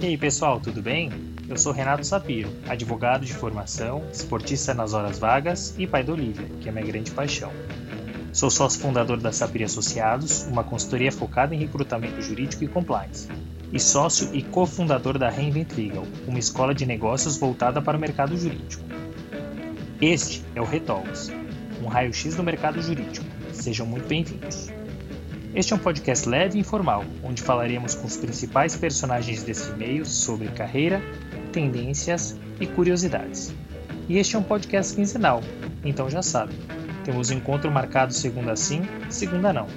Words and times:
E 0.00 0.06
aí 0.06 0.16
pessoal, 0.16 0.60
tudo 0.60 0.80
bem? 0.80 1.10
Eu 1.48 1.56
sou 1.56 1.72
Renato 1.72 2.06
Sapiro, 2.06 2.48
advogado 2.68 3.26
de 3.26 3.34
formação, 3.34 4.04
esportista 4.12 4.72
nas 4.72 4.94
horas 4.94 5.18
vagas 5.18 5.74
e 5.76 5.88
pai 5.88 6.04
da 6.04 6.12
Olivia, 6.12 6.46
que 6.60 6.68
é 6.68 6.72
minha 6.72 6.86
grande 6.86 7.10
paixão. 7.10 7.50
Sou 8.32 8.48
sócio 8.48 8.80
fundador 8.80 9.16
da 9.18 9.32
Sapir 9.32 9.64
Associados, 9.64 10.44
uma 10.44 10.62
consultoria 10.62 11.10
focada 11.10 11.52
em 11.52 11.58
recrutamento 11.58 12.22
jurídico 12.22 12.62
e 12.62 12.68
compliance, 12.68 13.28
e 13.72 13.80
sócio 13.80 14.30
e 14.32 14.40
cofundador 14.40 15.18
da 15.18 15.28
Reinvent 15.28 15.72
Legal, 15.76 16.06
uma 16.28 16.38
escola 16.38 16.72
de 16.72 16.86
negócios 16.86 17.36
voltada 17.36 17.82
para 17.82 17.96
o 17.96 18.00
mercado 18.00 18.36
jurídico. 18.36 18.84
Este 20.00 20.44
é 20.54 20.60
o 20.60 20.64
Retalks, 20.64 21.32
um 21.82 21.88
raio-x 21.88 22.36
do 22.36 22.44
mercado 22.44 22.80
jurídico. 22.80 23.26
Sejam 23.52 23.84
muito 23.84 24.06
bem-vindos. 24.06 24.83
Este 25.54 25.72
é 25.72 25.76
um 25.76 25.78
podcast 25.78 26.28
leve 26.28 26.58
e 26.58 26.60
informal, 26.62 27.04
onde 27.22 27.40
falaremos 27.40 27.94
com 27.94 28.08
os 28.08 28.16
principais 28.16 28.74
personagens 28.74 29.44
desse 29.44 29.70
meio 29.74 30.04
sobre 30.04 30.48
carreira, 30.48 31.00
tendências 31.52 32.36
e 32.60 32.66
curiosidades. 32.66 33.54
E 34.08 34.18
este 34.18 34.34
é 34.34 34.38
um 34.40 34.42
podcast 34.42 34.96
quinzenal, 34.96 35.42
então 35.84 36.10
já 36.10 36.22
sabe, 36.22 36.52
temos 37.04 37.30
encontro 37.30 37.70
marcado 37.70 38.12
segunda 38.12 38.56
sim, 38.56 38.82
segunda 39.08 39.52
não. 39.52 39.68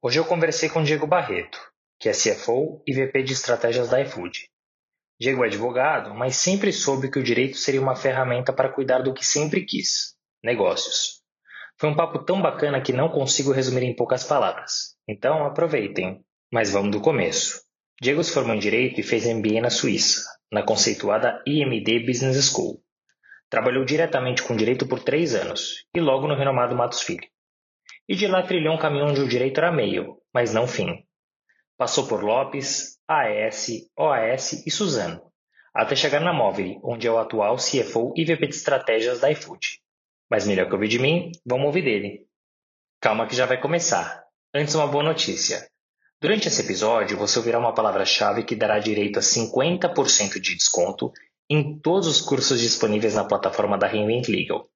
Hoje 0.00 0.18
eu 0.18 0.24
conversei 0.24 0.70
com 0.70 0.82
Diego 0.82 1.06
Barreto, 1.06 1.60
que 2.00 2.08
é 2.08 2.12
CFO 2.12 2.80
e 2.86 2.94
VP 2.94 3.24
de 3.24 3.34
estratégias 3.34 3.90
da 3.90 4.00
iFood. 4.00 4.48
Diego 5.18 5.44
é 5.44 5.46
advogado, 5.46 6.14
mas 6.14 6.36
sempre 6.36 6.72
soube 6.72 7.10
que 7.10 7.18
o 7.18 7.22
direito 7.22 7.56
seria 7.56 7.80
uma 7.80 7.96
ferramenta 7.96 8.52
para 8.52 8.72
cuidar 8.72 8.98
do 8.98 9.14
que 9.14 9.24
sempre 9.24 9.64
quis: 9.64 10.14
negócios. 10.42 11.22
Foi 11.78 11.90
um 11.90 11.96
papo 11.96 12.18
tão 12.24 12.40
bacana 12.40 12.80
que 12.80 12.92
não 12.92 13.08
consigo 13.08 13.52
resumir 13.52 13.82
em 13.82 13.94
poucas 13.94 14.24
palavras. 14.24 14.96
Então 15.08 15.44
aproveitem. 15.44 16.24
Mas 16.52 16.70
vamos 16.70 16.92
do 16.92 17.00
começo. 17.00 17.60
Diego 18.00 18.22
se 18.22 18.32
formou 18.32 18.54
em 18.54 18.58
Direito 18.58 19.00
e 19.00 19.02
fez 19.02 19.26
MBA 19.26 19.60
na 19.60 19.70
Suíça, 19.70 20.22
na 20.52 20.62
conceituada 20.62 21.42
IMD 21.46 22.06
Business 22.06 22.50
School. 22.50 22.82
Trabalhou 23.48 23.84
diretamente 23.84 24.42
com 24.42 24.56
direito 24.56 24.86
por 24.86 25.00
três 25.00 25.34
anos 25.34 25.86
e 25.94 26.00
logo 26.00 26.26
no 26.26 26.36
renomado 26.36 26.76
Matos 26.76 27.00
Filho. 27.00 27.26
E 28.08 28.14
de 28.14 28.26
lá 28.26 28.42
trilhou 28.42 28.74
um 28.74 28.78
caminho 28.78 29.06
onde 29.06 29.20
o 29.20 29.28
direito 29.28 29.58
era 29.58 29.72
meio, 29.72 30.18
mas 30.32 30.52
não 30.52 30.66
fim. 30.66 31.05
Passou 31.78 32.06
por 32.06 32.24
Lopes, 32.24 32.98
AES, 33.06 33.90
OAS 33.98 34.66
e 34.66 34.70
Suzano, 34.70 35.20
até 35.74 35.94
chegar 35.94 36.20
na 36.20 36.32
Móvel, 36.32 36.80
onde 36.82 37.06
é 37.06 37.10
o 37.10 37.18
atual 37.18 37.56
CFO 37.56 38.14
e 38.16 38.24
VP 38.24 38.46
de 38.46 38.54
estratégias 38.54 39.20
da 39.20 39.30
iFood. 39.30 39.80
Mas 40.30 40.46
melhor 40.46 40.68
que 40.68 40.72
ouvir 40.72 40.88
de 40.88 40.98
mim, 40.98 41.32
vamos 41.44 41.66
ouvir 41.66 41.82
dele. 41.82 42.26
Calma 42.98 43.26
que 43.26 43.36
já 43.36 43.44
vai 43.44 43.60
começar. 43.60 44.24
Antes 44.54 44.74
uma 44.74 44.86
boa 44.86 45.04
notícia. 45.04 45.68
Durante 46.18 46.48
esse 46.48 46.62
episódio, 46.62 47.18
você 47.18 47.38
ouvirá 47.38 47.58
uma 47.58 47.74
palavra-chave 47.74 48.42
que 48.42 48.56
dará 48.56 48.78
direito 48.78 49.18
a 49.18 49.22
50% 49.22 50.40
de 50.40 50.54
desconto 50.54 51.12
em 51.48 51.78
todos 51.78 52.08
os 52.08 52.22
cursos 52.22 52.58
disponíveis 52.58 53.14
na 53.14 53.24
plataforma 53.24 53.76
da 53.76 53.86
Reinvent 53.86 54.28
Legal. 54.28 54.66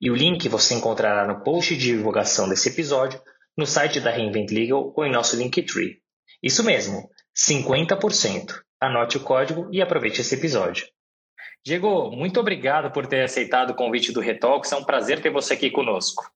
E 0.00 0.08
o 0.08 0.14
link 0.14 0.48
você 0.48 0.74
encontrará 0.74 1.26
no 1.26 1.42
post 1.42 1.76
de 1.76 1.86
divulgação 1.86 2.48
desse 2.48 2.68
episódio, 2.68 3.20
no 3.58 3.66
site 3.66 3.98
da 4.00 4.12
Reinvent 4.12 4.52
Legal 4.52 4.94
ou 4.96 5.04
em 5.04 5.10
nosso 5.10 5.36
Linktree. 5.36 6.03
Isso 6.44 6.62
mesmo, 6.62 7.08
50%. 7.34 8.60
Anote 8.78 9.16
o 9.16 9.20
código 9.20 9.66
e 9.72 9.80
aproveite 9.80 10.20
esse 10.20 10.34
episódio. 10.34 10.86
Diego, 11.64 12.10
muito 12.10 12.38
obrigado 12.38 12.92
por 12.92 13.06
ter 13.06 13.22
aceitado 13.22 13.70
o 13.70 13.74
convite 13.74 14.12
do 14.12 14.20
Retalks. 14.20 14.70
É 14.70 14.76
um 14.76 14.84
prazer 14.84 15.22
ter 15.22 15.30
você 15.30 15.54
aqui 15.54 15.70
conosco. 15.70 16.30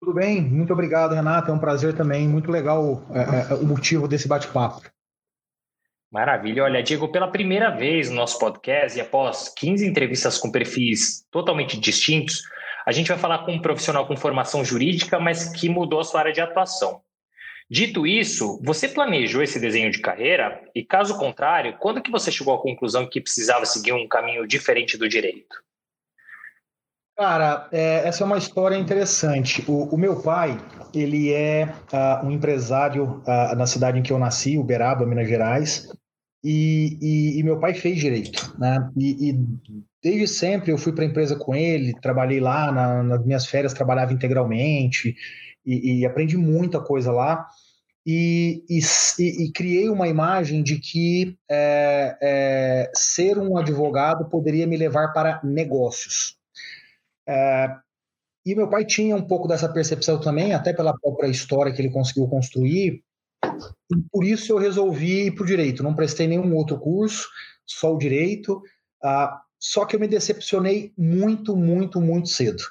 Tudo 0.00 0.14
bem, 0.14 0.40
muito 0.40 0.72
obrigado, 0.72 1.16
Renato. 1.16 1.50
É 1.50 1.54
um 1.54 1.58
prazer 1.58 1.96
também. 1.96 2.28
Muito 2.28 2.48
legal 2.48 3.04
é, 3.12 3.52
é, 3.52 3.54
o 3.54 3.66
motivo 3.66 4.06
desse 4.06 4.28
bate-papo. 4.28 4.88
Maravilha. 6.12 6.62
Olha, 6.62 6.80
Diego, 6.80 7.10
pela 7.10 7.26
primeira 7.26 7.70
vez 7.70 8.08
no 8.08 8.14
nosso 8.14 8.38
podcast 8.38 8.96
e 8.96 9.00
após 9.00 9.52
15 9.56 9.84
entrevistas 9.84 10.38
com 10.38 10.52
perfis 10.52 11.26
totalmente 11.28 11.76
distintos, 11.80 12.40
a 12.86 12.92
gente 12.92 13.08
vai 13.08 13.18
falar 13.18 13.44
com 13.44 13.50
um 13.50 13.60
profissional 13.60 14.06
com 14.06 14.16
formação 14.16 14.64
jurídica, 14.64 15.18
mas 15.18 15.48
que 15.48 15.68
mudou 15.68 15.98
a 15.98 16.04
sua 16.04 16.20
área 16.20 16.32
de 16.32 16.40
atuação. 16.40 17.04
Dito 17.68 18.06
isso, 18.06 18.60
você 18.62 18.88
planejou 18.88 19.42
esse 19.42 19.58
desenho 19.58 19.90
de 19.90 20.00
carreira? 20.00 20.62
E 20.72 20.84
caso 20.84 21.18
contrário, 21.18 21.76
quando 21.78 22.00
que 22.00 22.10
você 22.10 22.30
chegou 22.30 22.54
à 22.54 22.62
conclusão 22.62 23.08
que 23.08 23.20
precisava 23.20 23.66
seguir 23.66 23.92
um 23.92 24.06
caminho 24.06 24.46
diferente 24.46 24.96
do 24.96 25.08
direito? 25.08 25.56
Cara, 27.16 27.66
é, 27.72 28.06
essa 28.06 28.22
é 28.22 28.26
uma 28.26 28.38
história 28.38 28.76
interessante. 28.76 29.64
O, 29.66 29.94
o 29.94 29.98
meu 29.98 30.22
pai, 30.22 30.56
ele 30.94 31.32
é 31.32 31.64
uh, 31.64 32.24
um 32.26 32.30
empresário 32.30 33.22
uh, 33.26 33.56
na 33.56 33.66
cidade 33.66 33.98
em 33.98 34.02
que 34.02 34.12
eu 34.12 34.18
nasci, 34.18 34.56
Uberaba, 34.58 35.06
Minas 35.06 35.26
Gerais, 35.26 35.88
e, 36.44 36.98
e, 37.00 37.40
e 37.40 37.42
meu 37.42 37.58
pai 37.58 37.74
fez 37.74 37.98
direito, 37.98 38.54
né? 38.58 38.88
E, 38.96 39.30
e 39.30 39.38
desde 40.00 40.28
sempre 40.28 40.70
eu 40.70 40.78
fui 40.78 40.92
para 40.92 41.02
a 41.02 41.06
empresa 41.06 41.34
com 41.34 41.54
ele, 41.54 41.98
trabalhei 42.00 42.38
lá, 42.38 42.70
na, 42.70 43.02
nas 43.02 43.24
minhas 43.24 43.46
férias 43.46 43.74
trabalhava 43.74 44.12
integralmente 44.12 45.16
e, 45.66 46.06
aprendi 46.06 46.36
muita 46.36 46.80
coisa 46.80 47.10
lá. 47.10 47.46
E, 48.08 48.64
e, 48.68 49.50
criei 49.50 49.88
uma 49.88 50.06
imagem 50.06 50.62
de 50.62 50.78
que 50.78 51.36
é, 51.50 52.16
é, 52.22 52.92
ser 52.94 53.36
um 53.36 53.58
advogado 53.58 54.28
poderia 54.28 54.66
me 54.66 54.76
levar 54.76 55.12
para 55.12 55.40
negócios. 55.42 56.38
É, 57.28 57.76
e 58.46 58.54
meu 58.54 58.70
pai 58.70 58.84
tinha 58.84 59.16
um 59.16 59.26
pouco 59.26 59.48
dessa 59.48 59.68
percepção 59.68 60.20
também, 60.20 60.54
até 60.54 60.72
pela 60.72 60.96
própria 60.96 61.26
história 61.26 61.72
que 61.72 61.82
ele 61.82 61.90
conseguiu 61.90 62.28
construir. 62.28 63.02
E 63.44 63.96
por 64.12 64.24
isso 64.24 64.52
eu 64.52 64.58
resolvi 64.58 65.26
ir 65.26 65.32
para 65.32 65.42
o 65.42 65.46
direito. 65.46 65.82
Não 65.82 65.96
prestei 65.96 66.28
nenhum 66.28 66.54
outro 66.54 66.78
curso, 66.78 67.28
só 67.66 67.92
o 67.92 67.98
direito. 67.98 68.62
Ah, 69.02 69.40
só 69.58 69.84
que 69.84 69.96
eu 69.96 70.00
me 70.00 70.06
decepcionei 70.06 70.92
muito, 70.96 71.56
muito, 71.56 72.00
muito 72.00 72.28
cedo. 72.28 72.62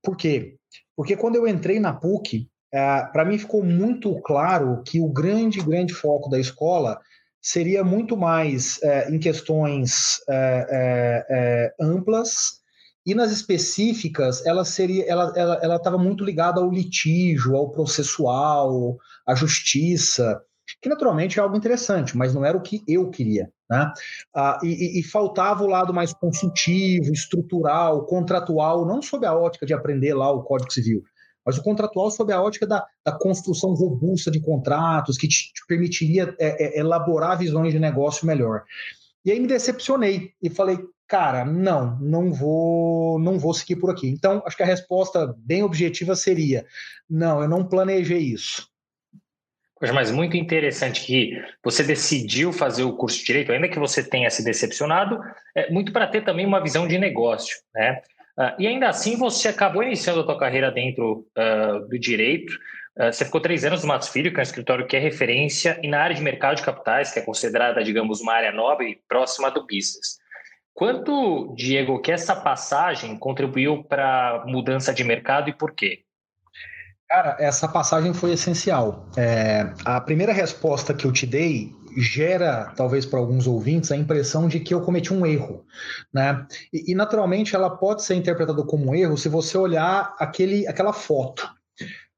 Por 0.00 0.16
quê? 0.16 0.56
Porque 0.96 1.16
quando 1.16 1.36
eu 1.36 1.46
entrei 1.46 1.78
na 1.78 1.92
PUC, 1.92 2.48
é, 2.72 3.02
para 3.12 3.24
mim 3.24 3.38
ficou 3.38 3.62
muito 3.62 4.20
claro 4.22 4.82
que 4.84 5.00
o 5.00 5.08
grande, 5.08 5.60
grande 5.60 5.92
foco 5.92 6.28
da 6.28 6.40
escola 6.40 6.98
seria 7.40 7.84
muito 7.84 8.16
mais 8.16 8.82
é, 8.82 9.08
em 9.10 9.18
questões 9.18 10.20
é, 10.28 10.66
é, 10.70 11.26
é 11.30 11.84
amplas 11.84 12.64
e 13.06 13.14
nas 13.14 13.30
específicas, 13.30 14.44
ela 14.44 14.64
seria, 14.64 15.04
ela 15.04 15.28
estava 15.28 15.60
ela, 15.62 15.80
ela 15.84 15.98
muito 15.98 16.24
ligada 16.24 16.60
ao 16.60 16.68
litígio, 16.68 17.54
ao 17.54 17.70
processual, 17.70 18.96
à 19.24 19.32
justiça, 19.32 20.42
que 20.80 20.88
naturalmente 20.88 21.38
é 21.38 21.42
algo 21.42 21.56
interessante, 21.56 22.16
mas 22.16 22.34
não 22.34 22.44
era 22.44 22.56
o 22.56 22.62
que 22.62 22.82
eu 22.86 23.10
queria. 23.10 23.50
Né? 23.68 23.92
Ah, 24.34 24.58
e, 24.62 25.00
e, 25.00 25.02
faltava 25.02 25.64
o 25.64 25.68
lado 25.68 25.92
mais 25.92 26.12
consultivo, 26.12 27.12
estrutural, 27.12 28.06
contratual, 28.06 28.86
não 28.86 29.02
sob 29.02 29.26
a 29.26 29.34
ótica 29.34 29.66
de 29.66 29.74
aprender 29.74 30.14
lá 30.14 30.30
o 30.30 30.42
Código 30.42 30.72
Civil, 30.72 31.02
mas 31.44 31.58
o 31.58 31.62
contratual 31.62 32.10
sob 32.10 32.32
a 32.32 32.42
ótica 32.42 32.66
da, 32.66 32.84
da 33.04 33.12
construção 33.12 33.74
robusta 33.74 34.30
de 34.30 34.40
contratos, 34.40 35.16
que 35.16 35.28
te, 35.28 35.52
te 35.52 35.66
permitiria 35.66 36.34
é, 36.38 36.78
é, 36.78 36.80
elaborar 36.80 37.38
visões 37.38 37.72
de 37.72 37.78
negócio 37.78 38.26
melhor. 38.26 38.64
E 39.24 39.30
aí 39.32 39.40
me 39.40 39.48
decepcionei 39.48 40.32
e 40.40 40.48
falei, 40.48 40.78
cara, 41.08 41.44
não, 41.44 41.98
não 42.00 42.32
vou, 42.32 43.18
não 43.18 43.38
vou 43.38 43.54
seguir 43.54 43.76
por 43.76 43.90
aqui. 43.90 44.08
Então, 44.08 44.42
acho 44.46 44.56
que 44.56 44.62
a 44.62 44.66
resposta 44.66 45.34
bem 45.38 45.62
objetiva 45.62 46.14
seria: 46.14 46.66
não, 47.08 47.42
eu 47.42 47.48
não 47.48 47.64
planejei 47.64 48.20
isso. 48.20 48.68
Mas 49.92 50.10
muito 50.10 50.36
interessante 50.36 51.04
que 51.04 51.32
você 51.62 51.82
decidiu 51.82 52.52
fazer 52.52 52.82
o 52.82 52.96
curso 52.96 53.18
de 53.18 53.24
direito, 53.26 53.52
ainda 53.52 53.68
que 53.68 53.78
você 53.78 54.02
tenha 54.02 54.30
se 54.30 54.42
decepcionado, 54.42 55.20
é 55.54 55.70
muito 55.70 55.92
para 55.92 56.06
ter 56.06 56.24
também 56.24 56.46
uma 56.46 56.62
visão 56.62 56.88
de 56.88 56.96
negócio, 56.96 57.58
né? 57.74 58.00
Uh, 58.38 58.52
e 58.58 58.66
ainda 58.66 58.88
assim 58.88 59.16
você 59.16 59.48
acabou 59.48 59.82
iniciando 59.82 60.20
a 60.20 60.24
sua 60.24 60.38
carreira 60.38 60.70
dentro 60.70 61.26
uh, 61.36 61.88
do 61.88 61.98
direito, 61.98 62.52
ah, 62.98 63.12
você 63.12 63.26
ficou 63.26 63.40
três 63.40 63.62
anos 63.64 63.82
no 63.82 63.88
Matos 63.88 64.08
Filho, 64.08 64.32
que 64.32 64.38
é 64.38 64.40
um 64.40 64.42
escritório 64.42 64.86
que 64.86 64.96
é 64.96 64.98
referência, 64.98 65.78
e 65.82 65.88
na 65.88 66.00
área 66.00 66.16
de 66.16 66.22
mercado 66.22 66.56
de 66.56 66.62
capitais, 66.62 67.12
que 67.12 67.18
é 67.18 67.22
considerada, 67.22 67.84
digamos, 67.84 68.22
uma 68.22 68.32
área 68.32 68.50
nobre 68.50 69.02
próxima 69.06 69.50
do 69.50 69.60
business. 69.62 70.18
Quanto, 70.72 71.54
Diego, 71.56 72.00
que 72.00 72.10
essa 72.10 72.34
passagem 72.34 73.18
contribuiu 73.18 73.84
para 73.84 74.42
a 74.42 74.46
mudança 74.46 74.94
de 74.94 75.04
mercado 75.04 75.50
e 75.50 75.52
por 75.52 75.72
quê? 75.72 76.04
Cara, 77.08 77.36
essa 77.38 77.68
passagem 77.68 78.12
foi 78.12 78.32
essencial. 78.32 79.06
É, 79.16 79.72
a 79.84 80.00
primeira 80.00 80.32
resposta 80.32 80.92
que 80.92 81.06
eu 81.06 81.12
te 81.12 81.24
dei 81.24 81.72
gera, 81.96 82.72
talvez 82.76 83.06
para 83.06 83.18
alguns 83.18 83.46
ouvintes, 83.46 83.92
a 83.92 83.96
impressão 83.96 84.48
de 84.48 84.60
que 84.60 84.74
eu 84.74 84.80
cometi 84.80 85.14
um 85.14 85.24
erro. 85.24 85.64
Né? 86.12 86.46
E, 86.72 86.92
e 86.92 86.94
naturalmente 86.94 87.54
ela 87.54 87.70
pode 87.70 88.02
ser 88.02 88.16
interpretada 88.16 88.62
como 88.64 88.90
um 88.90 88.94
erro 88.94 89.16
se 89.16 89.28
você 89.28 89.56
olhar 89.56 90.14
aquele, 90.18 90.66
aquela 90.66 90.92
foto. 90.92 91.48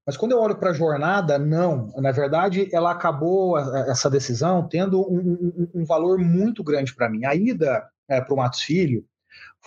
Mas 0.07 0.17
quando 0.17 0.33
eu 0.33 0.41
olho 0.41 0.57
para 0.57 0.71
a 0.71 0.75
jornada, 0.75 1.39
não. 1.39 1.93
Na 1.99 2.11
verdade, 2.11 2.67
ela 2.73 2.91
acabou, 2.91 3.59
essa 3.59 4.09
decisão, 4.09 4.67
tendo 4.67 5.03
um, 5.03 5.19
um, 5.75 5.83
um 5.83 5.85
valor 5.85 6.19
muito 6.19 6.65
grande 6.65 6.95
para 6.95 7.11
mim. 7.11 7.27
A 7.27 7.35
ida 7.35 7.87
é, 8.09 8.23
para 8.23 8.33
o 8.33 8.37
Matos 8.39 8.63
Filho 8.63 9.05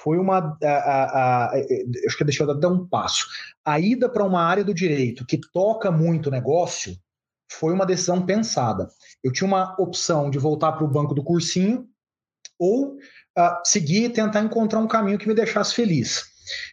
foi 0.03 0.18
uma. 0.18 0.57
A, 0.63 0.68
a, 0.68 1.45
a, 1.45 1.51
acho 2.06 2.18
que 2.18 2.24
deixa 2.24 2.44
eu 2.44 2.59
dar 2.59 2.69
um 2.69 2.88
passo. 2.88 3.25
A 3.63 3.80
ida 3.80 4.09
para 4.09 4.25
uma 4.25 4.42
área 4.42 4.63
do 4.63 4.74
direito 4.74 5.25
que 5.25 5.39
toca 5.51 5.92
muito 5.92 6.31
negócio 6.31 6.95
foi 7.51 7.74
uma 7.74 7.86
decisão 7.86 8.25
pensada. 8.25 8.89
Eu 9.24 9.31
tinha 9.31 9.48
uma 9.48 9.75
opção 9.80 10.30
de 10.30 10.39
voltar 10.39 10.71
para 10.71 10.86
o 10.86 10.92
banco 10.92 11.13
do 11.13 11.24
cursinho 11.24 11.88
ou 12.57 12.95
uh, 12.95 13.62
seguir 13.63 14.06
e 14.06 14.09
tentar 14.09 14.42
encontrar 14.42 14.80
um 14.80 14.88
caminho 14.88 15.18
que 15.18 15.27
me 15.27 15.36
deixasse 15.36 15.75
feliz. 15.75 16.31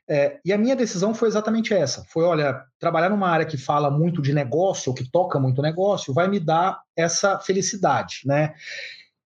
É, 0.08 0.40
e 0.44 0.52
a 0.52 0.58
minha 0.58 0.74
decisão 0.74 1.14
foi 1.14 1.28
exatamente 1.28 1.74
essa: 1.74 2.04
foi, 2.08 2.24
olha, 2.24 2.64
trabalhar 2.78 3.10
numa 3.10 3.28
área 3.28 3.46
que 3.46 3.58
fala 3.58 3.90
muito 3.90 4.22
de 4.22 4.32
negócio, 4.32 4.90
ou 4.90 4.94
que 4.94 5.10
toca 5.10 5.38
muito 5.38 5.62
negócio, 5.62 6.14
vai 6.14 6.28
me 6.28 6.40
dar 6.40 6.80
essa 6.96 7.38
felicidade, 7.38 8.20
né? 8.24 8.54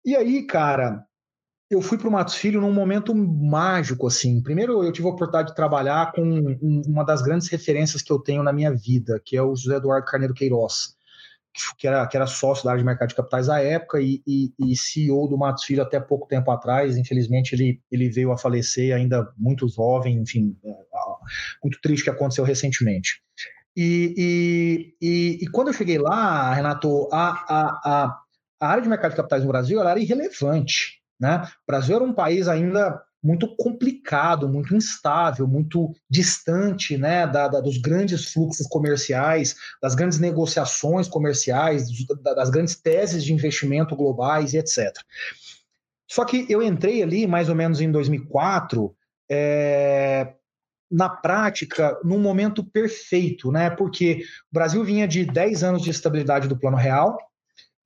E 0.04 0.14
aí, 0.14 0.46
cara, 0.46 1.04
eu 1.70 1.82
fui 1.82 1.98
para 1.98 2.08
o 2.08 2.12
Matos 2.12 2.36
Filho 2.36 2.60
num 2.60 2.72
momento 2.72 3.14
mágico, 3.14 4.06
assim. 4.06 4.42
Primeiro, 4.42 4.84
eu 4.84 4.92
tive 4.92 5.08
a 5.08 5.10
oportunidade 5.10 5.48
de 5.48 5.56
trabalhar 5.56 6.12
com 6.12 6.22
uma 6.86 7.04
das 7.04 7.22
grandes 7.22 7.48
referências 7.48 8.02
que 8.02 8.12
eu 8.12 8.18
tenho 8.18 8.42
na 8.42 8.52
minha 8.52 8.72
vida, 8.74 9.20
que 9.24 9.36
é 9.36 9.42
o 9.42 9.54
José 9.56 9.76
Eduardo 9.76 10.06
Carneiro 10.06 10.34
Queiroz 10.34 10.96
que 11.78 11.86
era, 11.86 12.06
que 12.06 12.16
era 12.16 12.26
sócio 12.26 12.64
da 12.64 12.70
área 12.70 12.80
de 12.80 12.86
mercado 12.86 13.08
de 13.08 13.14
capitais 13.14 13.48
à 13.48 13.60
época 13.60 14.00
e, 14.00 14.22
e, 14.26 14.52
e 14.58 14.76
CEO 14.76 15.28
do 15.28 15.38
Matos 15.38 15.64
Filho 15.64 15.82
até 15.82 15.98
pouco 15.98 16.26
tempo 16.26 16.50
atrás. 16.50 16.96
Infelizmente, 16.96 17.54
ele, 17.54 17.80
ele 17.90 18.10
veio 18.10 18.32
a 18.32 18.38
falecer 18.38 18.94
ainda 18.94 19.32
muito 19.36 19.68
jovem, 19.68 20.18
enfim, 20.18 20.56
é, 20.64 20.70
muito 21.62 21.80
triste 21.80 22.04
que 22.04 22.10
aconteceu 22.10 22.44
recentemente. 22.44 23.22
E, 23.76 24.94
e, 25.00 25.38
e, 25.42 25.46
quando 25.48 25.68
eu 25.68 25.74
cheguei 25.74 25.98
lá, 25.98 26.54
Renato, 26.54 27.08
a, 27.12 27.28
a, 27.28 27.80
a, 27.84 28.20
a 28.60 28.68
área 28.68 28.82
de 28.82 28.88
mercado 28.88 29.10
de 29.10 29.16
capitais 29.16 29.42
no 29.42 29.48
Brasil 29.48 29.80
era 29.80 29.98
irrelevante. 29.98 30.95
Né? 31.18 31.42
O 31.42 31.66
Brasil 31.66 31.96
era 31.96 32.04
um 32.04 32.12
país 32.12 32.48
ainda 32.48 33.02
muito 33.22 33.56
complicado, 33.56 34.48
muito 34.48 34.74
instável, 34.74 35.48
muito 35.48 35.92
distante 36.08 36.96
né, 36.96 37.26
da, 37.26 37.48
da, 37.48 37.60
dos 37.60 37.78
grandes 37.78 38.32
fluxos 38.32 38.66
comerciais, 38.68 39.56
das 39.82 39.96
grandes 39.96 40.20
negociações 40.20 41.08
comerciais, 41.08 41.88
das 42.22 42.50
grandes 42.50 42.76
teses 42.76 43.24
de 43.24 43.32
investimento 43.32 43.96
globais 43.96 44.54
e 44.54 44.58
etc. 44.58 44.92
Só 46.08 46.24
que 46.24 46.46
eu 46.48 46.62
entrei 46.62 47.02
ali 47.02 47.26
mais 47.26 47.48
ou 47.48 47.56
menos 47.56 47.80
em 47.80 47.90
2004, 47.90 48.94
é, 49.28 50.32
na 50.88 51.08
prática, 51.08 51.98
num 52.04 52.20
momento 52.20 52.62
perfeito, 52.62 53.50
né? 53.50 53.70
Porque 53.70 54.22
o 54.52 54.54
Brasil 54.54 54.84
vinha 54.84 55.08
de 55.08 55.24
10 55.24 55.64
anos 55.64 55.82
de 55.82 55.90
estabilidade 55.90 56.46
do 56.46 56.56
Plano 56.56 56.76
Real, 56.76 57.18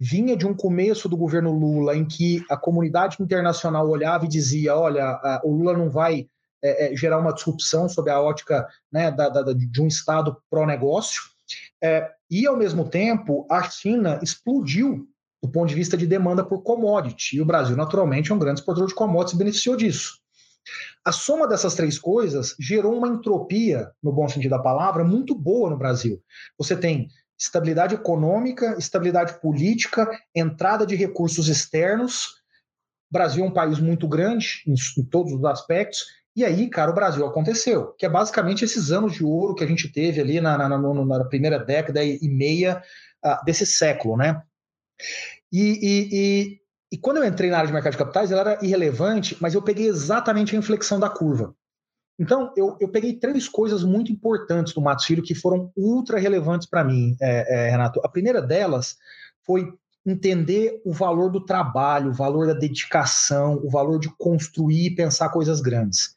vinha 0.01 0.35
de 0.35 0.47
um 0.47 0.55
começo 0.55 1.09
do 1.09 1.17
governo 1.17 1.53
Lula 1.53 1.95
em 1.95 2.07
que 2.07 2.43
a 2.49 2.57
comunidade 2.57 3.19
internacional 3.21 3.87
olhava 3.87 4.25
e 4.25 4.29
dizia: 4.29 4.75
olha, 4.75 5.21
o 5.45 5.53
Lula 5.53 5.77
não 5.77 5.91
vai 5.91 6.27
é, 6.63 6.93
é, 6.93 6.97
gerar 6.97 7.19
uma 7.19 7.35
disrupção 7.35 7.89
sob 7.89 8.11
a 8.11 8.21
ótica 8.21 8.67
né, 8.91 9.11
da, 9.11 9.29
da, 9.29 9.53
de 9.53 9.83
um 9.83 9.87
Estado 9.87 10.37
pró-negócio. 10.49 11.21
É, 11.83 12.11
e, 12.31 12.47
ao 12.47 12.57
mesmo 12.57 12.89
tempo, 12.89 13.47
a 13.51 13.63
China 13.69 14.19
explodiu 14.23 15.07
do 15.43 15.51
ponto 15.51 15.69
de 15.69 15.75
vista 15.75 15.97
de 15.97 16.07
demanda 16.07 16.45
por 16.45 16.63
commodity. 16.63 17.37
E 17.37 17.41
o 17.41 17.47
Brasil, 17.47 17.77
naturalmente, 17.77 18.31
é 18.31 18.35
um 18.35 18.39
grande 18.39 18.61
exportador 18.61 18.89
de 18.89 18.95
commodities 18.95 19.35
e 19.35 19.39
beneficiou 19.39 19.77
disso. 19.77 20.21
A 21.05 21.13
soma 21.13 21.49
dessas 21.49 21.75
três 21.75 21.99
coisas 21.99 22.55
gerou 22.61 22.95
uma 22.97 23.09
entropia, 23.09 23.91
no 24.03 24.13
bom 24.13 24.29
sentido 24.29 24.51
da 24.51 24.59
palavra, 24.59 25.03
muito 25.03 25.35
boa 25.35 25.71
no 25.71 25.79
Brasil. 25.79 26.23
Você 26.59 26.77
tem 26.77 27.09
estabilidade 27.41 27.95
econômica, 27.95 28.77
estabilidade 28.79 29.41
política, 29.41 30.07
entrada 30.35 30.85
de 30.85 30.95
recursos 30.95 31.49
externos. 31.49 32.27
O 33.11 33.13
Brasil 33.15 33.43
é 33.43 33.49
um 33.49 33.53
país 33.53 33.81
muito 33.81 34.07
grande 34.07 34.63
em, 34.67 34.75
em, 34.75 35.05
todos 35.05 35.33
os 35.33 35.43
aspectos. 35.47 36.05
E 36.37 36.45
aí, 36.45 36.69
cara, 36.69 36.91
o 36.91 36.95
Brasil 36.95 37.27
aconteceu, 37.27 37.95
que 37.99 38.05
é 38.05 38.09
basicamente 38.09 38.65
esses 38.65 38.93
anos 38.93 39.15
de 39.15 39.25
ouro 39.25 39.55
que 39.55 39.65
a 39.65 39.67
gente 39.67 39.91
teve 39.91 40.21
ali 40.21 40.41
na, 40.41 40.57
na, 40.59 40.69
na, 40.69 40.79
na 40.79 41.25
primeira 41.25 41.59
década 41.59 42.05
e 42.05 42.29
meia 42.29 42.83
uh, 43.25 43.45
desse 43.45 43.65
século, 43.65 44.17
né? 44.17 44.43
E, 45.51 45.61
e, 45.61 46.09
e, 46.13 46.61
e, 46.93 46.99
quando 46.99 47.17
eu 47.17 47.25
entrei 47.25 47.51
na 47.51 47.57
área 47.57 47.67
de 47.67 47.73
mercado 47.73 47.93
de 47.93 47.99
capitais, 47.99 48.31
ela 48.31 48.53
era 48.53 48.65
irrelevante, 48.65 49.37
mas 49.41 49.55
eu 49.55 49.63
peguei 49.63 49.89
exatamente 49.89 50.55
a 50.55 50.59
inflexão 50.59 51.01
da 51.01 51.09
curva. 51.09 51.55
Então, 52.21 52.53
eu, 52.55 52.77
eu 52.79 52.89
peguei 52.89 53.15
três 53.15 53.49
coisas 53.49 53.83
muito 53.83 54.13
importantes 54.13 54.75
do 54.75 54.81
Matos 54.83 55.07
Filho 55.07 55.23
que 55.23 55.35
foram 55.35 55.73
ultra 55.75 56.19
relevantes 56.19 56.69
para 56.69 56.85
mim, 56.85 57.17
é, 57.19 57.69
é, 57.69 57.71
Renato. 57.71 57.99
A 58.05 58.09
primeira 58.11 58.43
delas 58.43 58.99
foi 59.47 59.67
entender 60.07 60.83
o 60.85 60.93
valor 60.93 61.31
do 61.31 61.43
trabalho, 61.43 62.11
o 62.11 62.15
valor 62.15 62.47
da 62.47 62.53
dedicação, 62.53 63.59
o 63.65 63.71
valor 63.71 63.99
de 63.99 64.11
construir 64.19 64.89
e 64.89 64.95
pensar 64.95 65.31
coisas 65.31 65.63
grandes 65.63 66.15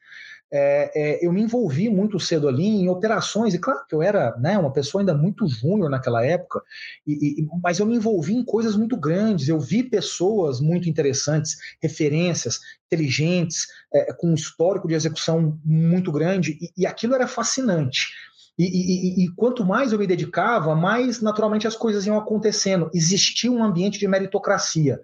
é, 0.56 0.92
é, 0.94 1.26
eu 1.26 1.34
me 1.34 1.42
envolvi 1.42 1.90
muito 1.90 2.20
cedo 2.20 2.48
ali 2.48 2.68
em 2.68 2.88
operações, 2.88 3.56
e 3.56 3.60
claro 3.60 3.84
que 3.90 3.96
eu 3.96 4.04
era 4.04 4.38
né, 4.38 4.56
uma 4.56 4.72
pessoa 4.72 5.02
ainda 5.02 5.16
muito 5.16 5.48
júnior 5.48 5.90
naquela 5.90 6.24
época, 6.24 6.62
e, 7.08 7.42
e, 7.42 7.48
mas 7.64 7.80
eu 7.80 7.88
me 7.88 7.96
envolvi 7.96 8.36
em 8.36 8.46
coisas 8.46 8.76
muito 8.76 8.96
grandes, 8.96 9.48
eu 9.48 9.60
vi 9.60 9.82
pessoas 9.82 10.62
muito 10.62 10.88
interessantes, 10.88 11.58
referências, 11.82 12.60
inteligentes, 12.86 13.66
é, 13.92 14.14
com 14.14 14.28
um 14.28 14.36
histórico 14.36 14.88
de 14.88 14.94
execução 14.94 15.60
muito 15.66 16.12
grande, 16.12 16.56
e, 16.62 16.84
e 16.84 16.86
aquilo 16.86 17.16
era 17.16 17.26
fascinante. 17.26 18.10
E, 18.56 19.24
e, 19.24 19.30
quanto 19.36 19.66
mais 19.66 19.92
eu 19.92 19.98
me 19.98 20.06
dedicava, 20.06 20.76
mais 20.76 21.20
naturalmente 21.20 21.66
as 21.66 21.76
coisas 21.76 22.06
iam 22.06 22.16
acontecendo. 22.16 22.88
Existia 22.94 23.52
um 23.52 23.64
ambiente 23.64 23.98
de 23.98 24.08
meritocracia. 24.08 25.00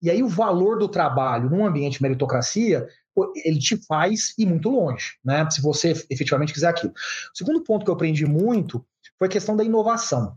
E 0.00 0.10
aí 0.10 0.22
o 0.22 0.28
valor 0.28 0.78
do 0.78 0.88
trabalho 0.88 1.50
num 1.50 1.66
ambiente 1.66 1.98
de 1.98 2.02
meritocracia 2.02 2.88
ele 3.44 3.58
te 3.58 3.76
faz 3.86 4.34
ir 4.38 4.46
muito 4.46 4.68
longe, 4.68 5.16
né? 5.24 5.48
Se 5.50 5.60
você 5.60 5.92
efetivamente 6.10 6.52
quiser 6.52 6.68
aquilo. 6.68 6.92
O 6.92 7.36
segundo 7.36 7.62
ponto 7.62 7.84
que 7.84 7.90
eu 7.90 7.94
aprendi 7.94 8.26
muito 8.26 8.84
foi 9.18 9.28
a 9.28 9.30
questão 9.30 9.56
da 9.56 9.64
inovação. 9.64 10.36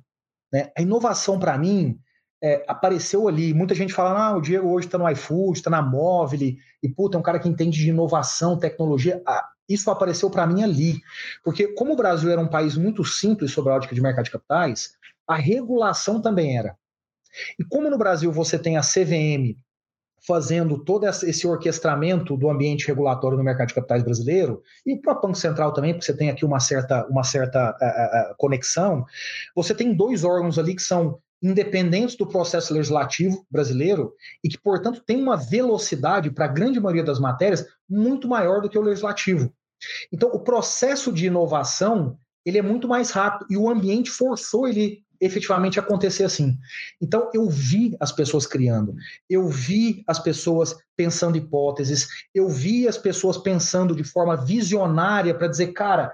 Né? 0.52 0.72
A 0.78 0.82
inovação, 0.82 1.40
para 1.40 1.58
mim, 1.58 2.00
é, 2.42 2.64
apareceu 2.68 3.28
ali. 3.28 3.54
Muita 3.54 3.74
gente 3.74 3.94
fala, 3.94 4.28
ah, 4.28 4.38
o 4.38 4.42
Diego 4.42 4.70
hoje 4.70 4.88
está 4.88 4.98
no 4.98 5.10
iFood, 5.10 5.58
está 5.58 5.70
na 5.70 5.82
Móvel, 5.82 6.56
e 6.84 6.90
puta, 6.90 7.18
é 7.18 7.20
um 7.20 7.24
cara 7.24 7.40
que 7.40 7.50
entende 7.50 7.78
de 7.78 7.90
inovação, 7.90 8.60
tecnologia. 8.60 9.22
Ah, 9.26 9.50
isso 9.68 9.90
apareceu 9.90 10.30
para 10.30 10.48
mim 10.48 10.64
ali. 10.64 11.02
Porque, 11.44 11.68
como 11.70 11.94
o 11.94 11.98
Brasil 11.98 12.30
era 12.30 12.40
um 12.40 12.48
país 12.48 12.78
muito 12.78 13.04
simples 13.04 13.52
sobre 13.52 13.72
a 13.72 13.76
ótica 13.76 13.96
de 13.96 14.02
mercado 14.02 14.26
de 14.26 14.32
capitais, 14.32 14.96
a 15.28 15.36
regulação 15.36 16.22
também 16.22 16.58
era. 16.58 16.78
E 17.60 17.64
como 17.64 17.90
no 17.90 17.98
Brasil 17.98 18.32
você 18.32 18.58
tem 18.58 18.78
a 18.78 18.82
CVM 18.82 19.58
fazendo 20.28 20.78
todo 20.78 21.08
esse 21.08 21.48
orquestramento 21.48 22.36
do 22.36 22.50
ambiente 22.50 22.86
regulatório 22.86 23.38
no 23.38 23.44
mercado 23.44 23.70
de 23.70 23.76
capitais 23.76 24.04
brasileiro, 24.04 24.62
e 24.86 24.98
para 24.98 25.18
o 25.18 25.22
Banco 25.22 25.36
Central 25.36 25.72
também, 25.72 25.94
porque 25.94 26.06
você 26.06 26.16
tem 26.16 26.30
aqui 26.30 26.44
uma 26.44 26.60
certa, 26.60 27.08
uma 27.08 27.24
certa 27.24 27.72
uh, 27.72 28.32
uh, 28.32 28.36
conexão, 28.38 29.06
você 29.56 29.74
tem 29.74 29.96
dois 29.96 30.26
órgãos 30.26 30.60
ali 30.60 30.76
que 30.76 30.82
são 30.82 31.20
independentes 31.42 32.16
do 32.16 32.28
processo 32.28 32.74
legislativo 32.74 33.46
brasileiro 33.50 34.14
e 34.44 34.50
que, 34.50 34.58
portanto, 34.60 35.02
tem 35.06 35.22
uma 35.22 35.38
velocidade 35.38 36.30
para 36.32 36.46
a 36.46 36.50
grande 36.50 36.80
maioria 36.80 37.04
das 37.04 37.20
matérias 37.20 37.66
muito 37.90 38.28
maior 38.28 38.62
do 38.62 38.70
que 38.70 38.78
o 38.78 38.82
legislativo. 38.82 39.54
Então, 40.12 40.30
o 40.30 40.40
processo 40.40 41.14
de 41.14 41.28
inovação 41.28 42.18
ele 42.44 42.58
é 42.58 42.62
muito 42.62 42.88
mais 42.88 43.12
rápido 43.12 43.46
e 43.50 43.58
o 43.58 43.70
ambiente 43.70 44.10
forçou 44.10 44.68
ele 44.68 45.04
efetivamente 45.20 45.80
acontecer 45.80 46.24
assim. 46.24 46.58
Então, 47.02 47.30
eu 47.34 47.50
vi 47.50 47.96
as 48.00 48.12
pessoas 48.12 48.46
criando, 48.46 48.96
eu 49.30 49.48
vi 49.48 50.04
as 50.08 50.20
pessoas 50.20 50.76
pensando 50.96 51.38
hipóteses, 51.38 52.08
eu 52.34 52.50
vi 52.50 52.88
as 52.88 52.98
pessoas 52.98 53.38
pensando 53.38 53.96
de 53.96 54.04
forma 54.04 54.36
visionária 54.36 55.34
para 55.34 55.48
dizer, 55.48 55.68
cara, 55.74 56.14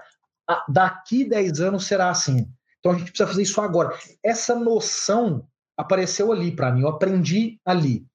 daqui 0.68 1.24
10 1.24 1.60
anos 1.60 1.86
será 1.86 2.10
assim. 2.10 2.48
Então, 2.78 2.92
a 2.92 2.98
gente 2.98 3.10
precisa 3.10 3.28
fazer 3.28 3.42
isso 3.42 3.60
agora. 3.60 3.96
Essa 4.22 4.54
noção 4.54 5.46
apareceu 5.76 6.32
ali 6.32 6.54
para 6.54 6.70
mim, 6.70 6.82
eu 6.82 6.88
aprendi 6.88 7.58
ali. 7.64 8.06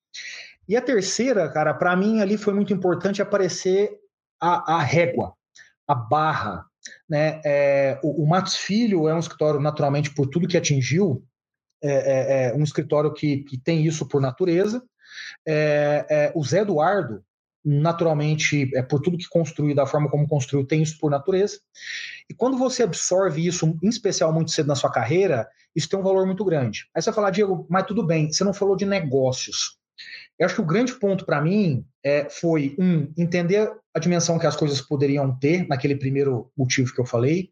E 0.68 0.78
a 0.78 0.82
terceira, 0.82 1.50
cara, 1.50 1.74
para 1.74 1.96
mim 1.96 2.22
ali 2.22 2.38
foi 2.38 2.54
muito 2.54 2.72
importante 2.72 3.22
aparecer 3.22 4.00
a, 4.40 4.76
a 4.76 4.82
régua, 4.84 5.34
a 5.88 5.96
barra, 5.96 6.69
né? 7.10 7.42
É, 7.46 8.00
o, 8.04 8.24
o 8.24 8.28
Matos 8.28 8.56
Filho 8.56 9.08
é 9.08 9.14
um 9.14 9.20
escritório, 9.20 9.60
naturalmente, 9.60 10.14
por 10.14 10.28
tudo 10.28 10.48
que 10.48 10.58
atingiu, 10.58 11.24
é, 11.82 11.92
é, 11.92 12.50
é 12.50 12.54
um 12.54 12.64
escritório 12.64 13.14
que, 13.14 13.38
que, 13.44 13.58
tem 13.58 13.86
isso 13.86 14.08
por 14.08 14.22
natureza. 14.22 14.84
É, 15.48 16.06
é, 16.10 16.32
o 16.36 16.44
Zé 16.44 16.60
Eduardo, 16.60 17.24
naturalmente, 17.64 18.70
é 18.76 18.82
por 18.82 19.02
tudo 19.02 19.18
que 19.18 19.28
construiu, 19.30 19.76
da 19.76 19.86
forma 19.86 20.10
como 20.10 20.28
construiu, 20.28 20.66
tem 20.66 20.82
isso 20.82 20.98
por 21.00 21.10
natureza. 21.10 21.60
E 22.30 22.34
quando 22.34 22.58
você 22.58 22.84
absorve 22.84 23.46
isso, 23.46 23.78
em 23.82 23.90
especial 23.90 24.34
muito 24.34 24.52
cedo 24.52 24.68
na 24.68 24.76
sua 24.76 24.92
carreira, 24.92 25.48
isso 25.76 25.90
tem 25.90 26.00
um 26.00 26.04
valor 26.04 26.26
muito 26.26 26.44
grande. 26.44 26.90
Aí 26.96 27.02
você 27.02 27.10
vai 27.10 27.16
falar, 27.16 27.32
Diego, 27.32 27.66
mas 27.70 27.86
tudo 27.86 28.06
bem, 28.06 28.32
você 28.32 28.44
não 28.44 28.54
falou 28.54 28.76
de 28.76 28.86
negócios. 28.86 29.79
Eu 30.40 30.46
acho 30.46 30.56
que 30.56 30.62
o 30.62 30.66
grande 30.66 30.94
ponto 30.94 31.26
para 31.26 31.42
mim 31.42 31.86
é, 32.04 32.30
foi, 32.30 32.76
um, 32.80 33.12
entender 33.18 33.70
a 33.94 34.00
dimensão 34.00 34.40
que 34.40 34.48
as 34.48 34.56
coisas 34.56 34.80
poderiam 34.80 35.38
ter, 35.38 35.68
naquele 35.68 35.96
primeiro 35.96 36.50
motivo 36.58 36.94
que 36.94 37.02
eu 37.02 37.06
falei. 37.06 37.52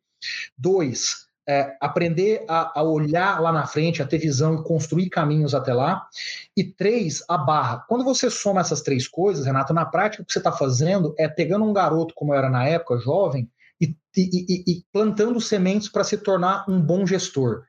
Dois, 0.57 1.27
é, 1.47 1.75
aprender 1.81 2.43
a, 2.47 2.79
a, 2.79 2.83
olhar 2.83 3.41
lá 3.41 3.51
na 3.51 3.65
frente, 3.65 4.01
a 4.01 4.07
ter 4.07 4.17
visão 4.17 4.55
e 4.55 4.63
construir 4.63 5.09
caminhos 5.09 5.53
até 5.53 5.73
lá. 5.73 6.07
E 6.55 6.63
três, 6.63 7.23
a 7.27 7.37
barra. 7.37 7.85
Quando 7.87 8.03
você 8.03 8.29
soma 8.29 8.61
essas 8.61 8.81
três 8.81 9.07
coisas, 9.07 9.45
Renato, 9.45 9.73
na 9.73 9.85
prática 9.85 10.23
o 10.23 10.25
que 10.25 10.31
você 10.31 10.39
está 10.39 10.51
fazendo 10.51 11.13
é 11.17 11.27
pegando 11.27 11.65
um 11.65 11.73
garoto, 11.73 12.13
como 12.15 12.33
eu 12.33 12.37
era 12.37 12.49
na 12.49 12.65
época, 12.65 12.99
jovem, 12.99 13.49
e, 13.79 13.95
e, 14.15 14.63
e 14.67 14.83
plantando 14.91 15.39
sementes 15.39 15.87
para 15.87 16.03
se 16.03 16.17
tornar 16.17 16.65
um 16.67 16.81
bom 16.81 17.05
gestor, 17.05 17.63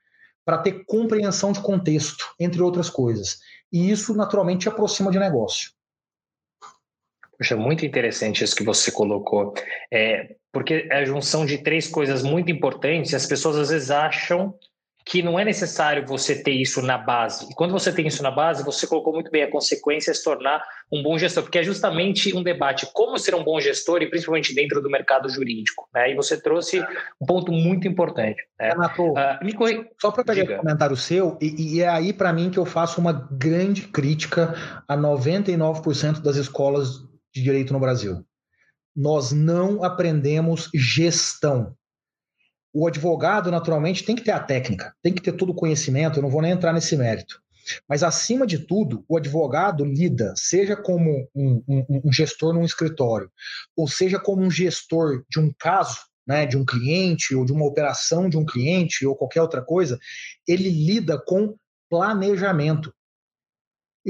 para 0.44 0.58
ter 0.58 0.84
compreensão 0.86 1.52
de 1.52 1.60
contexto, 1.60 2.24
entre 2.40 2.62
outras 2.62 2.88
coisas. 2.88 3.38
E 3.72 3.90
isso, 3.90 4.14
naturalmente, 4.14 4.62
te 4.62 4.68
aproxima 4.68 5.10
de 5.10 5.18
negócio. 5.18 5.70
Poxa, 7.38 7.56
muito 7.56 7.86
interessante 7.86 8.42
isso 8.42 8.56
que 8.56 8.64
você 8.64 8.90
colocou. 8.90 9.54
É, 9.92 10.36
porque 10.52 10.88
é 10.90 10.98
a 10.98 11.04
junção 11.04 11.46
de 11.46 11.58
três 11.58 11.86
coisas 11.86 12.22
muito 12.22 12.50
importantes, 12.50 13.14
as 13.14 13.26
pessoas 13.26 13.56
às 13.56 13.68
vezes 13.68 13.90
acham 13.90 14.58
que 15.08 15.22
não 15.22 15.38
é 15.38 15.44
necessário 15.44 16.06
você 16.06 16.34
ter 16.34 16.52
isso 16.52 16.82
na 16.82 16.98
base. 16.98 17.50
E 17.50 17.54
quando 17.54 17.72
você 17.72 17.90
tem 17.90 18.06
isso 18.06 18.22
na 18.22 18.30
base, 18.30 18.62
você 18.62 18.86
colocou 18.86 19.14
muito 19.14 19.30
bem 19.30 19.42
a 19.42 19.50
consequência 19.50 20.10
é 20.10 20.14
se 20.14 20.22
tornar 20.22 20.62
um 20.92 21.02
bom 21.02 21.16
gestor, 21.16 21.42
porque 21.44 21.58
é 21.58 21.62
justamente 21.62 22.36
um 22.36 22.42
debate 22.42 22.86
como 22.92 23.18
ser 23.18 23.34
um 23.34 23.42
bom 23.42 23.58
gestor 23.58 24.02
e 24.02 24.10
principalmente 24.10 24.54
dentro 24.54 24.82
do 24.82 24.90
mercado 24.90 25.26
jurídico. 25.30 25.88
Né? 25.94 26.12
E 26.12 26.14
você 26.14 26.38
trouxe 26.38 26.84
um 27.18 27.24
ponto 27.24 27.50
muito 27.50 27.88
importante. 27.88 28.42
Né? 28.60 28.68
Renato, 28.68 29.02
uh, 29.02 29.42
me 29.42 29.54
corri... 29.54 29.88
só 29.98 30.10
para 30.10 30.24
pegar 30.24 30.56
um 30.56 30.58
comentário 30.58 30.96
seu, 30.96 31.38
e, 31.40 31.76
e 31.76 31.80
é 31.80 31.88
aí 31.88 32.12
para 32.12 32.30
mim 32.30 32.50
que 32.50 32.58
eu 32.58 32.66
faço 32.66 33.00
uma 33.00 33.26
grande 33.32 33.88
crítica 33.88 34.54
a 34.86 34.94
99% 34.94 36.20
das 36.20 36.36
escolas 36.36 36.98
de 37.34 37.42
direito 37.42 37.72
no 37.72 37.80
Brasil. 37.80 38.22
Nós 38.94 39.32
não 39.32 39.82
aprendemos 39.82 40.68
gestão. 40.74 41.77
O 42.72 42.86
advogado, 42.86 43.50
naturalmente, 43.50 44.04
tem 44.04 44.14
que 44.14 44.22
ter 44.22 44.32
a 44.32 44.40
técnica, 44.40 44.94
tem 45.02 45.12
que 45.12 45.22
ter 45.22 45.32
todo 45.32 45.50
o 45.50 45.54
conhecimento, 45.54 46.18
eu 46.18 46.22
não 46.22 46.30
vou 46.30 46.42
nem 46.42 46.52
entrar 46.52 46.72
nesse 46.72 46.96
mérito. 46.96 47.40
Mas, 47.88 48.02
acima 48.02 48.46
de 48.46 48.58
tudo, 48.58 49.04
o 49.08 49.16
advogado 49.16 49.84
lida, 49.84 50.32
seja 50.36 50.76
como 50.76 51.28
um, 51.34 51.62
um, 51.68 52.02
um 52.04 52.12
gestor 52.12 52.54
num 52.54 52.64
escritório, 52.64 53.30
ou 53.76 53.86
seja 53.86 54.18
como 54.18 54.42
um 54.42 54.50
gestor 54.50 55.24
de 55.30 55.38
um 55.38 55.52
caso, 55.58 55.98
né, 56.26 56.46
de 56.46 56.56
um 56.56 56.64
cliente, 56.64 57.34
ou 57.34 57.44
de 57.44 57.52
uma 57.52 57.64
operação 57.64 58.28
de 58.28 58.36
um 58.36 58.44
cliente, 58.44 59.06
ou 59.06 59.16
qualquer 59.16 59.40
outra 59.40 59.62
coisa, 59.62 59.98
ele 60.46 60.68
lida 60.68 61.18
com 61.18 61.56
planejamento. 61.90 62.92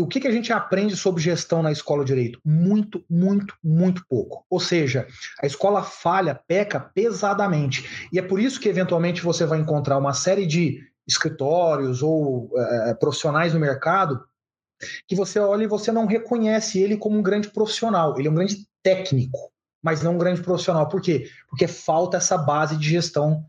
O 0.00 0.06
que, 0.06 0.20
que 0.20 0.28
a 0.28 0.32
gente 0.32 0.52
aprende 0.52 0.96
sobre 0.96 1.22
gestão 1.22 1.62
na 1.62 1.72
escola 1.72 2.04
de 2.04 2.14
direito? 2.14 2.40
Muito, 2.44 3.04
muito, 3.08 3.54
muito 3.62 4.04
pouco. 4.08 4.44
Ou 4.48 4.60
seja, 4.60 5.06
a 5.42 5.46
escola 5.46 5.82
falha, 5.82 6.34
peca 6.34 6.78
pesadamente. 6.78 8.08
E 8.12 8.18
é 8.18 8.22
por 8.22 8.40
isso 8.40 8.60
que, 8.60 8.68
eventualmente, 8.68 9.22
você 9.22 9.44
vai 9.44 9.58
encontrar 9.58 9.98
uma 9.98 10.12
série 10.12 10.46
de 10.46 10.80
escritórios 11.06 12.02
ou 12.02 12.50
é, 12.56 12.94
profissionais 12.94 13.54
no 13.54 13.60
mercado 13.60 14.22
que 15.06 15.16
você 15.16 15.40
olha 15.40 15.64
e 15.64 15.68
você 15.68 15.90
não 15.90 16.06
reconhece 16.06 16.78
ele 16.80 16.96
como 16.96 17.18
um 17.18 17.22
grande 17.22 17.50
profissional. 17.50 18.18
Ele 18.18 18.28
é 18.28 18.30
um 18.30 18.34
grande 18.34 18.66
técnico, 18.82 19.50
mas 19.82 20.02
não 20.02 20.14
um 20.14 20.18
grande 20.18 20.40
profissional. 20.42 20.88
Por 20.88 21.00
quê? 21.00 21.28
Porque 21.48 21.66
falta 21.66 22.18
essa 22.18 22.38
base 22.38 22.76
de 22.76 22.88
gestão 22.88 23.44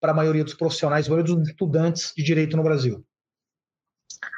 para 0.00 0.12
a 0.12 0.14
maioria 0.14 0.44
dos 0.44 0.54
profissionais, 0.54 1.06
a 1.06 1.10
maioria 1.10 1.34
dos 1.34 1.48
estudantes 1.48 2.12
de 2.14 2.22
direito 2.22 2.56
no 2.56 2.62
Brasil. 2.62 3.04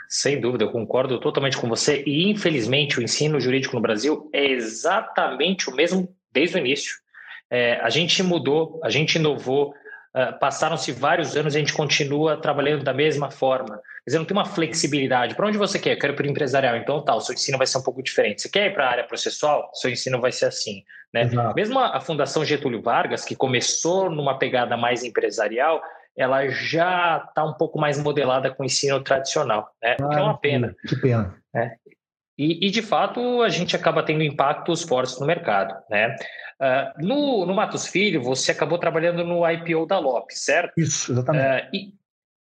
Sem 0.09 0.41
dúvida, 0.41 0.65
eu 0.65 0.73
concordo 0.73 1.21
totalmente 1.21 1.59
com 1.59 1.69
você. 1.69 2.03
E, 2.07 2.31
infelizmente, 2.31 2.99
o 2.99 3.03
ensino 3.03 3.39
jurídico 3.39 3.77
no 3.77 3.83
Brasil 3.83 4.31
é 4.33 4.47
exatamente 4.47 5.69
o 5.69 5.75
mesmo 5.75 6.09
desde 6.33 6.57
o 6.57 6.59
início. 6.59 6.95
É, 7.51 7.75
a 7.83 7.91
gente 7.91 8.23
mudou, 8.23 8.81
a 8.83 8.89
gente 8.89 9.17
inovou, 9.17 9.71
uh, 10.15 10.39
passaram-se 10.39 10.93
vários 10.93 11.37
anos 11.37 11.55
e 11.55 11.59
a 11.59 11.61
gente 11.61 11.75
continua 11.75 12.41
trabalhando 12.41 12.85
da 12.85 12.95
mesma 12.95 13.31
forma. 13.31 13.77
Quer 13.77 14.07
dizer, 14.07 14.19
não 14.19 14.25
tem 14.25 14.37
uma 14.37 14.47
flexibilidade. 14.47 15.35
Para 15.35 15.47
onde 15.47 15.59
você 15.59 15.79
quer? 15.79 15.93
Eu 15.93 15.99
quero 15.99 16.15
para 16.15 16.27
o 16.27 16.31
empresarial. 16.31 16.77
Então, 16.77 17.05
tal, 17.05 17.21
seu 17.21 17.35
ensino 17.35 17.59
vai 17.59 17.67
ser 17.67 17.77
um 17.77 17.83
pouco 17.83 18.03
diferente. 18.03 18.41
Você 18.41 18.49
quer 18.49 18.71
ir 18.71 18.75
para 18.75 18.87
a 18.87 18.91
área 18.91 19.05
processual? 19.05 19.71
Seu 19.75 19.91
ensino 19.91 20.21
vai 20.21 20.33
ser 20.33 20.47
assim. 20.47 20.85
Né? 21.13 21.29
Mesmo 21.55 21.79
a, 21.79 21.97
a 21.97 22.01
Fundação 22.01 22.45
Getúlio 22.45 22.81
Vargas, 22.81 23.25
que 23.25 23.37
começou 23.37 24.11
numa 24.11 24.39
pegada 24.39 24.77
mais 24.77 25.05
empresarial, 25.05 25.83
ela 26.17 26.49
já 26.49 27.25
está 27.29 27.45
um 27.45 27.55
pouco 27.55 27.79
mais 27.79 28.01
modelada 28.03 28.53
com 28.53 28.63
o 28.63 28.67
ensino 28.67 29.01
tradicional, 29.03 29.71
né? 29.83 29.97
Ah, 30.01 30.09
que 30.09 30.17
é 30.17 30.23
uma 30.23 30.39
pena. 30.39 30.75
Que 30.87 30.97
pena. 30.97 31.37
Né? 31.55 31.77
E, 32.37 32.67
e, 32.67 32.71
de 32.71 32.83
fato, 32.83 33.43
a 33.43 33.49
gente 33.49 33.75
acaba 33.75 34.03
tendo 34.03 34.23
impactos 34.23 34.83
fortes 34.83 35.19
no 35.19 35.27
mercado, 35.27 35.75
né? 35.91 36.15
Uh, 36.61 37.07
no, 37.07 37.47
no 37.47 37.55
Matos 37.55 37.87
Filho, 37.87 38.23
você 38.23 38.53
acabou 38.53 38.79
trabalhando 38.79 39.25
no 39.25 39.49
IPO 39.49 39.87
da 39.87 39.99
Lopes, 39.99 40.45
certo? 40.45 40.73
Isso, 40.77 41.13
exatamente. 41.13 41.67
Uh, 41.67 41.69
e, 41.73 41.99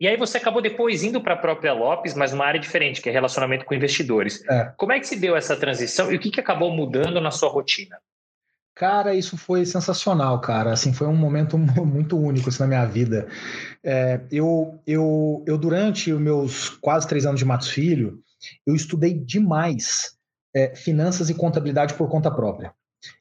e 0.00 0.09
aí 0.09 0.17
você 0.17 0.38
acabou 0.38 0.62
depois 0.62 1.02
indo 1.02 1.21
para 1.21 1.35
a 1.35 1.37
própria 1.37 1.73
Lopes, 1.73 2.14
mas 2.14 2.33
numa 2.33 2.47
área 2.47 2.59
diferente, 2.59 3.02
que 3.02 3.09
é 3.09 3.12
relacionamento 3.12 3.64
com 3.64 3.75
investidores. 3.75 4.43
É. 4.49 4.73
Como 4.76 4.93
é 4.93 4.99
que 4.99 5.07
se 5.07 5.17
deu 5.17 5.37
essa 5.37 5.57
transição 5.57 6.11
e 6.11 6.17
o 6.17 6.19
que, 6.19 6.31
que 6.31 6.40
acabou 6.40 6.73
mudando 6.73 7.21
na 7.21 7.31
sua 7.31 7.50
rotina? 7.50 7.99
Cara, 8.80 9.14
isso 9.14 9.37
foi 9.37 9.66
sensacional, 9.66 10.40
cara. 10.40 10.72
Assim, 10.72 10.90
foi 10.90 11.06
um 11.06 11.14
momento 11.14 11.58
muito 11.84 12.18
único 12.18 12.49
assim, 12.49 12.60
na 12.60 12.66
minha 12.66 12.87
vida. 12.87 13.28
É, 13.84 14.22
eu, 14.32 14.80
eu, 14.87 15.44
eu, 15.46 15.58
durante 15.58 16.10
os 16.10 16.18
meus 16.18 16.70
quase 16.70 17.06
três 17.06 17.26
anos 17.26 17.38
de 17.38 17.44
Matos 17.44 17.68
Filho, 17.68 18.22
eu 18.66 18.75
estudei 18.75 19.12
demais 19.12 20.16
é, 20.56 20.75
finanças 20.75 21.28
e 21.28 21.34
contabilidade 21.34 21.92
por 21.92 22.08
conta 22.08 22.30
própria. 22.30 22.72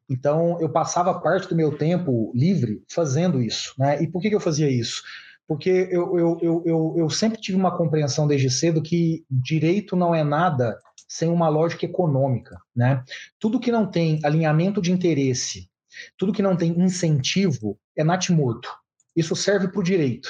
Então, 0.09 0.57
eu 0.61 0.69
passava 0.69 1.19
parte 1.19 1.49
do 1.49 1.57
meu 1.57 1.77
tempo 1.77 2.31
livre 2.33 2.81
fazendo 2.89 3.41
isso. 3.41 3.73
Né? 3.77 4.01
E 4.01 4.07
por 4.07 4.21
que, 4.21 4.29
que 4.29 4.35
eu 4.35 4.39
fazia 4.39 4.71
isso? 4.71 5.03
Porque 5.45 5.89
eu, 5.91 6.17
eu, 6.17 6.37
eu, 6.41 6.63
eu, 6.65 6.95
eu 6.99 7.09
sempre 7.09 7.37
tive 7.37 7.57
uma 7.57 7.75
compreensão 7.75 8.25
desde 8.25 8.49
cedo 8.49 8.81
que 8.81 9.25
direito 9.29 9.97
não 9.97 10.15
é 10.15 10.23
nada 10.23 10.79
sem 11.09 11.27
uma 11.27 11.49
lógica 11.49 11.85
econômica. 11.85 12.61
Né? 12.75 13.03
Tudo 13.39 13.59
que 13.59 13.71
não 13.71 13.87
tem 13.87 14.19
alinhamento 14.23 14.79
de 14.79 14.91
interesse, 14.91 15.67
tudo 16.15 16.31
que 16.31 16.43
não 16.43 16.55
tem 16.55 16.79
incentivo 16.79 17.77
é 17.97 18.03
natimorto. 18.03 18.69
Isso 19.15 19.35
serve 19.35 19.67
para 19.67 19.79
o 19.79 19.83
direito. 19.83 20.29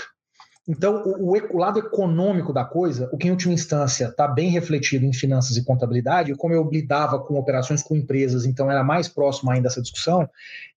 Então, 0.67 1.01
o, 1.03 1.35
o, 1.35 1.57
lado 1.57 1.79
econômico 1.79 2.53
da 2.53 2.63
coisa, 2.63 3.09
o 3.11 3.17
que 3.17 3.27
em 3.27 3.31
última 3.31 3.53
instância 3.53 4.05
está 4.05 4.27
bem 4.27 4.51
refletido 4.51 5.03
em 5.03 5.11
finanças 5.11 5.57
e 5.57 5.65
contabilidade, 5.65 6.35
como 6.35 6.53
eu 6.53 6.69
lidava 6.69 7.17
com 7.19 7.39
operações 7.39 7.81
com 7.81 7.95
empresas, 7.95 8.45
então 8.45 8.69
era 8.69 8.83
mais 8.83 9.07
próximo 9.07 9.49
ainda 9.49 9.67
dessa 9.67 9.81
discussão, 9.81 10.29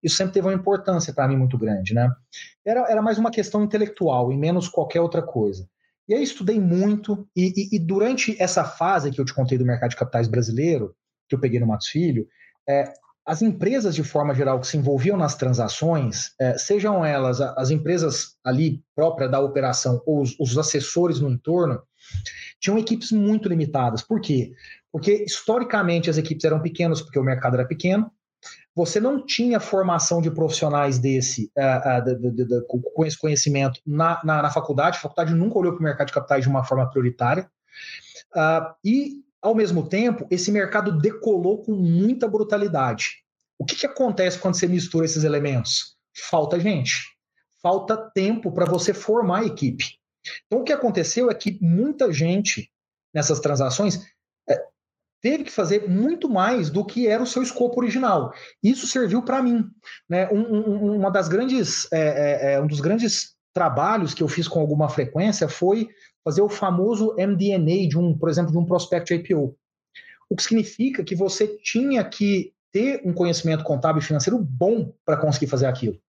isso 0.03 0.17
sempre 0.17 0.33
teve 0.33 0.47
uma 0.47 0.55
importância 0.55 1.13
para 1.13 1.29
mim 1.29 1.37
muito 1.37 1.59
grande. 1.59 1.93
Né? 1.93 2.11
Era, 2.65 2.91
era 2.91 3.03
mais 3.03 3.19
uma 3.19 3.31
questão 3.31 3.63
intelectual 3.63 4.33
e 4.33 4.37
menos 4.37 4.67
qualquer 4.67 5.03
outra 5.03 5.21
coisa. 5.21 5.69
E 6.13 6.15
aí 6.15 6.23
estudei 6.23 6.61
muito, 6.61 7.27
e, 7.35 7.55
e, 7.57 7.77
e, 7.77 7.79
durante 7.79 8.37
essa 8.39 8.65
fase 8.65 9.11
que 9.11 9.19
eu 9.19 9.25
te 9.25 9.33
contei 9.33 9.57
do 9.57 9.65
mercado 9.65 9.89
de 9.89 9.97
capitais 9.97 10.29
brasileiro, 10.29 10.95
que 11.27 11.35
eu 11.35 11.41
peguei 11.41 11.59
no 11.59 11.67
Matos 11.67 11.89
Filho, 11.89 12.29
é, 12.69 12.85
as 13.25 13.41
empresas 13.41 13.95
de 13.95 14.05
forma 14.05 14.35
geral 14.35 14.61
que 14.61 14.67
se 14.67 14.77
envolviam 14.77 15.17
nas 15.17 15.35
transações, 15.37 16.35
é, 16.39 16.59
sejam 16.59 17.03
elas 17.03 17.41
as 17.41 17.71
empresas 17.71 18.37
ali 18.45 18.85
própria 18.95 19.27
da 19.27 19.41
operação 19.41 20.03
ou 20.05 20.21
os, 20.21 20.39
os 20.39 20.59
assessores 20.59 21.19
no 21.19 21.31
entorno, 21.31 21.81
tinham 22.61 22.79
equipes 22.79 23.11
muito 23.11 23.49
limitadas. 23.49 24.03
Por 24.03 24.21
quê? 24.21 24.53
Porque 24.93 25.25
historicamente 25.25 26.11
as 26.11 26.19
equipes 26.19 26.45
eram 26.45 26.61
pequenas, 26.61 27.01
porque 27.01 27.19
o 27.19 27.25
mercado 27.25 27.55
era 27.55 27.65
pequeno, 27.65 28.13
você 28.75 28.99
não 28.99 29.25
tinha 29.25 29.61
formação 29.61 30.21
de 30.23 30.31
profissionais 30.31 30.99
desse, 30.99 31.51
uh, 31.57 32.01
uh, 32.01 32.05
de, 32.05 32.31
de, 32.31 32.45
de, 32.45 32.61
com 32.67 33.05
esse 33.05 33.19
conhecimento 33.19 33.81
na, 33.87 34.21
na, 34.25 34.43
na, 34.43 34.51
faculdade. 34.51 34.97
A 34.97 35.01
faculdade 35.01 35.35
nunca 35.35 35.59
olhou 35.59 35.73
para 35.73 35.81
o 35.81 35.85
mercado 35.85 36.07
de 36.07 36.13
capitais 36.13 36.43
de 36.43 36.49
uma 36.49 36.65
forma 36.65 36.89
prioritária. 36.89 37.51
Uh, 38.35 38.75
e, 38.85 39.23
ao 39.43 39.55
mesmo 39.55 39.87
tempo, 39.87 40.27
esse 40.31 40.51
mercado 40.51 40.99
decolou 40.99 41.63
com 41.63 41.73
muita 41.73 42.27
brutalidade. 42.27 43.23
O 43.59 43.65
que, 43.65 43.77
que 43.77 43.87
acontece 43.87 44.39
quando 44.39 44.55
você 44.55 44.67
mistura 44.67 45.05
esses 45.05 45.23
elementos? 45.23 45.97
Falta 46.31 46.59
gente. 46.59 47.13
Falta 47.63 47.97
tempo 47.97 48.53
para 48.53 48.65
você 48.65 48.95
formar 48.95 49.41
a 49.41 49.47
equipe. 49.47 49.99
Então, 50.47 50.61
o 50.61 50.65
que 50.65 50.73
aconteceu 50.73 51.31
é 51.31 51.35
que 51.35 51.59
muita 51.61 52.13
gente 52.13 52.71
nessas 53.15 53.41
transações 53.41 54.07
teve 55.23 55.45
que 55.45 55.53
fazer 55.53 55.89
muito 55.89 56.29
mais 56.29 56.69
do 56.69 56.85
que 56.85 57.07
era 57.07 57.23
o 57.23 57.27
seu 57.27 57.43
escopo 57.43 57.81
original. 57.81 58.35
Isso 58.63 58.87
serviu 58.87 59.23
para 59.23 59.41
mim. 59.41 59.65
Né? 60.09 60.29
Um, 60.31 60.41
um, 60.41 60.97
uma 60.97 61.11
das 61.11 61.29
grandes, 61.29 61.91
é, 61.93 62.01
é, 62.01 62.55
é, 62.55 62.61
um 62.61 62.67
dos 62.67 62.81
grandes 62.81 63.37
trabalhos 63.55 64.13
que 64.13 64.23
eu 64.23 64.29
fiz 64.29 64.49
com 64.49 64.59
alguma 64.59 64.89
frequência 64.89 65.49
foi 65.49 65.89
fazer 66.25 66.43
o 66.43 66.49
famoso 66.49 67.15
MD&A 67.17 67.89
de 67.89 67.99
um, 67.99 68.19
por 68.19 68.29
exemplo, 68.29 68.51
de 68.51 68.59
um 68.59 68.67
prospect 68.67 69.15
IPO. 69.15 69.57
O 70.29 70.37
que 70.37 70.43
significa 70.43 71.05
que 71.05 71.15
você 71.15 71.47
tinha 71.47 72.03
que 72.05 72.53
ter 72.73 73.03
um 73.05 73.13
conhecimento 73.13 73.63
contábil 73.63 74.01
e 74.01 74.05
financeiro 74.05 74.39
bom 74.39 74.93
para 75.05 75.19
conseguir 75.19 75.47
fazer 75.47 75.67
aquilo. 75.67 76.01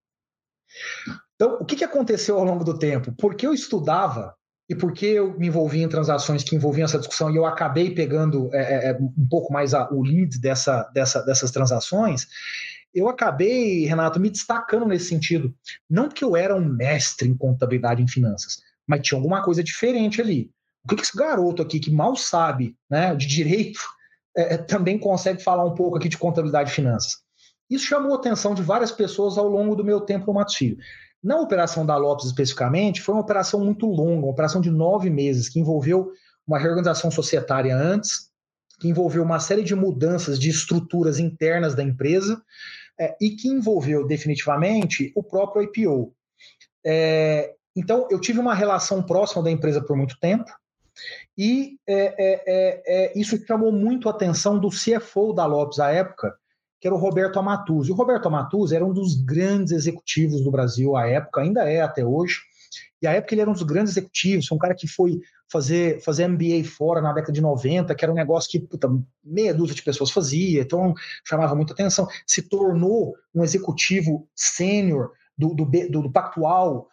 Então, 1.35 1.57
o 1.59 1.65
que, 1.65 1.75
que 1.75 1.83
aconteceu 1.83 2.37
ao 2.37 2.45
longo 2.45 2.63
do 2.63 2.79
tempo? 2.79 3.13
Porque 3.17 3.45
eu 3.45 3.53
estudava 3.53 4.33
e 4.69 4.75
porque 4.75 5.05
eu 5.05 5.37
me 5.37 5.47
envolvi 5.47 5.81
em 5.81 5.89
transações 5.89 6.43
que 6.43 6.55
envolviam 6.55 6.85
essa 6.85 6.97
discussão 6.97 7.29
e 7.29 7.35
eu 7.35 7.45
acabei 7.45 7.93
pegando 7.93 8.49
é, 8.53 8.57
é, 8.57 8.89
é, 8.89 8.97
um 8.97 9.27
pouco 9.29 9.51
mais 9.51 9.73
a, 9.73 9.89
o 9.91 10.01
lead 10.01 10.39
dessa, 10.39 10.83
dessa, 10.93 11.21
dessas 11.23 11.51
transações, 11.51 12.27
eu 12.93 13.09
acabei, 13.09 13.85
Renato, 13.85 14.19
me 14.19 14.29
destacando 14.29 14.85
nesse 14.85 15.05
sentido. 15.05 15.53
Não 15.89 16.07
porque 16.07 16.23
eu 16.23 16.37
era 16.37 16.55
um 16.55 16.63
mestre 16.63 17.27
em 17.27 17.35
contabilidade 17.35 18.01
e 18.01 18.05
em 18.05 18.07
finanças, 18.07 18.61
mas 18.87 19.01
tinha 19.01 19.17
alguma 19.17 19.43
coisa 19.43 19.63
diferente 19.63 20.21
ali. 20.21 20.51
O 20.85 20.87
que, 20.87 20.95
que 20.95 21.01
esse 21.01 21.17
garoto 21.17 21.61
aqui, 21.61 21.79
que 21.79 21.91
mal 21.91 22.15
sabe 22.15 22.75
né, 22.89 23.15
de 23.15 23.25
direito, 23.25 23.79
é, 24.35 24.57
também 24.57 24.97
consegue 24.97 25.43
falar 25.43 25.65
um 25.65 25.75
pouco 25.75 25.97
aqui 25.97 26.07
de 26.07 26.17
contabilidade 26.17 26.71
e 26.71 26.73
finanças? 26.73 27.17
Isso 27.69 27.85
chamou 27.85 28.13
a 28.13 28.17
atenção 28.17 28.53
de 28.53 28.61
várias 28.61 28.91
pessoas 28.91 29.37
ao 29.37 29.47
longo 29.47 29.75
do 29.75 29.83
meu 29.83 30.01
tempo 30.01 30.27
no 30.27 30.33
Matos 30.33 30.55
Filho. 30.55 30.77
Na 31.23 31.39
operação 31.39 31.85
da 31.85 31.95
Lopes 31.95 32.25
especificamente, 32.25 33.01
foi 33.01 33.15
uma 33.15 33.21
operação 33.21 33.63
muito 33.63 33.85
longa, 33.85 34.25
uma 34.25 34.31
operação 34.31 34.59
de 34.59 34.69
nove 34.69 35.09
meses, 35.09 35.47
que 35.47 35.59
envolveu 35.59 36.11
uma 36.45 36.59
reorganização 36.59 37.09
societária 37.09 37.75
antes, 37.75 38.29
que 38.79 38.89
envolveu 38.89 39.23
uma 39.23 39.39
série 39.39 39.63
de 39.63 39.73
mudanças 39.73 40.37
de 40.37 40.49
estruturas 40.49 41.19
internas 41.19 41.73
da 41.73 41.81
empresa 41.81 42.41
é, 42.99 43.15
e 43.21 43.31
que 43.31 43.47
envolveu 43.47 44.05
definitivamente 44.05 45.13
o 45.15 45.23
próprio 45.23 45.63
IPO. 45.63 46.13
É, 46.85 47.53
então, 47.73 48.07
eu 48.11 48.19
tive 48.19 48.39
uma 48.39 48.53
relação 48.53 49.01
próxima 49.01 49.41
da 49.41 49.49
empresa 49.49 49.81
por 49.81 49.95
muito 49.95 50.19
tempo 50.19 50.51
e 51.37 51.77
é, 51.87 51.95
é, 51.95 52.43
é, 52.45 52.83
é 52.85 53.19
isso 53.19 53.43
chamou 53.47 53.71
muito 53.71 54.09
a 54.09 54.11
atenção 54.11 54.59
do 54.59 54.69
CFO 54.69 55.33
da 55.33 55.45
Lopes 55.45 55.79
à 55.79 55.89
época, 55.89 56.37
que 56.83 56.87
era 56.89 56.93
o 56.93 56.99
Roberto 56.99 57.39
Amatuzzi. 57.39 57.93
O 57.93 57.95
Roberto 57.95 58.25
Amatuzzi 58.27 58.75
era 58.75 58.85
um 58.85 58.91
dos 58.91 59.15
grandes 59.15 59.71
executivos 59.71 60.43
do 60.43 60.51
Brasil 60.51 60.97
à 60.97 61.07
época, 61.07 61.39
ainda 61.39 61.63
é 61.63 61.79
até 61.79 62.05
hoje. 62.05 62.41
E 63.01 63.07
à 63.07 63.13
época 63.13 63.33
ele 63.33 63.39
era 63.39 63.49
um 63.49 63.53
dos 63.53 63.63
grandes 63.63 63.93
executivos, 63.93 64.51
um 64.51 64.57
cara 64.57 64.75
que 64.75 64.85
foi 64.85 65.21
fazer, 65.49 66.01
fazer 66.01 66.27
MBA 66.27 66.65
fora 66.65 66.99
na 66.99 67.13
década 67.13 67.31
de 67.31 67.39
90, 67.39 67.95
que 67.95 68.03
era 68.03 68.11
um 68.11 68.15
negócio 68.15 68.51
que 68.51 68.59
puta, 68.59 68.89
meia 69.23 69.53
dúzia 69.53 69.73
de 69.73 69.81
pessoas 69.81 70.11
fazia, 70.11 70.61
então 70.61 70.93
chamava 71.25 71.55
muita 71.55 71.71
atenção. 71.71 72.05
Se 72.27 72.41
tornou 72.41 73.15
um 73.33 73.45
executivo 73.45 74.27
sênior 74.35 75.11
do, 75.37 75.55
do, 75.55 75.63
do, 75.63 76.01
do 76.01 76.11
Pactual, 76.11 76.89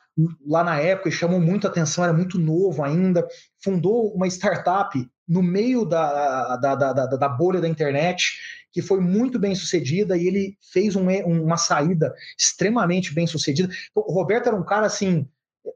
lá 0.46 0.62
na 0.62 0.78
época 0.78 1.08
e 1.08 1.12
chamou 1.12 1.40
muita 1.40 1.66
atenção, 1.66 2.04
era 2.04 2.12
muito 2.12 2.38
novo 2.38 2.84
ainda. 2.84 3.26
Fundou 3.58 4.14
uma 4.14 4.28
startup 4.28 4.96
no 5.30 5.44
meio 5.44 5.84
da, 5.84 6.56
da, 6.56 6.74
da, 6.74 6.92
da, 6.92 7.28
bolha 7.28 7.60
da 7.60 7.68
internet 7.68 8.40
que 8.72 8.82
foi 8.82 9.00
muito 9.00 9.38
bem 9.38 9.54
sucedida 9.54 10.16
e 10.16 10.26
ele 10.26 10.58
fez 10.72 10.96
um, 10.96 11.06
uma 11.24 11.56
saída 11.56 12.12
extremamente 12.36 13.14
bem 13.14 13.28
sucedida. 13.28 13.72
Então, 13.90 14.02
o 14.04 14.12
Roberto 14.12 14.48
era 14.48 14.56
um 14.56 14.64
cara 14.64 14.86
assim 14.86 15.28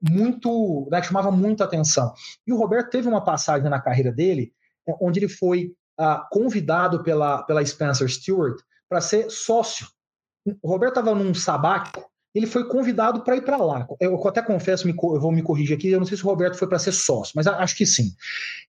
muito, 0.03 0.89
né, 0.91 1.01
chamava 1.05 1.31
muita 1.31 1.63
atenção. 1.63 2.13
E 2.45 2.53
o 2.53 2.57
Roberto 2.57 2.91
teve 2.91 3.07
uma 3.07 3.25
passagem 3.25 3.71
na 3.71 3.81
carreira 3.81 4.11
dele 4.11 4.53
é, 4.89 4.93
onde 5.01 5.21
ele 5.21 5.29
foi 5.29 5.73
ah, 5.97 6.27
convidado 6.33 7.05
pela, 7.05 7.45
pela 7.45 7.65
Spencer 7.65 8.09
Stewart 8.09 8.61
para 8.89 9.01
ser 9.01 9.31
sócio. 9.31 9.87
O 10.61 10.69
Roberto 10.69 10.99
estava 10.99 11.15
num 11.15 11.33
sabático 11.33 12.11
ele 12.35 12.47
foi 12.47 12.69
convidado 12.69 13.23
para 13.23 13.37
ir 13.37 13.43
para 13.43 13.57
lá. 13.57 13.87
Eu 14.01 14.21
até 14.27 14.43
confesso, 14.43 14.89
eu 14.89 15.21
vou 15.21 15.31
me 15.31 15.43
corrigir 15.43 15.77
aqui, 15.77 15.89
eu 15.89 16.01
não 16.01 16.07
sei 16.07 16.17
se 16.17 16.25
o 16.25 16.27
Roberto 16.27 16.59
foi 16.59 16.69
para 16.69 16.79
ser 16.79 16.93
sócio, 16.93 17.33
mas 17.37 17.47
acho 17.47 17.77
que 17.77 17.87
sim. 17.87 18.11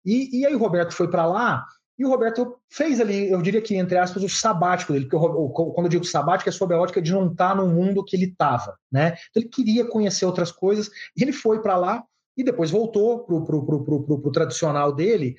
E, 0.05 0.39
e 0.39 0.45
aí 0.45 0.53
o 0.53 0.60
Roberto 0.60 0.93
foi 0.93 1.10
para 1.10 1.25
lá 1.25 1.65
e 1.98 2.05
o 2.05 2.10
Roberto 2.10 2.57
fez 2.69 3.00
ali, 3.00 3.29
eu 3.29 3.41
diria 3.41 3.62
que, 3.62 3.75
entre 3.75 3.98
aspas, 3.98 4.22
o 4.22 4.29
sabático 4.29 4.91
dele, 4.91 5.05
porque 5.05 5.15
eu, 5.15 5.50
quando 5.50 5.86
eu 5.86 5.89
digo 5.89 6.03
sabático 6.03 6.50
é 6.50 6.51
sob 6.51 6.74
a 6.74 6.79
ótica 6.79 7.01
de 7.01 7.12
não 7.12 7.31
estar 7.31 7.50
tá 7.50 7.55
no 7.55 7.67
mundo 7.67 8.03
que 8.03 8.15
ele 8.15 8.25
estava, 8.25 8.77
né? 8.91 9.15
Então 9.29 9.41
ele 9.41 9.50
queria 9.50 9.86
conhecer 9.86 10.25
outras 10.25 10.51
coisas, 10.51 10.89
e 11.15 11.24
ele 11.24 11.31
foi 11.31 11.62
para 11.62 11.77
lá 11.77 12.03
e 12.38 12.43
depois 12.43 12.69
voltou 12.69 13.19
para 13.19 13.55
o 13.55 14.31
tradicional 14.31 14.93
dele, 14.93 15.38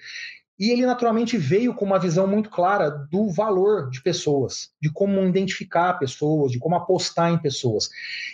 e 0.58 0.70
ele 0.70 0.86
naturalmente 0.86 1.36
veio 1.36 1.74
com 1.74 1.84
uma 1.84 1.98
visão 1.98 2.26
muito 2.26 2.48
clara 2.48 2.90
do 2.90 3.30
valor 3.30 3.90
de 3.90 4.02
pessoas, 4.02 4.70
de 4.80 4.90
como 4.90 5.20
identificar 5.22 5.94
pessoas, 5.94 6.52
de 6.52 6.58
como 6.58 6.74
apostar 6.74 7.30
em 7.30 7.38
pessoas. 7.38 7.88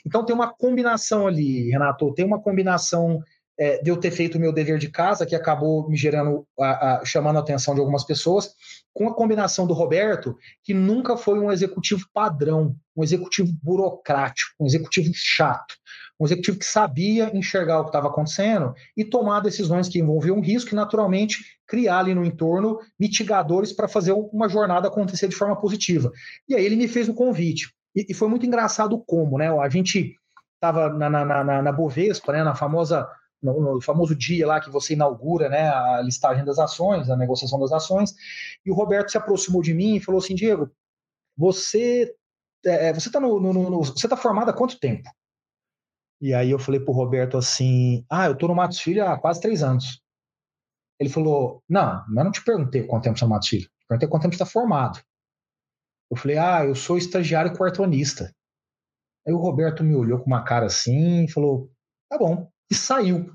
Então 0.07 0.25
tem 0.25 0.35
uma 0.35 0.53
combinação 0.53 1.27
ali, 1.27 1.71
Renato, 1.71 2.15
tem 2.15 2.25
uma 2.25 2.41
combinação 2.41 3.23
é, 3.59 3.83
de 3.83 3.91
eu 3.91 3.97
ter 3.97 4.11
feito 4.11 4.37
o 4.37 4.41
meu 4.41 4.53
dever 4.53 4.79
de 4.79 4.89
casa, 4.89 5.27
que 5.27 5.35
acabou 5.35 5.89
me 5.89 5.97
gerando, 5.97 6.47
a, 6.59 7.01
a, 7.01 7.05
chamando 7.05 7.37
a 7.37 7.41
atenção 7.41 7.75
de 7.75 7.81
algumas 7.81 8.05
pessoas, 8.05 8.55
com 8.95 9.09
a 9.09 9.15
combinação 9.15 9.67
do 9.67 9.75
Roberto, 9.75 10.37
que 10.63 10.75
nunca 10.75 11.17
foi 11.17 11.39
um 11.39 11.51
executivo 11.51 12.07
padrão, 12.13 12.77
um 12.97 13.03
executivo 13.03 13.53
burocrático, 13.63 14.53
um 14.61 14.67
executivo 14.67 15.11
chato, 15.15 15.75
um 16.23 16.25
executivo 16.25 16.59
que 16.59 16.65
sabia 16.65 17.37
enxergar 17.37 17.81
o 17.81 17.83
que 17.83 17.89
estava 17.89 18.07
acontecendo 18.07 18.73
e 18.97 19.05
tomar 19.05 19.41
decisões 19.41 19.89
que 19.89 19.99
envolviam 19.99 20.41
risco 20.41 20.71
e, 20.71 20.77
naturalmente, 20.77 21.59
criar 21.67 21.99
ali 21.99 22.15
no 22.15 22.25
entorno 22.25 22.79
mitigadores 22.99 23.73
para 23.73 23.89
fazer 23.89 24.13
uma 24.13 24.49
jornada 24.49 24.87
acontecer 24.87 25.27
de 25.27 25.35
forma 25.35 25.61
positiva. 25.61 26.13
E 26.49 26.55
aí 26.55 26.65
ele 26.65 26.77
me 26.77 26.87
fez 26.87 27.09
o 27.09 27.15
convite. 27.15 27.75
E, 27.93 28.07
e 28.09 28.15
foi 28.15 28.29
muito 28.29 28.47
engraçado 28.47 29.03
como, 29.05 29.37
né? 29.37 29.51
A 29.51 29.69
gente 29.69 30.15
estava 30.55 30.91
na, 30.91 31.11
na, 31.11 31.25
na, 31.25 31.63
na 31.63 31.73
Bovespa, 31.73 32.33
né, 32.33 32.45
na 32.45 32.55
famosa 32.55 33.09
no, 33.43 33.61
no, 33.61 33.81
famoso 33.81 34.15
dia 34.15 34.47
lá 34.47 34.61
que 34.61 34.71
você 34.71 34.93
inaugura 34.93 35.49
né, 35.49 35.69
a 35.69 36.01
listagem 36.03 36.45
das 36.45 36.61
ações, 36.61 37.11
a 37.11 37.17
negociação 37.17 37.59
das 37.59 37.73
ações, 37.73 38.15
e 38.65 38.71
o 38.71 38.75
Roberto 38.75 39.11
se 39.11 39.19
aproximou 39.19 39.61
de 39.61 39.75
mim 39.75 39.97
e 39.97 40.01
falou 40.01 40.21
assim, 40.21 40.37
Diego, 40.37 40.71
você 41.37 42.15
é, 42.65 42.91
é 42.91 42.93
você 42.93 43.09
está 43.09 43.19
no, 43.19 43.41
no, 43.41 43.53
no, 43.53 43.83
você 43.83 44.07
tá 44.07 44.17
formado 44.17 44.51
há 44.51 44.53
quanto 44.53 44.79
tempo? 44.79 45.11
E 46.23 46.33
aí 46.33 46.53
eu 46.53 46.59
falei 46.59 46.79
pro 46.79 46.93
Roberto 46.93 47.37
assim, 47.37 48.07
ah, 48.09 48.27
eu 48.27 48.39
tô 48.39 48.47
no 48.47 48.55
Matos 48.55 48.79
Filho 48.79 49.05
há 49.05 49.19
quase 49.19 49.41
três 49.41 49.61
anos. 49.61 50.01
Ele 51.01 51.11
falou, 51.11 51.65
não, 51.69 52.05
mas 52.09 52.25
não 52.25 52.31
te 52.31 52.45
perguntei 52.45 52.87
quanto 52.87 53.03
tempo 53.03 53.19
você 53.19 53.25
é 53.25 53.27
no 53.27 53.35
Matos 53.35 53.49
Filho, 53.49 53.69
perguntei 53.89 54.09
quanto 54.09 54.23
tempo 54.23 54.37
você 54.37 54.43
está 54.45 54.47
formado. 54.47 55.03
Eu 56.09 56.17
falei, 56.17 56.39
ah, 56.39 56.65
eu 56.65 56.77
sou 56.77 56.97
estagiário 56.97 57.57
quartonista. 57.57 58.33
Aí 59.27 59.33
o 59.33 59.39
Roberto 59.39 59.83
me 59.83 59.97
olhou 59.97 60.21
com 60.21 60.27
uma 60.27 60.45
cara 60.45 60.67
assim 60.67 61.25
e 61.25 61.31
falou, 61.31 61.69
tá 62.09 62.17
bom 62.17 62.49
e 62.71 62.75
saiu. 62.75 63.33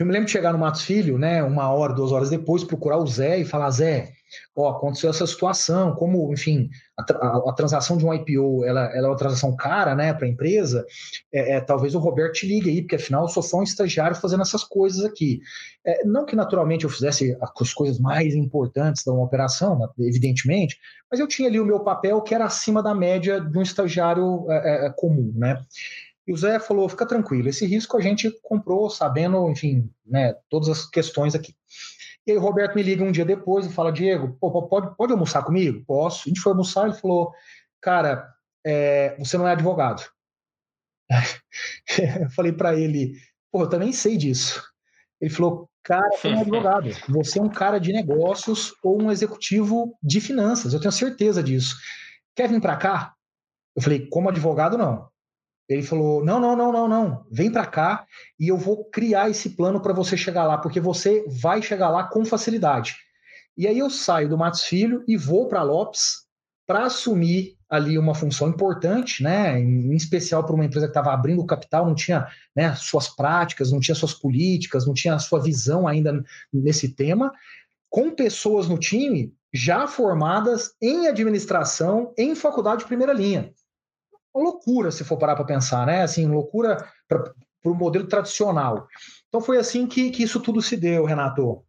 Eu 0.00 0.06
me 0.06 0.12
lembro 0.12 0.24
de 0.24 0.32
chegar 0.32 0.50
no 0.54 0.58
Matos 0.58 0.80
Filho, 0.80 1.18
né, 1.18 1.42
uma 1.42 1.70
hora, 1.70 1.92
duas 1.92 2.10
horas 2.10 2.30
depois, 2.30 2.64
procurar 2.64 2.96
o 2.96 3.06
Zé 3.06 3.38
e 3.38 3.44
falar: 3.44 3.68
Zé, 3.68 4.14
ó, 4.56 4.70
aconteceu 4.70 5.10
essa 5.10 5.26
situação, 5.26 5.94
como, 5.94 6.32
enfim, 6.32 6.70
a, 6.98 7.02
a, 7.02 7.50
a 7.50 7.52
transação 7.52 7.98
de 7.98 8.06
um 8.06 8.14
IPO 8.14 8.64
ela, 8.64 8.86
ela, 8.96 9.08
é 9.08 9.10
uma 9.10 9.16
transação 9.16 9.54
cara 9.54 9.94
né, 9.94 10.14
para 10.14 10.24
a 10.24 10.28
empresa, 10.30 10.86
é, 11.30 11.56
é, 11.56 11.60
talvez 11.60 11.94
o 11.94 11.98
Roberto 11.98 12.32
te 12.32 12.46
ligue 12.46 12.70
aí, 12.70 12.80
porque 12.80 12.96
afinal 12.96 13.24
eu 13.24 13.28
sou 13.28 13.42
só 13.42 13.58
um 13.58 13.62
estagiário 13.62 14.16
fazendo 14.16 14.40
essas 14.40 14.64
coisas 14.64 15.04
aqui. 15.04 15.42
É, 15.84 16.02
não 16.06 16.24
que 16.24 16.34
naturalmente 16.34 16.84
eu 16.84 16.90
fizesse 16.90 17.36
as 17.38 17.74
coisas 17.74 17.98
mais 17.98 18.34
importantes 18.34 19.04
da 19.04 19.12
uma 19.12 19.24
operação, 19.24 19.78
evidentemente, 19.98 20.78
mas 21.10 21.20
eu 21.20 21.26
tinha 21.26 21.46
ali 21.46 21.60
o 21.60 21.66
meu 21.66 21.80
papel 21.80 22.22
que 22.22 22.34
era 22.34 22.46
acima 22.46 22.82
da 22.82 22.94
média 22.94 23.38
de 23.38 23.58
um 23.58 23.62
estagiário 23.62 24.50
é, 24.50 24.86
é, 24.86 24.90
comum, 24.90 25.30
né? 25.34 25.62
E 26.30 26.32
o 26.32 26.36
Zé 26.36 26.60
falou: 26.60 26.88
fica 26.88 27.04
tranquilo, 27.04 27.48
esse 27.48 27.66
risco 27.66 27.98
a 27.98 28.00
gente 28.00 28.30
comprou 28.40 28.88
sabendo, 28.88 29.50
enfim, 29.50 29.90
né, 30.06 30.32
todas 30.48 30.68
as 30.68 30.88
questões 30.88 31.34
aqui. 31.34 31.56
E 32.24 32.30
aí 32.30 32.36
o 32.36 32.40
Roberto 32.40 32.76
me 32.76 32.84
liga 32.84 33.02
um 33.02 33.10
dia 33.10 33.24
depois 33.24 33.66
e 33.66 33.72
fala: 33.72 33.90
Diego, 33.90 34.36
pô, 34.40 34.68
pode, 34.68 34.96
pode 34.96 35.12
almoçar 35.12 35.42
comigo? 35.42 35.84
Posso. 35.84 36.28
A 36.28 36.28
gente 36.28 36.40
foi 36.40 36.52
almoçar 36.52 36.84
ele 36.84 36.94
falou: 36.94 37.32
cara, 37.80 38.32
é, 38.64 39.16
você 39.18 39.36
não 39.36 39.48
é 39.48 39.52
advogado. 39.52 40.08
eu 42.22 42.30
falei 42.30 42.52
para 42.52 42.76
ele: 42.76 43.16
pô, 43.50 43.62
eu 43.62 43.68
também 43.68 43.92
sei 43.92 44.16
disso. 44.16 44.62
Ele 45.20 45.32
falou: 45.32 45.68
cara, 45.82 46.12
você 46.12 46.30
não 46.30 46.38
é 46.38 46.40
advogado. 46.42 46.90
Você 47.08 47.40
é 47.40 47.42
um 47.42 47.50
cara 47.50 47.80
de 47.80 47.92
negócios 47.92 48.72
ou 48.84 49.02
um 49.02 49.10
executivo 49.10 49.98
de 50.00 50.20
finanças. 50.20 50.72
Eu 50.72 50.80
tenho 50.80 50.92
certeza 50.92 51.42
disso. 51.42 51.74
Quer 52.36 52.48
vir 52.48 52.60
para 52.60 52.76
cá? 52.76 53.14
Eu 53.74 53.82
falei: 53.82 54.06
como 54.08 54.28
advogado, 54.28 54.78
não. 54.78 55.10
Ele 55.70 55.82
falou: 55.82 56.24
não, 56.24 56.40
não, 56.40 56.56
não, 56.56 56.72
não, 56.72 56.88
não, 56.88 57.24
vem 57.30 57.50
para 57.50 57.64
cá 57.64 58.04
e 58.38 58.48
eu 58.48 58.58
vou 58.58 58.84
criar 58.86 59.30
esse 59.30 59.50
plano 59.50 59.80
para 59.80 59.92
você 59.92 60.16
chegar 60.16 60.44
lá, 60.44 60.58
porque 60.58 60.80
você 60.80 61.24
vai 61.28 61.62
chegar 61.62 61.88
lá 61.90 62.04
com 62.04 62.24
facilidade. 62.24 62.96
E 63.56 63.68
aí 63.68 63.78
eu 63.78 63.88
saio 63.88 64.28
do 64.28 64.36
Matos 64.36 64.64
Filho 64.64 65.04
e 65.06 65.16
vou 65.16 65.46
para 65.46 65.62
Lopes 65.62 66.24
para 66.66 66.86
assumir 66.86 67.56
ali 67.68 67.96
uma 67.96 68.16
função 68.16 68.48
importante, 68.48 69.22
né, 69.22 69.60
em 69.60 69.94
especial 69.94 70.44
para 70.44 70.54
uma 70.54 70.64
empresa 70.64 70.86
que 70.86 70.90
estava 70.90 71.12
abrindo 71.12 71.40
o 71.40 71.46
capital, 71.46 71.86
não 71.86 71.94
tinha 71.94 72.26
né, 72.54 72.74
suas 72.74 73.08
práticas, 73.08 73.70
não 73.70 73.78
tinha 73.78 73.94
suas 73.94 74.12
políticas, 74.12 74.86
não 74.86 74.94
tinha 74.94 75.14
a 75.14 75.18
sua 75.20 75.40
visão 75.40 75.86
ainda 75.86 76.24
nesse 76.52 76.88
tema, 76.88 77.32
com 77.88 78.10
pessoas 78.10 78.68
no 78.68 78.76
time 78.76 79.32
já 79.52 79.86
formadas 79.86 80.72
em 80.82 81.06
administração 81.06 82.12
em 82.18 82.34
faculdade 82.34 82.80
de 82.80 82.88
primeira 82.88 83.12
linha 83.12 83.52
uma 84.34 84.44
loucura 84.44 84.90
se 84.90 85.04
for 85.04 85.18
parar 85.18 85.36
para 85.36 85.44
pensar, 85.44 85.86
né? 85.86 86.02
Assim, 86.02 86.26
loucura 86.26 86.76
para 87.08 87.32
o 87.64 87.74
modelo 87.74 88.06
tradicional. 88.06 88.86
Então 89.28 89.40
foi 89.40 89.58
assim 89.58 89.86
que, 89.86 90.10
que 90.10 90.22
isso 90.22 90.40
tudo 90.40 90.62
se 90.62 90.76
deu, 90.76 91.04
Renato. 91.04 91.64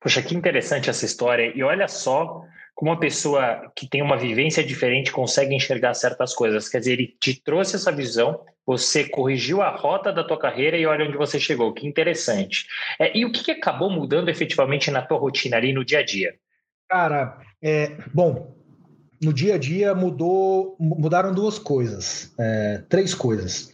Poxa, 0.00 0.22
que 0.22 0.34
interessante 0.34 0.90
essa 0.90 1.04
história. 1.04 1.52
E 1.56 1.62
olha 1.62 1.88
só 1.88 2.42
como 2.74 2.90
uma 2.90 2.98
pessoa 2.98 3.70
que 3.76 3.88
tem 3.88 4.02
uma 4.02 4.16
vivência 4.16 4.64
diferente 4.64 5.12
consegue 5.12 5.54
enxergar 5.54 5.94
certas 5.94 6.34
coisas. 6.34 6.68
Quer 6.68 6.78
dizer, 6.78 6.92
ele 6.92 7.16
te 7.20 7.40
trouxe 7.40 7.76
essa 7.76 7.92
visão, 7.92 8.44
você 8.64 9.08
corrigiu 9.08 9.60
a 9.62 9.70
rota 9.70 10.12
da 10.12 10.24
tua 10.24 10.38
carreira 10.38 10.76
e 10.76 10.86
olha 10.86 11.04
onde 11.04 11.16
você 11.16 11.38
chegou. 11.38 11.72
Que 11.72 11.86
interessante. 11.86 12.66
É, 12.98 13.16
e 13.16 13.24
o 13.24 13.32
que, 13.32 13.44
que 13.44 13.50
acabou 13.52 13.90
mudando 13.90 14.28
efetivamente 14.28 14.90
na 14.90 15.02
tua 15.02 15.18
rotina 15.18 15.56
ali 15.56 15.72
no 15.72 15.84
dia 15.84 15.98
a 15.98 16.04
dia? 16.04 16.34
Cara, 16.88 17.38
é, 17.62 17.96
bom, 18.12 18.54
no 19.22 19.32
dia 19.32 19.54
a 19.54 19.58
dia 19.58 19.94
mudou, 19.94 20.76
mudaram 20.78 21.32
duas 21.32 21.58
coisas, 21.58 22.32
é, 22.38 22.82
três 22.88 23.14
coisas. 23.14 23.70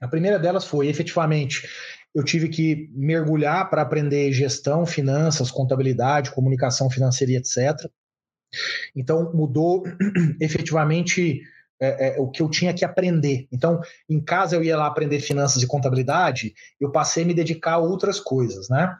A 0.00 0.08
primeira 0.08 0.38
delas 0.38 0.64
foi 0.64 0.88
efetivamente 0.88 1.68
eu 2.16 2.24
tive 2.24 2.48
que 2.48 2.88
mergulhar 2.94 3.68
para 3.68 3.82
aprender 3.82 4.32
gestão, 4.32 4.86
finanças, 4.86 5.50
contabilidade, 5.50 6.30
comunicação 6.30 6.88
financeira, 6.88 7.32
etc. 7.34 7.90
Então 8.96 9.30
mudou 9.34 9.84
efetivamente 10.40 11.42
é, 11.78 12.08
é, 12.08 12.18
o 12.18 12.30
que 12.30 12.40
eu 12.40 12.48
tinha 12.48 12.72
que 12.72 12.86
aprender. 12.86 13.46
Então, 13.52 13.82
em 14.08 14.18
casa 14.18 14.56
eu 14.56 14.64
ia 14.64 14.78
lá 14.78 14.86
aprender 14.86 15.20
finanças 15.20 15.62
e 15.62 15.66
contabilidade, 15.66 16.54
eu 16.80 16.90
passei 16.90 17.22
a 17.22 17.26
me 17.26 17.34
dedicar 17.34 17.74
a 17.74 17.78
outras 17.78 18.18
coisas, 18.18 18.70
né? 18.70 18.96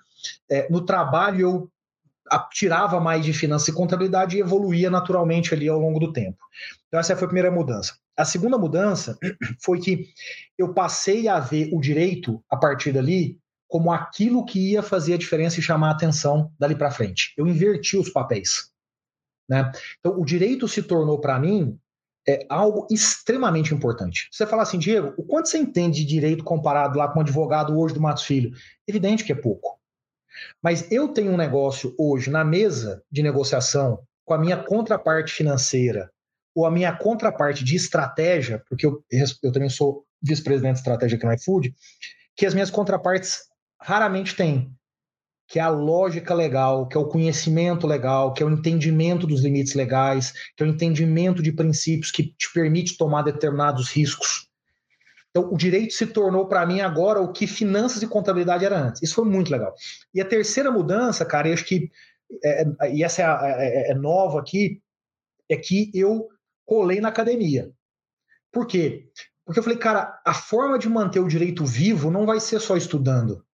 É, 0.50 0.68
no 0.68 0.84
trabalho 0.84 1.40
eu 1.40 1.70
tirava 2.52 3.00
mais 3.00 3.24
de 3.24 3.32
finanças 3.32 3.68
e 3.68 3.72
contabilidade 3.72 4.36
e 4.36 4.40
evoluía 4.40 4.90
naturalmente 4.90 5.54
ali 5.54 5.68
ao 5.68 5.78
longo 5.78 5.98
do 5.98 6.12
tempo. 6.12 6.38
Então 6.88 7.00
essa 7.00 7.16
foi 7.16 7.24
a 7.24 7.28
primeira 7.28 7.50
mudança. 7.50 7.94
A 8.16 8.24
segunda 8.24 8.58
mudança 8.58 9.18
foi 9.62 9.78
que 9.78 10.06
eu 10.56 10.72
passei 10.72 11.28
a 11.28 11.38
ver 11.38 11.70
o 11.72 11.80
direito 11.80 12.42
a 12.50 12.56
partir 12.56 12.92
dali 12.92 13.38
como 13.68 13.92
aquilo 13.92 14.44
que 14.44 14.72
ia 14.72 14.82
fazer 14.82 15.14
a 15.14 15.18
diferença 15.18 15.58
e 15.58 15.62
chamar 15.62 15.88
a 15.88 15.92
atenção 15.92 16.52
dali 16.58 16.74
para 16.74 16.90
frente. 16.90 17.32
Eu 17.36 17.46
inverti 17.46 17.96
os 17.96 18.08
papéis. 18.08 18.70
Né? 19.48 19.70
Então, 19.98 20.18
o 20.18 20.24
direito 20.24 20.68
se 20.68 20.82
tornou 20.82 21.20
para 21.20 21.38
mim 21.38 21.78
é 22.28 22.44
algo 22.48 22.88
extremamente 22.90 23.72
importante. 23.72 24.28
Você 24.32 24.44
fala 24.46 24.62
assim, 24.62 24.78
Diego, 24.78 25.14
o 25.16 25.22
quanto 25.22 25.48
você 25.48 25.58
entende 25.58 26.00
de 26.00 26.06
direito 26.06 26.42
comparado 26.42 26.98
lá 26.98 27.08
com 27.08 27.20
um 27.20 27.22
advogado 27.22 27.78
hoje 27.78 27.94
do 27.94 28.00
Matos 28.00 28.24
Filho? 28.24 28.50
Evidente 28.86 29.22
que 29.22 29.30
é 29.30 29.36
pouco. 29.36 29.78
Mas 30.62 30.90
eu 30.90 31.08
tenho 31.08 31.32
um 31.32 31.36
negócio 31.36 31.94
hoje 31.98 32.30
na 32.30 32.44
mesa 32.44 33.02
de 33.10 33.22
negociação 33.22 34.00
com 34.24 34.34
a 34.34 34.38
minha 34.38 34.56
contraparte 34.56 35.32
financeira 35.32 36.10
ou 36.54 36.66
a 36.66 36.70
minha 36.70 36.92
contraparte 36.92 37.64
de 37.64 37.76
estratégia, 37.76 38.62
porque 38.68 38.86
eu, 38.86 39.04
eu 39.42 39.52
também 39.52 39.68
sou 39.68 40.04
vice-presidente 40.22 40.74
de 40.74 40.78
estratégia 40.80 41.16
aqui 41.16 41.26
no 41.26 41.34
iFood, 41.34 41.74
que 42.34 42.46
as 42.46 42.54
minhas 42.54 42.70
contrapartes 42.70 43.42
raramente 43.80 44.34
têm 44.34 44.74
que 45.48 45.58
é 45.58 45.62
a 45.62 45.68
lógica 45.68 46.34
legal, 46.34 46.88
que 46.88 46.96
é 46.96 47.00
o 47.00 47.06
conhecimento 47.06 47.86
legal, 47.86 48.32
que 48.32 48.42
é 48.42 48.46
o 48.46 48.50
entendimento 48.50 49.26
dos 49.26 49.42
limites 49.42 49.74
legais, 49.74 50.32
que 50.56 50.62
é 50.62 50.66
o 50.66 50.68
entendimento 50.68 51.42
de 51.42 51.52
princípios 51.52 52.10
que 52.10 52.24
te 52.24 52.52
permite 52.52 52.96
tomar 52.96 53.22
determinados 53.22 53.88
riscos. 53.88 54.48
Então, 55.36 55.52
o 55.52 55.56
direito 55.58 55.92
se 55.92 56.06
tornou 56.06 56.48
para 56.48 56.64
mim 56.64 56.80
agora 56.80 57.20
o 57.20 57.30
que 57.30 57.46
finanças 57.46 58.02
e 58.02 58.08
contabilidade 58.08 58.64
era 58.64 58.80
antes. 58.80 59.02
Isso 59.02 59.16
foi 59.16 59.26
muito 59.26 59.52
legal. 59.52 59.74
E 60.14 60.18
a 60.18 60.24
terceira 60.24 60.70
mudança, 60.70 61.26
cara, 61.26 61.48
eu 61.48 61.52
acho 61.52 61.66
que, 61.66 61.90
é, 62.42 62.62
é 62.80 62.94
e 62.94 63.04
essa 63.04 63.20
é, 63.20 63.26
é, 63.26 63.90
é, 63.90 63.94
nova 63.94 64.40
aqui, 64.40 64.80
é 65.46 65.54
que 65.54 65.90
eu 65.92 66.26
colei 66.64 67.02
na 67.02 67.08
academia. 67.08 67.70
Por 68.50 68.66
quê? 68.66 69.10
Porque 69.44 69.58
eu 69.58 69.62
falei, 69.62 69.78
cara, 69.78 70.18
a 70.24 70.32
forma 70.32 70.78
de 70.78 70.88
manter 70.88 71.20
o 71.20 71.28
direito 71.28 71.66
vivo 71.66 72.10
não 72.10 72.24
vai 72.24 72.40
ser 72.40 72.58
só 72.58 72.74
estudando, 72.74 73.44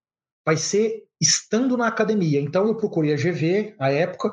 vai 0.46 0.56
ser 0.56 1.02
estando 1.20 1.76
na 1.76 1.88
academia. 1.88 2.40
Então 2.40 2.68
eu 2.68 2.76
procurei 2.76 3.12
a 3.12 3.16
GV, 3.16 3.74
à 3.76 3.90
época, 3.90 4.32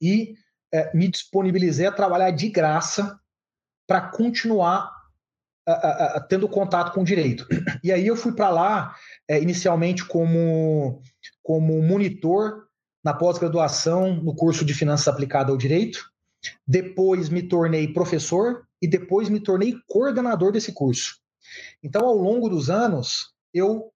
e 0.00 0.34
é, 0.72 0.96
me 0.96 1.06
disponibilizei 1.06 1.84
a 1.84 1.92
trabalhar 1.92 2.30
de 2.30 2.48
graça 2.48 3.20
para 3.86 4.08
continuar 4.08 4.95
a, 5.66 6.16
a, 6.16 6.20
tendo 6.20 6.48
contato 6.48 6.92
com 6.92 7.00
o 7.00 7.04
direito. 7.04 7.46
E 7.82 7.90
aí 7.92 8.06
eu 8.06 8.16
fui 8.16 8.32
para 8.32 8.50
lá, 8.50 8.94
é, 9.28 9.40
inicialmente 9.40 10.04
como, 10.04 11.02
como 11.42 11.82
monitor 11.82 12.66
na 13.04 13.12
pós-graduação 13.12 14.14
no 14.16 14.34
curso 14.34 14.64
de 14.64 14.74
Finanças 14.74 15.08
Aplicadas 15.08 15.50
ao 15.50 15.56
Direito, 15.56 16.10
depois 16.66 17.28
me 17.28 17.42
tornei 17.42 17.92
professor 17.92 18.66
e 18.80 18.86
depois 18.86 19.28
me 19.28 19.40
tornei 19.40 19.74
coordenador 19.86 20.52
desse 20.52 20.72
curso. 20.72 21.18
Então, 21.82 22.04
ao 22.04 22.16
longo 22.16 22.48
dos 22.48 22.68
anos, 22.70 23.32
eu 23.52 23.92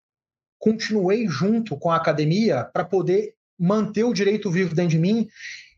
continuei 0.58 1.26
junto 1.26 1.76
com 1.76 1.90
a 1.90 1.96
academia 1.96 2.64
para 2.64 2.84
poder 2.84 3.34
manter 3.58 4.04
o 4.04 4.14
direito 4.14 4.50
vivo 4.50 4.74
dentro 4.74 4.92
de 4.92 4.98
mim. 4.98 5.28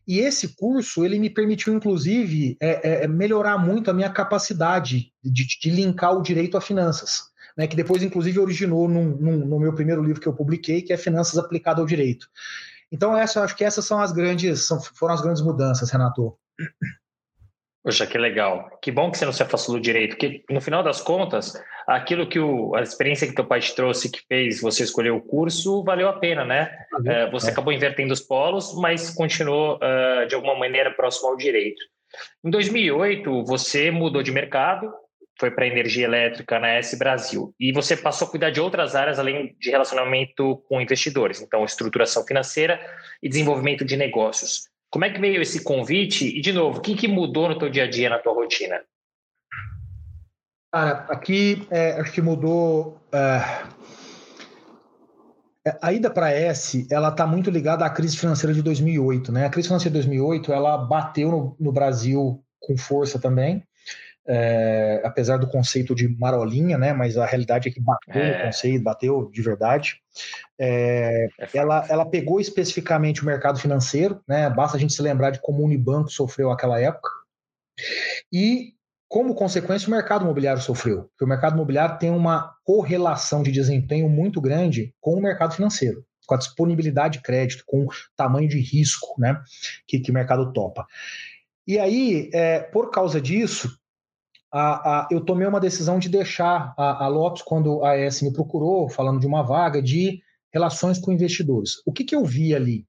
E 0.07 0.19
esse 0.19 0.55
curso, 0.55 1.05
ele 1.05 1.19
me 1.19 1.29
permitiu, 1.29 1.73
inclusive, 1.73 2.57
é, 2.59 2.69
é, 2.69 3.03
é, 3.03 3.07
melhorar 3.07 3.57
muito 3.57 3.89
a 3.89 3.93
minha 3.93 4.09
capacidade 4.09 5.13
de, 5.23 5.45
de 5.59 5.69
linkar 5.69 6.17
o 6.17 6.21
direito 6.21 6.57
a 6.57 6.61
finanças. 6.61 7.31
Né, 7.55 7.67
que 7.67 7.75
depois, 7.75 8.01
inclusive, 8.01 8.39
originou 8.39 8.89
num, 8.89 9.15
num, 9.15 9.45
no 9.45 9.59
meu 9.59 9.73
primeiro 9.75 10.03
livro 10.03 10.19
que 10.19 10.27
eu 10.27 10.33
publiquei, 10.33 10.81
que 10.81 10.91
é 10.91 10.97
Finanças 10.97 11.37
Aplicado 11.37 11.81
ao 11.81 11.87
Direito. 11.87 12.27
Então, 12.91 13.15
essa, 13.15 13.43
acho 13.43 13.55
que 13.55 13.63
essas 13.63 13.85
são 13.85 13.99
as 14.01 14.11
grandes, 14.11 14.65
são, 14.65 14.81
foram 14.81 15.13
as 15.13 15.21
grandes 15.21 15.41
mudanças, 15.43 15.91
Renato. 15.91 16.35
Poxa, 17.83 18.07
que 18.07 18.17
legal. 18.17 18.79
Que 18.81 18.91
bom 18.91 19.11
que 19.11 19.17
você 19.17 19.25
não 19.25 19.33
se 19.33 19.43
afastou 19.43 19.75
do 19.75 19.81
direito, 19.81 20.11
porque 20.11 20.41
no 20.49 20.61
final 20.61 20.81
das 20.81 21.01
contas, 21.01 21.61
aquilo 21.85 22.27
que 22.27 22.39
o, 22.39 22.73
a 22.75 22.81
experiência 22.81 23.27
que 23.27 23.35
teu 23.35 23.43
pai 23.43 23.59
te 23.59 23.75
trouxe, 23.75 24.09
que 24.09 24.21
fez 24.25 24.61
você 24.61 24.83
escolher 24.83 25.11
o 25.11 25.19
curso, 25.19 25.83
valeu 25.83 26.07
a 26.07 26.13
pena, 26.13 26.45
né? 26.45 26.71
É, 27.05 27.29
você 27.29 27.49
é. 27.49 27.51
acabou 27.51 27.73
invertendo 27.73 28.13
os 28.13 28.21
polos, 28.21 28.73
mas 28.79 29.09
continuou 29.09 29.75
uh, 29.75 30.25
de 30.25 30.33
alguma 30.33 30.57
maneira 30.57 30.91
próximo 30.91 31.27
ao 31.29 31.35
direito. 31.35 31.83
Em 32.41 32.49
2008, 32.49 33.43
você 33.43 33.91
mudou 33.91 34.23
de 34.23 34.31
mercado, 34.31 34.89
foi 35.37 35.51
para 35.51 35.67
energia 35.67 36.05
elétrica 36.05 36.59
na 36.59 36.69
S 36.69 36.97
Brasil, 36.97 37.53
e 37.59 37.73
você 37.73 37.97
passou 37.97 38.27
a 38.27 38.31
cuidar 38.31 38.51
de 38.51 38.61
outras 38.61 38.95
áreas 38.95 39.19
além 39.19 39.57
de 39.59 39.69
relacionamento 39.69 40.63
com 40.69 40.79
investidores, 40.79 41.41
então 41.41 41.65
estruturação 41.65 42.23
financeira 42.25 42.79
e 43.21 43.27
desenvolvimento 43.27 43.83
de 43.83 43.97
negócios. 43.97 44.71
Como 44.93 45.05
é 45.05 45.09
que 45.09 45.19
veio 45.19 45.41
esse 45.41 45.63
convite? 45.63 46.37
E, 46.37 46.39
de 46.39 46.53
novo, 46.53 46.77
o 46.77 46.81
que, 46.81 46.93
que 46.95 47.07
mudou 47.07 47.49
no 47.49 47.57
teu 47.57 47.67
dia 47.67 47.85
a 47.85 47.89
dia, 47.89 48.11
na 48.11 48.19
tua 48.19 48.31
rotina? 48.31 48.79
Cara, 50.71 51.07
aqui 51.09 51.67
é, 51.71 51.99
acho 51.99 52.11
que 52.11 52.21
mudou. 52.21 53.01
É... 53.11 53.41
A 55.81 55.91
ida 55.91 56.11
para 56.11 56.31
S, 56.31 56.85
ela 56.91 57.09
está 57.09 57.25
muito 57.25 57.49
ligada 57.49 57.83
à 57.83 57.89
crise 57.89 58.15
financeira 58.15 58.53
de 58.53 58.61
2008, 58.61 59.31
né? 59.31 59.47
A 59.47 59.49
crise 59.49 59.67
financeira 59.67 59.89
de 59.89 60.07
2008, 60.07 60.53
ela 60.53 60.77
bateu 60.77 61.31
no, 61.31 61.55
no 61.59 61.71
Brasil 61.71 62.43
com 62.59 62.77
força 62.77 63.17
também 63.17 63.63
é, 64.27 65.01
apesar 65.03 65.37
do 65.37 65.47
conceito 65.47 65.93
de 65.93 66.07
marolinha, 66.07 66.77
né? 66.77 66.93
Mas 66.93 67.17
a 67.17 67.25
realidade 67.25 67.67
é 67.67 67.71
que 67.71 67.81
bateu 67.81 68.21
é. 68.21 68.37
no 68.37 68.45
conceito, 68.45 68.83
bateu 68.83 69.29
de 69.31 69.41
verdade. 69.41 70.01
É, 70.59 71.27
é 71.39 71.49
ela, 71.53 71.85
ela 71.89 72.05
pegou 72.05 72.39
especificamente 72.39 73.21
o 73.21 73.25
mercado 73.25 73.59
financeiro, 73.59 74.21
né? 74.27 74.49
Basta 74.49 74.77
a 74.77 74.79
gente 74.79 74.93
se 74.93 75.01
lembrar 75.01 75.31
de 75.31 75.41
como 75.41 75.61
o 75.61 75.65
Unibanco 75.65 76.09
sofreu 76.09 76.51
aquela 76.51 76.79
época. 76.79 77.09
E 78.31 78.73
como 79.13 79.35
consequência, 79.35 79.87
o 79.87 79.91
mercado 79.91 80.23
imobiliário 80.23 80.59
sofreu, 80.59 81.03
porque 81.03 81.23
o 81.23 81.27
mercado 81.27 81.53
imobiliário 81.53 81.99
tem 81.99 82.09
uma 82.09 82.55
correlação 82.63 83.43
de 83.43 83.51
desempenho 83.51 84.09
muito 84.09 84.41
grande 84.41 84.91
com 84.99 85.13
o 85.13 85.21
mercado 85.21 85.53
financeiro, 85.53 86.03
com 86.25 86.33
a 86.33 86.37
disponibilidade 86.37 87.19
de 87.19 87.23
crédito, 87.23 87.63
com 87.67 87.85
o 87.85 87.89
tamanho 88.15 88.49
de 88.49 88.59
risco 88.59 89.13
né, 89.19 89.39
que, 89.85 89.99
que 89.99 90.09
o 90.09 90.13
mercado 90.13 90.51
topa. 90.51 90.87
E 91.67 91.77
aí, 91.77 92.31
é, 92.33 92.59
por 92.59 92.89
causa 92.89 93.21
disso, 93.21 93.77
a, 94.53 94.99
a, 94.99 95.07
eu 95.09 95.19
tomei 95.19 95.47
uma 95.47 95.59
decisão 95.59 95.97
de 95.97 96.07
deixar 96.07 96.75
a, 96.77 97.05
a 97.05 97.07
Lopes, 97.07 97.41
quando 97.41 97.83
a 97.83 97.97
ES 97.97 98.21
me 98.21 98.31
procurou, 98.31 98.87
falando 98.87 99.19
de 99.19 99.25
uma 99.25 99.41
vaga 99.41 99.81
de 99.81 100.21
relações 100.53 100.99
com 100.99 101.11
investidores. 101.11 101.81
O 101.87 101.91
que, 101.91 102.03
que 102.03 102.15
eu 102.15 102.23
vi 102.23 102.53
ali? 102.53 102.85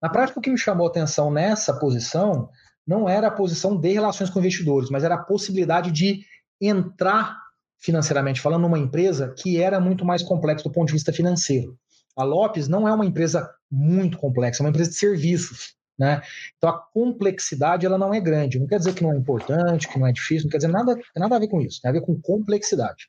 Na 0.00 0.08
prática, 0.08 0.38
o 0.38 0.42
que 0.42 0.50
me 0.50 0.58
chamou 0.58 0.86
atenção 0.86 1.28
nessa 1.28 1.76
posição 1.76 2.48
não 2.86 3.08
era 3.08 3.26
a 3.26 3.32
posição 3.32 3.76
de 3.76 3.92
relações 3.92 4.30
com 4.30 4.38
investidores, 4.38 4.90
mas 4.90 5.02
era 5.02 5.16
a 5.16 5.22
possibilidade 5.22 5.90
de 5.90 6.20
entrar 6.60 7.36
financeiramente 7.80 8.40
falando 8.40 8.62
numa 8.62 8.78
empresa 8.78 9.34
que 9.36 9.60
era 9.60 9.80
muito 9.80 10.04
mais 10.04 10.22
complexa 10.22 10.62
do 10.62 10.70
ponto 10.70 10.86
de 10.86 10.92
vista 10.92 11.12
financeiro. 11.12 11.76
A 12.16 12.22
Lopes 12.22 12.68
não 12.68 12.86
é 12.86 12.92
uma 12.92 13.06
empresa 13.06 13.50
muito 13.68 14.18
complexa, 14.18 14.62
é 14.62 14.64
uma 14.64 14.70
empresa 14.70 14.90
de 14.90 14.96
serviços. 14.96 15.74
Né? 15.98 16.22
Então 16.56 16.70
a 16.70 16.78
complexidade 16.78 17.86
ela 17.86 17.98
não 17.98 18.12
é 18.12 18.20
grande. 18.20 18.58
Não 18.58 18.66
quer 18.66 18.78
dizer 18.78 18.94
que 18.94 19.02
não 19.02 19.12
é 19.12 19.16
importante, 19.16 19.88
que 19.88 19.98
não 19.98 20.06
é 20.06 20.12
difícil, 20.12 20.44
não 20.44 20.50
quer 20.50 20.58
dizer 20.58 20.72
nada, 20.72 20.98
nada 21.16 21.36
a 21.36 21.38
ver 21.38 21.48
com 21.48 21.60
isso, 21.60 21.80
tem 21.80 21.90
a 21.90 21.92
ver 21.92 22.00
com 22.00 22.20
complexidade. 22.20 23.08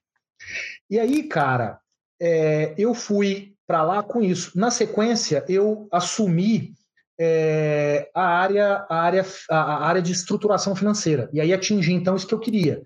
E 0.90 1.00
aí, 1.00 1.24
cara, 1.24 1.80
é, 2.22 2.74
eu 2.78 2.94
fui 2.94 3.54
para 3.66 3.84
lá 3.84 4.04
com 4.04 4.22
isso. 4.22 4.58
Na 4.58 4.70
sequência, 4.70 5.46
eu 5.48 5.88
assumi 5.92 6.74
é, 7.20 8.10
a, 8.14 8.26
área, 8.26 8.86
a, 8.90 8.96
área, 8.96 9.26
a 9.50 9.88
área 9.88 10.02
de 10.02 10.12
estruturação 10.12 10.76
financeira. 10.76 11.30
E 11.32 11.40
aí 11.40 11.54
atingi 11.54 11.94
então 11.94 12.16
isso 12.16 12.28
que 12.28 12.34
eu 12.34 12.40
queria. 12.40 12.84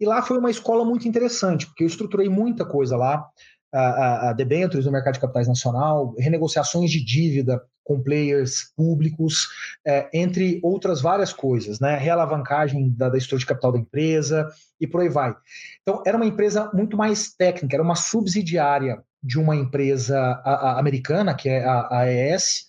E 0.00 0.06
lá 0.06 0.22
foi 0.22 0.38
uma 0.38 0.50
escola 0.50 0.84
muito 0.84 1.08
interessante, 1.08 1.66
porque 1.66 1.84
eu 1.84 1.88
estruturei 1.88 2.28
muita 2.28 2.64
coisa 2.64 2.96
lá 2.96 3.26
a, 3.72 4.30
a, 4.30 4.32
debêntures 4.32 4.86
no 4.86 4.92
mercado 4.92 5.14
de 5.14 5.20
capitais 5.20 5.48
nacional, 5.48 6.14
renegociações 6.18 6.90
de 6.90 7.04
dívida 7.04 7.60
com 7.84 8.02
players 8.02 8.72
públicos, 8.76 9.46
é, 9.86 10.08
entre 10.12 10.58
outras 10.62 11.00
várias 11.00 11.32
coisas, 11.32 11.78
né? 11.78 11.96
Realavancagem 11.96 12.90
da, 12.90 13.10
da 13.10 13.18
estrutura 13.18 13.40
de 13.40 13.46
capital 13.46 13.72
da 13.72 13.78
empresa 13.78 14.48
e 14.80 14.86
por 14.86 15.02
aí 15.02 15.08
vai. 15.08 15.34
Então, 15.82 16.02
era 16.06 16.16
uma 16.16 16.26
empresa 16.26 16.70
muito 16.72 16.96
mais 16.96 17.34
técnica, 17.34 17.76
era 17.76 17.82
uma 17.82 17.94
subsidiária 17.94 19.02
de 19.22 19.38
uma 19.38 19.54
empresa 19.54 20.18
a, 20.44 20.72
a 20.72 20.78
americana, 20.78 21.34
que 21.34 21.48
é 21.48 21.64
a 21.64 21.88
AES, 22.00 22.66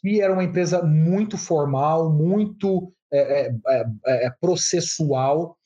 que 0.00 0.20
era 0.20 0.32
uma 0.32 0.44
empresa 0.44 0.82
muito 0.82 1.36
formal, 1.36 2.12
muito 2.12 2.92
é, 3.12 3.52
é, 3.68 3.86
é, 4.06 4.30
processual, 4.40 5.56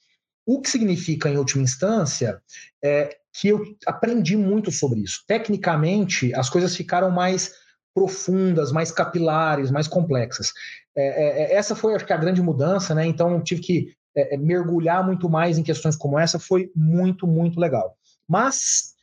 o 0.46 0.61
que 0.61 0.70
significa, 0.70 1.29
em 1.29 1.37
última 1.37 1.62
instância, 1.62 2.40
é 2.83 3.18
que 3.33 3.48
eu 3.48 3.62
aprendi 3.87 4.37
muito 4.37 4.70
sobre 4.72 5.01
isso. 5.01 5.22
Tecnicamente, 5.27 6.35
as 6.35 6.48
coisas 6.48 6.74
ficaram 6.74 7.11
mais 7.11 7.53
profundas, 7.98 8.70
mais 8.70 8.92
capilares, 8.92 9.72
mais 9.72 9.88
complexas. 9.88 10.52
É, 10.96 11.52
é, 11.52 11.54
essa 11.54 11.74
foi, 11.74 11.94
acho 11.94 12.06
que, 12.06 12.12
a 12.12 12.16
grande 12.16 12.40
mudança, 12.40 12.94
né? 12.94 13.04
Então, 13.04 13.32
eu 13.32 13.42
tive 13.42 13.61
que 13.61 13.92
é, 14.16 14.37
mergulhar 14.37 15.04
muito 15.04 15.28
mais 15.28 15.58
em 15.58 15.64
questões 15.64 15.96
como 15.96 16.16
essa, 16.16 16.38
foi 16.38 16.70
muito, 16.76 17.26
muito 17.26 17.58
legal. 17.58 17.96
Mas 18.28 18.94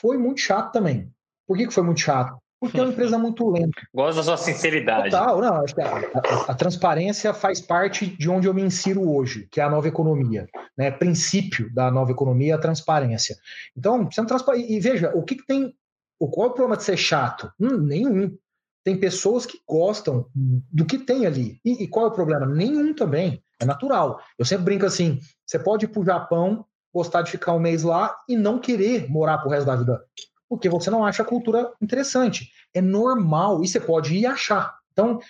foi 0.00 0.16
muito 0.16 0.40
chato 0.40 0.72
também. 0.72 1.10
Por 1.46 1.56
que, 1.56 1.66
que 1.66 1.74
foi 1.74 1.82
muito 1.82 2.00
chato? 2.00 2.36
Porque 2.60 2.78
é 2.78 2.82
uma 2.82 2.92
empresa 2.92 3.18
muito 3.18 3.48
lenta. 3.50 3.82
Gosto 3.94 4.16
da 4.16 4.22
sua 4.22 4.36
sinceridade. 4.36 5.10
Total, 5.10 5.40
não, 5.40 5.62
acho 5.62 5.74
que 5.74 5.82
a, 5.82 5.96
a, 5.96 6.52
a, 6.52 6.54
transparência 6.54 7.34
faz 7.34 7.60
parte 7.60 8.06
de 8.06 8.30
onde 8.30 8.46
eu 8.46 8.54
me 8.54 8.62
insiro 8.62 9.08
hoje, 9.10 9.46
que 9.50 9.60
é 9.60 9.64
a 9.64 9.70
nova 9.70 9.88
economia. 9.88 10.46
Né? 10.76 10.90
Princípio 10.90 11.72
da 11.74 11.90
nova 11.90 12.12
economia 12.12 12.52
é 12.52 12.56
a 12.56 12.60
transparência. 12.60 13.36
Então, 13.76 14.04
você 14.10 14.20
não 14.20 14.26
transpa... 14.26 14.56
E 14.56 14.78
veja, 14.80 15.12
o 15.14 15.22
que, 15.22 15.36
que 15.36 15.46
tem. 15.46 15.74
Qual 16.18 16.48
é 16.48 16.50
o 16.50 16.54
problema 16.54 16.76
de 16.76 16.84
ser 16.84 16.96
chato? 16.96 17.52
Hum, 17.58 17.78
nenhum. 17.78 18.36
Tem 18.84 18.98
pessoas 18.98 19.44
que 19.44 19.58
gostam 19.66 20.26
do 20.34 20.86
que 20.86 20.98
tem 20.98 21.26
ali. 21.26 21.60
E, 21.64 21.84
e 21.84 21.88
qual 21.88 22.06
é 22.06 22.08
o 22.08 22.12
problema? 22.12 22.46
Nenhum 22.46 22.94
também. 22.94 23.42
É 23.60 23.64
natural. 23.64 24.20
Eu 24.38 24.44
sempre 24.44 24.64
brinco 24.64 24.86
assim: 24.86 25.18
você 25.44 25.58
pode 25.58 25.86
ir 25.86 25.88
para 25.88 26.00
o 26.00 26.04
Japão, 26.04 26.64
gostar 26.94 27.22
de 27.22 27.30
ficar 27.30 27.52
um 27.52 27.58
mês 27.58 27.82
lá 27.82 28.16
e 28.28 28.36
não 28.36 28.58
querer 28.58 29.10
morar 29.10 29.38
pro 29.38 29.50
resto 29.50 29.66
da 29.66 29.76
vida 29.76 30.00
porque 30.48 30.68
você 30.68 30.90
não 30.90 31.04
acha 31.04 31.22
a 31.22 31.26
cultura 31.26 31.72
interessante. 31.80 32.50
É 32.72 32.80
normal, 32.80 33.62
e 33.62 33.68
você 33.68 33.80
pode 33.80 34.14
ir 34.14 34.26
achar. 34.26 34.76
Então, 34.92 35.20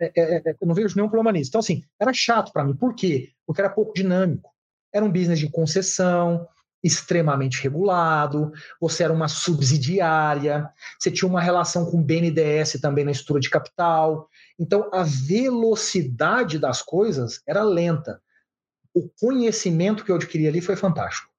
é, 0.00 0.12
é, 0.16 0.36
é, 0.36 0.56
eu 0.60 0.66
não 0.66 0.74
vejo 0.74 0.96
nenhum 0.96 1.08
problema 1.08 1.32
nisso. 1.32 1.50
Então, 1.50 1.60
assim, 1.60 1.82
era 2.00 2.12
chato 2.12 2.52
para 2.52 2.64
mim. 2.64 2.74
Por 2.74 2.94
quê? 2.94 3.30
Porque 3.46 3.60
era 3.60 3.70
pouco 3.70 3.92
dinâmico. 3.94 4.50
Era 4.92 5.04
um 5.04 5.12
business 5.12 5.38
de 5.38 5.50
concessão, 5.50 6.46
extremamente 6.82 7.62
regulado, 7.62 8.52
você 8.80 9.04
era 9.04 9.12
uma 9.12 9.28
subsidiária, 9.28 10.68
você 10.98 11.10
tinha 11.10 11.28
uma 11.28 11.40
relação 11.40 11.86
com 11.90 11.98
o 11.98 12.04
BNDES 12.04 12.80
também 12.80 13.04
na 13.04 13.12
estrutura 13.12 13.40
de 13.40 13.50
capital. 13.50 14.28
Então, 14.58 14.90
a 14.92 15.02
velocidade 15.02 16.58
das 16.58 16.82
coisas 16.82 17.40
era 17.46 17.62
lenta. 17.62 18.20
O 18.94 19.08
conhecimento 19.20 20.04
que 20.04 20.10
eu 20.10 20.16
adquiri 20.16 20.46
ali 20.46 20.60
foi 20.60 20.76
fantástico. 20.76 21.32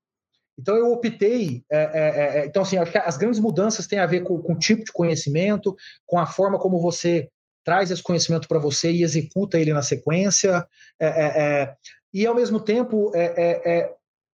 Então 0.58 0.76
eu 0.76 0.92
optei. 0.92 1.64
É, 1.72 1.78
é, 1.78 2.40
é, 2.40 2.46
então, 2.46 2.62
assim, 2.62 2.78
acho 2.78 2.92
que 2.92 2.98
as 2.98 3.18
grandes 3.18 3.40
mudanças 3.40 3.88
têm 3.88 4.00
a 4.00 4.06
ver 4.06 4.22
com, 4.22 4.40
com, 4.42 4.54
o 4.54 4.60
tipo 4.60 4.84
de 4.84 4.92
conhecimento, 4.92 5.76
com 6.06 6.20
a 6.20 6.26
forma 6.26 6.60
como 6.60 6.80
você 6.80 7.30
traz 7.64 7.90
esse 7.90 8.04
conhecimento 8.04 8.48
para 8.48 8.60
você 8.60 8.92
e 8.92 9.04
executa 9.04 9.58
ele 9.58 9.74
na 9.74 9.82
sequência, 9.82 10.68
é, 11.00 11.08
é, 11.08 11.42
é, 11.42 11.76
e 12.14 12.26
ao 12.28 12.36
mesmo 12.36 12.60
tempo 12.60 13.12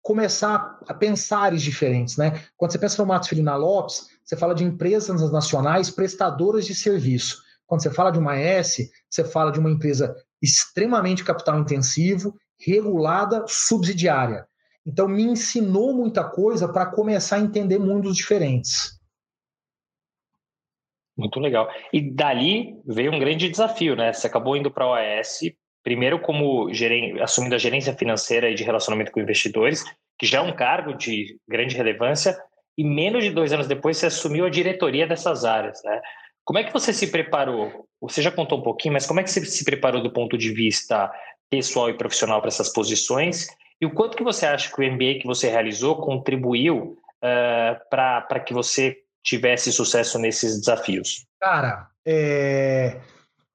começar 0.04 0.78
a 0.86 0.94
pensares 0.94 1.64
diferentes. 1.64 2.18
Né? 2.18 2.44
Quando 2.56 2.72
você 2.72 2.78
pensa 2.78 3.02
no 3.02 3.08
Matos 3.08 3.30
Filho 3.30 3.42
na 3.42 3.56
Lopes, 3.56 4.10
você 4.24 4.36
fala 4.36 4.54
de 4.54 4.64
empresas 4.64 5.32
nacionais 5.32 5.90
prestadoras 5.90 6.68
de 6.68 6.76
serviço. 6.76 7.42
Quando 7.66 7.82
você 7.82 7.90
fala 7.90 8.12
de 8.12 8.20
uma 8.20 8.36
S, 8.36 8.92
você 9.10 9.24
fala 9.24 9.52
de 9.52 9.60
uma 9.60 9.72
empresa 9.72 10.14
extremamente 10.42 11.24
capital 11.24 11.58
intensivo, 11.60 12.36
regulada, 12.60 13.46
subsidiária. 13.48 14.46
Então, 14.86 15.08
me 15.08 15.24
ensinou 15.24 15.96
muita 15.96 16.26
coisa 16.26 16.68
para 16.68 16.86
começar 16.86 17.38
a 17.38 17.40
entender 17.40 17.80
mundos 17.80 18.18
diferentes. 18.18 19.00
Muito 21.16 21.40
legal. 21.40 21.70
E 21.94 22.02
dali 22.14 22.76
veio 22.86 23.14
um 23.14 23.20
grande 23.20 23.48
desafio, 23.48 23.96
né? 23.96 24.12
Você 24.12 24.28
acabou 24.28 24.58
indo 24.58 24.70
para 24.70 24.84
a 24.84 24.90
OAS, 24.90 25.40
primeiro 25.84 26.20
como 26.20 26.74
gerente, 26.74 27.22
assumindo 27.22 27.56
a 27.56 27.58
gerência 27.58 27.94
financeira 27.94 28.50
e 28.50 28.56
de 28.56 28.64
relacionamento 28.64 29.12
com 29.12 29.20
investidores, 29.20 29.84
que 30.18 30.26
já 30.26 30.40
é 30.40 30.42
um 30.42 30.56
cargo 30.56 30.94
de 30.94 31.38
grande 31.48 31.76
relevância, 31.76 32.38
e 32.78 32.84
menos 32.84 33.24
de 33.24 33.30
dois 33.30 33.52
anos 33.54 33.68
depois 33.68 33.98
você 33.98 34.08
assumiu 34.08 34.46
a 34.46 34.50
diretoria 34.50 35.06
dessas 35.06 35.46
áreas, 35.46 35.82
né? 35.84 36.02
Como 36.46 36.60
é 36.60 36.64
que 36.64 36.74
você 36.74 36.92
se 36.92 37.08
preparou? 37.08 37.88
Você 38.02 38.22
já 38.22 38.32
contou 38.32 38.60
um 38.60 38.64
pouquinho, 38.64 38.94
mas 38.94 39.06
como 39.06 39.20
é 39.20 39.24
que 39.24 39.32
você 39.32 39.46
se 39.46 39.64
preparou 39.64 40.02
do 40.02 40.12
ponto 40.12 40.38
de 40.38 40.52
vista 40.52 41.12
pessoal 41.50 41.90
e 41.90 41.98
profissional 41.98 42.42
para 42.42 42.50
essas 42.50 42.70
posições? 42.70 43.48
E 43.80 43.86
o 43.86 43.94
quanto 43.94 44.18
que 44.18 44.24
você 44.24 44.46
acha 44.46 44.74
que 44.74 44.82
o 44.82 44.92
MBA 44.92 45.20
que 45.20 45.28
você 45.28 45.50
realizou 45.50 46.02
contribuiu 46.02 46.98
uh, 47.24 47.90
para 47.90 48.40
que 48.40 48.54
você 48.54 48.98
tivesse 49.24 49.72
sucesso 49.72 50.20
nesses 50.20 50.60
desafios? 50.60 51.26
Cara, 51.40 51.88
é... 52.06 53.00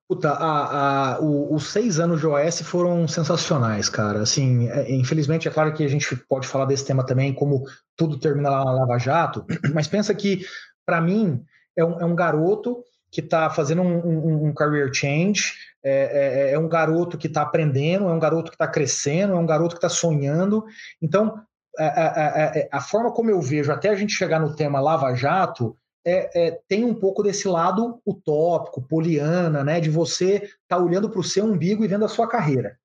Puta, 0.08 0.30
a, 0.30 1.16
a, 1.16 1.20
o, 1.20 1.54
os 1.54 1.70
seis 1.70 2.00
anos 2.00 2.20
de 2.20 2.26
OS 2.26 2.62
foram 2.62 3.06
sensacionais, 3.06 3.90
cara. 3.90 4.22
Assim, 4.22 4.66
é, 4.70 4.90
infelizmente, 4.90 5.46
é 5.46 5.50
claro 5.50 5.74
que 5.74 5.84
a 5.84 5.88
gente 5.88 6.16
pode 6.28 6.48
falar 6.48 6.64
desse 6.64 6.86
tema 6.86 7.04
também, 7.04 7.34
como 7.34 7.64
tudo 7.94 8.18
termina 8.18 8.48
lá 8.48 8.64
na 8.64 8.72
Lava 8.72 8.98
Jato, 8.98 9.44
mas 9.74 9.86
pensa 9.86 10.14
que, 10.14 10.46
para 10.86 10.98
mim, 10.98 11.44
é 11.76 11.84
um, 11.84 12.00
é 12.00 12.04
um 12.06 12.14
garoto 12.14 12.82
que 13.10 13.20
está 13.20 13.50
fazendo 13.50 13.82
um, 13.82 13.98
um, 13.98 14.46
um, 14.46 14.54
career 14.54 14.90
change, 14.94 15.52
é, 15.84 16.50
é, 16.50 16.52
é 16.52 16.58
um 16.58 16.68
garoto 16.68 17.18
que 17.18 17.26
está 17.26 17.42
aprendendo, 17.42 18.08
é 18.08 18.12
um 18.12 18.18
garoto 18.18 18.50
que 18.50 18.54
está 18.54 18.66
crescendo, 18.66 19.34
é 19.34 19.36
um 19.36 19.46
garoto 19.46 19.74
que 19.74 19.78
está 19.78 19.90
sonhando. 19.90 20.64
Então, 21.02 21.38
a, 21.78 21.84
a, 21.84 22.78
a, 22.78 22.80
forma 22.80 23.12
como 23.12 23.30
eu 23.30 23.40
vejo, 23.42 23.70
até 23.70 23.90
a 23.90 23.94
gente 23.94 24.12
chegar 24.12 24.40
no 24.40 24.54
tema 24.56 24.80
Lava 24.80 25.14
Jato, 25.14 25.76
é, 26.08 26.30
é 26.34 26.60
tem 26.68 26.84
um 26.84 26.94
pouco 26.94 27.22
desse 27.22 27.46
lado 27.46 28.00
utópico, 28.06 28.82
poliana, 28.82 29.62
né, 29.62 29.80
de 29.80 29.90
você 29.90 30.36
estar 30.36 30.52
tá 30.68 30.78
olhando 30.78 31.10
para 31.10 31.20
o 31.20 31.24
seu 31.24 31.44
umbigo 31.44 31.84
e 31.84 31.88
vendo 31.88 32.04
a 32.04 32.08
sua 32.08 32.28
carreira. 32.28 32.78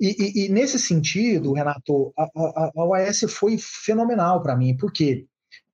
E, 0.00 0.16
e, 0.18 0.46
e 0.46 0.48
nesse 0.48 0.78
sentido, 0.78 1.52
Renato, 1.52 2.12
a, 2.16 2.24
a, 2.24 2.70
a 2.76 2.84
OAS 2.84 3.24
foi 3.28 3.56
fenomenal 3.58 4.42
para 4.42 4.56
mim. 4.56 4.76
Por 4.76 4.92
quê? 4.92 5.26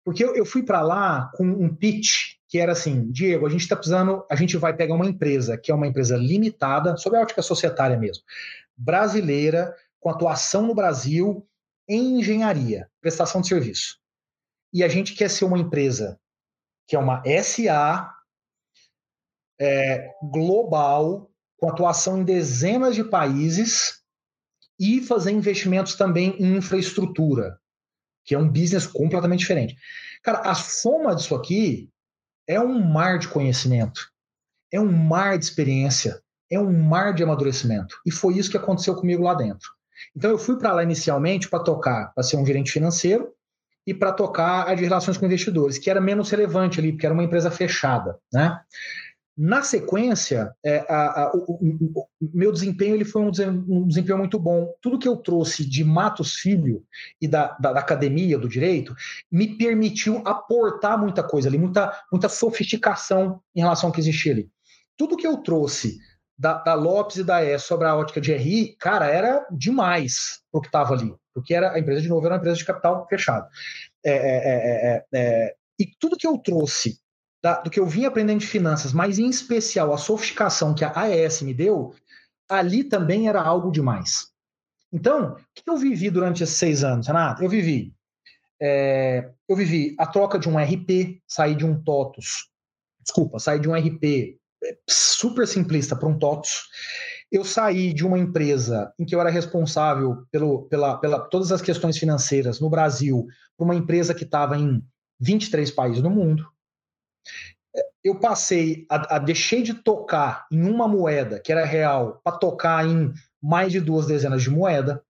Porque 0.04 0.24
eu, 0.24 0.34
eu 0.34 0.44
fui 0.44 0.62
para 0.62 0.82
lá 0.82 1.30
com 1.34 1.44
um 1.44 1.74
pitch 1.74 2.38
que 2.48 2.58
era 2.58 2.72
assim, 2.72 3.08
Diego, 3.12 3.46
a 3.46 3.48
gente 3.48 3.60
está 3.60 3.76
precisando, 3.76 4.26
a 4.28 4.34
gente 4.34 4.56
vai 4.56 4.74
pegar 4.74 4.94
uma 4.94 5.06
empresa 5.06 5.56
que 5.56 5.70
é 5.70 5.74
uma 5.74 5.86
empresa 5.86 6.16
limitada, 6.16 6.96
sob 6.96 7.16
a 7.16 7.20
ótica 7.20 7.42
societária 7.42 7.96
mesmo, 7.96 8.24
brasileira, 8.76 9.72
com 10.00 10.10
atuação 10.10 10.66
no 10.66 10.74
Brasil 10.74 11.46
em 11.88 12.18
engenharia, 12.18 12.88
prestação 13.00 13.40
de 13.40 13.46
serviço. 13.46 13.98
E 14.72 14.82
a 14.82 14.88
gente 14.88 15.14
quer 15.14 15.30
ser 15.30 15.44
uma 15.44 15.58
empresa 15.58 16.18
que 16.90 16.96
é 16.96 16.98
uma 16.98 17.22
SA 17.40 18.12
é, 19.60 20.12
global, 20.24 21.30
com 21.56 21.70
atuação 21.70 22.18
em 22.18 22.24
dezenas 22.24 22.96
de 22.96 23.04
países 23.04 24.00
e 24.76 25.00
fazer 25.00 25.30
investimentos 25.30 25.94
também 25.94 26.34
em 26.42 26.56
infraestrutura, 26.56 27.60
que 28.24 28.34
é 28.34 28.38
um 28.38 28.48
business 28.48 28.88
completamente 28.88 29.38
diferente. 29.38 29.76
Cara, 30.20 30.40
a 30.40 30.52
soma 30.56 31.14
disso 31.14 31.32
aqui 31.36 31.88
é 32.44 32.58
um 32.58 32.82
mar 32.82 33.20
de 33.20 33.28
conhecimento, 33.28 34.10
é 34.72 34.80
um 34.80 34.90
mar 34.90 35.38
de 35.38 35.44
experiência, 35.44 36.20
é 36.50 36.58
um 36.58 36.72
mar 36.72 37.14
de 37.14 37.22
amadurecimento. 37.22 38.00
E 38.04 38.10
foi 38.10 38.36
isso 38.36 38.50
que 38.50 38.56
aconteceu 38.56 38.96
comigo 38.96 39.22
lá 39.22 39.34
dentro. 39.34 39.70
Então 40.16 40.28
eu 40.28 40.38
fui 40.38 40.58
para 40.58 40.72
lá 40.72 40.82
inicialmente 40.82 41.48
para 41.48 41.62
tocar, 41.62 42.12
para 42.12 42.24
ser 42.24 42.36
um 42.36 42.44
gerente 42.44 42.72
financeiro 42.72 43.32
e 43.90 43.94
para 43.94 44.12
tocar 44.12 44.68
a 44.68 44.74
de 44.74 44.84
relações 44.84 45.18
com 45.18 45.26
investidores, 45.26 45.76
que 45.76 45.90
era 45.90 46.00
menos 46.00 46.30
relevante 46.30 46.78
ali, 46.78 46.92
porque 46.92 47.04
era 47.04 47.12
uma 47.12 47.24
empresa 47.24 47.50
fechada, 47.50 48.16
né? 48.32 48.60
Na 49.36 49.62
sequência, 49.62 50.54
é, 50.64 50.84
a, 50.88 51.22
a, 51.22 51.32
o, 51.34 51.38
o, 51.38 52.00
o, 52.20 52.30
meu 52.32 52.52
desempenho 52.52 52.94
ele 52.94 53.04
foi 53.06 53.22
um, 53.22 53.30
desempenho 53.86 54.18
muito 54.18 54.38
bom. 54.38 54.72
Tudo 54.82 54.98
que 54.98 55.08
eu 55.08 55.16
trouxe 55.16 55.64
de 55.64 55.82
Matos 55.82 56.34
Filho 56.34 56.84
e 57.20 57.26
da, 57.26 57.56
da, 57.58 57.72
da, 57.72 57.80
academia 57.80 58.38
do 58.38 58.48
direito 58.48 58.94
me 59.32 59.56
permitiu 59.56 60.22
aportar 60.26 60.98
muita 60.98 61.22
coisa 61.22 61.48
ali, 61.48 61.58
muita, 61.58 61.90
muita 62.12 62.28
sofisticação 62.28 63.40
em 63.56 63.60
relação 63.60 63.88
ao 63.88 63.94
que 63.94 64.00
existia 64.00 64.32
ali. 64.32 64.48
Tudo 64.96 65.16
que 65.16 65.26
eu 65.26 65.38
trouxe 65.38 65.98
da, 66.38 66.54
da 66.54 66.74
Lopes 66.74 67.16
e 67.16 67.24
da 67.24 67.42
E 67.42 67.58
sobre 67.58 67.86
a 67.86 67.96
ótica 67.96 68.20
de 68.20 68.32
RI, 68.34 68.76
cara, 68.78 69.06
era 69.06 69.46
demais 69.50 70.42
o 70.52 70.60
que 70.60 70.68
estava 70.68 70.92
ali, 70.94 71.14
porque 71.34 71.54
era 71.54 71.72
a 71.72 71.78
empresa, 71.78 72.02
de 72.02 72.08
novo, 72.08 72.24
era 72.26 72.34
uma 72.34 72.38
empresa 72.38 72.58
de 72.58 72.64
capital 72.64 73.06
fechado. 73.08 73.48
É, 74.04 74.12
é, 74.12 74.96
é, 74.96 75.06
é 75.12 75.54
e 75.78 75.86
tudo 75.98 76.16
que 76.16 76.26
eu 76.26 76.36
trouxe 76.36 77.00
da, 77.42 77.60
do 77.60 77.70
que 77.70 77.80
eu 77.80 77.86
vim 77.86 78.04
aprendendo 78.04 78.40
de 78.40 78.46
finanças, 78.46 78.92
mas 78.92 79.18
em 79.18 79.28
especial 79.28 79.92
a 79.92 79.98
sofisticação 79.98 80.74
que 80.74 80.84
a 80.84 80.92
AES 80.94 81.40
me 81.42 81.54
deu, 81.54 81.94
ali 82.48 82.84
também 82.84 83.28
era 83.28 83.40
algo 83.40 83.70
demais. 83.70 84.28
Então, 84.92 85.34
o 85.34 85.36
que 85.54 85.62
eu 85.66 85.76
vivi 85.76 86.10
durante 86.10 86.42
esses 86.42 86.56
seis 86.56 86.84
anos, 86.84 87.06
Renato? 87.06 87.42
Eu 87.42 87.48
vivi, 87.48 87.94
é, 88.60 89.30
eu 89.48 89.56
vivi 89.56 89.94
a 89.98 90.06
troca 90.06 90.38
de 90.38 90.48
um 90.48 90.58
RP, 90.58 91.22
sair 91.26 91.54
de 91.54 91.64
um 91.64 91.82
TOTUS, 91.82 92.48
desculpa, 93.00 93.38
sair 93.38 93.60
de 93.60 93.68
um 93.68 93.74
RP 93.74 94.38
é, 94.62 94.76
super 94.88 95.46
simplista 95.46 95.96
para 95.96 96.08
um 96.08 96.18
TOTUS. 96.18 96.68
Eu 97.30 97.44
saí 97.44 97.92
de 97.92 98.04
uma 98.04 98.18
empresa 98.18 98.92
em 98.98 99.04
que 99.04 99.14
eu 99.14 99.20
era 99.20 99.30
responsável 99.30 100.26
pelo, 100.30 100.64
pela, 100.64 100.98
pela 100.98 101.20
todas 101.20 101.52
as 101.52 101.62
questões 101.62 101.96
financeiras 101.96 102.60
no 102.60 102.68
Brasil, 102.68 103.26
para 103.56 103.64
uma 103.64 103.74
empresa 103.74 104.14
que 104.14 104.24
estava 104.24 104.56
em 104.56 104.82
23 105.20 105.70
países 105.70 106.02
no 106.02 106.10
mundo 106.10 106.44
eu 108.02 108.18
passei 108.18 108.86
a, 108.88 109.16
a 109.16 109.18
deixei 109.18 109.62
de 109.62 109.74
tocar 109.74 110.46
em 110.50 110.64
uma 110.64 110.88
moeda 110.88 111.38
que 111.38 111.52
era 111.52 111.64
real 111.64 112.20
para 112.24 112.36
tocar 112.36 112.86
em 112.86 113.12
mais 113.42 113.72
de 113.72 113.80
duas 113.80 114.06
dezenas 114.06 114.42
de 114.42 114.50
moeda. 114.50 115.02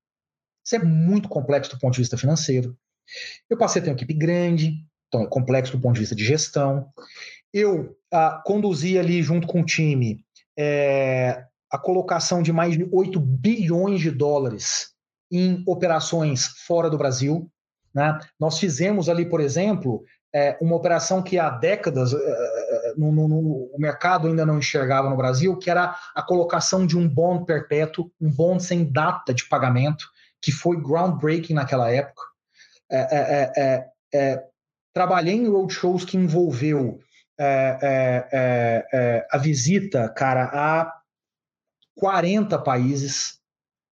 Isso 0.65 0.77
é 0.77 0.79
muito 0.79 1.29
complexo 1.29 1.71
do 1.71 1.79
ponto 1.79 1.95
de 1.95 2.01
vista 2.01 2.19
financeiro. 2.19 2.77
Eu 3.49 3.57
passei 3.57 3.81
a 3.81 3.85
ter 3.85 3.91
uma 3.91 3.97
equipe 3.97 4.15
grande, 4.15 4.85
então 5.09 5.23
é 5.23 5.27
complexo 5.27 5.73
do 5.73 5.81
ponto 5.81 5.95
de 5.95 6.01
vista 6.01 6.15
de 6.15 6.25
gestão. 6.25 6.93
Eu 7.53 7.97
ah, 8.13 8.43
conduzi 8.45 8.99
ali 8.99 9.23
junto 9.23 9.47
com 9.47 9.61
o 9.61 9.67
time 9.67 10.25
é, 10.57 11.45
a 11.71 11.79
colocação 11.79 12.43
de 12.43 12.53
mais 12.53 12.77
de 12.77 12.89
8 12.91 13.21
bilhões 13.21 14.01
de 14.01 14.11
dólares 14.11 14.91
em 15.31 15.63
operações 15.67 16.47
fora 16.67 16.91
do 16.91 16.99
Brasil. 16.99 17.51
Né? 17.95 18.19
Nós 18.39 18.59
fizemos 18.59 19.09
ali, 19.09 19.25
por 19.25 19.41
exemplo, 19.41 20.03
é, 20.35 20.57
uma 20.61 20.77
operação 20.77 21.23
que 21.23 21.39
há 21.39 21.51
décadas 21.51 22.13
é, 22.13 22.17
é, 22.17 22.95
no, 22.97 23.13
no, 23.13 23.29
no, 23.29 23.39
o 23.73 23.77
mercado 23.79 24.29
ainda 24.29 24.45
não 24.45 24.59
enxergava 24.59 25.09
no 25.09 25.17
Brasil, 25.17 25.57
que 25.57 25.71
era 25.71 25.97
a 26.15 26.23
colocação 26.23 26.87
de 26.87 26.97
um 26.99 27.09
bond 27.09 27.45
perpétuo, 27.45 28.11
um 28.21 28.31
bond 28.31 28.63
sem 28.63 28.91
data 28.91 29.33
de 29.33 29.49
pagamento, 29.49 30.07
que 30.43 30.51
foi 30.51 30.81
groundbreaking 30.81 31.55
naquela 31.55 31.91
época. 31.91 32.23
É, 32.91 33.85
é 34.13 34.45
trabalhei 34.93 35.35
em 35.35 35.49
roadshows 35.49 36.05
que 36.05 36.17
envolveu 36.17 36.99
a 39.31 39.39
visita, 39.39 40.09
cara, 40.09 40.51
a 40.53 41.00
40 41.97 42.59
países, 42.59 43.41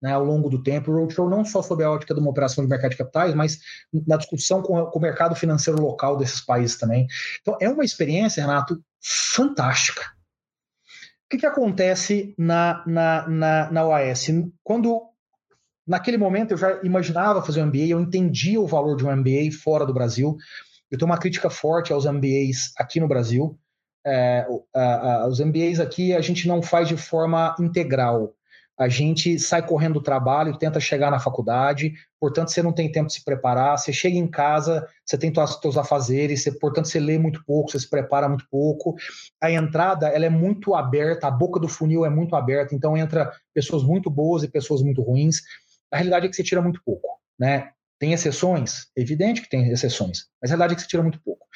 né, 0.03 0.13
ao 0.13 0.25
longo 0.25 0.49
do 0.49 0.63
tempo. 0.63 0.91
O 0.91 0.95
Roadshow 0.95 1.31
não 1.31 1.45
só 1.45 1.63
sob 1.63 1.85
a 1.85 1.91
ótica 1.91 2.13
de 2.13 2.21
uma 2.21 2.31
operação 2.31 2.65
de 2.65 2.69
mercado 2.69 2.91
de 2.91 2.97
capitais, 2.97 3.35
mas 3.35 3.61
na 4.07 4.17
discussão 4.17 4.61
com, 4.61 4.85
com 4.87 4.99
o 4.99 5.03
mercado 5.03 5.35
financeiro 5.37 5.81
local 5.81 6.17
desses 6.17 6.41
países 6.41 6.77
também. 6.77 7.07
Então, 7.41 7.57
é 7.61 7.69
uma 7.69 7.85
experiência, 7.85 8.43
Renato, 8.43 8.83
fantástica. 9.01 10.03
O 11.25 11.29
que, 11.31 11.39
que 11.39 11.47
acontece 11.47 12.35
na, 12.37 12.83
na, 12.87 13.29
na, 13.29 13.71
na 13.71 13.87
OAS? 13.87 14.27
Quando, 14.63 15.01
naquele 15.87 16.19
momento, 16.19 16.51
eu 16.51 16.59
já 16.59 16.83
imaginava 16.83 17.43
fazer 17.43 17.63
um 17.63 17.67
MBA, 17.67 17.89
eu 17.89 18.01
entendia 18.01 18.61
o 18.61 18.67
valor 18.67 18.97
de 18.97 19.07
um 19.07 19.17
MBA 19.17 19.51
fora 19.63 19.87
do 19.87 19.95
Brasil. 19.95 20.37
Eu 20.91 20.99
tenho 20.99 21.11
uma 21.11 21.17
crítica 21.17 21.49
forte 21.49 21.91
aos 21.91 22.05
MBAs 22.05 22.73
aqui 22.77 23.01
no 23.01 23.09
Brasil. 23.09 23.59
É, 24.05 24.47
os 25.29 25.39
MBAs 25.39 25.79
aqui 25.79 26.15
a 26.15 26.21
gente 26.21 26.49
não 26.49 26.61
faz 26.61 26.89
de 26.89 26.97
forma 26.97 27.55
integral 27.61 28.35
a 28.79 28.89
gente 28.89 29.39
sai 29.39 29.65
correndo 29.65 29.95
do 29.95 30.03
trabalho, 30.03 30.57
tenta 30.57 30.81
chegar 30.81 31.11
na 31.11 31.21
faculdade, 31.21 31.93
portanto 32.19 32.49
você 32.49 32.63
não 32.63 32.73
tem 32.73 32.91
tempo 32.91 33.09
de 33.09 33.15
se 33.15 33.25
preparar, 33.25 33.79
você 33.79 33.93
chega 33.93 34.17
em 34.17 34.27
casa, 34.27 34.87
você 35.05 35.19
tem 35.19 35.33
os 35.37 35.61
seus 35.61 35.77
afazeres, 35.77 36.43
você, 36.43 36.53
portanto 36.53 36.87
você 36.87 36.99
lê 36.99 37.19
muito 37.19 37.45
pouco, 37.45 37.71
você 37.71 37.79
se 37.79 37.89
prepara 37.89 38.29
muito 38.29 38.47
pouco. 38.51 38.95
A 39.41 39.51
entrada 39.51 40.09
ela 40.09 40.25
é 40.25 40.31
muito 40.31 40.75
aberta, 40.75 41.27
a 41.27 41.31
boca 41.31 41.61
do 41.61 41.69
funil 41.69 42.05
é 42.05 42.11
muito 42.11 42.35
aberta, 42.35 42.75
então 42.75 42.97
entra 42.97 43.33
pessoas 43.55 43.83
muito 43.83 44.11
boas 44.11 44.43
e 44.43 44.49
pessoas 44.49 44.83
muito 44.83 45.03
ruins. 45.03 45.43
A 45.91 45.97
realidade 45.97 46.27
é 46.27 46.29
que 46.29 46.37
você 46.37 46.43
tira 46.43 46.63
muito 46.63 46.83
pouco, 46.85 47.21
né? 47.39 47.71
Tem 48.03 48.13
exceções? 48.13 48.89
Evidente 48.97 49.41
que 49.43 49.49
tem 49.49 49.71
exceções, 49.71 50.25
mas 50.43 50.51
a 50.51 50.57
realidade 50.57 50.73
é 50.73 50.75
que 50.75 50.83
você 50.83 50.89
tira 50.89 51.05
muito 51.05 51.23
pouco. 51.23 51.47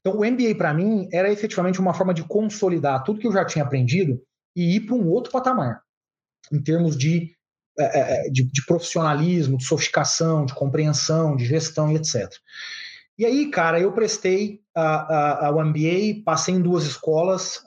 Então, 0.00 0.18
o 0.18 0.22
MBA, 0.22 0.54
para 0.54 0.74
mim, 0.74 1.08
era 1.10 1.32
efetivamente 1.32 1.80
uma 1.80 1.94
forma 1.94 2.12
de 2.12 2.22
consolidar 2.22 3.02
tudo 3.04 3.18
que 3.18 3.26
eu 3.26 3.32
já 3.32 3.42
tinha 3.42 3.64
aprendido 3.64 4.20
e 4.54 4.76
ir 4.76 4.80
para 4.80 4.96
um 4.96 5.08
outro 5.08 5.32
patamar 5.32 5.80
em 6.52 6.62
termos 6.62 6.94
de, 6.94 7.34
é, 7.78 7.84
é, 7.84 8.26
é, 8.26 8.30
de, 8.30 8.44
de, 8.44 8.66
profissionalismo, 8.66 9.56
de 9.56 9.64
sofisticação, 9.64 10.44
de 10.44 10.52
compreensão, 10.52 11.36
de 11.36 11.46
gestão 11.46 11.90
e 11.90 11.96
etc. 11.96 12.30
E 13.16 13.24
aí, 13.24 13.50
cara, 13.50 13.80
eu 13.80 13.90
prestei 13.90 14.60
ao 14.74 15.64
MBA, 15.64 16.22
passei 16.22 16.54
em 16.54 16.60
duas 16.60 16.84
escolas 16.84 17.64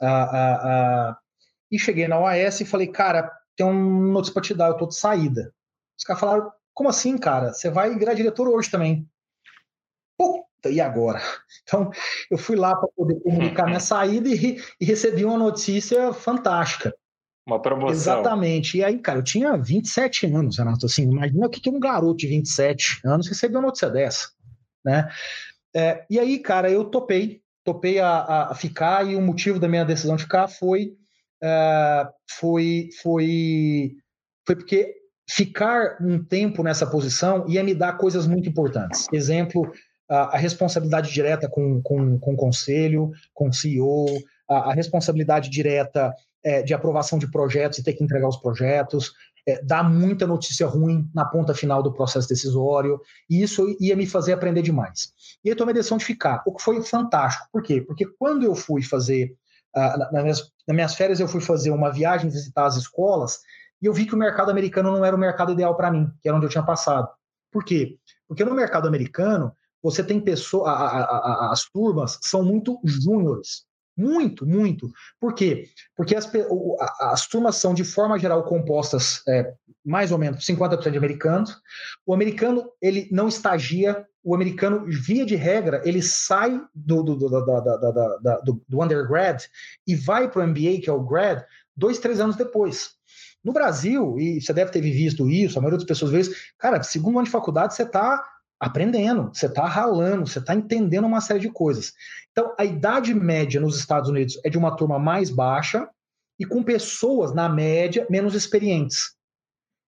e 1.72 1.76
cheguei 1.76 2.06
na 2.06 2.20
OAS 2.20 2.60
e 2.60 2.64
falei, 2.64 2.86
cara, 2.86 3.32
tem 3.56 3.66
um 3.66 4.12
notícia 4.12 4.32
para 4.32 4.42
te 4.44 4.54
dar, 4.54 4.68
eu 4.68 4.76
tô 4.76 4.86
de 4.86 4.94
saída. 4.94 5.52
Os 5.98 6.04
caras 6.04 6.20
falaram, 6.20 6.52
como 6.78 6.90
assim, 6.90 7.18
cara? 7.18 7.52
Você 7.52 7.68
vai 7.68 7.98
virar 7.98 8.14
diretor 8.14 8.46
hoje 8.46 8.70
também. 8.70 9.04
Puta, 10.16 10.70
e 10.70 10.80
agora? 10.80 11.20
Então, 11.64 11.90
eu 12.30 12.38
fui 12.38 12.54
lá 12.54 12.74
para 12.74 12.88
poder 12.96 13.20
comunicar 13.20 13.66
minha 13.66 13.80
saída 13.80 14.28
e, 14.28 14.62
e 14.80 14.84
recebi 14.84 15.24
uma 15.24 15.36
notícia 15.36 16.12
fantástica. 16.12 16.94
Uma 17.44 17.60
promoção. 17.60 17.90
Exatamente. 17.90 18.78
E 18.78 18.84
aí, 18.84 18.96
cara, 19.00 19.18
eu 19.18 19.24
tinha 19.24 19.56
27 19.56 20.26
anos, 20.26 20.56
Renato. 20.58 20.86
Assim, 20.86 21.02
imagina 21.02 21.46
o 21.46 21.50
que, 21.50 21.60
que 21.60 21.68
um 21.68 21.80
garoto 21.80 22.18
de 22.18 22.28
27 22.28 23.00
anos 23.04 23.26
recebeu 23.26 23.58
uma 23.58 23.66
notícia 23.66 23.90
dessa, 23.90 24.28
né? 24.84 25.10
É, 25.74 26.06
e 26.08 26.18
aí, 26.18 26.38
cara, 26.38 26.70
eu 26.70 26.84
topei, 26.84 27.42
topei 27.64 27.98
a, 27.98 28.50
a, 28.50 28.54
ficar 28.54 29.04
e 29.04 29.16
o 29.16 29.20
motivo 29.20 29.58
da 29.58 29.68
minha 29.68 29.84
decisão 29.84 30.14
de 30.14 30.22
ficar 30.22 30.46
foi, 30.46 30.96
é, 31.42 32.08
foi, 32.30 32.88
foi, 33.02 33.96
foi 34.46 34.56
porque 34.56 34.98
ficar 35.28 35.98
um 36.00 36.22
tempo 36.22 36.62
nessa 36.62 36.86
posição 36.86 37.46
ia 37.48 37.62
me 37.62 37.74
dar 37.74 37.98
coisas 37.98 38.26
muito 38.26 38.48
importantes. 38.48 39.06
Exemplo, 39.12 39.70
a, 40.08 40.38
responsabilidade 40.38 41.12
direta 41.12 41.48
com, 41.48 41.82
com, 41.82 42.18
com 42.18 42.32
o 42.32 42.36
conselho, 42.36 43.10
com 43.34 43.48
o 43.48 43.52
CEO, 43.52 44.06
a, 44.48 44.70
a 44.70 44.72
responsabilidade 44.72 45.50
direta 45.50 46.12
é, 46.42 46.62
de 46.62 46.72
aprovação 46.72 47.18
de 47.18 47.30
projetos 47.30 47.78
e 47.78 47.82
ter 47.82 47.92
que 47.92 48.02
entregar 48.02 48.28
os 48.28 48.38
projetos, 48.38 49.12
é, 49.46 49.62
dar 49.62 49.82
muita 49.82 50.26
notícia 50.26 50.66
ruim 50.66 51.10
na 51.14 51.24
ponta 51.24 51.54
final 51.54 51.82
do 51.82 51.92
processo 51.92 52.28
decisório, 52.28 53.00
e 53.28 53.42
isso 53.42 53.76
ia 53.80 53.96
me 53.96 54.06
fazer 54.06 54.32
aprender 54.32 54.62
demais. 54.62 55.12
E 55.44 55.50
aí 55.50 55.56
tomei 55.56 55.72
a 55.72 55.76
decisão 55.76 55.98
de 55.98 56.04
ficar, 56.04 56.42
o 56.46 56.54
que 56.54 56.62
foi 56.62 56.82
fantástico. 56.82 57.46
Por 57.52 57.62
quê? 57.62 57.82
Porque 57.82 58.06
quando 58.18 58.44
eu 58.44 58.54
fui 58.54 58.82
fazer, 58.82 59.34
minhas, 60.12 60.50
nas 60.66 60.74
minhas 60.74 60.94
férias, 60.94 61.20
eu 61.20 61.28
fui 61.28 61.40
fazer 61.40 61.70
uma 61.70 61.92
viagem 61.92 62.30
visitar 62.30 62.66
as 62.66 62.76
escolas, 62.76 63.40
e 63.80 63.86
eu 63.86 63.92
vi 63.92 64.06
que 64.06 64.14
o 64.14 64.18
mercado 64.18 64.50
americano 64.50 64.90
não 64.90 65.04
era 65.04 65.14
o 65.14 65.18
mercado 65.18 65.52
ideal 65.52 65.76
para 65.76 65.90
mim, 65.90 66.10
que 66.20 66.28
era 66.28 66.36
onde 66.36 66.46
eu 66.46 66.50
tinha 66.50 66.64
passado. 66.64 67.08
Por 67.50 67.64
quê? 67.64 67.98
Porque 68.26 68.44
no 68.44 68.54
mercado 68.54 68.86
americano, 68.86 69.52
você 69.82 70.02
tem 70.02 70.20
pessoas, 70.20 70.68
as 71.50 71.64
turmas 71.64 72.18
são 72.22 72.42
muito 72.42 72.78
júniores. 72.84 73.66
Muito, 73.96 74.46
muito. 74.46 74.88
Por 75.20 75.34
quê? 75.34 75.64
Porque 75.96 76.14
as, 76.14 76.30
as 77.00 77.26
turmas 77.26 77.56
são, 77.56 77.74
de 77.74 77.82
forma 77.82 78.16
geral, 78.16 78.44
compostas 78.44 79.22
é, 79.26 79.52
mais 79.84 80.12
ou 80.12 80.18
menos 80.18 80.46
50% 80.46 80.88
de 80.88 80.96
americanos. 80.96 81.60
O 82.06 82.14
americano, 82.14 82.70
ele 82.80 83.08
não 83.10 83.26
estagia, 83.26 84.06
o 84.22 84.36
americano, 84.36 84.86
via 84.86 85.26
de 85.26 85.34
regra, 85.34 85.82
ele 85.84 86.00
sai 86.00 86.62
do, 86.72 87.02
do, 87.02 87.16
do, 87.16 87.28
do, 87.28 88.62
do 88.68 88.82
undergrad 88.82 89.42
e 89.84 89.96
vai 89.96 90.30
para 90.30 90.44
o 90.44 90.46
MBA, 90.46 90.80
que 90.80 90.88
é 90.88 90.92
o 90.92 91.02
grad, 91.02 91.42
dois, 91.76 91.98
três 91.98 92.20
anos 92.20 92.36
depois. 92.36 92.97
No 93.44 93.52
Brasil, 93.52 94.18
e 94.18 94.40
você 94.40 94.52
deve 94.52 94.70
ter 94.70 94.80
visto 94.80 95.28
isso, 95.28 95.58
a 95.58 95.62
maioria 95.62 95.78
das 95.78 95.86
pessoas 95.86 96.10
vê 96.10 96.20
isso, 96.20 96.34
cara, 96.58 96.82
segundo 96.82 97.18
ano 97.18 97.26
de 97.26 97.30
faculdade, 97.30 97.74
você 97.74 97.84
está 97.84 98.22
aprendendo, 98.60 99.30
você 99.32 99.46
está 99.46 99.66
ralando, 99.66 100.26
você 100.26 100.40
está 100.40 100.54
entendendo 100.54 101.06
uma 101.06 101.20
série 101.20 101.40
de 101.40 101.50
coisas. 101.50 101.92
Então, 102.32 102.54
a 102.58 102.64
idade 102.64 103.14
média 103.14 103.60
nos 103.60 103.78
Estados 103.78 104.10
Unidos 104.10 104.38
é 104.44 104.50
de 104.50 104.58
uma 104.58 104.76
turma 104.76 104.98
mais 104.98 105.30
baixa 105.30 105.88
e 106.38 106.44
com 106.44 106.62
pessoas, 106.62 107.34
na 107.34 107.48
média, 107.48 108.06
menos 108.10 108.34
experientes. 108.34 109.12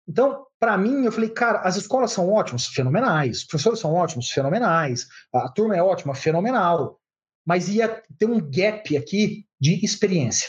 Então, 0.09 0.47
para 0.59 0.77
mim, 0.77 1.05
eu 1.05 1.13
falei, 1.13 1.31
cara, 1.31 1.61
as 1.61 1.77
escolas 1.77 2.13
são 2.13 2.31
ótimas, 2.31 2.67
fenomenais, 2.67 3.39
os 3.39 3.45
professores 3.45 3.79
são 3.79 3.95
ótimos, 3.95 4.31
fenomenais, 4.31 5.07
a 5.33 5.49
turma 5.49 5.77
é 5.77 5.83
ótima, 5.83 6.15
fenomenal, 6.15 7.01
mas 7.47 7.69
ia 7.69 8.03
ter 8.19 8.27
um 8.27 8.41
gap 8.41 8.97
aqui 8.97 9.47
de 9.61 9.85
experiência. 9.85 10.49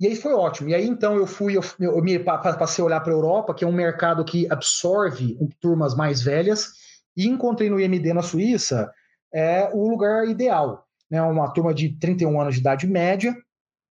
E 0.00 0.06
aí 0.06 0.16
foi 0.16 0.32
ótimo. 0.32 0.70
E 0.70 0.74
aí 0.74 0.86
então 0.86 1.14
eu 1.14 1.26
fui, 1.26 1.56
eu, 1.56 1.62
eu 1.78 2.02
me 2.02 2.18
passei 2.18 2.82
a 2.82 2.86
olhar 2.86 3.00
para 3.00 3.12
a 3.12 3.16
Europa, 3.16 3.54
que 3.54 3.64
é 3.64 3.68
um 3.68 3.72
mercado 3.72 4.24
que 4.24 4.50
absorve 4.50 5.36
turmas 5.60 5.94
mais 5.94 6.22
velhas, 6.22 6.72
e 7.14 7.26
encontrei 7.26 7.68
no 7.68 7.78
IMD 7.78 8.14
na 8.14 8.22
Suíça 8.22 8.90
é 9.32 9.68
o 9.72 9.88
lugar 9.88 10.26
ideal. 10.26 10.86
Né? 11.10 11.20
Uma 11.22 11.52
turma 11.52 11.74
de 11.74 11.90
31 11.98 12.40
anos 12.40 12.54
de 12.54 12.60
idade 12.60 12.86
média, 12.86 13.36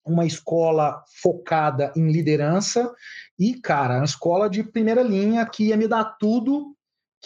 uma 0.05 0.25
escola 0.25 1.03
focada 1.21 1.93
em 1.97 2.13
liderança 2.13 2.95
e, 3.37 3.55
cara, 3.55 3.97
uma 3.97 4.05
escola 4.05 4.49
de 4.49 4.63
primeira 4.63 5.03
linha 5.03 5.45
que 5.45 5.65
ia 5.65 5.77
me 5.77 5.89
dar 5.89 6.05
tudo 6.21 6.76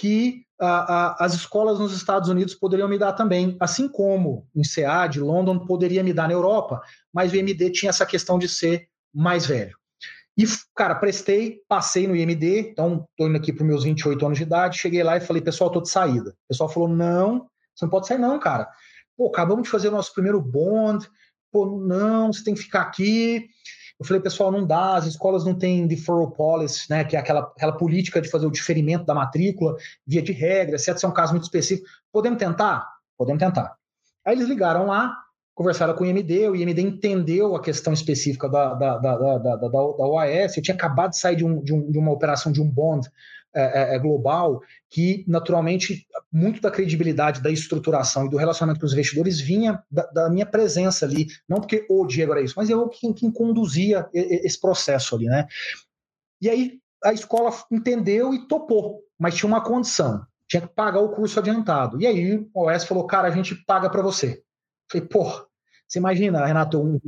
que 0.01 0.47
uh, 0.59 0.65
uh, 0.65 1.15
as 1.19 1.35
escolas 1.35 1.79
nos 1.79 1.95
Estados 1.95 2.31
Unidos 2.31 2.55
poderiam 2.55 2.89
me 2.89 2.97
dar 2.97 3.13
também, 3.13 3.55
assim 3.61 3.87
como 3.87 4.49
em 4.57 4.65
SEAD, 4.65 5.21
London 5.21 5.59
poderia 5.59 6.03
me 6.03 6.15
dar 6.15 6.27
na 6.27 6.33
Europa, 6.33 6.81
mas 7.13 7.31
o 7.31 7.37
IMD 7.37 7.69
tinha 7.71 7.91
essa 7.91 8.07
questão 8.07 8.39
de 8.39 8.49
ser 8.49 8.89
mais 9.15 9.45
velho. 9.45 9.77
E, 10.39 10.45
cara, 10.75 10.95
prestei, 10.95 11.59
passei 11.69 12.09
no 12.09 12.17
IMD, 12.17 12.71
então 12.71 13.07
tô 13.15 13.29
indo 13.29 13.37
aqui 13.37 13.53
para 13.53 13.63
meus 13.63 13.85
28 13.85 14.25
anos 14.25 14.39
de 14.39 14.45
idade, 14.45 14.79
cheguei 14.79 15.03
lá 15.03 15.19
e 15.19 15.21
falei, 15.21 15.43
pessoal, 15.43 15.69
tô 15.69 15.83
de 15.83 15.91
saída. 15.91 16.31
O 16.31 16.49
pessoal 16.49 16.71
falou, 16.71 16.89
não, 16.89 17.47
você 17.75 17.85
não 17.85 17.91
pode 17.91 18.07
sair 18.07 18.19
não, 18.19 18.39
cara. 18.39 18.67
Pô, 19.19 19.27
acabamos 19.27 19.65
de 19.65 19.69
fazer 19.69 19.89
o 19.89 19.93
nosso 19.93 20.15
primeiro 20.15 20.41
bond, 20.41 21.07
pô, 21.53 21.79
não, 21.79 22.33
você 22.33 22.43
tem 22.43 22.55
que 22.55 22.63
ficar 22.63 22.81
aqui. 22.81 23.51
Eu 24.01 24.07
falei, 24.07 24.23
pessoal, 24.23 24.51
não 24.51 24.67
dá, 24.67 24.95
as 24.95 25.05
escolas 25.05 25.45
não 25.45 25.55
têm 25.55 25.87
deferral 25.87 26.31
policy, 26.31 26.87
né, 26.89 27.05
que 27.05 27.17
é 27.17 27.19
aquela, 27.19 27.41
aquela 27.41 27.73
política 27.73 28.19
de 28.19 28.31
fazer 28.31 28.47
o 28.47 28.51
diferimento 28.51 29.05
da 29.05 29.15
matrícula, 29.15 29.77
via 30.07 30.23
de 30.23 30.33
regra, 30.33 30.77
exceto 30.77 30.99
se 30.99 31.05
é 31.05 31.09
um 31.09 31.13
caso 31.13 31.33
muito 31.33 31.45
específico. 31.45 31.87
Podemos 32.11 32.39
tentar? 32.39 32.89
Podemos 33.19 33.39
tentar. 33.39 33.77
Aí 34.25 34.35
eles 34.35 34.49
ligaram 34.49 34.87
lá, 34.87 35.15
conversaram 35.55 35.93
com 35.93 36.05
o 36.05 36.07
IMD, 36.07 36.49
o 36.49 36.57
IMD 36.57 36.81
entendeu 36.81 37.55
a 37.55 37.61
questão 37.61 37.93
específica 37.93 38.49
da, 38.49 38.73
da, 38.73 38.97
da, 38.97 39.17
da, 39.19 39.39
da, 39.39 39.57
da, 39.57 39.69
da 39.69 39.79
OAS, 39.79 40.57
eu 40.57 40.63
tinha 40.63 40.75
acabado 40.75 41.11
de 41.11 41.19
sair 41.19 41.37
de, 41.37 41.45
um, 41.45 41.63
de, 41.63 41.75
um, 41.75 41.91
de 41.91 41.99
uma 41.99 42.11
operação 42.11 42.51
de 42.51 42.63
um 42.63 42.67
bond 42.67 43.07
é, 43.55 43.63
é, 43.63 43.97
é, 43.97 43.99
global, 43.99 44.63
que 44.89 45.25
naturalmente 45.27 46.07
muito 46.33 46.61
da 46.61 46.71
credibilidade 46.71 47.43
da 47.43 47.51
estruturação 47.51 48.27
e 48.27 48.31
do 48.31 48.37
relacionamento 48.37 48.81
com 48.81 48.87
os 48.87 48.93
investidores 48.93 49.41
vinha 49.41 49.83
da, 49.91 50.07
da 50.07 50.31
minha 50.31 50.47
presença 50.47 51.05
ali, 51.05 51.27
não 51.49 51.59
porque 51.59 51.87
o 51.89 52.07
Diego 52.07 52.33
era 52.33 52.43
isso, 52.43 52.55
mas 52.57 52.71
eu 52.71 52.89
quem, 52.89 53.13
quem 53.13 53.31
conduzia 53.31 54.09
esse 54.13 54.61
processo 54.61 55.17
ali, 55.17 55.27
né? 55.27 55.47
E 56.41 56.49
aí 56.49 56.81
a 57.03 57.13
escola 57.13 57.51
entendeu 57.71 58.33
e 58.33 58.47
topou, 58.47 59.03
mas 59.19 59.35
tinha 59.35 59.49
uma 59.49 59.63
condição, 59.63 60.25
tinha 60.47 60.61
que 60.61 60.75
pagar 60.75 61.01
o 61.01 61.11
curso 61.11 61.39
adiantado. 61.39 62.01
E 62.01 62.07
aí 62.07 62.49
o 62.55 62.67
OS 62.67 62.85
falou, 62.85 63.07
cara, 63.07 63.29
a 63.29 63.31
gente 63.31 63.55
paga 63.55 63.91
para 63.91 64.03
você. 64.03 64.43
Falei, 64.91 65.07
pô, 65.07 65.25
você 65.89 65.99
imagina, 65.99 66.47
Renato, 66.47 66.81
um, 66.81 67.01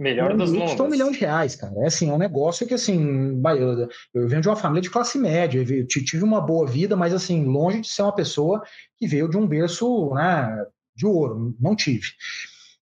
Melhor 0.00 0.34
dos 0.34 0.50
mundos. 0.50 0.80
um 0.80 0.88
milhão 0.88 1.10
de 1.10 1.18
reais, 1.18 1.54
cara. 1.54 1.74
É 1.82 1.86
assim, 1.86 2.08
é 2.08 2.12
um 2.12 2.18
negócio 2.18 2.66
que 2.66 2.72
assim, 2.72 3.38
eu, 3.58 3.88
eu 4.14 4.26
venho 4.26 4.40
de 4.40 4.48
uma 4.48 4.56
família 4.56 4.80
de 4.80 4.88
classe 4.88 5.18
média, 5.18 5.62
eu 5.62 5.86
tive 5.86 6.24
uma 6.24 6.40
boa 6.40 6.66
vida, 6.66 6.96
mas 6.96 7.12
assim, 7.12 7.44
longe 7.44 7.82
de 7.82 7.88
ser 7.88 8.00
uma 8.00 8.14
pessoa 8.14 8.62
que 8.96 9.06
veio 9.06 9.28
de 9.28 9.36
um 9.36 9.46
berço 9.46 10.14
né, 10.14 10.64
de 10.96 11.04
ouro, 11.04 11.54
não 11.60 11.76
tive. 11.76 12.06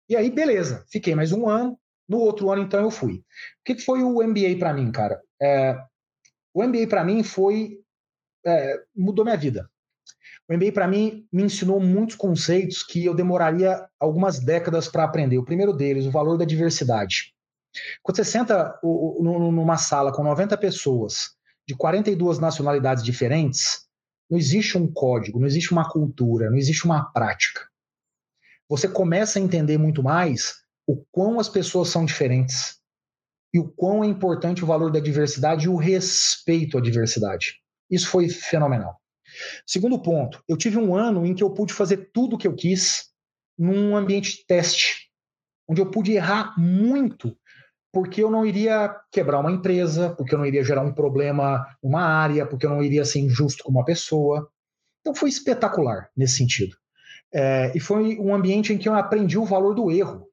E 0.08 0.14
aí, 0.14 0.30
beleza, 0.30 0.84
fiquei 0.92 1.16
mais 1.16 1.32
um 1.32 1.48
ano. 1.48 1.76
No 2.08 2.18
outro 2.18 2.50
ano, 2.52 2.62
então, 2.62 2.80
eu 2.80 2.90
fui. 2.90 3.14
O 3.14 3.22
que, 3.64 3.74
que 3.74 3.84
foi 3.84 4.00
o 4.04 4.22
MBA 4.22 4.56
para 4.56 4.72
mim, 4.72 4.90
cara? 4.92 5.20
É, 5.42 5.76
o 6.54 6.62
MBA 6.62 6.86
para 6.86 7.04
mim 7.04 7.24
foi 7.24 7.80
é, 8.46 8.80
mudou 8.94 9.24
minha 9.24 9.36
vida. 9.36 9.68
O 10.48 10.54
MBA, 10.54 10.72
para 10.72 10.88
mim, 10.88 11.26
me 11.30 11.42
ensinou 11.42 11.78
muitos 11.78 12.16
conceitos 12.16 12.82
que 12.82 13.04
eu 13.04 13.14
demoraria 13.14 13.86
algumas 14.00 14.40
décadas 14.40 14.88
para 14.88 15.04
aprender. 15.04 15.36
O 15.36 15.44
primeiro 15.44 15.74
deles, 15.74 16.06
o 16.06 16.10
valor 16.10 16.38
da 16.38 16.44
diversidade. 16.44 17.34
Quando 18.02 18.16
você 18.16 18.24
senta 18.24 18.78
numa 18.82 19.76
sala 19.76 20.10
com 20.10 20.22
90 20.22 20.56
pessoas 20.56 21.36
de 21.68 21.76
42 21.76 22.38
nacionalidades 22.38 23.04
diferentes, 23.04 23.86
não 24.30 24.38
existe 24.38 24.78
um 24.78 24.90
código, 24.90 25.38
não 25.38 25.46
existe 25.46 25.70
uma 25.70 25.88
cultura, 25.88 26.50
não 26.50 26.56
existe 26.56 26.86
uma 26.86 27.12
prática. 27.12 27.68
Você 28.70 28.88
começa 28.88 29.38
a 29.38 29.42
entender 29.42 29.76
muito 29.76 30.02
mais 30.02 30.54
o 30.86 31.04
quão 31.10 31.38
as 31.38 31.48
pessoas 31.48 31.90
são 31.90 32.06
diferentes 32.06 32.78
e 33.52 33.58
o 33.58 33.68
quão 33.68 34.02
é 34.02 34.06
importante 34.06 34.64
o 34.64 34.66
valor 34.66 34.90
da 34.90 35.00
diversidade 35.00 35.66
e 35.66 35.68
o 35.68 35.76
respeito 35.76 36.78
à 36.78 36.80
diversidade. 36.80 37.60
Isso 37.90 38.08
foi 38.08 38.28
fenomenal. 38.28 38.98
Segundo 39.66 40.00
ponto, 40.00 40.42
eu 40.48 40.56
tive 40.56 40.78
um 40.78 40.94
ano 40.94 41.26
em 41.26 41.34
que 41.34 41.42
eu 41.42 41.50
pude 41.50 41.72
fazer 41.72 42.10
tudo 42.12 42.36
o 42.36 42.38
que 42.38 42.46
eu 42.46 42.54
quis 42.54 43.08
num 43.58 43.96
ambiente 43.96 44.38
de 44.38 44.46
teste, 44.46 45.10
onde 45.68 45.80
eu 45.80 45.90
pude 45.90 46.12
errar 46.12 46.54
muito, 46.58 47.36
porque 47.92 48.22
eu 48.22 48.30
não 48.30 48.46
iria 48.46 48.94
quebrar 49.10 49.40
uma 49.40 49.50
empresa, 49.50 50.10
porque 50.10 50.34
eu 50.34 50.38
não 50.38 50.46
iria 50.46 50.64
gerar 50.64 50.82
um 50.82 50.92
problema 50.92 51.66
numa 51.82 52.02
área, 52.02 52.46
porque 52.46 52.66
eu 52.66 52.70
não 52.70 52.82
iria 52.82 53.04
ser 53.04 53.20
injusto 53.20 53.64
com 53.64 53.70
uma 53.70 53.84
pessoa. 53.84 54.48
Então 55.00 55.14
foi 55.14 55.28
espetacular 55.28 56.10
nesse 56.16 56.36
sentido. 56.36 56.76
É, 57.32 57.72
e 57.76 57.80
foi 57.80 58.18
um 58.18 58.34
ambiente 58.34 58.72
em 58.72 58.78
que 58.78 58.88
eu 58.88 58.94
aprendi 58.94 59.38
o 59.38 59.44
valor 59.44 59.74
do 59.74 59.90
erro. 59.90 60.28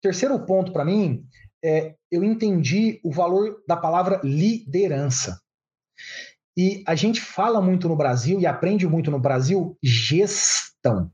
Terceiro 0.00 0.44
ponto 0.44 0.72
para 0.72 0.84
mim 0.84 1.24
é 1.64 1.94
eu 2.10 2.22
entendi 2.22 3.00
o 3.02 3.10
valor 3.10 3.62
da 3.66 3.76
palavra 3.76 4.20
liderança. 4.22 5.40
E 6.56 6.82
a 6.86 6.94
gente 6.94 7.20
fala 7.20 7.60
muito 7.60 7.88
no 7.88 7.96
Brasil 7.96 8.40
e 8.40 8.46
aprende 8.46 8.86
muito 8.86 9.10
no 9.10 9.18
Brasil 9.18 9.76
gestão. 9.82 11.10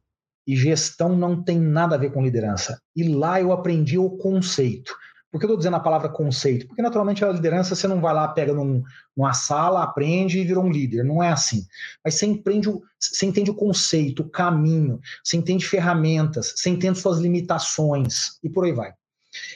E 0.47 0.57
gestão 0.57 1.15
não 1.15 1.43
tem 1.43 1.61
nada 1.61 1.95
a 1.95 1.99
ver 1.99 2.13
com 2.13 2.23
liderança. 2.23 2.81
E 2.97 3.05
lá 3.05 3.41
eu 3.41 3.53
aprendi 3.53 3.99
o 3.99 4.11
conceito. 4.11 4.97
Por 5.31 5.39
que 5.39 5.45
eu 5.45 5.49
estou 5.49 5.59
dizendo 5.59 5.77
a 5.77 5.81
palavra 5.81 6.09
conceito? 6.09 6.67
Porque 6.67 6.81
naturalmente 6.81 7.23
a 7.23 7.31
liderança 7.31 7.75
você 7.75 7.87
não 7.87 8.01
vai 8.01 8.15
lá, 8.15 8.29
pega 8.29 8.55
num, 8.55 8.83
numa 9.15 9.35
sala, 9.35 9.83
aprende 9.83 10.39
e 10.39 10.45
virou 10.45 10.65
um 10.65 10.71
líder. 10.71 11.05
Não 11.05 11.23
é 11.23 11.31
assim. 11.31 11.67
Mas 12.03 12.15
você, 12.15 12.25
empreende 12.25 12.71
o, 12.71 12.83
você 12.99 13.27
entende 13.27 13.51
o 13.51 13.55
conceito, 13.55 14.23
o 14.23 14.29
caminho, 14.31 14.99
você 15.23 15.37
entende 15.37 15.67
ferramentas, 15.67 16.55
você 16.57 16.71
entende 16.71 16.99
suas 16.99 17.19
limitações 17.19 18.39
e 18.43 18.49
por 18.49 18.65
aí 18.65 18.73
vai. 18.73 18.95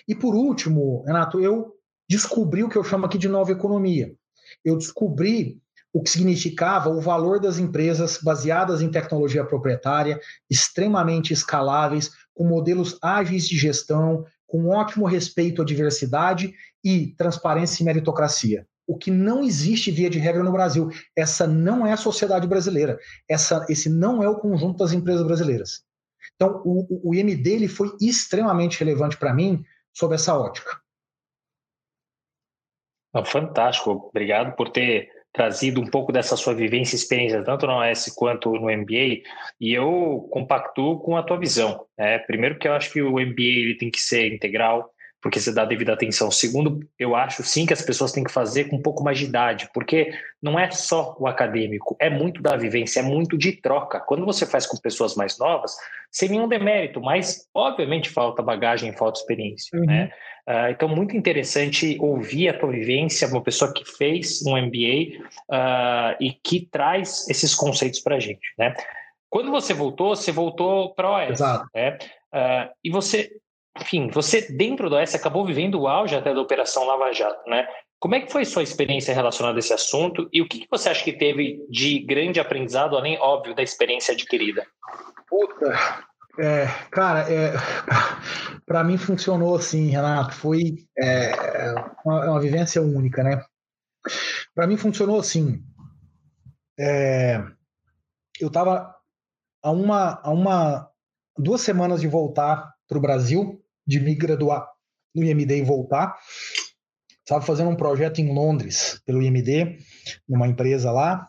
E 0.07 0.14
por 0.14 0.35
último, 0.35 1.03
Renato, 1.07 1.41
eu 1.41 1.74
descobri 2.09 2.62
o 2.62 2.68
que 2.68 2.76
eu 2.76 2.85
chamo 2.85 3.07
aqui 3.07 3.16
de 3.16 3.28
nova 3.28 3.51
economia. 3.51 4.14
Eu 4.62 4.76
descobri 4.76 5.61
o 5.93 6.03
que 6.03 6.11
significava 6.11 6.88
o 6.88 7.01
valor 7.01 7.38
das 7.38 7.59
empresas 7.59 8.18
baseadas 8.18 8.80
em 8.80 8.90
tecnologia 8.90 9.45
proprietária, 9.45 10.18
extremamente 10.49 11.32
escaláveis, 11.32 12.11
com 12.34 12.45
modelos 12.45 12.99
ágeis 13.03 13.47
de 13.47 13.59
gestão, 13.59 14.24
com 14.47 14.68
ótimo 14.68 15.07
respeito 15.07 15.61
à 15.61 15.64
diversidade 15.64 16.55
e 16.82 17.09
transparência 17.16 17.82
e 17.82 17.86
meritocracia. 17.86 18.66
O 18.86 18.97
que 18.97 19.11
não 19.11 19.45
existe 19.45 19.90
via 19.90 20.11
de 20.11 20.18
regra 20.18 20.43
no 20.43 20.53
Brasil. 20.53 20.90
Essa 21.16 21.47
não 21.47 21.86
é 21.86 21.93
a 21.93 21.97
sociedade 21.97 22.47
brasileira. 22.47 22.99
Essa, 23.28 23.64
esse 23.68 23.88
não 23.88 24.22
é 24.22 24.28
o 24.28 24.38
conjunto 24.38 24.78
das 24.78 24.93
empresas 24.93 25.24
brasileiras. 25.24 25.84
Então, 26.34 26.61
o, 26.64 27.11
o 27.11 27.14
IMD 27.14 27.49
ele 27.49 27.68
foi 27.68 27.93
extremamente 28.01 28.78
relevante 28.78 29.16
para 29.16 29.32
mim 29.32 29.64
sob 29.93 30.14
essa 30.14 30.36
ótica. 30.36 30.80
Fantástico. 33.26 33.90
Obrigado 33.90 34.57
por 34.57 34.70
ter 34.70 35.09
trazido 35.33 35.80
um 35.80 35.87
pouco 35.87 36.12
dessa 36.12 36.37
sua 36.37 36.55
vivência 36.55 36.95
e 36.95 36.99
experiência, 36.99 37.43
tanto 37.43 37.66
no 37.66 37.72
OS 37.72 38.12
quanto 38.14 38.53
no 38.53 38.70
MBA, 38.70 39.22
e 39.61 39.72
eu 39.72 40.28
compactuo 40.30 41.01
com 41.01 41.16
a 41.16 41.22
tua 41.22 41.39
visão. 41.39 41.87
Né? 41.99 42.18
Primeiro, 42.18 42.59
que 42.59 42.68
eu 42.68 42.74
acho 42.74 42.93
que 42.93 43.01
o 43.01 43.12
MBA 43.12 43.43
ele 43.43 43.76
tem 43.78 43.91
que 43.91 44.01
ser 44.01 44.33
integral, 44.33 44.91
porque 45.22 45.38
você 45.38 45.54
dá 45.54 45.64
devida 45.64 45.92
atenção. 45.92 46.30
Segundo, 46.30 46.80
eu 46.98 47.14
acho 47.14 47.44
sim 47.44 47.64
que 47.64 47.72
as 47.72 47.80
pessoas 47.80 48.10
têm 48.10 48.24
que 48.24 48.32
fazer 48.32 48.64
com 48.64 48.76
um 48.76 48.82
pouco 48.82 49.04
mais 49.04 49.18
de 49.18 49.24
idade, 49.24 49.70
porque 49.72 50.12
não 50.42 50.58
é 50.58 50.70
só 50.72 51.16
o 51.18 51.28
acadêmico, 51.28 51.96
é 52.00 52.10
muito 52.10 52.42
da 52.42 52.56
vivência, 52.56 53.00
é 53.00 53.02
muito 53.02 53.38
de 53.38 53.52
troca. 53.52 54.00
Quando 54.00 54.26
você 54.26 54.44
faz 54.44 54.66
com 54.66 54.76
pessoas 54.76 55.14
mais 55.14 55.38
novas, 55.38 55.76
sem 56.10 56.28
nenhum 56.28 56.48
demérito, 56.48 57.00
mas 57.00 57.48
obviamente 57.54 58.10
falta 58.10 58.42
bagagem, 58.42 58.92
falta 58.92 59.20
experiência, 59.20 59.78
uhum. 59.78 59.86
né? 59.86 60.10
Uh, 60.48 60.70
então, 60.70 60.88
muito 60.88 61.16
interessante 61.16 61.96
ouvir 62.00 62.48
a 62.48 62.58
tua 62.58 62.72
vivência, 62.72 63.28
uma 63.28 63.40
pessoa 63.40 63.72
que 63.72 63.84
fez 63.84 64.44
um 64.44 64.56
MBA 64.56 65.22
uh, 65.22 65.28
ah, 65.52 66.16
e 66.20 66.32
que 66.32 66.66
traz 66.68 67.28
esses 67.28 67.54
conceitos 67.54 68.00
para 68.00 68.16
a 68.16 68.20
gente. 68.20 68.52
Né? 68.58 68.74
Quando 69.30 69.52
você 69.52 69.72
voltou, 69.72 70.16
você 70.16 70.32
voltou 70.32 70.92
para 70.94 71.06
a 71.06 71.24
OS. 71.24 71.30
Exato. 71.30 71.68
Né? 71.72 71.96
Uh, 72.34 72.70
e 72.82 72.90
você, 72.90 73.30
enfim, 73.80 74.08
você 74.08 74.52
dentro 74.52 74.90
da 74.90 75.02
OS 75.02 75.14
acabou 75.14 75.46
vivendo 75.46 75.80
o 75.80 75.88
auge 75.88 76.14
até 76.14 76.34
da 76.34 76.40
Operação 76.40 76.84
Lava 76.84 77.12
Jato. 77.12 77.48
Né? 77.48 77.66
Como 77.98 78.14
é 78.14 78.20
que 78.20 78.30
foi 78.30 78.44
sua 78.44 78.62
experiência 78.62 79.14
relacionada 79.14 79.58
a 79.58 79.60
esse 79.60 79.72
assunto 79.72 80.28
e 80.32 80.42
o 80.42 80.48
que, 80.48 80.60
que 80.60 80.68
você 80.70 80.88
acha 80.88 81.04
que 81.04 81.12
teve 81.12 81.64
de 81.70 82.00
grande 82.00 82.40
aprendizado, 82.40 82.96
além, 82.96 83.18
óbvio, 83.18 83.54
da 83.54 83.62
experiência 83.62 84.12
adquirida? 84.12 84.66
Puta, 85.28 85.72
é, 86.38 86.66
cara, 86.90 87.30
é, 87.30 87.52
para 88.66 88.82
mim 88.82 88.96
funcionou 88.96 89.54
assim, 89.54 89.88
Renato. 89.88 90.34
Foi 90.34 90.86
é, 90.98 91.74
uma, 92.04 92.30
uma, 92.30 92.40
vivência 92.40 92.80
única, 92.80 93.22
né? 93.22 93.42
Para 94.54 94.66
mim 94.66 94.76
funcionou 94.76 95.20
assim. 95.20 95.62
É, 96.78 97.42
eu 98.40 98.48
estava 98.48 98.94
a 99.62 99.70
uma, 99.70 100.20
a 100.22 100.30
uma, 100.30 100.90
duas 101.36 101.60
semanas 101.60 102.00
de 102.00 102.08
voltar 102.08 102.74
para 102.88 102.98
o 102.98 103.00
Brasil, 103.00 103.61
de 103.87 104.01
me 104.01 104.14
graduar 104.14 104.66
no 105.14 105.24
IMD 105.24 105.59
e 105.59 105.62
voltar. 105.62 106.16
Estava 107.20 107.45
fazendo 107.45 107.70
um 107.70 107.76
projeto 107.76 108.20
em 108.20 108.35
Londres 108.35 109.01
pelo 109.05 109.22
IMD, 109.22 109.78
numa 110.28 110.49
empresa 110.49 110.91
lá 110.91 111.28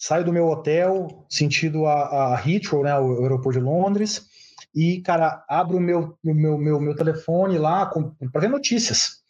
saio 0.00 0.24
do 0.24 0.32
meu 0.32 0.48
hotel, 0.48 1.26
sentido 1.28 1.86
a, 1.86 2.34
a 2.34 2.48
Heathrow, 2.48 2.82
né, 2.82 2.98
o 2.98 3.22
aeroporto 3.22 3.58
de 3.58 3.64
Londres, 3.64 4.26
e, 4.74 5.02
cara, 5.02 5.44
abro 5.46 5.76
o 5.76 5.80
meu, 5.80 6.18
meu, 6.24 6.56
meu, 6.56 6.80
meu 6.80 6.96
telefone 6.96 7.58
lá 7.58 7.84
para 7.84 8.40
ver 8.40 8.48
notícias. 8.48 9.20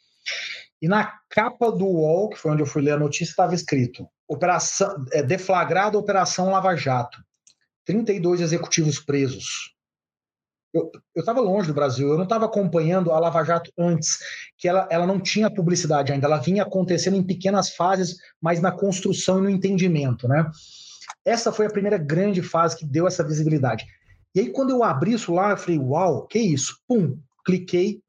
E 0.81 0.87
na 0.87 1.19
capa 1.29 1.73
do 1.73 1.87
UOL, 1.87 2.31
que 2.31 2.39
foi 2.39 2.53
onde 2.53 2.63
eu 2.63 2.67
fui 2.67 2.83
ler 2.83 2.93
a 2.93 2.99
notícia, 2.99 3.33
estava 3.33 3.55
escrito: 3.55 4.07
Operação, 4.29 5.05
é, 5.13 5.23
deflagrada 5.23 5.99
Operação 5.99 6.51
Lava 6.51 6.75
Jato. 6.77 7.19
32 7.85 8.41
executivos 8.41 9.01
presos. 9.01 9.75
Eu 10.73 10.91
estava 11.17 11.41
longe 11.41 11.67
do 11.67 11.75
Brasil, 11.75 12.09
eu 12.09 12.17
não 12.17 12.25
estava 12.25 12.45
acompanhando 12.45 13.11
a 13.11 13.19
Lava 13.19 13.43
Jato 13.43 13.73
antes, 13.77 14.19
que 14.57 14.69
ela, 14.69 14.87
ela 14.91 15.07
não 15.07 15.19
tinha 15.19 15.53
publicidade 15.53 16.13
ainda, 16.13 16.27
ela 16.27 16.39
vinha 16.39 16.63
acontecendo 16.63 17.17
em 17.17 17.25
pequenas 17.25 17.75
fases, 17.75 18.17
mas 18.41 18.61
na 18.61 18.71
construção 18.71 19.39
e 19.39 19.43
no 19.43 19.51
entendimento, 19.51 20.29
né? 20.29 20.49
Essa 21.25 21.53
foi 21.53 21.67
a 21.67 21.71
primeira 21.71 21.99
grande 21.99 22.41
fase 22.41 22.77
que 22.77 22.87
deu 22.87 23.07
essa 23.07 23.25
visibilidade. 23.25 23.85
E 24.35 24.41
aí, 24.41 24.53
quando 24.53 24.71
eu 24.71 24.85
abri 24.85 25.13
isso 25.13 25.35
lá, 25.35 25.51
eu 25.51 25.57
falei, 25.57 25.79
uau, 25.79 26.27
que 26.27 26.39
isso? 26.39 26.81
Pum, 26.87 27.19
cliquei, 27.45 28.01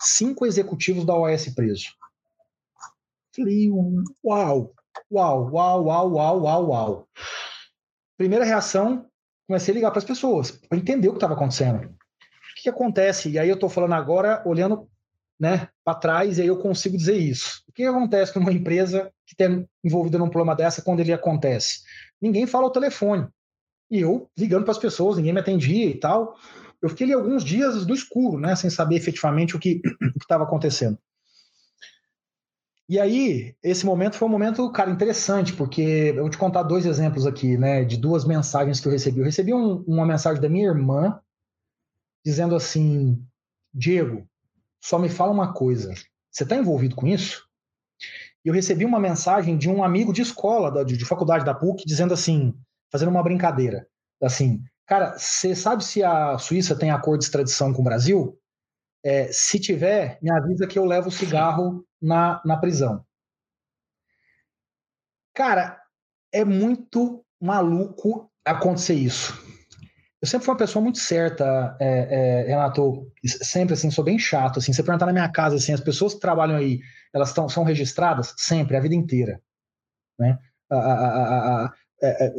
cinco 0.00 0.46
executivos 0.46 1.04
da 1.04 1.14
OAS 1.14 1.52
preso. 1.52 1.88
Falei, 3.34 3.68
uau, 4.24 4.72
uau, 5.10 5.50
uau, 5.52 5.84
uau, 5.84 6.12
uau, 6.12 6.42
uau, 6.42 6.68
uau. 6.68 7.08
Primeira 8.16 8.44
reação, 8.44 9.07
comecei 9.48 9.72
a 9.72 9.74
ligar 9.74 9.90
para 9.90 9.98
as 9.98 10.04
pessoas, 10.04 10.50
para 10.50 10.78
entender 10.78 11.08
o 11.08 11.12
que 11.12 11.16
estava 11.16 11.32
acontecendo. 11.32 11.80
que, 12.54 12.64
que 12.64 12.68
acontece? 12.68 13.30
E 13.30 13.38
aí 13.38 13.48
eu 13.48 13.54
estou 13.54 13.70
falando 13.70 13.94
agora, 13.94 14.42
olhando 14.44 14.86
né, 15.40 15.68
para 15.82 15.98
trás, 15.98 16.36
e 16.36 16.42
aí 16.42 16.48
eu 16.48 16.58
consigo 16.58 16.96
dizer 16.96 17.16
isso. 17.16 17.62
O 17.66 17.72
que 17.72 17.84
acontece 17.84 18.32
com 18.32 18.40
uma 18.40 18.52
empresa 18.52 19.10
que 19.26 19.32
está 19.32 19.64
envolvida 19.82 20.18
num 20.18 20.28
problema 20.28 20.54
dessa 20.54 20.82
quando 20.82 21.00
ele 21.00 21.12
acontece? 21.12 21.80
Ninguém 22.20 22.46
fala 22.46 22.64
ao 22.64 22.72
telefone. 22.72 23.26
E 23.90 24.00
eu 24.00 24.28
ligando 24.36 24.64
para 24.64 24.72
as 24.72 24.78
pessoas, 24.78 25.16
ninguém 25.16 25.32
me 25.32 25.40
atendia 25.40 25.86
e 25.86 25.98
tal. 25.98 26.36
Eu 26.82 26.90
fiquei 26.90 27.06
ali 27.06 27.14
alguns 27.14 27.42
dias 27.42 27.86
do 27.86 27.94
escuro, 27.94 28.38
né, 28.38 28.54
sem 28.54 28.68
saber 28.68 28.96
efetivamente 28.96 29.56
o 29.56 29.58
que 29.58 29.80
estava 30.20 30.44
acontecendo. 30.44 30.98
E 32.88 32.98
aí, 32.98 33.54
esse 33.62 33.84
momento 33.84 34.16
foi 34.16 34.26
um 34.26 34.30
momento, 34.30 34.72
cara, 34.72 34.90
interessante, 34.90 35.52
porque 35.52 35.82
eu 36.16 36.22
vou 36.22 36.30
te 36.30 36.38
contar 36.38 36.62
dois 36.62 36.86
exemplos 36.86 37.26
aqui, 37.26 37.58
né, 37.58 37.84
de 37.84 37.98
duas 37.98 38.24
mensagens 38.24 38.80
que 38.80 38.88
eu 38.88 38.92
recebi. 38.92 39.18
Eu 39.18 39.26
recebi 39.26 39.52
um, 39.52 39.84
uma 39.86 40.06
mensagem 40.06 40.40
da 40.40 40.48
minha 40.48 40.66
irmã 40.68 41.20
dizendo 42.24 42.56
assim: 42.56 43.22
Diego, 43.74 44.26
só 44.82 44.98
me 44.98 45.10
fala 45.10 45.32
uma 45.32 45.52
coisa, 45.52 45.92
você 46.30 46.44
está 46.44 46.56
envolvido 46.56 46.96
com 46.96 47.06
isso? 47.06 47.46
E 48.44 48.48
eu 48.48 48.54
recebi 48.54 48.86
uma 48.86 49.00
mensagem 49.00 49.58
de 49.58 49.68
um 49.68 49.84
amigo 49.84 50.12
de 50.12 50.22
escola, 50.22 50.82
de, 50.84 50.96
de 50.96 51.04
faculdade 51.04 51.44
da 51.44 51.54
PUC, 51.54 51.84
dizendo 51.84 52.14
assim, 52.14 52.54
fazendo 52.90 53.10
uma 53.10 53.22
brincadeira, 53.22 53.86
assim, 54.22 54.62
cara, 54.86 55.18
você 55.18 55.54
sabe 55.54 55.84
se 55.84 56.02
a 56.02 56.38
Suíça 56.38 56.74
tem 56.74 56.90
acordo 56.90 57.18
de 57.20 57.26
extradição 57.26 57.72
com 57.72 57.82
o 57.82 57.84
Brasil? 57.84 58.38
É, 59.04 59.30
se 59.32 59.60
tiver, 59.60 60.18
me 60.20 60.30
avisa 60.30 60.66
que 60.66 60.78
eu 60.78 60.84
levo 60.84 61.08
o 61.08 61.12
cigarro 61.12 61.84
na, 62.00 62.40
na 62.44 62.56
prisão. 62.56 63.04
Cara, 65.34 65.80
é 66.32 66.44
muito 66.44 67.24
maluco 67.40 68.30
acontecer 68.44 68.94
isso. 68.94 69.32
Eu 70.20 70.26
sempre 70.26 70.44
fui 70.44 70.52
uma 70.52 70.58
pessoa 70.58 70.82
muito 70.82 70.98
certa, 70.98 71.76
é, 71.80 72.42
é, 72.42 72.48
Renato. 72.48 73.10
Sempre 73.24 73.74
assim, 73.74 73.90
sou 73.90 74.04
bem 74.04 74.18
chato. 74.18 74.58
Assim, 74.58 74.72
você 74.72 74.82
perguntar 74.82 75.06
na 75.06 75.12
minha 75.12 75.28
casa, 75.30 75.56
assim, 75.56 75.72
as 75.72 75.80
pessoas 75.80 76.14
que 76.14 76.20
trabalham 76.20 76.56
aí, 76.56 76.80
elas 77.14 77.32
tão, 77.32 77.48
são 77.48 77.62
registradas 77.62 78.34
sempre, 78.36 78.76
a 78.76 78.80
vida 78.80 78.96
inteira, 78.96 79.40
né? 80.18 80.38
A, 80.70 80.76
a, 80.76 81.64
a, 81.66 81.72
é, 82.02 82.26
é, 82.26 82.32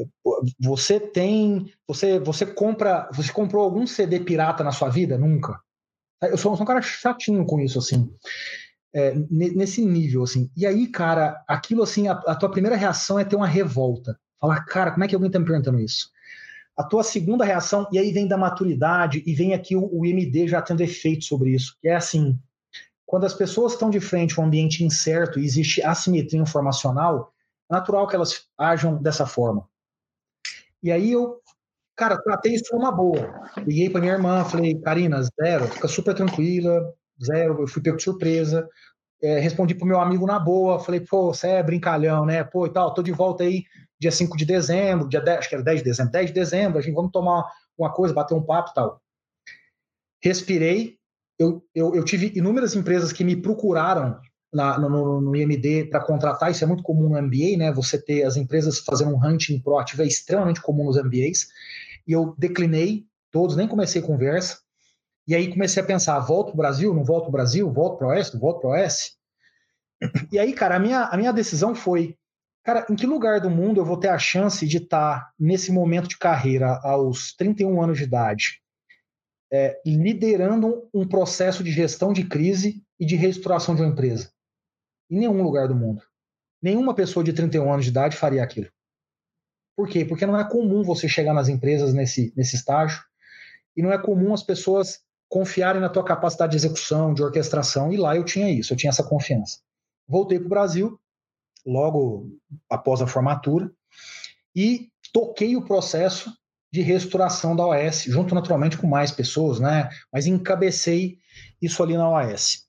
você 0.60 1.00
tem, 1.00 1.72
você, 1.88 2.20
você 2.20 2.46
compra, 2.46 3.10
você 3.14 3.32
comprou 3.32 3.64
algum 3.64 3.88
CD 3.88 4.20
pirata 4.20 4.64
na 4.64 4.72
sua 4.72 4.90
vida? 4.90 5.18
Nunca. 5.18 5.60
Eu 6.22 6.38
sou, 6.38 6.56
sou 6.56 6.64
um 6.64 6.68
cara 6.68 6.82
chatinho 6.82 7.46
com 7.46 7.60
isso, 7.60 7.80
assim 7.80 8.12
é, 8.94 9.14
nesse 9.30 9.86
nível, 9.86 10.24
assim. 10.24 10.50
E 10.56 10.66
aí, 10.66 10.88
cara, 10.88 11.44
aquilo 11.48 11.84
assim, 11.84 12.08
a, 12.08 12.14
a, 12.14 12.36
tua 12.36 12.50
primeira 12.50 12.76
reação 12.76 13.20
é 13.20 13.26
ter 13.26 13.36
uma 13.36 13.48
revolta. 13.48 14.20
Falar, 14.40 14.64
cara, 14.66 14.92
como 14.92 15.04
é 15.04 15.08
que 15.08 15.16
alguém 15.16 15.30
tá 15.30 15.40
me 15.40 15.46
perguntando 15.46 15.80
isso? 15.80 16.10
A 16.76 16.84
tua 16.84 17.04
segunda 17.04 17.44
reação, 17.44 17.88
e 17.92 18.00
aí 18.00 18.12
vem 18.12 18.28
da 18.28 18.38
maturidade, 18.38 19.22
e 19.26 19.34
vem 19.34 19.54
aqui 19.54 19.76
o, 19.76 19.90
o 19.92 20.06
IMD 20.06 20.48
já 20.48 20.62
tendo 20.62 20.82
efeito 20.82 21.26
sobre 21.26 21.52
isso, 21.54 21.78
que 21.82 21.90
é 21.90 21.96
assim, 21.96 22.40
quando 23.06 23.26
as 23.26 23.34
pessoas 23.34 23.74
estão 23.74 23.90
de 23.90 24.00
frente 24.00 24.40
a 24.40 24.42
um 24.42 24.46
ambiente 24.46 24.84
incerto 24.84 25.40
e 25.40 25.46
existe 25.46 25.82
assimetria 25.82 26.40
informacional, 26.40 27.34
é 27.70 27.74
natural 27.74 28.08
que 28.08 28.16
elas 28.16 28.48
ajam 28.58 29.02
dessa 29.02 29.26
forma. 29.26 29.68
E 30.82 30.92
aí 30.92 31.12
eu, 31.12 31.39
cara, 32.00 32.18
tratei 32.18 32.54
isso 32.54 32.74
uma 32.74 32.92
boa. 32.92 33.44
Liguei 33.58 33.90
para 33.90 34.00
minha 34.00 34.14
irmã, 34.14 34.46
falei, 34.46 34.80
Karina, 34.80 35.22
zero, 35.22 35.68
fica 35.68 35.88
super 35.88 36.16
tranquila, 36.16 36.94
zero, 37.24 37.62
eu 37.62 37.68
fui 37.68 37.82
pego 37.82 37.98
de 37.98 38.04
surpresa. 38.04 38.68
É, 39.22 39.38
respondi 39.38 39.76
pro 39.76 39.86
meu 39.86 40.00
amigo 40.00 40.26
na 40.26 40.40
boa, 40.40 40.80
falei, 40.80 41.02
pô, 41.02 41.34
você 41.34 41.48
é 41.48 41.64
brincalhão, 41.64 42.26
né? 42.26 42.42
Pô, 42.42 42.66
e 42.66 42.70
tal, 42.70 42.94
tô 42.94 43.04
de 43.04 43.12
volta 43.12 43.44
aí 43.44 43.66
dia 44.00 44.12
5 44.12 44.38
de 44.38 44.46
dezembro, 44.46 45.10
dia 45.10 45.20
10, 45.20 45.40
acho 45.40 45.50
que 45.50 45.56
era 45.56 45.64
10 45.64 45.80
de 45.80 45.84
dezembro, 45.84 46.12
10 46.14 46.28
de 46.28 46.34
dezembro, 46.34 46.80
a 46.80 46.82
gente 46.82 46.96
vamos 46.96 47.12
tomar 47.12 47.44
uma 47.78 47.92
coisa, 47.92 48.14
bater 48.14 48.34
um 48.34 48.42
papo 48.42 48.72
e 48.72 48.74
tal. 48.74 49.02
Respirei, 50.24 50.96
eu, 51.38 51.62
eu, 51.76 51.94
eu, 51.94 52.06
tive 52.06 52.32
inúmeras 52.34 52.76
empresas 52.76 53.12
que 53.12 53.26
me 53.26 53.36
procuraram 53.36 54.18
na, 54.54 54.80
no, 54.80 55.20
no, 55.20 55.36
IMD 55.36 55.86
para 55.86 56.00
contratar, 56.00 56.50
isso 56.50 56.64
é 56.64 56.68
muito 56.68 56.82
comum 56.82 57.10
no 57.10 57.22
MBA, 57.22 57.58
né? 57.58 57.74
Você 57.74 58.02
ter 58.02 58.24
as 58.24 58.38
empresas 58.38 58.80
fazendo 58.80 59.14
um 59.14 59.26
hunting 59.26 59.60
proativo 59.60 60.02
é 60.02 60.08
extremamente 60.08 60.62
comum 60.62 60.86
nos 60.86 60.98
MBAs, 60.98 61.50
e 62.08 62.12
eu 62.12 62.36
declinei 62.38 63.06
todos, 63.32 63.56
nem 63.56 63.68
comecei 63.68 64.02
conversa, 64.02 64.60
e 65.28 65.36
aí 65.36 65.52
comecei 65.52 65.84
a 65.84 65.86
pensar, 65.86 66.20
volto 66.20 66.48
para 66.48 66.54
o 66.56 66.58
Brasil, 66.58 66.94
não 66.94 67.04
volto 67.04 67.26
para 67.26 67.30
o 67.30 67.34
Brasil, 67.34 67.72
volto 67.72 68.00
para 68.00 68.08
o 68.08 68.10
Oeste, 68.10 68.34
não 68.34 68.42
volto 68.42 68.62
para 68.62 68.70
o 68.70 68.72
Oeste. 68.72 69.12
E 70.32 70.40
aí, 70.40 70.54
cara, 70.54 70.78
a 70.78 70.80
minha, 70.80 71.04
a 71.04 71.16
minha 71.18 71.32
decisão 71.32 71.76
foi, 71.76 72.18
cara, 72.64 72.86
em 72.90 72.96
que 72.96 73.06
lugar 73.06 73.40
do 73.40 73.50
mundo 73.50 73.80
eu 73.80 73.86
vou 73.86 73.98
ter 73.98 74.08
a 74.08 74.18
chance 74.18 74.66
de 74.66 74.78
estar 74.78 75.32
nesse 75.40 75.72
momento 75.72 76.08
de 76.08 76.18
carreira, 76.18 76.80
aos 76.84 77.36
31 77.36 77.80
anos 77.80 78.00
de 78.00 78.06
idade, 78.06 78.60
é, 79.52 79.80
liderando 79.86 80.90
um 80.92 81.08
processo 81.08 81.64
de 81.64 81.72
gestão 81.72 82.12
de 82.12 82.24
crise 82.24 82.84
e 83.00 83.06
de 83.06 83.16
reestruturação 83.16 83.76
de 83.76 83.82
uma 83.82 83.92
empresa? 83.92 84.32
Em 85.12 85.20
nenhum 85.20 85.44
lugar 85.44 85.68
do 85.68 85.76
mundo. 85.76 86.02
Nenhuma 86.62 86.96
pessoa 86.96 87.24
de 87.24 87.34
31 87.34 87.72
anos 87.72 87.86
de 87.86 87.92
idade 87.92 88.18
faria 88.18 88.44
aquilo. 88.44 88.70
Por 89.80 89.88
quê? 89.88 90.04
Porque 90.04 90.26
não 90.26 90.38
é 90.38 90.44
comum 90.44 90.84
você 90.84 91.08
chegar 91.08 91.34
nas 91.34 91.48
empresas 91.48 91.94
nesse, 91.94 92.34
nesse 92.36 92.58
estágio 92.58 93.02
e 93.78 93.82
não 93.82 93.94
é 93.94 93.98
comum 93.98 94.34
as 94.34 94.44
pessoas 94.44 95.00
confiarem 95.30 95.80
na 95.80 95.88
tua 95.88 96.04
capacidade 96.04 96.52
de 96.52 96.58
execução, 96.58 97.14
de 97.14 97.24
orquestração, 97.24 97.90
e 97.94 97.96
lá 97.96 98.14
eu 98.14 98.26
tinha 98.26 98.52
isso, 98.52 98.74
eu 98.74 98.78
tinha 98.78 98.90
essa 98.90 99.06
confiança. 99.06 99.60
Voltei 100.06 100.38
para 100.38 100.48
o 100.48 100.50
Brasil, 100.50 101.00
logo 101.66 102.30
após 102.70 103.02
a 103.02 103.08
formatura, 103.08 103.72
e 104.54 104.90
toquei 105.14 105.56
o 105.56 105.64
processo 105.64 106.30
de 106.70 106.82
reestruturação 106.82 107.56
da 107.56 107.66
OAS, 107.66 108.04
junto 108.04 108.36
naturalmente 108.36 108.78
com 108.78 108.86
mais 108.86 109.12
pessoas, 109.12 109.62
né? 109.62 109.88
Mas 110.12 110.28
encabecei 110.28 111.20
isso 111.62 111.82
ali 111.82 111.96
na 111.96 112.10
OAS. 112.10 112.69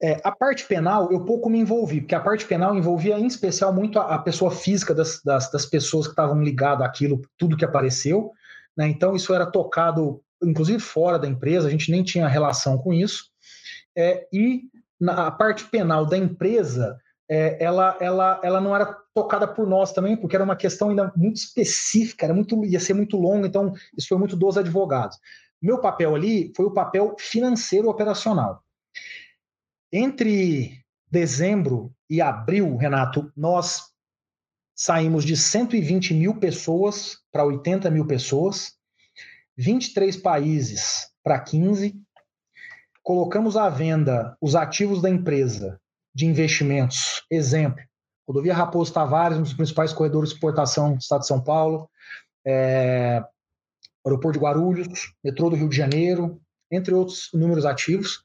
É, 0.00 0.20
a 0.22 0.30
parte 0.30 0.64
penal, 0.64 1.10
eu 1.10 1.24
pouco 1.24 1.50
me 1.50 1.58
envolvi, 1.58 2.00
porque 2.00 2.14
a 2.14 2.20
parte 2.20 2.44
penal 2.44 2.76
envolvia 2.76 3.18
em 3.18 3.26
especial 3.26 3.72
muito 3.72 3.98
a, 3.98 4.14
a 4.14 4.18
pessoa 4.18 4.50
física 4.50 4.94
das, 4.94 5.20
das, 5.24 5.50
das 5.50 5.66
pessoas 5.66 6.06
que 6.06 6.12
estavam 6.12 6.40
ligadas 6.42 6.86
àquilo, 6.86 7.20
tudo 7.36 7.56
que 7.56 7.64
apareceu. 7.64 8.32
Né? 8.76 8.88
Então, 8.88 9.16
isso 9.16 9.34
era 9.34 9.44
tocado 9.44 10.22
inclusive 10.42 10.78
fora 10.78 11.18
da 11.18 11.28
empresa, 11.28 11.68
a 11.68 11.70
gente 11.70 11.90
nem 11.90 12.02
tinha 12.02 12.28
relação 12.28 12.78
com 12.78 12.92
isso. 12.92 13.24
É, 13.96 14.26
e 14.32 14.62
na, 15.00 15.26
a 15.26 15.30
parte 15.30 15.64
penal 15.64 16.06
da 16.06 16.16
empresa, 16.16 16.98
é, 17.28 17.62
ela, 17.62 17.96
ela, 18.00 18.40
ela 18.42 18.60
não 18.60 18.74
era 18.74 18.96
tocada 19.14 19.46
por 19.46 19.66
nós 19.66 19.92
também, 19.92 20.16
porque 20.16 20.36
era 20.36 20.44
uma 20.44 20.56
questão 20.56 20.90
ainda 20.90 21.12
muito 21.16 21.36
específica, 21.36 22.24
era 22.24 22.34
muito, 22.34 22.64
ia 22.64 22.80
ser 22.80 22.94
muito 22.94 23.16
longo, 23.16 23.46
então 23.46 23.72
isso 23.96 24.08
foi 24.08 24.18
muito 24.18 24.36
dos 24.36 24.56
advogados. 24.56 25.18
Meu 25.60 25.80
papel 25.80 26.14
ali 26.14 26.52
foi 26.56 26.66
o 26.66 26.72
papel 26.72 27.16
financeiro 27.18 27.88
operacional. 27.88 28.62
Entre 29.92 30.84
dezembro 31.10 31.94
e 32.10 32.20
abril, 32.20 32.76
Renato, 32.76 33.32
nós 33.34 33.84
saímos 34.74 35.24
de 35.24 35.36
120 35.36 36.12
mil 36.14 36.38
pessoas 36.38 37.18
para 37.32 37.44
80 37.44 37.90
mil 37.90 38.06
pessoas, 38.06 38.74
23 39.56 40.16
países 40.18 41.10
para 41.24 41.40
15, 41.40 42.00
colocamos 43.02 43.56
à 43.56 43.68
venda 43.70 44.36
os 44.40 44.54
ativos 44.54 45.00
da 45.00 45.08
empresa 45.08 45.80
de 46.14 46.26
investimentos. 46.26 47.24
Exemplo, 47.30 47.82
Rodovia 48.28 48.54
Raposo 48.54 48.92
Tavares, 48.92 49.38
um 49.38 49.42
dos 49.42 49.54
principais 49.54 49.92
corredores 49.92 50.28
de 50.28 50.34
exportação 50.34 50.92
do 50.92 50.98
estado 50.98 51.22
de 51.22 51.26
São 51.26 51.42
Paulo, 51.42 51.90
é, 52.46 53.24
Aeroporto 54.04 54.38
de 54.38 54.44
Guarulhos, 54.44 55.14
Metrô 55.24 55.48
do 55.48 55.56
Rio 55.56 55.68
de 55.68 55.76
Janeiro, 55.76 56.40
entre 56.70 56.92
outros 56.92 57.32
inúmeros 57.32 57.64
ativos, 57.64 58.22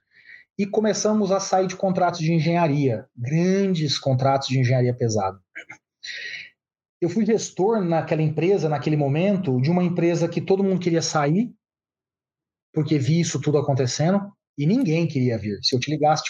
e 0.57 0.65
começamos 0.65 1.31
a 1.31 1.39
sair 1.39 1.67
de 1.67 1.75
contratos 1.75 2.19
de 2.19 2.31
engenharia, 2.31 3.07
grandes 3.15 3.97
contratos 3.97 4.47
de 4.47 4.59
engenharia 4.59 4.93
pesada. 4.93 5.39
Eu 7.01 7.09
fui 7.09 7.25
gestor 7.25 7.83
naquela 7.83 8.21
empresa, 8.21 8.69
naquele 8.69 8.95
momento, 8.95 9.59
de 9.59 9.69
uma 9.69 9.83
empresa 9.83 10.29
que 10.29 10.39
todo 10.39 10.63
mundo 10.63 10.79
queria 10.79 11.01
sair, 11.01 11.51
porque 12.73 12.97
vi 12.97 13.19
isso 13.19 13.41
tudo 13.41 13.57
acontecendo, 13.57 14.31
e 14.57 14.65
ninguém 14.65 15.07
queria 15.07 15.37
vir. 15.37 15.59
Se 15.61 15.75
eu 15.75 15.79
te 15.79 15.91
ligasse 15.91 16.23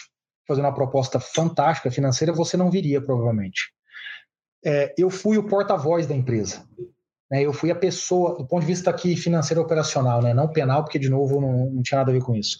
fazendo 0.47 0.65
uma 0.65 0.73
proposta 0.73 1.19
fantástica 1.19 1.91
financeira, 1.91 2.33
você 2.33 2.57
não 2.57 2.71
viria, 2.71 3.01
provavelmente. 3.01 3.71
É, 4.65 4.93
eu 4.97 5.09
fui 5.09 5.37
o 5.37 5.47
porta-voz 5.47 6.07
da 6.07 6.15
empresa. 6.15 6.65
Né? 7.29 7.43
Eu 7.43 7.53
fui 7.53 7.69
a 7.69 7.75
pessoa, 7.75 8.37
do 8.37 8.47
ponto 8.47 8.61
de 8.61 8.67
vista 8.67 8.89
aqui 8.89 9.15
financeiro 9.15 9.61
operacional, 9.61 10.21
né? 10.21 10.33
não 10.33 10.47
penal, 10.47 10.83
porque, 10.83 10.99
de 10.99 11.09
novo, 11.09 11.39
não, 11.39 11.69
não 11.71 11.83
tinha 11.83 11.99
nada 11.99 12.11
a 12.11 12.13
ver 12.13 12.23
com 12.23 12.35
isso. 12.35 12.57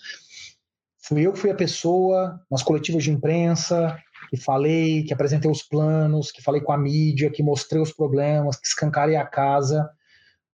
Fui 1.05 1.21
eu 1.27 1.33
que 1.33 1.39
fui 1.39 1.51
a 1.51 1.55
pessoa 1.55 2.39
nas 2.49 2.63
coletivas 2.63 3.03
de 3.03 3.11
imprensa, 3.11 3.99
que 4.29 4.37
falei, 4.37 5.03
que 5.03 5.13
apresentei 5.13 5.51
os 5.51 5.61
planos, 5.61 6.31
que 6.31 6.41
falei 6.41 6.61
com 6.61 6.71
a 6.71 6.77
mídia, 6.77 7.29
que 7.29 7.43
mostrei 7.43 7.81
os 7.81 7.91
problemas, 7.91 8.55
que 8.55 8.67
escancarei 8.67 9.17
a 9.17 9.25
casa. 9.25 9.89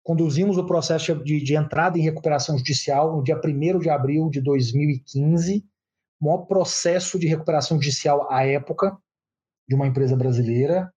Conduzimos 0.02 0.58
o 0.58 0.66
processo 0.66 1.14
de, 1.22 1.44
de 1.44 1.56
entrada 1.56 2.00
em 2.00 2.02
recuperação 2.02 2.58
judicial 2.58 3.18
no 3.18 3.22
dia 3.22 3.40
1 3.44 3.80
de 3.80 3.90
abril 3.90 4.30
de 4.30 4.40
2015, 4.40 5.66
o 6.22 6.26
maior 6.26 6.46
processo 6.46 7.20
de 7.20 7.28
recuperação 7.28 7.78
judicial 7.78 8.26
à 8.32 8.46
época 8.46 8.98
de 9.68 9.76
uma 9.76 9.86
empresa 9.86 10.16
brasileira, 10.16 10.94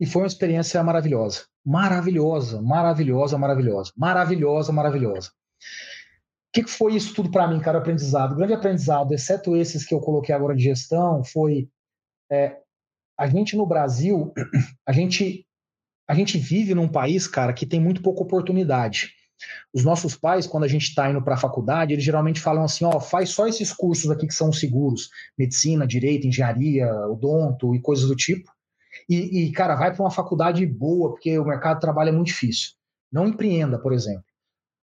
e 0.00 0.04
foi 0.04 0.22
uma 0.22 0.28
experiência 0.28 0.82
maravilhosa. 0.82 1.46
Maravilhosa, 1.64 2.60
maravilhosa, 2.60 3.38
maravilhosa. 3.38 3.92
Maravilhosa, 3.96 4.72
maravilhosa. 4.72 5.30
Que 6.62 6.70
foi 6.70 6.94
isso 6.94 7.12
tudo 7.14 7.30
para 7.30 7.48
mim, 7.48 7.58
cara, 7.58 7.78
aprendizado? 7.78 8.32
O 8.32 8.36
grande 8.36 8.52
aprendizado, 8.52 9.12
exceto 9.12 9.56
esses 9.56 9.84
que 9.84 9.92
eu 9.92 10.00
coloquei 10.00 10.32
agora 10.32 10.54
de 10.54 10.62
gestão, 10.62 11.24
foi 11.24 11.68
é, 12.30 12.58
a 13.18 13.26
gente 13.26 13.56
no 13.56 13.66
Brasil, 13.66 14.32
a 14.86 14.92
gente, 14.92 15.44
a 16.08 16.14
gente 16.14 16.38
vive 16.38 16.74
num 16.74 16.88
país, 16.88 17.26
cara, 17.26 17.52
que 17.52 17.66
tem 17.66 17.80
muito 17.80 18.02
pouca 18.02 18.22
oportunidade. 18.22 19.12
Os 19.74 19.84
nossos 19.84 20.14
pais, 20.16 20.46
quando 20.46 20.62
a 20.62 20.68
gente 20.68 20.84
está 20.84 21.10
indo 21.10 21.20
para 21.20 21.34
a 21.34 21.38
faculdade, 21.38 21.92
eles 21.92 22.04
geralmente 22.04 22.40
falam 22.40 22.62
assim: 22.62 22.84
ó, 22.84 23.00
faz 23.00 23.30
só 23.30 23.48
esses 23.48 23.72
cursos 23.72 24.08
aqui 24.08 24.26
que 24.26 24.34
são 24.34 24.52
seguros, 24.52 25.10
medicina, 25.36 25.86
direito, 25.86 26.26
engenharia, 26.26 26.88
odonto 27.08 27.74
e 27.74 27.80
coisas 27.80 28.06
do 28.06 28.14
tipo. 28.14 28.50
E, 29.08 29.46
e 29.46 29.52
cara, 29.52 29.74
vai 29.74 29.92
para 29.92 30.02
uma 30.02 30.10
faculdade 30.10 30.64
boa, 30.64 31.10
porque 31.10 31.36
o 31.36 31.44
mercado 31.44 31.76
de 31.76 31.80
trabalho 31.80 32.10
é 32.10 32.12
muito 32.12 32.28
difícil. 32.28 32.70
Não 33.12 33.26
empreenda, 33.26 33.78
por 33.78 33.92
exemplo. 33.92 34.24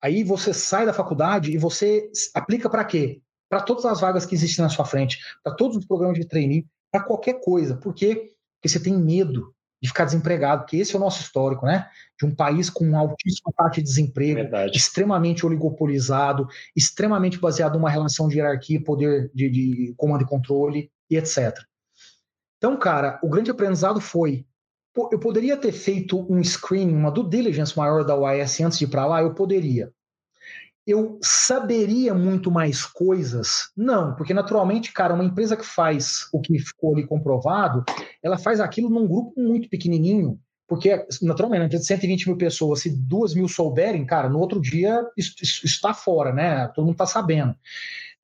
Aí 0.03 0.21
você 0.21 0.53
sai 0.53 0.85
da 0.85 0.91
faculdade 0.91 1.51
e 1.51 1.57
você 1.57 2.11
aplica 2.35 2.69
para 2.69 2.83
quê? 2.83 3.21
Para 3.49 3.61
todas 3.61 3.85
as 3.85 4.01
vagas 4.01 4.25
que 4.25 4.35
existem 4.35 4.61
na 4.61 4.69
sua 4.69 4.83
frente, 4.83 5.17
para 5.41 5.55
todos 5.55 5.77
os 5.77 5.85
programas 5.85 6.19
de 6.19 6.27
trainee, 6.27 6.67
para 6.91 7.01
qualquer 7.01 7.39
coisa. 7.39 7.77
Por 7.77 7.93
quê? 7.93 8.31
Porque 8.55 8.67
você 8.67 8.81
tem 8.81 8.97
medo 8.97 9.55
de 9.81 9.87
ficar 9.87 10.03
desempregado, 10.03 10.63
porque 10.63 10.77
esse 10.77 10.93
é 10.93 10.97
o 10.97 11.01
nosso 11.01 11.21
histórico, 11.21 11.65
né? 11.65 11.89
De 12.19 12.25
um 12.25 12.35
país 12.35 12.69
com 12.69 12.83
uma 12.83 12.99
altíssima 12.99 13.53
taxa 13.55 13.75
de 13.75 13.83
desemprego, 13.83 14.35
Verdade. 14.35 14.77
extremamente 14.77 15.45
oligopolizado, 15.45 16.47
extremamente 16.75 17.39
baseado 17.39 17.75
numa 17.75 17.89
relação 17.89 18.27
de 18.27 18.37
hierarquia, 18.37 18.83
poder 18.83 19.31
de, 19.33 19.49
de 19.49 19.93
comando 19.95 20.23
e 20.23 20.27
controle 20.27 20.91
e 21.09 21.15
etc. 21.15 21.57
Então, 22.57 22.77
cara, 22.77 23.19
o 23.23 23.29
grande 23.29 23.51
aprendizado 23.51 24.01
foi 24.01 24.45
eu 25.11 25.19
poderia 25.19 25.57
ter 25.57 25.71
feito 25.71 26.25
um 26.31 26.43
screening, 26.43 26.95
uma 26.95 27.11
due 27.11 27.29
diligence 27.29 27.77
maior 27.77 28.03
da 28.03 28.15
OAS 28.15 28.59
antes 28.61 28.77
de 28.77 28.85
ir 28.85 28.89
para 28.89 29.05
lá? 29.05 29.21
Eu 29.21 29.33
poderia 29.33 29.91
eu 30.85 31.17
saberia 31.21 32.13
muito 32.13 32.51
mais 32.51 32.85
coisas? 32.85 33.71
Não, 33.75 34.15
porque 34.15 34.33
naturalmente, 34.33 34.91
cara, 34.91 35.13
uma 35.13 35.23
empresa 35.23 35.55
que 35.55 35.65
faz 35.65 36.27
o 36.33 36.41
que 36.41 36.59
ficou 36.59 36.93
ali 36.93 37.07
comprovado, 37.07 37.83
ela 38.21 38.37
faz 38.37 38.59
aquilo 38.59 38.89
num 38.89 39.07
grupo 39.07 39.33
muito 39.37 39.69
pequenininho, 39.69 40.37
porque 40.67 41.05
naturalmente, 41.21 41.77
de 41.77 41.85
120 41.85 42.27
mil 42.27 42.37
pessoas, 42.37 42.81
se 42.81 42.89
duas 42.89 43.33
mil 43.33 43.47
souberem, 43.47 44.05
cara, 44.05 44.29
no 44.29 44.39
outro 44.39 44.59
dia 44.59 45.05
isso 45.17 45.65
está 45.65 45.93
fora, 45.93 46.33
né? 46.33 46.67
Todo 46.69 46.85
mundo 46.85 46.95
está 46.95 47.05
sabendo. 47.05 47.55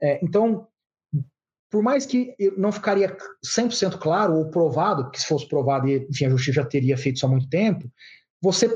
É, 0.02 0.20
então, 0.24 0.68
por 1.70 1.84
mais 1.84 2.06
que 2.06 2.36
não 2.58 2.72
ficaria 2.72 3.16
100% 3.46 3.98
claro 4.00 4.36
ou 4.36 4.50
provado, 4.50 5.10
que 5.12 5.22
se 5.22 5.28
fosse 5.28 5.48
provado, 5.48 5.88
enfim, 5.88 6.26
a 6.26 6.30
justiça 6.30 6.62
já 6.62 6.66
teria 6.66 6.98
feito 6.98 7.18
isso 7.18 7.26
há 7.26 7.30
muito 7.30 7.48
tempo, 7.48 7.90
você 8.42 8.70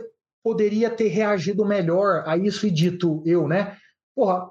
poderia 0.43 0.89
ter 0.89 1.07
reagido 1.07 1.65
melhor 1.65 2.23
a 2.27 2.37
isso 2.37 2.67
e 2.67 2.71
dito 2.71 3.23
eu, 3.25 3.47
né? 3.47 3.77
Porra, 4.15 4.49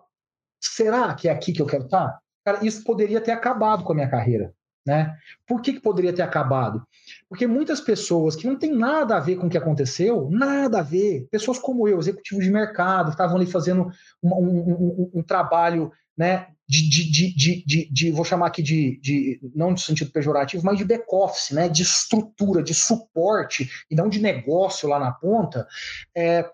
será 0.60 1.14
que 1.14 1.28
é 1.28 1.32
aqui 1.32 1.52
que 1.52 1.62
eu 1.62 1.66
quero 1.66 1.84
estar? 1.84 2.18
Cara, 2.44 2.64
isso 2.64 2.82
poderia 2.82 3.20
ter 3.20 3.30
acabado 3.30 3.84
com 3.84 3.92
a 3.92 3.94
minha 3.94 4.10
carreira. 4.10 4.52
Né? 4.84 5.16
Por 5.46 5.62
que, 5.62 5.74
que 5.74 5.80
poderia 5.80 6.12
ter 6.12 6.22
acabado? 6.22 6.82
Porque 7.28 7.46
muitas 7.46 7.80
pessoas 7.80 8.34
que 8.34 8.48
não 8.48 8.56
tem 8.56 8.74
nada 8.74 9.16
a 9.16 9.20
ver 9.20 9.36
com 9.36 9.46
o 9.46 9.50
que 9.50 9.56
aconteceu, 9.56 10.28
nada 10.28 10.80
a 10.80 10.82
ver, 10.82 11.28
pessoas 11.30 11.56
como 11.56 11.86
eu, 11.86 12.00
executivos 12.00 12.44
de 12.44 12.50
mercado, 12.50 13.10
estavam 13.10 13.36
ali 13.36 13.46
fazendo 13.46 13.88
um, 14.20 14.34
um, 14.34 14.72
um, 14.72 15.10
um 15.14 15.22
trabalho 15.22 15.92
né, 16.16 16.48
de, 16.72 16.88
de, 16.88 17.34
de, 17.34 17.64
de, 17.66 17.88
de, 17.92 18.10
vou 18.10 18.24
chamar 18.24 18.46
aqui 18.46 18.62
de, 18.62 18.98
de, 19.00 19.38
não 19.54 19.72
no 19.72 19.78
sentido 19.78 20.10
pejorativo, 20.10 20.64
mas 20.64 20.78
de 20.78 20.86
back-office, 20.86 21.50
né, 21.50 21.68
de 21.68 21.82
estrutura, 21.82 22.62
de 22.62 22.72
suporte, 22.72 23.70
e 23.90 23.94
não 23.94 24.08
de 24.08 24.18
negócio 24.18 24.88
lá 24.88 24.98
na 24.98 25.12
ponta, 25.12 25.68
é, 26.16 26.48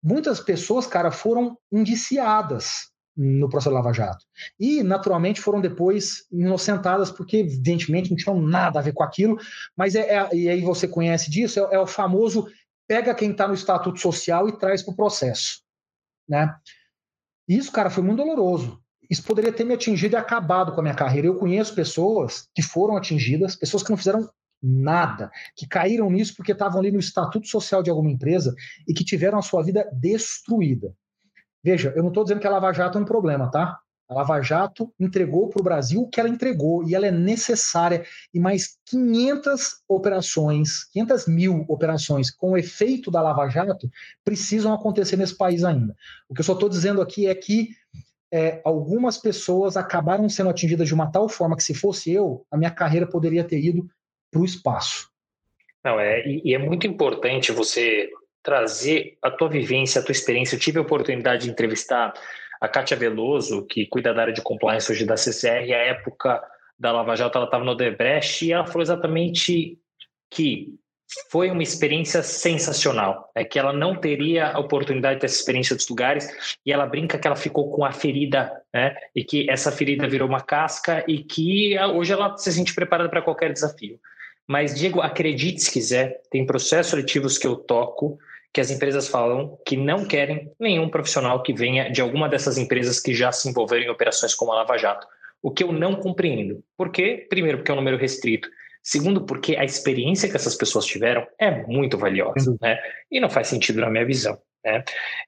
muitas 0.00 0.38
pessoas, 0.38 0.86
cara, 0.86 1.10
foram 1.10 1.58
indiciadas 1.72 2.90
no 3.16 3.48
processo 3.48 3.74
Lava 3.74 3.92
Jato. 3.92 4.24
E, 4.58 4.84
naturalmente, 4.84 5.40
foram 5.40 5.60
depois 5.60 6.26
inocentadas, 6.30 7.10
porque, 7.10 7.38
evidentemente, 7.38 8.08
não 8.08 8.16
tinham 8.16 8.40
nada 8.40 8.78
a 8.78 8.82
ver 8.82 8.92
com 8.92 9.02
aquilo, 9.02 9.36
mas 9.76 9.96
é, 9.96 10.14
é 10.14 10.28
e 10.32 10.48
aí 10.48 10.60
você 10.60 10.86
conhece 10.86 11.28
disso, 11.28 11.58
é, 11.58 11.74
é 11.74 11.78
o 11.80 11.88
famoso 11.88 12.46
pega 12.86 13.14
quem 13.16 13.32
está 13.32 13.48
no 13.48 13.54
estatuto 13.54 13.98
social 13.98 14.48
e 14.48 14.56
traz 14.56 14.80
para 14.80 14.92
o 14.92 14.96
processo. 14.96 15.60
Né? 16.28 16.54
Isso, 17.48 17.72
cara, 17.72 17.90
foi 17.90 18.04
muito 18.04 18.18
doloroso 18.18 18.80
isso 19.10 19.24
poderia 19.24 19.52
ter 19.52 19.64
me 19.64 19.74
atingido 19.74 20.14
e 20.14 20.16
acabado 20.16 20.72
com 20.72 20.80
a 20.80 20.82
minha 20.84 20.94
carreira. 20.94 21.26
Eu 21.26 21.34
conheço 21.34 21.74
pessoas 21.74 22.48
que 22.54 22.62
foram 22.62 22.96
atingidas, 22.96 23.56
pessoas 23.56 23.82
que 23.82 23.90
não 23.90 23.96
fizeram 23.96 24.30
nada, 24.62 25.30
que 25.56 25.66
caíram 25.66 26.08
nisso 26.10 26.36
porque 26.36 26.52
estavam 26.52 26.78
ali 26.78 26.92
no 26.92 26.98
estatuto 27.00 27.48
social 27.48 27.82
de 27.82 27.90
alguma 27.90 28.10
empresa 28.10 28.54
e 28.86 28.94
que 28.94 29.04
tiveram 29.04 29.38
a 29.38 29.42
sua 29.42 29.62
vida 29.62 29.88
destruída. 29.92 30.94
Veja, 31.62 31.92
eu 31.96 32.02
não 32.02 32.10
estou 32.10 32.22
dizendo 32.22 32.40
que 32.40 32.46
a 32.46 32.50
Lava 32.50 32.72
Jato 32.72 32.98
é 32.98 33.00
um 33.00 33.04
problema, 33.04 33.50
tá? 33.50 33.78
A 34.08 34.14
Lava 34.14 34.40
Jato 34.42 34.92
entregou 34.98 35.48
para 35.48 35.60
o 35.60 35.64
Brasil 35.64 36.02
o 36.02 36.08
que 36.08 36.18
ela 36.18 36.28
entregou 36.28 36.82
e 36.82 36.96
ela 36.96 37.06
é 37.06 37.12
necessária. 37.12 38.04
E 38.34 38.40
mais 38.40 38.76
500 38.86 39.82
operações, 39.88 40.84
500 40.92 41.28
mil 41.28 41.64
operações 41.68 42.28
com 42.28 42.52
o 42.52 42.56
efeito 42.56 43.08
da 43.08 43.22
Lava 43.22 43.48
Jato 43.48 43.88
precisam 44.24 44.74
acontecer 44.74 45.16
nesse 45.16 45.36
país 45.36 45.62
ainda. 45.62 45.94
O 46.28 46.34
que 46.34 46.40
eu 46.40 46.44
só 46.44 46.54
estou 46.54 46.68
dizendo 46.68 47.00
aqui 47.00 47.28
é 47.28 47.34
que 47.36 47.68
é, 48.32 48.60
algumas 48.64 49.18
pessoas 49.18 49.76
acabaram 49.76 50.28
sendo 50.28 50.50
atingidas 50.50 50.86
de 50.86 50.94
uma 50.94 51.10
tal 51.10 51.28
forma 51.28 51.56
que, 51.56 51.62
se 51.62 51.74
fosse 51.74 52.12
eu, 52.12 52.46
a 52.50 52.56
minha 52.56 52.70
carreira 52.70 53.06
poderia 53.06 53.44
ter 53.44 53.58
ido 53.58 53.88
para 54.30 54.40
o 54.40 54.44
espaço. 54.44 55.10
Não, 55.84 55.98
é, 55.98 56.26
e, 56.26 56.42
e, 56.44 56.54
é 56.54 56.58
muito 56.58 56.86
importante 56.86 57.50
você 57.52 58.08
trazer 58.42 59.18
a 59.22 59.30
tua 59.30 59.48
vivência, 59.48 60.00
a 60.00 60.04
tua 60.04 60.12
experiência. 60.12 60.54
Eu 60.54 60.60
tive 60.60 60.78
a 60.78 60.82
oportunidade 60.82 61.44
de 61.44 61.50
entrevistar 61.50 62.12
a 62.60 62.68
Kátia 62.68 62.96
Veloso, 62.96 63.66
que 63.66 63.86
cuida 63.86 64.14
da 64.14 64.22
área 64.22 64.34
de 64.34 64.42
compliance 64.42 64.90
hoje 64.90 65.04
da 65.04 65.16
CCR, 65.16 65.72
a 65.72 65.78
época 65.78 66.42
da 66.78 66.92
Lava 66.92 67.16
Jato 67.16 67.36
ela 67.36 67.46
estava 67.46 67.64
no 67.64 67.74
Debrecht, 67.74 68.46
e 68.46 68.52
ela 68.52 68.66
falou 68.66 68.82
exatamente 68.82 69.78
que 70.30 70.78
foi 71.30 71.50
uma 71.50 71.62
experiência 71.62 72.22
sensacional. 72.22 73.30
É 73.34 73.44
que 73.44 73.58
ela 73.58 73.72
não 73.72 73.96
teria 73.96 74.48
a 74.48 74.58
oportunidade 74.58 75.16
de 75.16 75.20
ter 75.20 75.26
essa 75.26 75.36
experiência 75.36 75.74
outros 75.74 75.88
lugares 75.88 76.28
e 76.64 76.72
ela 76.72 76.86
brinca 76.86 77.18
que 77.18 77.26
ela 77.26 77.36
ficou 77.36 77.70
com 77.70 77.84
a 77.84 77.92
ferida, 77.92 78.52
né? 78.72 78.94
E 79.14 79.24
que 79.24 79.48
essa 79.50 79.72
ferida 79.72 80.08
virou 80.08 80.28
uma 80.28 80.40
casca 80.40 81.04
e 81.08 81.18
que 81.18 81.78
hoje 81.78 82.12
ela 82.12 82.36
se 82.36 82.52
sente 82.52 82.74
preparada 82.74 83.08
para 83.08 83.22
qualquer 83.22 83.52
desafio. 83.52 83.98
Mas 84.46 84.74
Diego, 84.74 85.00
acredite 85.00 85.60
se 85.60 85.70
quiser, 85.70 86.20
tem 86.30 86.44
processos 86.44 86.90
seletivos 86.90 87.38
que 87.38 87.46
eu 87.46 87.56
toco 87.56 88.18
que 88.52 88.60
as 88.60 88.70
empresas 88.70 89.08
falam 89.08 89.56
que 89.64 89.76
não 89.76 90.04
querem 90.04 90.50
nenhum 90.58 90.88
profissional 90.88 91.42
que 91.42 91.52
venha 91.52 91.90
de 91.90 92.00
alguma 92.00 92.28
dessas 92.28 92.58
empresas 92.58 92.98
que 92.98 93.14
já 93.14 93.30
se 93.30 93.48
envolveram 93.48 93.84
em 93.84 93.90
operações 93.90 94.34
como 94.34 94.52
a 94.52 94.56
Lava 94.56 94.76
Jato. 94.76 95.06
O 95.42 95.50
que 95.50 95.62
eu 95.62 95.72
não 95.72 95.94
compreendo. 95.94 96.62
Por 96.76 96.90
quê? 96.90 97.26
Primeiro, 97.30 97.58
porque 97.58 97.70
é 97.70 97.74
um 97.74 97.78
número 97.78 97.96
restrito. 97.96 98.48
Segundo, 98.82 99.24
porque 99.24 99.56
a 99.56 99.64
experiência 99.64 100.28
que 100.28 100.36
essas 100.36 100.54
pessoas 100.54 100.86
tiveram 100.86 101.26
é 101.38 101.66
muito 101.66 101.98
valiosa, 101.98 102.56
né? 102.60 102.78
E 103.10 103.20
não 103.20 103.28
faz 103.28 103.48
sentido 103.48 103.80
na 103.80 103.90
minha 103.90 104.06
visão, 104.06 104.38
né? 104.64 104.82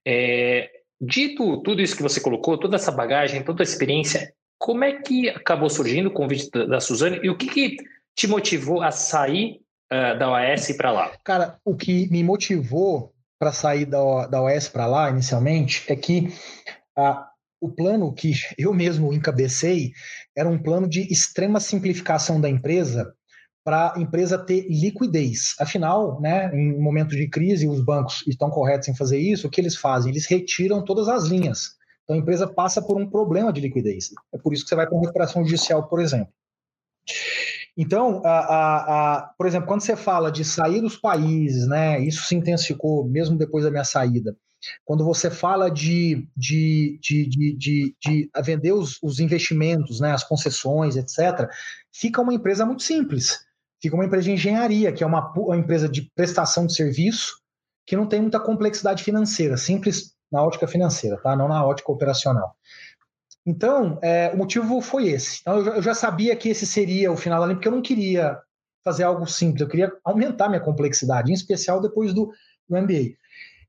É, 0.07 0.71
dito 1.01 1.61
tudo 1.63 1.83
isso 1.83 1.97
que 1.97 2.03
você 2.03 2.21
colocou, 2.21 2.59
toda 2.59 2.77
essa 2.77 2.91
bagagem, 2.91 3.43
toda 3.43 3.63
a 3.63 3.65
experiência, 3.65 4.33
como 4.59 4.85
é 4.85 4.93
que 4.93 5.29
acabou 5.29 5.69
surgindo 5.69 6.09
o 6.09 6.13
convite 6.13 6.51
da, 6.51 6.65
da 6.65 6.81
Suzane 6.81 7.21
e 7.23 7.29
o 7.29 7.37
que, 7.37 7.47
que 7.47 7.77
te 8.17 8.27
motivou 8.27 8.81
a 8.81 8.91
sair 8.91 9.61
uh, 9.93 10.19
da 10.19 10.31
OAS 10.31 10.73
para 10.77 10.93
lá? 10.93 11.13
Cara, 11.25 11.59
o 11.65 11.77
que 11.77 12.09
me 12.11 12.23
motivou 12.23 13.13
para 13.39 13.53
sair 13.53 13.85
da, 13.85 14.27
da 14.29 14.41
OAS 14.41 14.69
para 14.69 14.87
lá, 14.87 15.11
inicialmente, 15.11 15.85
é 15.89 15.97
que 15.97 16.33
uh, 16.97 17.25
o 17.61 17.71
plano 17.71 18.15
que 18.15 18.33
eu 18.57 18.73
mesmo 18.73 19.13
encabecei 19.13 19.93
era 20.37 20.49
um 20.49 20.59
plano 20.59 20.89
de 20.89 21.13
extrema 21.13 21.61
simplificação 21.61 22.41
da 22.41 22.49
empresa 22.49 23.13
para 23.65 23.95
a 23.97 24.01
empresa 24.01 24.39
ter 24.39 24.67
liquidez. 24.69 25.55
Afinal, 25.61 26.21
né, 26.21 26.51
em 26.55 26.79
momento 26.81 27.11
de 27.11 27.29
crise, 27.29 27.69
os 27.69 27.81
bancos 27.81 28.25
estão 28.27 28.51
corretos 28.51 28.89
em 28.89 28.97
fazer 28.97 29.19
isso, 29.19 29.47
o 29.47 29.51
que 29.51 29.61
eles 29.61 29.77
fazem? 29.77 30.11
Eles 30.11 30.27
retiram 30.27 30.85
todas 30.85 31.09
as 31.09 31.25
linhas. 31.25 31.77
Então 32.03 32.17
a 32.17 32.19
empresa 32.19 32.47
passa 32.47 32.83
por 32.83 33.01
um 33.01 33.09
problema 33.09 33.53
de 33.53 33.61
liquidez. 33.61 34.11
É 34.35 34.39
por 34.39 34.53
isso 34.53 34.65
que 34.65 34.69
você 34.69 34.75
vai 34.75 34.87
para 34.87 34.95
uma 34.95 35.03
recuperação 35.03 35.45
judicial, 35.45 35.89
por 35.89 36.01
exemplo. 36.01 36.33
Então, 37.77 38.21
a, 38.25 38.39
a, 38.39 39.17
a, 39.17 39.23
por 39.39 39.47
exemplo, 39.47 39.67
quando 39.67 39.81
você 39.81 39.97
fala 39.97 40.31
de 40.31 40.45
sair 40.45 40.81
dos 40.81 40.97
países, 40.97 41.67
né, 41.67 42.01
isso 42.01 42.25
se 42.25 42.35
intensificou 42.35 43.09
mesmo 43.09 43.39
depois 43.39 43.65
da 43.65 43.71
minha 43.71 43.85
saída. 43.85 44.37
Quando 44.85 45.05
você 45.05 45.31
fala 45.31 45.71
de, 45.71 46.29
de, 46.37 46.99
de, 47.01 47.29
de, 47.29 47.57
de, 47.57 47.97
de 48.01 48.31
vender 48.45 48.73
os, 48.73 48.99
os 49.03 49.21
investimentos, 49.21 50.01
né, 50.01 50.13
as 50.13 50.23
concessões, 50.23 50.97
etc., 50.97 51.49
fica 51.93 52.21
uma 52.21 52.35
empresa 52.35 52.67
muito 52.67 52.83
simples 52.83 53.41
fica 53.83 53.97
uma 53.97 54.05
empresa 54.05 54.25
de 54.25 54.33
engenharia, 54.33 54.93
que 54.93 55.03
é 55.03 55.07
uma, 55.07 55.33
uma 55.37 55.57
empresa 55.57 55.89
de 55.89 56.09
prestação 56.15 56.67
de 56.67 56.75
serviço, 56.75 57.35
que 57.85 57.97
não 57.97 58.07
tem 58.07 58.21
muita 58.21 58.39
complexidade 58.39 59.03
financeira, 59.03 59.57
simples 59.57 60.15
na 60.31 60.43
ótica 60.43 60.69
financeira, 60.69 61.19
tá? 61.19 61.35
não 61.35 61.49
na 61.49 61.67
ótica 61.67 61.91
operacional. 61.91 62.55
Então, 63.45 63.99
é, 64.01 64.31
o 64.33 64.37
motivo 64.37 64.81
foi 64.81 65.09
esse. 65.09 65.41
Então, 65.41 65.59
eu 65.59 65.65
já, 65.65 65.71
eu 65.73 65.83
já, 65.83 65.95
sabia 65.95 66.37
que 66.37 66.49
esse 66.49 66.65
seria 66.65 67.11
o 67.11 67.17
final 67.17 67.41
da 67.41 67.47
linha, 67.47 67.57
porque 67.57 67.67
eu 67.67 67.73
não 67.73 67.83
queria 67.83 68.39
fazer 68.85 69.03
algo 69.03 69.27
simples, 69.27 69.61
eu 69.61 69.69
queria 69.69 69.93
aumentar 70.05 70.49
minha 70.49 70.61
complexidade, 70.61 71.31
em 71.31 71.35
especial 71.35 71.81
depois 71.81 72.15
do, 72.15 72.33
do 72.69 72.81
MBA. 72.81 73.15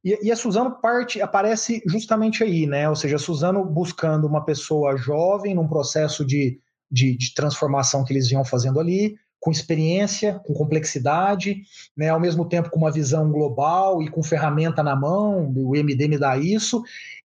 E, 0.03 0.20
e, 0.28 0.32
a 0.32 0.36
Suzano 0.36 0.80
parte 0.80 1.22
aparece 1.22 1.82
justamente 1.88 2.43
aí, 2.43 2.68
né? 2.68 2.88
Ou 2.88 2.95
seja, 2.95 3.16
a 3.16 3.20
Suzano 3.20 3.66
buscando 3.66 4.28
uma 4.28 4.45
pessoa 4.45 4.95
jovem 4.97 5.55
num 5.55 5.68
processo 5.68 6.26
de, 6.26 6.59
de, 6.91 7.18
de 7.18 7.34
transformação 7.34 8.03
que 8.03 8.14
eles 8.14 8.30
iam 8.30 8.43
fazendo 8.43 8.80
ali, 8.80 9.16
com 9.44 9.52
experiência, 9.52 10.39
com 10.46 10.54
complexidade, 10.54 11.64
né, 11.98 12.08
ao 12.08 12.20
mesmo 12.20 12.48
tempo 12.48 12.70
com 12.70 12.80
uma 12.80 12.91
visão 12.91 13.30
global 13.30 14.02
e 14.02 14.10
com 14.10 14.24
ferramenta 14.24 14.82
na 14.82 14.96
mão, 14.96 15.52
o 15.54 15.76
MD 15.76 16.08
me 16.08 16.18
dá 16.18 16.38
isso, 16.38 16.82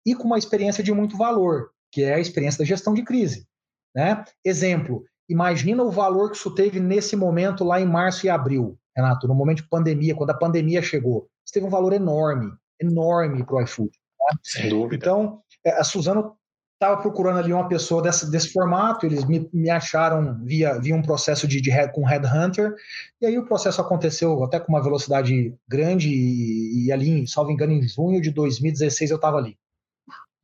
e 0.04 0.14
com 0.14 0.24
uma 0.24 0.38
experiência 0.38 0.82
de 0.82 0.90
muito 0.94 1.14
valor, 1.14 1.72
que 1.92 2.02
é 2.02 2.14
a 2.14 2.18
experiência 2.18 2.60
da 2.60 2.64
gestão 2.64 2.94
de 2.94 3.02
crise. 3.02 3.46
Né? 3.94 4.24
Exemplo, 4.42 5.04
imagina 5.28 5.82
o 5.82 5.90
valor 5.90 6.30
que 6.30 6.38
isso 6.38 6.54
teve 6.54 6.80
nesse 6.80 7.14
momento 7.16 7.62
lá 7.62 7.82
em 7.82 7.86
março 7.86 8.24
e 8.24 8.30
abril, 8.30 8.78
Renato, 8.96 9.28
no 9.28 9.34
momento 9.34 9.58
de 9.58 9.68
pandemia, 9.68 10.14
quando 10.14 10.30
a 10.30 10.38
pandemia 10.38 10.80
chegou. 10.80 11.28
Isso 11.44 11.52
teve 11.52 11.66
um 11.66 11.70
valor 11.70 11.92
enorme, 11.92 12.50
enorme 12.80 13.44
para 13.44 13.56
o 13.56 13.60
iFood. 13.60 13.90
Né? 13.90 14.38
Sem 14.42 14.70
dúvida. 14.70 14.96
Então, 14.96 15.42
é, 15.62 15.78
a 15.78 15.84
Suzano 15.84 16.34
estava 16.76 17.00
procurando 17.00 17.38
ali 17.38 17.52
uma 17.52 17.68
pessoa 17.68 18.02
desse, 18.02 18.30
desse 18.30 18.52
formato, 18.52 19.06
eles 19.06 19.24
me, 19.24 19.48
me 19.52 19.70
acharam 19.70 20.38
via, 20.44 20.78
via 20.78 20.94
um 20.94 21.02
processo 21.02 21.48
de, 21.48 21.60
de 21.60 21.70
head, 21.70 21.92
com 21.92 22.04
Headhunter, 22.04 22.74
e 23.20 23.26
aí 23.26 23.38
o 23.38 23.46
processo 23.46 23.80
aconteceu 23.80 24.44
até 24.44 24.60
com 24.60 24.72
uma 24.72 24.82
velocidade 24.82 25.54
grande, 25.66 26.10
e, 26.10 26.86
e 26.86 26.92
ali, 26.92 27.26
salvo 27.26 27.50
engano, 27.50 27.72
em 27.72 27.88
junho 27.88 28.20
de 28.20 28.30
2016 28.30 29.10
eu 29.10 29.16
estava 29.16 29.38
ali. 29.38 29.56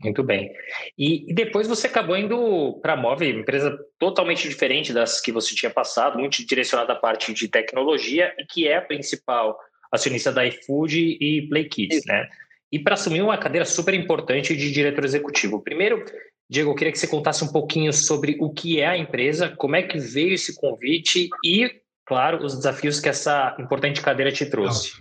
Muito 0.03 0.24
bem. 0.24 0.53
E, 0.99 1.30
e, 1.30 1.35
depois 1.35 1.68
você 1.68 1.87
acabou 1.87 2.16
indo 2.16 2.80
para 2.83 2.95
a 2.95 2.97
Move, 2.97 3.28
empresa 3.28 3.78
totalmente 3.99 4.49
diferente 4.49 4.93
das 4.93 5.20
que 5.20 5.30
você 5.30 5.55
tinha 5.55 5.70
passado, 5.70 6.18
muito 6.18 6.45
direcionada 6.45 6.95
à 6.95 6.97
parte 6.97 7.33
de 7.33 7.47
tecnologia, 7.47 8.35
e 8.39 8.45
que 8.47 8.66
é 8.66 8.78
a 8.78 8.83
principal 8.83 9.57
acionista 9.93 10.33
da 10.33 10.45
iFood 10.47 10.99
e 10.99 11.47
Play 11.49 11.68
Kids, 11.68 12.05
né? 12.07 12.26
E 12.73 12.79
para 12.79 12.95
assumir 12.95 13.20
uma 13.20 13.37
cadeira 13.37 13.66
super 13.66 13.93
importante 13.93 14.57
de 14.57 14.73
diretor 14.73 15.05
executivo. 15.05 15.61
Primeiro, 15.61 16.03
Diego, 16.49 16.70
eu 16.70 16.75
queria 16.75 16.93
que 16.93 16.99
você 16.99 17.07
contasse 17.07 17.45
um 17.45 17.49
pouquinho 17.49 17.93
sobre 17.93 18.39
o 18.41 18.51
que 18.51 18.81
é 18.81 18.87
a 18.87 18.97
empresa, 18.97 19.51
como 19.51 19.77
é 19.77 19.83
que 19.83 19.99
veio 19.99 20.33
esse 20.33 20.59
convite 20.59 21.29
e, 21.45 21.70
claro, 22.07 22.45
os 22.45 22.57
desafios 22.57 22.99
que 22.99 23.09
essa 23.09 23.55
importante 23.59 24.01
cadeira 24.01 24.33
te 24.33 24.47
trouxe. 24.47 24.93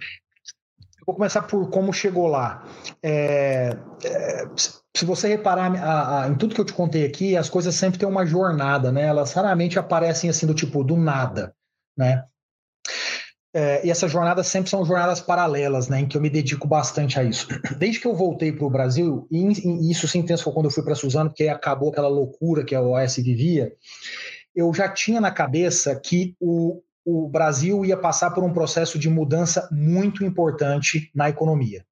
Eu 1.00 1.06
vou 1.08 1.16
começar 1.16 1.42
por 1.44 1.70
como 1.70 1.92
chegou 1.92 2.28
lá. 2.28 2.64
É, 3.02 3.76
é, 4.04 4.46
se 4.96 5.06
você 5.06 5.28
reparar 5.30 5.74
a, 5.76 6.24
a, 6.24 6.28
em 6.30 6.36
tudo 6.36 6.54
que 6.54 6.62
eu 6.62 6.66
te 6.66 6.74
contei 6.74 7.06
aqui, 7.06 7.36
as 7.36 7.50
coisas 7.50 7.74
sempre 7.74 7.98
têm 7.98 8.08
uma 8.08 8.26
jornada, 8.26 8.92
né? 8.92 9.04
Elas 9.04 9.34
raramente 9.34 9.80
aparecem 9.80 10.30
assim 10.30 10.46
do 10.46 10.54
tipo 10.54 10.84
do 10.84 10.96
nada, 10.96 11.56
né? 11.98 12.24
É, 13.54 13.86
e 13.86 13.92
essas 13.92 14.10
jornadas 14.10 14.48
sempre 14.48 14.70
são 14.70 14.86
jornadas 14.86 15.20
paralelas, 15.20 15.90
né, 15.90 16.00
em 16.00 16.08
que 16.08 16.16
eu 16.16 16.22
me 16.22 16.30
dedico 16.30 16.68
bastante 16.68 17.20
a 17.20 17.24
isso. 17.24 17.48
Desde 17.78 18.00
que 18.00 18.08
eu 18.08 18.16
voltei 18.16 18.52
para 18.52 18.66
o 18.66 18.70
Brasil, 18.70 19.28
e, 19.30 19.46
e, 19.46 19.92
isso 19.92 20.08
se 20.08 20.18
intensificou 20.18 20.54
quando 20.54 20.66
eu 20.66 20.72
fui 20.72 20.84
para 20.84 20.96
Suzano, 20.96 21.30
porque 21.30 21.50
acabou 21.50 21.90
aquela 21.90 22.08
loucura 22.08 22.64
que 22.64 22.74
a 22.74 22.82
OAS 22.82 23.18
vivia, 23.18 23.74
eu 24.56 24.74
já 24.74 24.88
tinha 24.88 25.20
na 25.20 25.32
cabeça 25.32 25.94
que 26.00 26.34
o, 26.40 26.82
o 27.06 27.28
Brasil 27.28 27.84
ia 27.84 27.98
passar 27.98 28.32
por 28.32 28.44
um 28.44 28.54
processo 28.54 28.98
de 28.98 29.10
mudança 29.10 29.68
muito 29.72 30.24
importante 30.24 31.12
na 31.14 31.30
economia. 31.30 31.86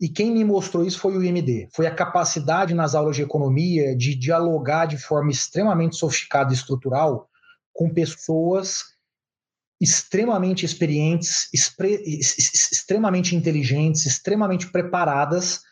E 0.00 0.08
quem 0.08 0.32
me 0.32 0.44
mostrou 0.44 0.84
isso 0.84 0.98
foi 0.98 1.14
o 1.14 1.22
IMD. 1.22 1.68
Foi 1.74 1.86
a 1.86 1.94
capacidade 1.94 2.72
nas 2.72 2.94
aulas 2.94 3.16
de 3.16 3.22
economia 3.22 3.94
de 3.94 4.14
dialogar 4.14 4.86
de 4.86 4.96
forma 4.96 5.30
extremamente 5.30 5.96
sofisticada 5.96 6.52
e 6.52 6.56
estrutural 6.56 7.28
com 7.70 7.92
pessoas 7.92 8.98
extremamente 9.80 10.66
experientes, 10.66 11.48
extremamente 11.52 13.34
inteligentes, 13.34 14.04
extremamente 14.04 14.70
preparadas 14.70 15.62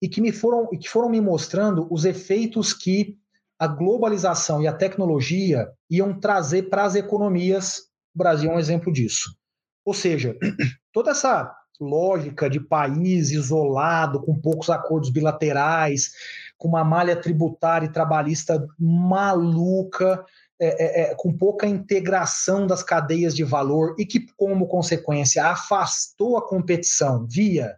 e 0.00 0.08
que 0.08 0.20
me 0.20 0.30
foram 0.30 0.68
e 0.72 0.78
que 0.78 0.88
foram 0.88 1.08
me 1.08 1.20
mostrando 1.20 1.86
os 1.90 2.04
efeitos 2.04 2.72
que 2.72 3.16
a 3.58 3.66
globalização 3.66 4.62
e 4.62 4.66
a 4.66 4.72
tecnologia 4.72 5.68
iam 5.90 6.18
trazer 6.18 6.64
para 6.64 6.84
as 6.84 6.94
economias. 6.94 7.82
O 8.14 8.18
Brasil 8.18 8.50
é 8.50 8.54
um 8.54 8.58
exemplo 8.58 8.92
disso. 8.92 9.36
Ou 9.84 9.94
seja, 9.94 10.36
toda 10.92 11.10
essa 11.10 11.52
lógica 11.80 12.48
de 12.48 12.60
país 12.60 13.30
isolado, 13.30 14.20
com 14.22 14.38
poucos 14.38 14.70
acordos 14.70 15.10
bilaterais, 15.10 16.12
com 16.56 16.68
uma 16.68 16.84
malha 16.84 17.16
tributária 17.16 17.86
e 17.86 17.92
trabalhista 17.92 18.64
maluca, 18.78 20.24
é, 20.64 20.66
é, 20.66 21.00
é, 21.00 21.14
com 21.16 21.36
pouca 21.36 21.66
integração 21.66 22.68
das 22.68 22.84
cadeias 22.84 23.34
de 23.34 23.42
valor 23.42 23.96
e 23.98 24.06
que, 24.06 24.28
como 24.36 24.68
consequência, 24.68 25.44
afastou 25.44 26.36
a 26.36 26.48
competição 26.48 27.26
via 27.26 27.76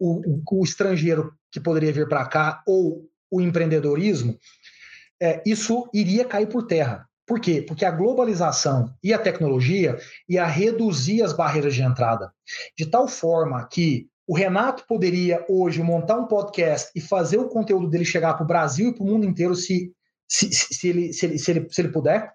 o, 0.00 0.42
o, 0.50 0.64
estrangeiro 0.64 1.34
que 1.52 1.60
poderia 1.60 1.92
vir 1.92 2.08
para 2.08 2.24
cá 2.24 2.62
ou 2.66 3.06
o 3.30 3.42
empreendedorismo, 3.42 4.38
é, 5.20 5.42
isso 5.44 5.86
iria 5.92 6.24
cair 6.24 6.48
por 6.48 6.66
terra. 6.66 7.06
Por 7.26 7.38
quê? 7.38 7.60
Porque 7.60 7.84
a 7.84 7.90
globalização 7.90 8.90
e 9.04 9.12
a 9.12 9.18
tecnologia 9.18 9.98
ia 10.26 10.46
reduzir 10.46 11.22
as 11.22 11.34
barreiras 11.34 11.74
de 11.74 11.82
entrada, 11.82 12.32
de 12.74 12.86
tal 12.86 13.06
forma 13.06 13.68
que 13.68 14.08
o 14.26 14.34
Renato 14.34 14.86
poderia 14.86 15.44
hoje 15.46 15.82
montar 15.82 16.16
um 16.16 16.26
podcast 16.26 16.90
e 16.96 17.02
fazer 17.02 17.36
o 17.36 17.50
conteúdo 17.50 17.86
dele 17.86 18.06
chegar 18.06 18.32
para 18.32 18.44
o 18.44 18.48
Brasil 18.48 18.88
e 18.88 18.94
para 18.94 19.04
o 19.04 19.06
mundo 19.06 19.26
inteiro 19.26 19.54
se 19.54 19.92
se, 20.28 20.52
se, 20.52 20.88
ele, 20.88 21.12
se, 21.12 21.26
ele, 21.26 21.38
se, 21.38 21.50
ele, 21.50 21.68
se 21.70 21.80
ele 21.80 21.88
puder, 21.88 22.32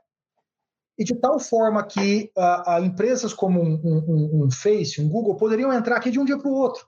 e 0.97 1.03
de 1.03 1.15
tal 1.15 1.39
forma 1.39 1.83
que 1.83 2.31
uh, 2.37 2.71
uh, 2.71 2.83
empresas 2.83 3.33
como 3.33 3.61
um, 3.61 3.81
um, 3.83 4.45
um, 4.45 4.51
Face, 4.51 5.01
um 5.01 5.09
Google, 5.09 5.35
poderiam 5.35 5.73
entrar 5.73 5.97
aqui 5.97 6.11
de 6.11 6.19
um 6.19 6.25
dia 6.25 6.37
para 6.37 6.49
o 6.49 6.53
outro. 6.53 6.87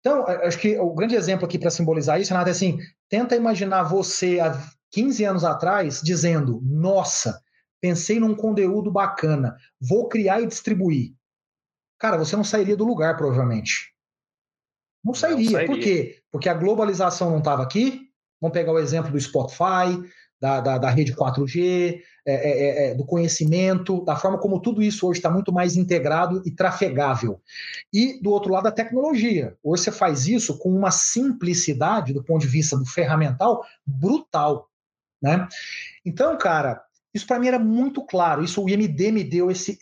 Então, 0.00 0.24
acho 0.26 0.58
que 0.58 0.78
o 0.78 0.92
grande 0.94 1.14
exemplo 1.14 1.44
aqui 1.44 1.58
para 1.58 1.70
simbolizar 1.70 2.20
isso, 2.20 2.32
Renato, 2.32 2.48
é 2.48 2.52
assim: 2.52 2.78
tenta 3.08 3.36
imaginar 3.36 3.84
você 3.84 4.40
há 4.40 4.58
15 4.90 5.24
anos 5.24 5.44
atrás 5.44 6.00
dizendo, 6.02 6.60
nossa, 6.64 7.40
pensei 7.80 8.18
num 8.18 8.34
conteúdo 8.34 8.90
bacana, 8.90 9.56
vou 9.80 10.08
criar 10.08 10.40
e 10.40 10.46
distribuir. 10.46 11.14
Cara, 11.98 12.16
você 12.16 12.34
não 12.34 12.44
sairia 12.44 12.76
do 12.76 12.84
lugar, 12.84 13.16
provavelmente. 13.16 13.94
Não 15.04 15.14
sairia. 15.14 15.44
Não 15.44 15.52
sairia. 15.52 15.66
Por 15.66 15.78
quê? 15.78 16.22
Porque 16.32 16.48
a 16.48 16.54
globalização 16.54 17.30
não 17.30 17.38
estava 17.38 17.62
aqui, 17.62 18.09
Vamos 18.40 18.54
pegar 18.54 18.72
o 18.72 18.78
exemplo 18.78 19.10
do 19.10 19.20
Spotify, 19.20 20.00
da, 20.40 20.60
da, 20.60 20.78
da 20.78 20.90
rede 20.90 21.14
4G, 21.14 22.00
é, 22.26 22.32
é, 22.32 22.34
é, 22.34 22.90
é, 22.90 22.94
do 22.94 23.04
conhecimento, 23.04 24.02
da 24.04 24.16
forma 24.16 24.38
como 24.38 24.60
tudo 24.60 24.82
isso 24.82 25.06
hoje 25.06 25.18
está 25.18 25.30
muito 25.30 25.52
mais 25.52 25.76
integrado 25.76 26.42
e 26.46 26.50
trafegável. 26.50 27.40
E, 27.92 28.20
do 28.22 28.30
outro 28.30 28.52
lado, 28.52 28.66
a 28.66 28.72
tecnologia. 28.72 29.56
Hoje 29.62 29.84
você 29.84 29.92
faz 29.92 30.26
isso 30.26 30.58
com 30.58 30.70
uma 30.70 30.90
simplicidade, 30.90 32.14
do 32.14 32.24
ponto 32.24 32.40
de 32.40 32.48
vista 32.48 32.76
do 32.76 32.86
ferramental, 32.86 33.62
brutal. 33.84 34.68
Né? 35.22 35.46
Então, 36.04 36.36
cara, 36.38 36.82
isso 37.12 37.26
para 37.26 37.38
mim 37.38 37.48
era 37.48 37.58
muito 37.58 38.04
claro. 38.06 38.42
Isso 38.42 38.62
o 38.62 38.68
IMD 38.68 39.12
me 39.12 39.24
deu 39.24 39.50
esse, 39.50 39.78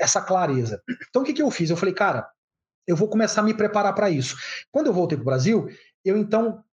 essa 0.00 0.22
clareza. 0.22 0.82
Então, 1.10 1.22
o 1.22 1.24
que, 1.24 1.34
que 1.34 1.42
eu 1.42 1.50
fiz? 1.50 1.68
Eu 1.68 1.76
falei, 1.76 1.94
cara, 1.94 2.26
eu 2.86 2.96
vou 2.96 3.08
começar 3.08 3.42
a 3.42 3.44
me 3.44 3.52
preparar 3.52 3.94
para 3.94 4.08
isso. 4.08 4.36
Quando 4.70 4.86
eu 4.86 4.92
voltei 4.94 5.18
para 5.18 5.22
o 5.22 5.26
Brasil, 5.26 5.68
eu 6.02 6.16
então 6.16 6.64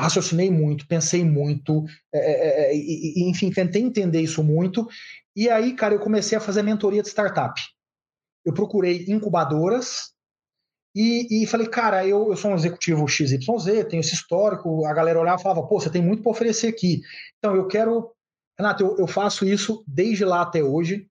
raciocinei 0.00 0.50
muito, 0.50 0.86
pensei 0.86 1.24
muito, 1.24 1.84
é, 2.12 2.18
é, 2.18 2.72
é 2.72 2.76
e, 2.76 3.28
enfim, 3.28 3.50
tentei 3.50 3.82
entender 3.82 4.20
isso 4.20 4.42
muito. 4.42 4.88
E 5.34 5.48
aí, 5.48 5.74
cara, 5.74 5.94
eu 5.94 6.00
comecei 6.00 6.36
a 6.36 6.40
fazer 6.40 6.62
mentoria 6.62 7.02
de 7.02 7.08
startup. 7.08 7.60
Eu 8.44 8.52
procurei 8.52 9.04
incubadoras 9.08 10.12
e, 10.94 11.42
e 11.42 11.46
falei, 11.46 11.68
cara, 11.68 12.06
eu, 12.06 12.30
eu 12.30 12.36
sou 12.36 12.50
um 12.50 12.54
executivo 12.54 13.06
XYZ, 13.06 13.38
tenho 13.88 14.00
esse 14.00 14.14
histórico. 14.14 14.84
A 14.86 14.92
galera 14.92 15.20
olhava 15.20 15.40
e 15.40 15.42
falava, 15.42 15.66
pô, 15.66 15.78
você 15.78 15.90
tem 15.90 16.02
muito 16.02 16.22
para 16.22 16.32
oferecer 16.32 16.68
aqui. 16.68 17.00
Então, 17.38 17.54
eu 17.54 17.66
quero. 17.66 18.12
Renato, 18.58 18.82
eu, 18.82 18.96
eu 18.98 19.06
faço 19.06 19.46
isso 19.46 19.84
desde 19.86 20.24
lá 20.24 20.42
até 20.42 20.62
hoje, 20.62 21.08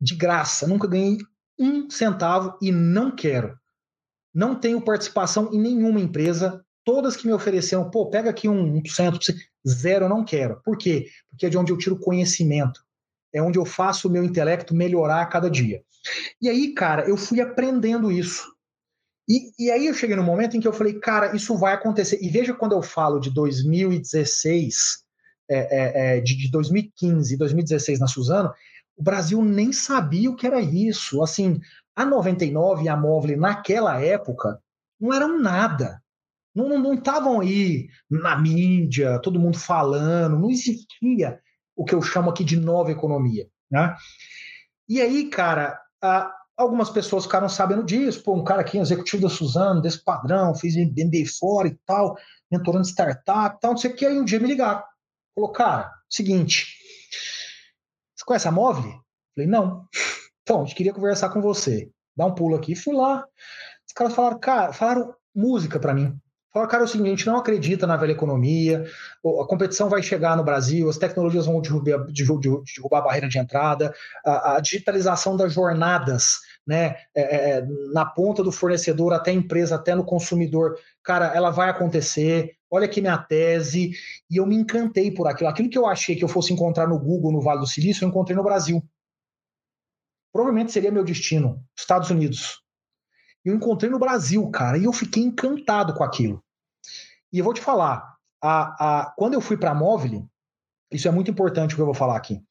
de 0.00 0.14
graça. 0.14 0.66
Nunca 0.66 0.88
ganhei 0.88 1.18
um 1.58 1.88
centavo 1.88 2.58
e 2.60 2.72
não 2.72 3.14
quero. 3.14 3.56
Não 4.34 4.58
tenho 4.58 4.80
participação 4.80 5.52
em 5.52 5.60
nenhuma 5.60 6.00
empresa, 6.00 6.64
todas 6.84 7.16
que 7.16 7.26
me 7.26 7.32
ofereceram, 7.32 7.90
pô, 7.90 8.06
pega 8.06 8.30
aqui 8.30 8.48
um 8.48 8.80
1%, 8.80 9.34
zero 9.66 10.04
eu 10.06 10.08
não 10.08 10.24
quero. 10.24 10.60
Por 10.64 10.76
quê? 10.76 11.06
Porque 11.30 11.46
é 11.46 11.48
de 11.48 11.58
onde 11.58 11.72
eu 11.72 11.78
tiro 11.78 11.98
conhecimento. 11.98 12.84
É 13.32 13.42
onde 13.42 13.58
eu 13.58 13.64
faço 13.64 14.08
o 14.08 14.10
meu 14.10 14.24
intelecto 14.24 14.74
melhorar 14.74 15.22
a 15.22 15.26
cada 15.26 15.50
dia. 15.50 15.82
E 16.40 16.48
aí, 16.48 16.74
cara, 16.74 17.08
eu 17.08 17.16
fui 17.16 17.40
aprendendo 17.40 18.10
isso. 18.10 18.52
E, 19.28 19.52
e 19.58 19.70
aí 19.70 19.86
eu 19.86 19.94
cheguei 19.94 20.16
no 20.16 20.22
momento 20.22 20.56
em 20.56 20.60
que 20.60 20.68
eu 20.68 20.72
falei, 20.72 20.98
cara, 20.98 21.34
isso 21.34 21.56
vai 21.56 21.72
acontecer. 21.72 22.18
E 22.20 22.28
veja 22.28 22.52
quando 22.52 22.72
eu 22.72 22.82
falo 22.82 23.20
de 23.20 23.30
2016, 23.30 25.04
é, 25.48 25.56
é, 25.56 26.16
é, 26.16 26.20
de, 26.20 26.36
de 26.36 26.50
2015 26.50 27.34
e 27.34 27.38
2016 27.38 28.00
na 28.00 28.06
Suzano, 28.06 28.52
o 28.96 29.02
Brasil 29.02 29.42
nem 29.42 29.72
sabia 29.72 30.30
o 30.30 30.36
que 30.36 30.46
era 30.46 30.60
isso. 30.60 31.22
Assim, 31.22 31.60
a 31.94 32.04
99 32.04 32.84
e 32.84 32.88
a 32.88 32.96
Móvel 32.96 33.38
naquela 33.38 34.00
época 34.00 34.60
não 35.00 35.12
eram 35.12 35.38
nada. 35.38 36.01
Não 36.54 36.94
estavam 36.94 37.40
aí 37.40 37.88
na 38.10 38.36
mídia, 38.38 39.18
todo 39.20 39.40
mundo 39.40 39.58
falando, 39.58 40.38
não 40.38 40.50
existia 40.50 41.40
o 41.74 41.84
que 41.84 41.94
eu 41.94 42.02
chamo 42.02 42.30
aqui 42.30 42.44
de 42.44 42.56
nova 42.56 42.90
economia. 42.90 43.48
Né? 43.70 43.94
E 44.88 45.00
aí, 45.00 45.30
cara, 45.30 45.80
Algumas 46.56 46.90
pessoas 46.90 47.24
ficaram 47.24 47.48
sabendo 47.48 47.82
disso, 47.82 48.22
pô, 48.22 48.34
um 48.34 48.44
cara 48.44 48.60
aqui, 48.60 48.78
executivo 48.78 49.22
da 49.22 49.28
Suzano, 49.28 49.80
desse 49.80 50.02
padrão, 50.04 50.54
fiz 50.54 50.76
MBA 50.76 51.26
fora 51.38 51.66
e 51.66 51.76
tal, 51.86 52.16
mentorando 52.50 52.86
startup 52.86 53.56
e 53.56 53.60
tal, 53.60 53.70
não 53.72 53.78
sei 53.78 53.90
o 53.90 53.96
que. 53.96 54.04
Aí 54.04 54.18
um 54.18 54.24
dia 54.24 54.38
me 54.38 54.48
ligaram. 54.48 54.82
Falou, 55.34 55.50
cara, 55.50 55.90
seguinte, 56.08 56.76
você 58.14 58.24
conhece 58.24 58.46
a 58.46 58.52
Móvel? 58.52 58.92
Falei, 59.34 59.48
não. 59.50 59.88
Então, 60.42 60.60
a 60.60 60.64
gente 60.64 60.76
queria 60.76 60.92
conversar 60.92 61.30
com 61.30 61.40
você. 61.40 61.90
Dá 62.16 62.26
um 62.26 62.34
pulo 62.34 62.54
aqui. 62.54 62.74
Fui 62.74 62.94
lá. 62.94 63.24
Os 63.86 63.92
caras 63.94 64.14
falaram, 64.14 64.38
cara, 64.38 64.72
falaram 64.72 65.14
música 65.34 65.80
para 65.80 65.94
mim. 65.94 66.20
Falaram, 66.52 66.70
cara, 66.70 66.82
é 66.82 66.84
o 66.84 66.88
seguinte, 66.88 67.06
a 67.06 67.10
gente 67.16 67.26
não 67.26 67.38
acredita 67.38 67.86
na 67.86 67.96
velha 67.96 68.12
economia, 68.12 68.84
a 69.40 69.46
competição 69.46 69.88
vai 69.88 70.02
chegar 70.02 70.36
no 70.36 70.44
Brasil, 70.44 70.86
as 70.86 70.98
tecnologias 70.98 71.46
vão 71.46 71.62
derrubar, 71.62 72.06
derrubar 72.12 72.98
a 72.98 73.00
barreira 73.00 73.26
de 73.26 73.38
entrada, 73.38 73.94
a, 74.22 74.56
a 74.56 74.60
digitalização 74.60 75.34
das 75.34 75.54
jornadas, 75.54 76.40
né, 76.66 76.96
é, 77.14 77.22
é, 77.22 77.66
na 77.94 78.04
ponta 78.04 78.42
do 78.42 78.52
fornecedor 78.52 79.14
até 79.14 79.30
a 79.30 79.34
empresa, 79.34 79.76
até 79.76 79.94
no 79.94 80.04
consumidor, 80.04 80.78
cara, 81.02 81.34
ela 81.34 81.48
vai 81.48 81.70
acontecer, 81.70 82.54
olha 82.70 82.84
aqui 82.84 83.00
minha 83.00 83.16
tese, 83.16 83.92
e 84.30 84.36
eu 84.36 84.44
me 84.44 84.54
encantei 84.54 85.10
por 85.10 85.26
aquilo. 85.26 85.48
Aquilo 85.48 85.70
que 85.70 85.78
eu 85.78 85.86
achei 85.86 86.14
que 86.14 86.22
eu 86.22 86.28
fosse 86.28 86.52
encontrar 86.52 86.86
no 86.86 86.98
Google, 86.98 87.32
no 87.32 87.40
Vale 87.40 87.60
do 87.60 87.66
Silício, 87.66 88.04
eu 88.04 88.10
encontrei 88.10 88.36
no 88.36 88.44
Brasil. 88.44 88.82
Provavelmente 90.30 90.70
seria 90.70 90.92
meu 90.92 91.02
destino, 91.02 91.64
Estados 91.74 92.10
Unidos 92.10 92.61
eu 93.44 93.54
encontrei 93.54 93.90
no 93.90 93.98
Brasil, 93.98 94.48
cara, 94.50 94.78
e 94.78 94.84
eu 94.84 94.92
fiquei 94.92 95.22
encantado 95.22 95.94
com 95.94 96.04
aquilo. 96.04 96.42
E 97.32 97.38
eu 97.38 97.44
vou 97.44 97.54
te 97.54 97.60
falar, 97.60 98.16
a, 98.42 99.02
a, 99.02 99.10
quando 99.16 99.34
eu 99.34 99.40
fui 99.40 99.56
para 99.56 99.70
a 99.70 99.74
Móvel, 99.74 100.28
isso 100.90 101.08
é 101.08 101.10
muito 101.10 101.30
importante 101.30 101.72
o 101.72 101.76
que 101.76 101.82
eu 101.82 101.86
vou 101.86 101.94
falar 101.94 102.16
aqui. 102.16 102.42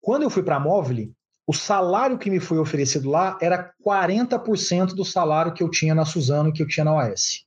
Quando 0.00 0.22
eu 0.22 0.30
fui 0.30 0.42
para 0.42 0.56
a 0.56 0.60
Móvel, 0.60 1.12
o 1.46 1.52
salário 1.52 2.18
que 2.18 2.30
me 2.30 2.40
foi 2.40 2.58
oferecido 2.58 3.10
lá 3.10 3.36
era 3.40 3.72
40% 3.84 4.94
do 4.94 5.04
salário 5.04 5.52
que 5.52 5.62
eu 5.62 5.70
tinha 5.70 5.94
na 5.94 6.04
Suzano 6.04 6.48
e 6.48 6.52
que 6.52 6.62
eu 6.62 6.68
tinha 6.68 6.84
na 6.84 6.94
OAS. 6.94 7.44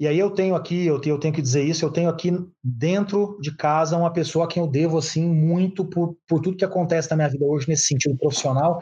E 0.00 0.08
aí 0.08 0.18
eu 0.18 0.30
tenho 0.30 0.54
aqui, 0.54 0.86
eu 0.86 0.98
tenho, 0.98 1.16
eu 1.16 1.20
tenho, 1.20 1.34
que 1.34 1.42
dizer 1.42 1.62
isso, 1.62 1.84
eu 1.84 1.90
tenho 1.90 2.08
aqui 2.08 2.32
dentro 2.64 3.36
de 3.38 3.54
casa 3.54 3.98
uma 3.98 4.10
pessoa 4.10 4.46
a 4.46 4.48
quem 4.48 4.62
eu 4.62 4.66
devo 4.66 4.96
assim 4.96 5.28
muito 5.28 5.84
por, 5.84 6.16
por 6.26 6.40
tudo 6.40 6.56
que 6.56 6.64
acontece 6.64 7.10
na 7.10 7.16
minha 7.16 7.28
vida 7.28 7.44
hoje 7.44 7.68
nesse 7.68 7.84
sentido 7.84 8.16
profissional, 8.16 8.80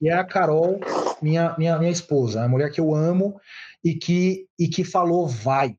e 0.00 0.08
é 0.08 0.12
a 0.12 0.22
Carol, 0.22 0.78
minha, 1.20 1.56
minha, 1.58 1.76
minha 1.80 1.90
esposa, 1.90 2.44
a 2.44 2.48
mulher 2.48 2.70
que 2.70 2.80
eu 2.80 2.94
amo 2.94 3.40
e 3.84 3.96
que, 3.96 4.46
e 4.56 4.68
que 4.68 4.84
falou 4.84 5.26
vai. 5.26 5.74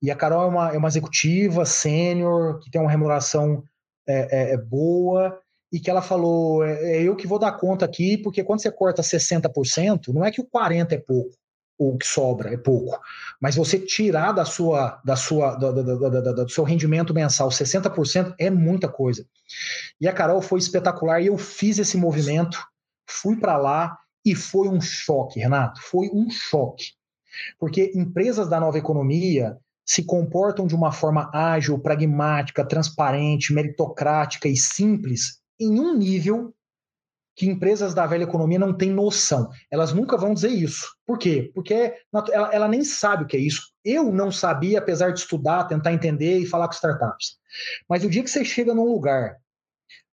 E 0.00 0.12
a 0.12 0.14
Carol 0.14 0.44
é 0.44 0.46
uma, 0.46 0.74
é 0.74 0.78
uma 0.78 0.88
executiva 0.88 1.66
sênior, 1.66 2.60
que 2.60 2.70
tem 2.70 2.80
uma 2.80 2.90
remuneração 2.90 3.64
é, 4.08 4.52
é, 4.52 4.54
é 4.54 4.56
boa, 4.56 5.40
e 5.72 5.80
que 5.80 5.90
ela 5.90 6.02
falou: 6.02 6.64
é, 6.64 6.98
é 6.98 7.02
eu 7.02 7.16
que 7.16 7.26
vou 7.26 7.38
dar 7.40 7.50
conta 7.58 7.84
aqui, 7.84 8.16
porque 8.16 8.44
quando 8.44 8.62
você 8.62 8.70
corta 8.70 9.02
60%, 9.02 10.14
não 10.14 10.24
é 10.24 10.30
que 10.30 10.40
o 10.40 10.46
40% 10.48 10.92
é 10.92 10.98
pouco 10.98 11.39
o 11.80 11.96
que 11.96 12.06
sobra, 12.06 12.52
é 12.52 12.58
pouco. 12.58 13.00
Mas 13.40 13.56
você 13.56 13.78
tirar 13.78 14.32
da 14.32 14.44
sua, 14.44 15.00
da 15.02 15.16
sua, 15.16 15.54
do, 15.54 15.72
do, 15.72 16.44
do 16.44 16.48
seu 16.50 16.62
rendimento 16.62 17.14
mensal 17.14 17.48
60% 17.48 18.34
é 18.38 18.50
muita 18.50 18.86
coisa. 18.86 19.26
E 19.98 20.06
a 20.06 20.12
Carol 20.12 20.42
foi 20.42 20.58
espetacular 20.58 21.22
e 21.22 21.28
eu 21.28 21.38
fiz 21.38 21.78
esse 21.78 21.96
movimento, 21.96 22.62
fui 23.08 23.34
para 23.34 23.56
lá 23.56 23.96
e 24.22 24.34
foi 24.34 24.68
um 24.68 24.78
choque, 24.78 25.40
Renato, 25.40 25.80
foi 25.80 26.10
um 26.12 26.28
choque. 26.28 26.84
Porque 27.58 27.90
empresas 27.94 28.46
da 28.46 28.60
nova 28.60 28.76
economia 28.76 29.56
se 29.86 30.04
comportam 30.04 30.66
de 30.66 30.74
uma 30.74 30.92
forma 30.92 31.30
ágil, 31.32 31.78
pragmática, 31.78 32.62
transparente, 32.62 33.54
meritocrática 33.54 34.46
e 34.46 34.56
simples 34.56 35.40
em 35.58 35.80
um 35.80 35.96
nível 35.96 36.54
que 37.40 37.48
empresas 37.48 37.94
da 37.94 38.04
velha 38.04 38.24
economia 38.24 38.58
não 38.58 38.70
têm 38.70 38.90
noção. 38.90 39.48
Elas 39.70 39.94
nunca 39.94 40.14
vão 40.14 40.34
dizer 40.34 40.50
isso. 40.50 40.94
Por 41.06 41.16
quê? 41.16 41.50
Porque 41.54 41.94
ela, 42.12 42.50
ela, 42.52 42.68
nem 42.68 42.84
sabe 42.84 43.24
o 43.24 43.26
que 43.26 43.34
é 43.34 43.40
isso. 43.40 43.72
Eu 43.82 44.12
não 44.12 44.30
sabia, 44.30 44.78
apesar 44.78 45.10
de 45.10 45.20
estudar, 45.20 45.64
tentar 45.64 45.90
entender 45.90 46.36
e 46.36 46.44
falar 46.44 46.68
com 46.68 46.74
startups. 46.74 47.38
Mas 47.88 48.04
o 48.04 48.10
dia 48.10 48.22
que 48.22 48.28
você 48.28 48.44
chega 48.44 48.74
num 48.74 48.84
lugar 48.84 49.38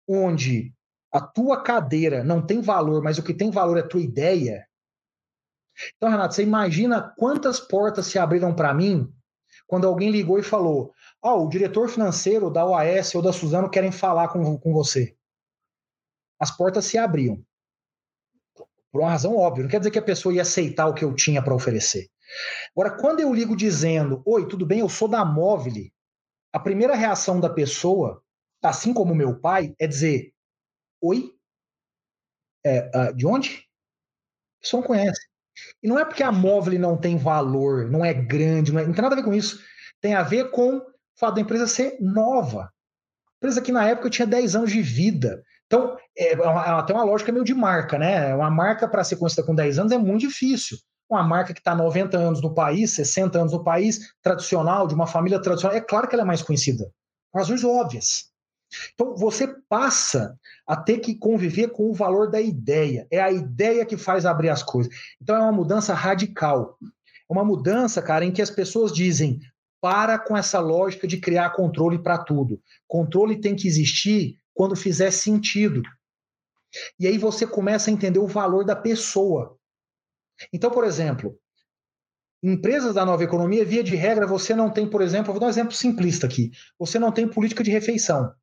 onde 0.08 0.72
a 1.12 1.20
tua 1.20 1.64
cadeira 1.64 2.24
não 2.24 2.46
tem 2.46 2.62
valor, 2.62 3.02
mas 3.02 3.18
o 3.18 3.24
que 3.24 3.34
tem 3.34 3.50
valor 3.50 3.78
é 3.78 3.82
a 3.82 3.88
tua 3.88 4.02
ideia. 4.02 4.64
Então, 5.98 6.12
Renato, 6.12 6.36
você 6.36 6.44
imagina 6.44 7.12
quantas 7.18 7.60
portas 7.60 8.06
se 8.06 8.20
abriram 8.20 8.54
para 8.54 8.72
mim 8.72 9.12
quando 9.66 9.88
alguém 9.88 10.12
ligou 10.12 10.38
e 10.38 10.44
falou: 10.44 10.94
Ó, 11.24 11.40
oh, 11.40 11.46
o 11.48 11.50
diretor 11.50 11.90
financeiro 11.90 12.52
da 12.52 12.64
OAS 12.64 13.16
ou 13.16 13.22
da 13.24 13.34
Suzano 13.34 13.68
querem 13.68 13.92
falar 13.92 14.28
com, 14.28 14.60
com 14.60 14.72
você 14.72 15.16
as 16.40 16.56
portas 16.56 16.86
se 16.86 16.98
abriam. 16.98 17.44
Por 18.92 19.02
uma 19.02 19.10
razão 19.10 19.36
óbvia. 19.36 19.64
Não 19.64 19.70
quer 19.70 19.80
dizer 19.80 19.92
que 19.92 20.00
a 20.00 20.04
pessoa 20.04 20.34
ia 20.34 20.42
aceitar 20.42 20.88
o 20.88 20.94
que 20.94 21.04
eu 21.04 21.14
tinha 21.14 21.44
para 21.44 21.54
oferecer. 21.54 22.08
Agora, 22.76 22.98
quando 22.98 23.20
eu 23.20 23.34
ligo 23.34 23.56
dizendo: 23.56 24.22
Oi, 24.26 24.48
tudo 24.48 24.66
bem, 24.66 24.80
eu 24.80 24.90
sou 24.90 25.08
da 25.08 25.24
Móvel, 25.26 25.74
a 26.54 26.60
primeira 26.60 26.96
reação 26.96 27.40
da 27.40 27.50
pessoa, 27.50 28.24
assim 28.64 28.94
como 28.94 29.14
meu 29.14 29.40
pai, 29.40 29.76
é 29.80 29.88
dizer: 29.88 30.34
Oi? 31.02 31.32
É, 32.66 32.90
uh, 32.96 33.14
de 33.14 33.28
onde? 33.28 33.68
A 34.60 34.62
pessoa 34.62 34.82
não 34.82 34.88
conhece. 34.88 35.22
E 35.82 35.88
não 35.88 36.00
é 36.00 36.06
porque 36.06 36.24
a 36.24 36.32
Móvel 36.32 36.80
não 36.80 36.98
tem 36.98 37.18
valor, 37.18 37.90
não 37.90 38.04
é 38.04 38.14
grande, 38.14 38.72
não, 38.72 38.80
é, 38.80 38.86
não 38.86 38.94
tem 38.94 39.02
nada 39.02 39.16
a 39.16 39.18
ver 39.18 39.24
com 39.24 39.34
isso. 39.34 39.64
Tem 40.02 40.14
a 40.14 40.24
ver 40.24 40.52
com 40.52 40.78
o 40.78 40.86
fato 41.18 41.36
da 41.36 41.42
empresa 41.42 41.68
ser 41.68 41.98
nova. 42.02 42.72
Empresa 43.38 43.62
que 43.62 43.72
na 43.72 43.88
época 43.88 44.10
tinha 44.10 44.28
10 44.28 44.56
anos 44.56 44.72
de 44.72 44.82
vida. 44.82 45.44
Então, 45.68 45.98
é, 46.18 46.34
é 46.34 46.48
uma, 46.48 46.84
tem 46.84 46.96
uma 46.96 47.06
lógica 47.06 47.32
meio 47.32 47.44
de 47.44 47.54
marca, 47.54 47.98
né? 47.98 48.34
Uma 48.36 48.50
marca 48.50 48.88
para 48.88 49.04
ser 49.04 49.18
conhecida 49.18 49.46
com 49.46 49.56
10 49.56 49.80
anos 49.80 49.92
é 49.92 49.98
muito 49.98 50.22
difícil. 50.22 50.78
Uma 51.10 51.24
marca 51.24 51.54
que 51.54 51.60
está 51.60 51.76
90 51.76 52.18
anos 52.18 52.42
no 52.42 52.54
país, 52.54 52.92
60 52.92 53.40
anos 53.40 53.54
no 53.54 53.64
país, 53.64 54.14
tradicional, 54.22 54.88
de 54.88 54.96
uma 54.96 55.06
família 55.06 55.42
tradicional, 55.42 55.78
é 55.78 55.82
claro 55.82 56.08
que 56.08 56.16
ela 56.16 56.24
é 56.24 56.26
mais 56.26 56.42
conhecida. 56.42 56.86
Por 57.32 57.40
razões 57.40 57.64
óbvias. 57.64 58.32
Então, 58.94 59.16
você 59.16 59.48
passa 59.70 60.38
a 60.68 60.76
ter 60.76 60.98
que 61.00 61.16
conviver 61.16 61.70
com 61.70 61.90
o 61.90 61.94
valor 61.94 62.30
da 62.30 62.42
ideia. 62.42 63.08
É 63.12 63.22
a 63.22 63.32
ideia 63.32 63.86
que 63.86 63.98
faz 63.98 64.26
abrir 64.26 64.50
as 64.50 64.64
coisas. 64.64 64.94
Então, 65.22 65.36
é 65.36 65.40
uma 65.40 65.52
mudança 65.52 65.94
radical. 65.94 66.78
É 66.82 67.34
uma 67.34 67.46
mudança, 67.46 68.02
cara, 68.02 68.26
em 68.26 68.32
que 68.32 68.42
as 68.42 68.50
pessoas 68.50 68.92
dizem: 68.92 69.40
para 69.82 70.18
com 70.18 70.36
essa 70.36 70.60
lógica 70.60 71.08
de 71.08 71.18
criar 71.18 71.52
controle 71.52 72.00
para 72.02 72.18
tudo. 72.18 72.60
Controle 72.88 73.40
tem 73.40 73.56
que 73.56 73.68
existir 73.68 74.38
quando 74.56 74.76
fizer 74.76 75.12
sentido. 75.12 75.84
E 77.00 77.06
aí 77.06 77.18
você 77.18 77.46
começa 77.46 77.92
a 77.92 77.94
entender 77.94 78.20
o 78.20 78.28
valor 78.28 78.66
da 78.66 78.76
pessoa. 78.76 79.60
Então, 80.52 80.72
por 80.72 80.84
exemplo, 80.84 81.38
empresas 82.42 82.96
da 82.96 83.06
nova 83.06 83.24
economia, 83.24 83.66
via 83.66 83.84
de 83.84 83.96
regra, 83.96 84.26
você 84.26 84.56
não 84.56 84.72
tem, 84.72 84.90
por 84.90 85.02
exemplo, 85.02 85.32
vou 85.32 85.40
dar 85.40 85.48
um 85.48 85.50
exemplo 85.50 85.74
simplista 85.74 86.26
aqui. 86.26 86.52
Você 86.80 86.98
não 86.98 87.12
tem 87.12 87.28
política 87.28 87.64
de 87.64 87.72
refeição. 87.72 88.34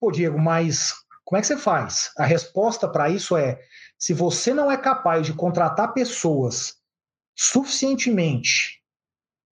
Pô, 0.00 0.10
Diego, 0.10 0.38
mas 0.38 0.92
como 1.24 1.38
é 1.38 1.40
que 1.40 1.46
você 1.46 1.56
faz? 1.56 2.12
A 2.18 2.24
resposta 2.24 2.88
para 2.88 3.08
isso 3.08 3.36
é: 3.36 3.58
se 3.98 4.12
você 4.12 4.52
não 4.52 4.70
é 4.70 4.76
capaz 4.76 5.24
de 5.24 5.32
contratar 5.32 5.94
pessoas 5.94 6.74
suficientemente 7.36 8.82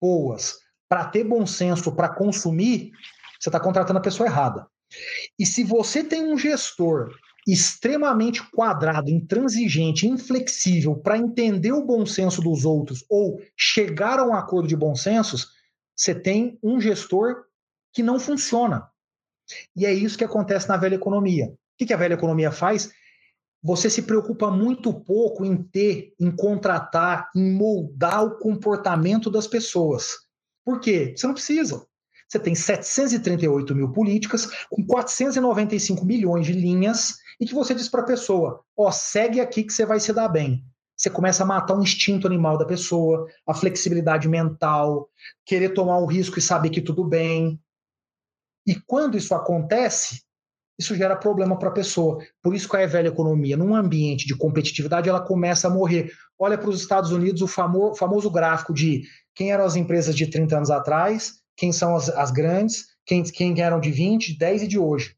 boas 0.01 0.57
para 0.87 1.05
ter 1.05 1.23
bom 1.23 1.45
senso 1.45 1.95
para 1.95 2.09
consumir, 2.09 2.91
você 3.39 3.49
está 3.49 3.59
contratando 3.59 3.99
a 3.99 4.01
pessoa 4.01 4.27
errada. 4.27 4.67
E 5.37 5.45
se 5.45 5.63
você 5.63 6.03
tem 6.03 6.23
um 6.23 6.37
gestor 6.37 7.11
extremamente 7.47 8.43
quadrado, 8.51 9.09
intransigente, 9.09 10.07
inflexível 10.07 10.95
para 10.95 11.17
entender 11.17 11.71
o 11.71 11.85
bom 11.85 12.05
senso 12.05 12.41
dos 12.41 12.65
outros 12.65 13.03
ou 13.09 13.41
chegar 13.57 14.19
a 14.19 14.25
um 14.25 14.33
acordo 14.33 14.67
de 14.67 14.75
bom 14.75 14.95
senso, 14.95 15.47
você 15.95 16.13
tem 16.13 16.59
um 16.61 16.79
gestor 16.79 17.43
que 17.93 18.03
não 18.03 18.19
funciona. 18.19 18.87
E 19.75 19.85
é 19.85 19.93
isso 19.93 20.17
que 20.17 20.23
acontece 20.23 20.69
na 20.69 20.77
velha 20.77 20.95
economia. 20.95 21.47
O 21.47 21.85
que 21.85 21.93
a 21.93 21.97
velha 21.97 22.13
economia 22.13 22.51
faz? 22.51 22.91
Você 23.61 23.89
se 23.89 24.03
preocupa 24.03 24.49
muito 24.51 24.93
pouco 24.93 25.43
em 25.43 25.61
ter, 25.61 26.13
em 26.19 26.31
contratar, 26.31 27.29
em 27.35 27.51
moldar 27.51 28.23
o 28.23 28.37
comportamento 28.37 29.29
das 29.29 29.47
pessoas. 29.47 30.17
Por 30.63 30.79
quê? 30.79 31.13
Você 31.15 31.27
não 31.27 31.33
precisa. 31.33 31.85
Você 32.29 32.37
tem 32.37 32.53
738 32.53 33.73
mil 33.73 33.91
políticas, 33.91 34.47
com 34.69 34.85
495 34.85 36.05
milhões 36.05 36.45
de 36.45 36.53
linhas, 36.53 37.15
e 37.39 37.45
que 37.45 37.55
você 37.55 37.73
diz 37.73 37.89
para 37.89 38.01
a 38.01 38.05
pessoa: 38.05 38.63
ó, 38.77 38.87
oh, 38.87 38.91
segue 38.91 39.41
aqui 39.41 39.63
que 39.63 39.73
você 39.73 39.85
vai 39.85 39.99
se 39.99 40.13
dar 40.13 40.27
bem. 40.29 40.63
Você 40.95 41.09
começa 41.09 41.43
a 41.43 41.45
matar 41.45 41.75
o 41.75 41.81
instinto 41.81 42.27
animal 42.27 42.57
da 42.57 42.65
pessoa, 42.65 43.25
a 43.47 43.53
flexibilidade 43.53 44.27
mental, 44.27 45.09
querer 45.45 45.69
tomar 45.69 45.97
o 45.97 46.05
risco 46.05 46.37
e 46.37 46.41
saber 46.41 46.69
que 46.69 46.81
tudo 46.81 47.03
bem. 47.03 47.59
E 48.67 48.75
quando 48.75 49.17
isso 49.17 49.33
acontece, 49.33 50.21
isso 50.77 50.95
gera 50.95 51.15
problema 51.15 51.57
para 51.57 51.69
a 51.69 51.73
pessoa. 51.73 52.19
Por 52.43 52.53
isso 52.53 52.69
que 52.69 52.75
a 52.75 52.85
velha 52.85 53.07
economia, 53.07 53.57
num 53.57 53.73
ambiente 53.73 54.27
de 54.27 54.35
competitividade, 54.35 55.09
ela 55.09 55.21
começa 55.21 55.67
a 55.67 55.71
morrer. 55.71 56.11
Olha 56.37 56.57
para 56.57 56.69
os 56.69 56.81
Estados 56.81 57.11
Unidos 57.11 57.41
o 57.41 57.47
famoso 57.47 58.29
gráfico 58.29 58.73
de 58.73 59.03
quem 59.33 59.53
eram 59.53 59.63
as 59.63 59.77
empresas 59.77 60.15
de 60.15 60.27
30 60.27 60.57
anos 60.57 60.69
atrás 60.69 61.38
quem 61.59 61.73
são 61.73 61.93
as, 61.93 62.07
as 62.09 62.31
grandes, 62.31 62.85
quem, 63.05 63.21
quem 63.21 63.59
eram 63.61 63.81
de 63.81 63.91
20, 63.91 64.37
10 64.37 64.63
e 64.63 64.67
de 64.67 64.79
hoje. 64.79 65.13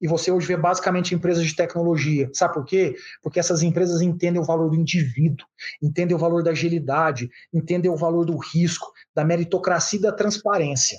e 0.00 0.08
você 0.08 0.32
hoje 0.32 0.48
vê 0.48 0.56
basicamente 0.56 1.14
empresas 1.14 1.46
de 1.46 1.54
tecnologia. 1.54 2.28
Sabe 2.32 2.54
por 2.54 2.64
quê? 2.64 2.96
Porque 3.22 3.38
essas 3.38 3.62
empresas 3.62 4.00
entendem 4.00 4.40
o 4.40 4.44
valor 4.44 4.70
do 4.70 4.76
indivíduo, 4.76 5.46
entendem 5.80 6.16
o 6.16 6.18
valor 6.18 6.42
da 6.42 6.50
agilidade, 6.50 7.30
entendem 7.52 7.90
o 7.90 7.96
valor 7.96 8.24
do 8.24 8.36
risco, 8.36 8.90
da 9.14 9.24
meritocracia 9.24 9.98
e 9.98 10.02
da 10.02 10.10
transparência. 10.10 10.98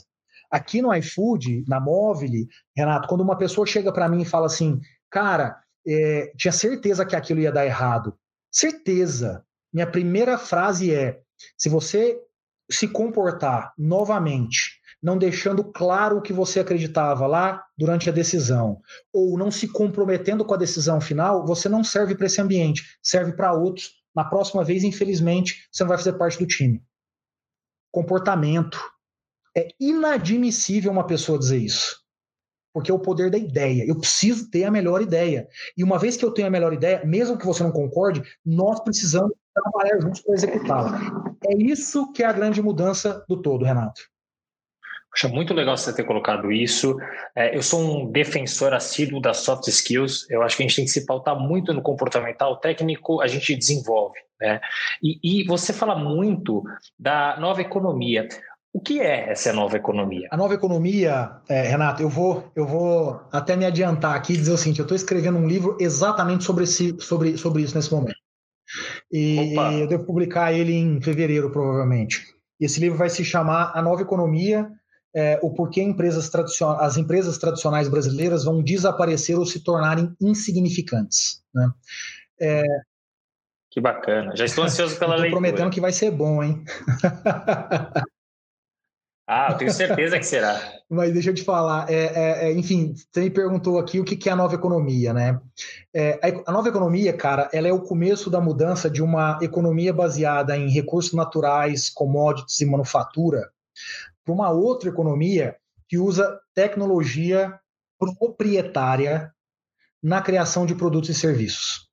Aqui 0.49 0.81
no 0.81 0.93
iFood, 0.93 1.65
na 1.67 1.81
Móvel, 1.81 2.29
Renato, 2.77 3.09
quando 3.09 3.21
uma 3.21 3.37
pessoa 3.37 3.67
chega 3.67 3.91
para 3.91 4.07
mim 4.07 4.21
e 4.21 4.25
fala 4.25 4.45
assim, 4.45 4.79
cara, 5.09 5.57
é, 5.85 6.31
tinha 6.37 6.51
certeza 6.51 7.05
que 7.05 7.15
aquilo 7.15 7.41
ia 7.41 7.51
dar 7.51 7.65
errado. 7.65 8.15
Certeza. 8.49 9.43
Minha 9.73 9.87
primeira 9.87 10.37
frase 10.37 10.93
é: 10.93 11.19
se 11.57 11.67
você 11.67 12.17
se 12.71 12.87
comportar 12.87 13.73
novamente, 13.77 14.82
não 15.03 15.17
deixando 15.17 15.65
claro 15.65 16.17
o 16.17 16.21
que 16.21 16.31
você 16.31 16.61
acreditava 16.61 17.27
lá 17.27 17.61
durante 17.77 18.09
a 18.09 18.13
decisão, 18.13 18.81
ou 19.11 19.37
não 19.37 19.51
se 19.51 19.67
comprometendo 19.67 20.45
com 20.45 20.53
a 20.53 20.57
decisão 20.57 21.01
final, 21.01 21.45
você 21.45 21.67
não 21.67 21.83
serve 21.83 22.15
para 22.15 22.27
esse 22.27 22.39
ambiente, 22.39 22.97
serve 23.03 23.33
para 23.33 23.51
outros. 23.51 24.01
Na 24.15 24.23
próxima 24.23 24.63
vez, 24.63 24.83
infelizmente, 24.83 25.67
você 25.69 25.83
não 25.83 25.89
vai 25.89 25.97
fazer 25.97 26.13
parte 26.13 26.39
do 26.39 26.47
time. 26.47 26.81
Comportamento. 27.91 28.79
É 29.55 29.67
inadmissível 29.79 30.91
uma 30.91 31.05
pessoa 31.05 31.37
dizer 31.37 31.57
isso. 31.57 32.01
Porque 32.73 32.89
é 32.89 32.93
o 32.93 32.99
poder 32.99 33.29
da 33.29 33.37
ideia. 33.37 33.85
Eu 33.85 33.99
preciso 33.99 34.49
ter 34.49 34.63
a 34.63 34.71
melhor 34.71 35.01
ideia. 35.01 35.47
E 35.77 35.83
uma 35.83 35.99
vez 35.99 36.15
que 36.15 36.23
eu 36.23 36.31
tenho 36.31 36.47
a 36.47 36.51
melhor 36.51 36.73
ideia, 36.73 37.03
mesmo 37.05 37.37
que 37.37 37.45
você 37.45 37.61
não 37.61 37.71
concorde, 37.71 38.23
nós 38.43 38.79
precisamos 38.79 39.33
trabalhar 39.53 39.99
juntos 40.01 40.21
para 40.21 40.33
executá-la. 40.33 40.99
É 41.45 41.55
isso 41.57 42.11
que 42.13 42.23
é 42.23 42.25
a 42.25 42.33
grande 42.33 42.61
mudança 42.61 43.23
do 43.27 43.39
todo, 43.41 43.65
Renato. 43.65 44.12
Poxa, 45.13 45.27
muito 45.27 45.53
legal 45.53 45.77
você 45.77 45.93
ter 45.93 46.05
colocado 46.05 46.51
isso. 46.51 46.97
É, 47.35 47.55
eu 47.55 47.61
sou 47.61 47.79
um 47.79 48.11
defensor 48.11 48.73
assíduo 48.73 49.21
das 49.21 49.37
soft 49.37 49.67
skills. 49.67 50.27
Eu 50.27 50.41
acho 50.41 50.57
que 50.57 50.63
a 50.63 50.67
gente 50.67 50.75
tem 50.75 50.85
que 50.85 50.91
se 50.91 51.05
pautar 51.05 51.39
muito 51.39 51.71
no 51.71 51.83
comportamental. 51.83 52.57
técnico 52.57 53.21
a 53.21 53.27
gente 53.27 53.55
desenvolve. 53.55 54.17
Né? 54.41 54.59
E, 55.03 55.19
e 55.41 55.43
você 55.45 55.71
fala 55.71 55.95
muito 55.95 56.63
da 56.97 57.39
nova 57.39 57.61
economia. 57.61 58.27
O 58.73 58.79
que 58.79 58.99
é 59.01 59.29
essa 59.29 59.53
nova 59.53 59.77
economia? 59.77 60.27
A 60.31 60.35
nova 60.35 60.55
economia, 60.55 61.29
é, 61.47 61.61
Renato, 61.61 62.01
eu 62.01 62.09
vou, 62.09 62.51
eu 62.55 62.65
vou 62.65 63.21
até 63.31 63.55
me 63.55 63.67
adiantar 63.67 64.15
aqui 64.15 64.33
e 64.33 64.37
dizer 64.37 64.53
o 64.53 64.57
seguinte: 64.57 64.79
eu 64.79 64.83
estou 64.83 64.95
escrevendo 64.95 65.37
um 65.37 65.47
livro 65.47 65.77
exatamente 65.79 66.43
sobre, 66.43 66.63
esse, 66.63 66.99
sobre, 66.99 67.37
sobre 67.37 67.61
isso 67.61 67.75
nesse 67.75 67.93
momento. 67.93 68.17
E 69.11 69.53
Opa. 69.53 69.73
eu 69.73 69.87
devo 69.87 70.05
publicar 70.05 70.51
ele 70.51 70.73
em 70.73 70.99
fevereiro, 70.99 71.51
provavelmente. 71.51 72.25
Esse 72.59 72.79
livro 72.79 72.97
vai 72.97 73.11
se 73.11 73.23
chamar 73.23 73.71
A 73.75 73.81
Nova 73.81 74.01
Economia 74.01 74.67
é, 75.15 75.39
o 75.41 75.51
porquê 75.51 75.81
empresas 75.81 76.29
as 76.79 76.97
empresas 76.97 77.37
tradicionais 77.37 77.87
brasileiras 77.87 78.43
vão 78.43 78.63
desaparecer 78.63 79.37
ou 79.37 79.45
se 79.45 79.59
tornarem 79.59 80.15
insignificantes. 80.19 81.43
Né? 81.53 81.71
É, 82.41 82.63
que 83.73 83.81
bacana. 83.81 84.35
Já 84.35 84.45
estou 84.45 84.63
ansioso 84.63 84.97
pela 84.99 85.15
leitura. 85.17 85.31
prometendo 85.31 85.71
que 85.71 85.81
vai 85.81 85.91
ser 85.91 86.11
bom, 86.11 86.43
hein? 86.43 86.63
ah, 89.27 89.47
eu 89.51 89.57
tenho 89.57 89.71
certeza 89.71 90.19
que 90.19 90.25
será. 90.25 90.61
Mas 90.87 91.11
deixa 91.11 91.31
eu 91.31 91.33
te 91.33 91.43
falar. 91.43 91.89
É, 91.89 91.95
é, 91.95 92.45
é, 92.45 92.53
enfim, 92.53 92.93
você 92.93 93.21
me 93.21 93.31
perguntou 93.31 93.79
aqui 93.79 93.99
o 93.99 94.05
que 94.05 94.29
é 94.29 94.31
a 94.31 94.35
nova 94.35 94.53
economia, 94.53 95.11
né? 95.11 95.39
É, 95.91 96.19
a 96.45 96.51
nova 96.51 96.69
economia, 96.69 97.13
cara, 97.13 97.49
ela 97.51 97.67
é 97.67 97.73
o 97.73 97.81
começo 97.81 98.29
da 98.29 98.39
mudança 98.39 98.87
de 98.91 99.01
uma 99.01 99.39
economia 99.41 99.91
baseada 99.91 100.55
em 100.55 100.69
recursos 100.69 101.13
naturais, 101.13 101.89
commodities 101.89 102.61
e 102.61 102.65
manufatura 102.67 103.49
para 104.23 104.33
uma 104.33 104.49
outra 104.49 104.89
economia 104.89 105.57
que 105.87 105.97
usa 105.97 106.39
tecnologia 106.53 107.59
proprietária 107.99 109.33
na 110.01 110.21
criação 110.21 110.65
de 110.65 110.75
produtos 110.75 111.09
e 111.09 111.13
serviços, 111.13 111.87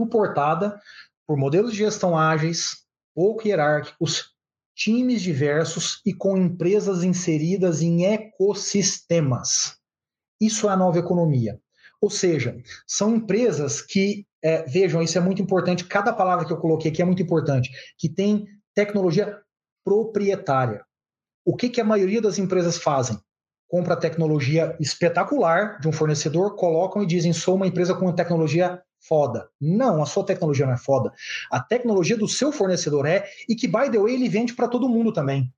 suportada 0.00 0.80
por 1.26 1.36
modelos 1.36 1.72
de 1.72 1.78
gestão 1.78 2.16
ágeis, 2.16 2.84
pouco 3.14 3.46
hierárquicos, 3.46 4.34
times 4.74 5.22
diversos 5.22 6.00
e 6.04 6.12
com 6.12 6.36
empresas 6.36 7.02
inseridas 7.02 7.82
em 7.82 8.04
ecossistemas. 8.04 9.76
Isso 10.40 10.68
é 10.68 10.72
a 10.72 10.76
nova 10.76 10.98
economia. 10.98 11.60
Ou 12.00 12.10
seja, 12.10 12.56
são 12.86 13.16
empresas 13.16 13.80
que, 13.80 14.26
é, 14.42 14.62
vejam, 14.64 15.02
isso 15.02 15.16
é 15.16 15.20
muito 15.20 15.40
importante, 15.40 15.84
cada 15.84 16.12
palavra 16.12 16.44
que 16.46 16.52
eu 16.52 16.58
coloquei 16.60 16.90
aqui 16.90 17.00
é 17.00 17.04
muito 17.04 17.22
importante, 17.22 17.70
que 17.98 18.08
tem 18.08 18.46
tecnologia 18.74 19.40
proprietária. 19.82 20.85
O 21.46 21.54
que, 21.56 21.68
que 21.68 21.80
a 21.80 21.84
maioria 21.84 22.20
das 22.20 22.40
empresas 22.40 22.76
fazem? 22.76 23.16
Compra 23.68 23.94
tecnologia 23.94 24.76
espetacular 24.80 25.78
de 25.78 25.86
um 25.86 25.92
fornecedor, 25.92 26.56
colocam 26.56 27.04
e 27.04 27.06
dizem: 27.06 27.32
sou 27.32 27.54
uma 27.54 27.68
empresa 27.68 27.94
com 27.94 28.12
tecnologia 28.12 28.82
foda. 29.08 29.48
Não, 29.60 30.02
a 30.02 30.06
sua 30.06 30.26
tecnologia 30.26 30.66
não 30.66 30.72
é 30.72 30.76
foda. 30.76 31.12
A 31.48 31.60
tecnologia 31.60 32.16
do 32.16 32.26
seu 32.26 32.50
fornecedor 32.50 33.06
é, 33.06 33.28
e 33.48 33.54
que, 33.54 33.68
by 33.68 33.88
the 33.92 33.98
way, 33.98 34.14
ele 34.14 34.28
vende 34.28 34.54
para 34.54 34.66
todo 34.66 34.88
mundo 34.88 35.12
também. 35.12 35.52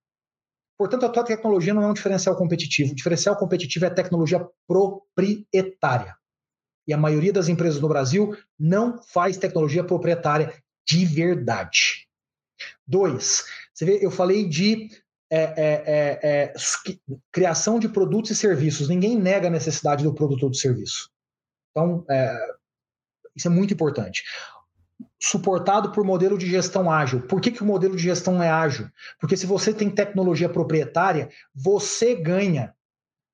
Portanto, 0.77 1.07
a 1.07 1.09
tua 1.09 1.25
tecnologia 1.25 1.73
não 1.73 1.83
é 1.83 1.87
um 1.87 1.95
diferencial 1.95 2.37
competitivo. 2.37 2.93
O 2.93 2.95
diferencial 2.95 3.35
competitivo 3.37 3.87
é 3.87 3.89
a 3.89 3.95
tecnologia 3.95 4.47
proprietária. 4.67 6.15
E 6.87 6.93
a 6.93 6.99
maioria 6.99 7.33
das 7.33 7.49
empresas 7.49 7.81
no 7.81 7.89
Brasil 7.89 8.37
não 8.59 9.03
faz 9.03 9.39
tecnologia 9.39 9.83
proprietária 9.83 10.53
de 10.87 11.07
verdade. 11.07 12.07
Dois, 12.87 13.45
você 13.73 13.85
vê, 13.85 14.05
eu 14.05 14.11
falei 14.11 14.47
de 14.47 14.89
é, 15.31 15.41
é, 15.41 15.85
é, 15.87 16.19
é 16.23 16.53
criação 17.31 17.79
de 17.79 17.89
produtos 17.89 18.31
e 18.31 18.35
serviços. 18.35 18.89
Ninguém 18.89 19.19
nega 19.19 19.49
a 19.49 19.51
necessidade 19.51 20.05
do 20.05 20.15
produto 20.15 20.45
ou 20.45 20.51
do 20.51 20.57
serviço. 20.57 21.11
Então, 21.71 22.05
é, 22.11 22.35
isso 23.37 23.49
é 23.49 23.51
muito 23.51 23.73
importante. 23.75 24.25
Suportado 25.21 25.93
por 25.93 26.05
modelo 26.05 26.39
de 26.39 26.49
gestão 26.49 26.91
ágil. 26.91 27.23
Por 27.23 27.41
que, 27.41 27.51
que 27.51 27.63
o 27.63 27.67
modelo 27.67 27.97
de 27.97 28.03
gestão 28.03 28.43
é 28.43 28.51
ágil? 28.51 28.89
Porque 29.21 29.37
se 29.37 29.47
você 29.47 29.73
tem 29.73 29.91
tecnologia 29.91 30.49
proprietária, 30.49 31.29
você 31.55 32.15
ganha 32.15 32.75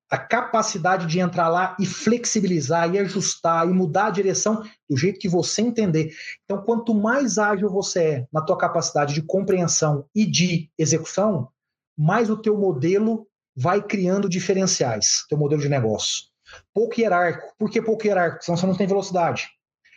a 0.09 0.17
capacidade 0.17 1.07
de 1.07 1.19
entrar 1.19 1.47
lá 1.47 1.75
e 1.79 1.85
flexibilizar 1.85 2.93
e 2.93 2.99
ajustar 2.99 3.67
e 3.67 3.73
mudar 3.73 4.07
a 4.07 4.11
direção 4.11 4.63
do 4.87 4.95
jeito 4.95 5.19
que 5.19 5.27
você 5.27 5.61
entender. 5.61 6.13
Então, 6.43 6.61
quanto 6.61 6.93
mais 6.93 7.37
ágil 7.37 7.69
você 7.69 8.03
é 8.03 8.27
na 8.31 8.41
tua 8.41 8.57
capacidade 8.57 9.13
de 9.13 9.23
compreensão 9.23 10.05
e 10.13 10.25
de 10.25 10.69
execução, 10.77 11.49
mais 11.97 12.29
o 12.29 12.37
teu 12.37 12.57
modelo 12.57 13.27
vai 13.55 13.81
criando 13.81 14.29
diferenciais, 14.29 15.25
teu 15.29 15.37
modelo 15.37 15.61
de 15.61 15.69
negócio. 15.69 16.25
Pouco 16.73 16.99
hierárquico. 16.99 17.53
Por 17.57 17.69
que 17.69 17.81
pouco 17.81 18.05
hierárquico? 18.05 18.43
Senão 18.43 18.57
você 18.57 18.67
não 18.67 18.75
tem 18.75 18.87
velocidade. 18.87 19.47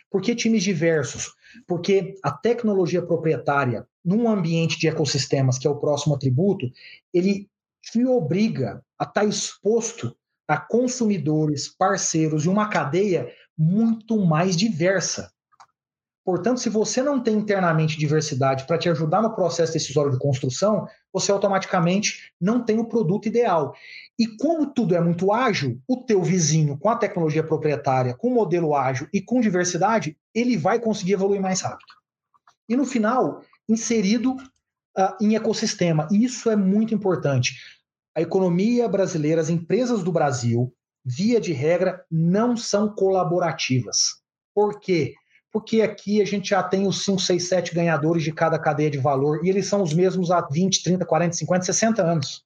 Por 0.09 0.21
que 0.21 0.35
times 0.35 0.63
diversos? 0.63 1.33
Porque 1.67 2.15
a 2.23 2.31
tecnologia 2.31 3.01
proprietária, 3.01 3.85
num 4.03 4.27
ambiente 4.29 4.79
de 4.79 4.87
ecossistemas, 4.87 5.57
que 5.57 5.67
é 5.67 5.69
o 5.69 5.79
próximo 5.79 6.15
atributo, 6.15 6.67
ele 7.13 7.47
te 7.81 8.05
obriga 8.05 8.83
a 8.97 9.03
estar 9.03 9.25
exposto 9.25 10.15
a 10.47 10.57
consumidores, 10.57 11.67
parceiros 11.67 12.45
e 12.45 12.49
uma 12.49 12.69
cadeia 12.69 13.31
muito 13.55 14.17
mais 14.25 14.55
diversa. 14.55 15.31
Portanto, 16.29 16.59
se 16.59 16.69
você 16.69 17.01
não 17.01 17.19
tem 17.19 17.35
internamente 17.35 17.97
diversidade 17.97 18.67
para 18.67 18.77
te 18.77 18.87
ajudar 18.87 19.19
no 19.19 19.33
processo 19.33 19.73
decisório 19.73 20.11
de 20.11 20.19
construção, 20.19 20.87
você 21.11 21.31
automaticamente 21.31 22.31
não 22.39 22.63
tem 22.63 22.77
o 22.77 22.85
produto 22.85 23.27
ideal. 23.27 23.73
E 24.17 24.27
como 24.37 24.71
tudo 24.71 24.93
é 24.93 25.01
muito 25.01 25.33
ágil, 25.33 25.81
o 25.87 25.97
teu 25.97 26.21
vizinho 26.21 26.77
com 26.77 26.87
a 26.87 26.95
tecnologia 26.95 27.41
proprietária, 27.41 28.13
com 28.13 28.27
o 28.27 28.35
modelo 28.35 28.75
ágil 28.75 29.07
e 29.11 29.19
com 29.19 29.41
diversidade, 29.41 30.15
ele 30.31 30.55
vai 30.55 30.79
conseguir 30.79 31.13
evoluir 31.13 31.41
mais 31.41 31.61
rápido. 31.61 31.91
E 32.69 32.75
no 32.75 32.85
final, 32.85 33.41
inserido 33.67 34.33
uh, 34.33 35.15
em 35.19 35.35
ecossistema. 35.35 36.07
E 36.11 36.23
isso 36.23 36.47
é 36.51 36.55
muito 36.55 36.93
importante. 36.93 37.55
A 38.15 38.21
economia 38.21 38.87
brasileira, 38.87 39.41
as 39.41 39.49
empresas 39.49 40.03
do 40.03 40.11
Brasil, 40.11 40.71
via 41.03 41.41
de 41.41 41.53
regra, 41.53 42.05
não 42.11 42.55
são 42.55 42.87
colaborativas. 42.87 44.21
Por 44.53 44.79
quê? 44.79 45.15
porque 45.15 45.15
aqui 45.83 46.21
a 46.21 46.25
gente 46.25 46.49
já 46.49 46.61
tem 46.61 46.87
os 46.87 47.03
5, 47.03 47.19
6, 47.19 47.47
7 47.47 47.75
ganhadores 47.75 48.23
de 48.23 48.31
cada 48.31 48.59
cadeia 48.59 48.89
de 48.89 48.97
valor 48.97 49.43
e 49.43 49.49
eles 49.49 49.67
são 49.67 49.81
os 49.81 49.93
mesmos 49.93 50.31
há 50.31 50.41
20, 50.41 50.83
30, 50.83 51.05
40, 51.05 51.33
50, 51.33 51.65
60 51.65 52.03
anos. 52.03 52.45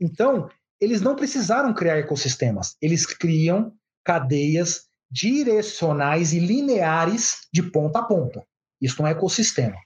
Então, 0.00 0.48
eles 0.80 1.00
não 1.00 1.14
precisaram 1.14 1.74
criar 1.74 1.98
ecossistemas, 1.98 2.76
eles 2.80 3.04
criam 3.04 3.74
cadeias 4.04 4.88
direcionais 5.10 6.32
e 6.32 6.38
lineares 6.38 7.48
de 7.52 7.62
ponta 7.62 7.98
a 7.98 8.02
ponta. 8.02 8.46
Isso 8.80 9.02
não 9.02 9.08
é 9.08 9.12
ecossistema. 9.12 9.76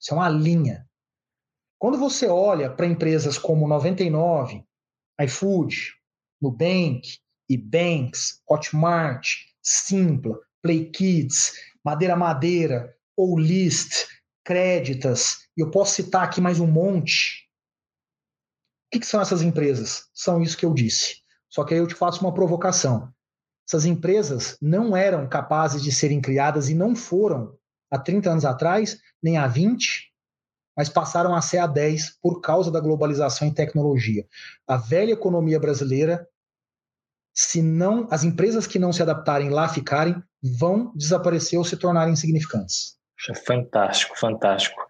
Isso 0.00 0.12
é 0.12 0.16
uma 0.16 0.28
linha. 0.28 0.86
Quando 1.78 1.98
você 1.98 2.26
olha 2.26 2.70
para 2.70 2.86
empresas 2.86 3.38
como 3.38 3.66
99, 3.66 4.62
iFood, 5.22 5.92
Nubank, 6.40 7.18
eBanks, 7.50 8.40
Hotmart, 8.48 9.28
Simpla, 9.62 10.38
Play 10.64 10.86
Kids, 10.86 11.52
Madeira 11.84 12.16
Madeira, 12.16 12.96
ou 13.14 13.38
List, 13.38 14.06
Créditas, 14.42 15.46
e 15.54 15.60
eu 15.60 15.70
posso 15.70 15.94
citar 15.94 16.24
aqui 16.24 16.40
mais 16.40 16.58
um 16.58 16.66
monte. 16.66 17.46
O 18.86 18.92
que, 18.92 19.00
que 19.00 19.06
são 19.06 19.20
essas 19.20 19.42
empresas? 19.42 20.08
São 20.14 20.42
isso 20.42 20.56
que 20.56 20.64
eu 20.64 20.72
disse. 20.72 21.16
Só 21.50 21.64
que 21.64 21.74
aí 21.74 21.80
eu 21.80 21.86
te 21.86 21.94
faço 21.94 22.22
uma 22.22 22.32
provocação. 22.32 23.12
Essas 23.68 23.84
empresas 23.84 24.56
não 24.60 24.96
eram 24.96 25.28
capazes 25.28 25.82
de 25.82 25.92
serem 25.92 26.22
criadas 26.22 26.70
e 26.70 26.74
não 26.74 26.96
foram 26.96 27.58
há 27.90 27.98
30 27.98 28.30
anos 28.30 28.44
atrás, 28.46 28.98
nem 29.22 29.36
há 29.36 29.46
20, 29.46 30.10
mas 30.74 30.88
passaram 30.88 31.34
a 31.34 31.42
ser 31.42 31.58
há 31.58 31.66
10 31.66 32.18
por 32.22 32.40
causa 32.40 32.70
da 32.70 32.80
globalização 32.80 33.46
e 33.46 33.54
tecnologia. 33.54 34.26
A 34.66 34.78
velha 34.78 35.12
economia 35.12 35.60
brasileira, 35.60 36.26
se 37.34 37.60
não 37.60 38.06
as 38.10 38.22
empresas 38.22 38.66
que 38.66 38.78
não 38.78 38.92
se 38.92 39.02
adaptarem 39.02 39.50
lá 39.50 39.68
ficarem, 39.68 40.14
vão 40.58 40.92
desaparecer 40.94 41.58
ou 41.58 41.64
se 41.64 41.76
tornarem 41.76 42.12
insignificantes. 42.12 42.94
Fantástico, 43.46 44.18
fantástico. 44.18 44.80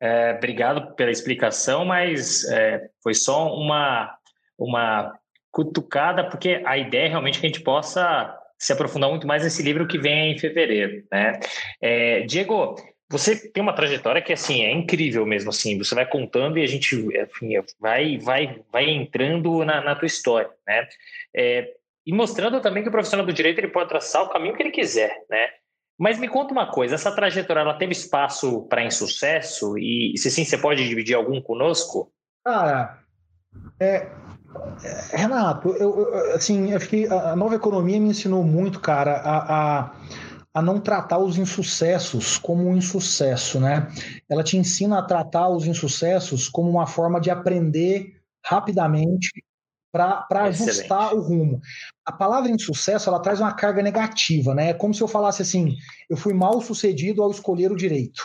É, 0.00 0.34
obrigado 0.36 0.94
pela 0.94 1.10
explicação, 1.10 1.84
mas 1.84 2.44
é, 2.50 2.88
foi 3.02 3.14
só 3.14 3.54
uma, 3.54 4.12
uma 4.58 5.12
cutucada, 5.50 6.28
porque 6.28 6.62
a 6.64 6.76
ideia 6.76 7.06
é 7.06 7.08
realmente 7.08 7.38
que 7.38 7.46
a 7.46 7.48
gente 7.48 7.62
possa 7.62 8.36
se 8.58 8.72
aprofundar 8.72 9.10
muito 9.10 9.26
mais 9.26 9.42
nesse 9.42 9.62
livro 9.62 9.86
que 9.86 9.98
vem 9.98 10.32
em 10.32 10.38
fevereiro. 10.38 11.04
Né? 11.12 11.38
É, 11.80 12.20
Diego, 12.22 12.76
você 13.10 13.36
tem 13.50 13.62
uma 13.62 13.74
trajetória 13.74 14.22
que 14.22 14.32
assim 14.32 14.62
é 14.62 14.72
incrível 14.72 15.26
mesmo 15.26 15.50
assim. 15.50 15.76
Você 15.76 15.94
vai 15.94 16.06
contando 16.06 16.58
e 16.58 16.62
a 16.62 16.66
gente 16.66 16.96
enfim, 16.96 17.52
vai 17.78 18.18
vai 18.18 18.62
vai 18.72 18.88
entrando 18.88 19.64
na, 19.64 19.82
na 19.82 19.94
tua 19.94 20.06
história, 20.06 20.50
né? 20.66 20.88
É, 21.36 21.68
e 22.06 22.12
mostrando 22.12 22.60
também 22.60 22.82
que 22.82 22.88
o 22.88 22.92
profissional 22.92 23.24
do 23.24 23.32
direito 23.32 23.58
ele 23.58 23.68
pode 23.68 23.88
traçar 23.88 24.22
o 24.22 24.28
caminho 24.28 24.54
que 24.54 24.62
ele 24.62 24.70
quiser, 24.70 25.24
né? 25.30 25.48
Mas 25.98 26.18
me 26.18 26.28
conta 26.28 26.52
uma 26.52 26.70
coisa, 26.70 26.94
essa 26.94 27.14
trajetória 27.14 27.60
ela 27.60 27.78
teve 27.78 27.92
espaço 27.92 28.62
para 28.68 28.84
insucesso 28.84 29.78
e 29.78 30.14
se 30.16 30.30
sim, 30.30 30.44
você 30.44 30.58
pode 30.58 30.86
dividir 30.88 31.14
algum 31.14 31.40
conosco? 31.40 32.12
Cara, 32.44 32.98
é, 33.78 34.10
é, 34.82 35.16
Renato, 35.16 35.68
eu, 35.70 36.00
eu, 36.00 36.34
assim, 36.34 36.74
acho 36.74 36.88
que 36.88 37.06
a 37.06 37.36
nova 37.36 37.54
economia 37.54 38.00
me 38.00 38.08
ensinou 38.08 38.42
muito, 38.42 38.80
cara, 38.80 39.12
a, 39.18 39.80
a, 39.80 39.96
a 40.54 40.62
não 40.62 40.80
tratar 40.80 41.18
os 41.18 41.38
insucessos 41.38 42.36
como 42.36 42.66
um 42.66 42.76
insucesso, 42.76 43.60
né? 43.60 43.88
Ela 44.28 44.42
te 44.42 44.56
ensina 44.56 44.98
a 44.98 45.02
tratar 45.02 45.48
os 45.48 45.66
insucessos 45.66 46.48
como 46.48 46.68
uma 46.68 46.86
forma 46.86 47.20
de 47.20 47.30
aprender 47.30 48.20
rapidamente 48.44 49.30
para 49.92 50.44
ajustar 50.44 51.14
o 51.14 51.20
rumo. 51.20 51.60
A 52.04 52.10
palavra 52.10 52.50
insucesso 52.50 53.08
ela 53.10 53.20
traz 53.20 53.38
uma 53.40 53.54
carga 53.54 53.82
negativa, 53.82 54.54
né? 54.54 54.70
É 54.70 54.74
como 54.74 54.94
se 54.94 55.02
eu 55.02 55.08
falasse 55.08 55.42
assim: 55.42 55.76
eu 56.08 56.16
fui 56.16 56.32
mal 56.32 56.60
sucedido 56.62 57.22
ao 57.22 57.30
escolher 57.30 57.70
o 57.70 57.76
direito. 57.76 58.22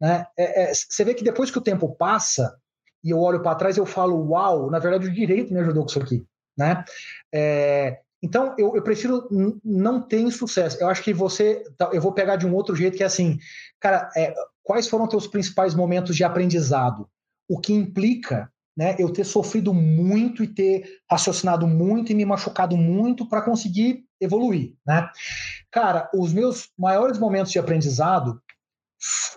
Né? 0.00 0.26
É, 0.36 0.62
é, 0.62 0.74
você 0.74 1.04
vê 1.04 1.12
que 1.12 1.22
depois 1.22 1.50
que 1.50 1.58
o 1.58 1.62
tempo 1.62 1.94
passa, 1.94 2.56
e 3.04 3.10
eu 3.10 3.20
olho 3.20 3.42
para 3.42 3.54
trás 3.54 3.76
eu 3.76 3.84
falo, 3.84 4.30
uau, 4.30 4.70
na 4.70 4.78
verdade 4.78 5.06
o 5.06 5.12
direito 5.12 5.52
me 5.52 5.60
ajudou 5.60 5.82
com 5.84 5.90
isso 5.90 6.00
aqui, 6.00 6.24
né? 6.56 6.82
É, 7.32 8.00
então 8.22 8.54
eu, 8.58 8.74
eu 8.74 8.82
prefiro 8.82 9.28
não 9.62 10.00
ter 10.00 10.30
sucesso. 10.30 10.78
Eu 10.80 10.88
acho 10.88 11.02
que 11.02 11.12
você, 11.12 11.62
tá, 11.76 11.90
eu 11.92 12.00
vou 12.00 12.12
pegar 12.12 12.36
de 12.36 12.46
um 12.46 12.54
outro 12.54 12.74
jeito 12.74 12.96
que 12.96 13.02
é 13.02 13.06
assim, 13.06 13.38
cara, 13.78 14.10
é, 14.16 14.34
quais 14.62 14.88
foram 14.88 15.06
teus 15.06 15.26
principais 15.26 15.74
momentos 15.74 16.16
de 16.16 16.24
aprendizado? 16.24 17.08
O 17.48 17.58
que 17.58 17.72
implica, 17.72 18.50
né, 18.76 18.96
eu 18.98 19.12
ter 19.12 19.24
sofrido 19.24 19.74
muito 19.74 20.42
e 20.44 20.48
ter 20.48 21.00
raciocinado 21.10 21.66
muito 21.66 22.12
e 22.12 22.14
me 22.14 22.24
machucado 22.24 22.76
muito 22.76 23.28
para 23.28 23.42
conseguir 23.42 24.04
evoluir, 24.20 24.74
né? 24.86 25.08
Cara, 25.70 26.10
os 26.14 26.32
meus 26.32 26.70
maiores 26.78 27.18
momentos 27.18 27.52
de 27.52 27.58
aprendizado 27.58 28.40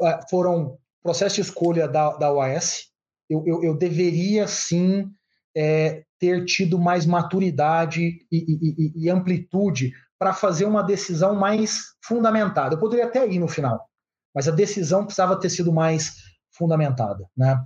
é, 0.01 0.19
foram 0.29 0.77
processo 1.01 1.35
de 1.35 1.41
escolha 1.41 1.87
da, 1.87 2.15
da 2.17 2.31
OAS, 2.31 2.89
eu, 3.29 3.43
eu, 3.45 3.63
eu 3.63 3.77
deveria 3.77 4.47
sim 4.47 5.11
é, 5.55 6.03
ter 6.19 6.45
tido 6.45 6.79
mais 6.79 7.05
maturidade 7.05 8.25
e, 8.31 8.37
e, 8.37 9.05
e 9.05 9.09
amplitude 9.09 9.91
para 10.17 10.33
fazer 10.33 10.65
uma 10.65 10.81
decisão 10.81 11.35
mais 11.35 11.95
fundamentada. 12.01 12.75
Eu 12.75 12.79
poderia 12.79 13.05
até 13.05 13.27
ir 13.27 13.39
no 13.39 13.47
final, 13.47 13.89
mas 14.33 14.47
a 14.47 14.51
decisão 14.51 15.03
precisava 15.03 15.39
ter 15.39 15.49
sido 15.49 15.73
mais 15.73 16.15
fundamentada. 16.51 17.27
Né? 17.35 17.61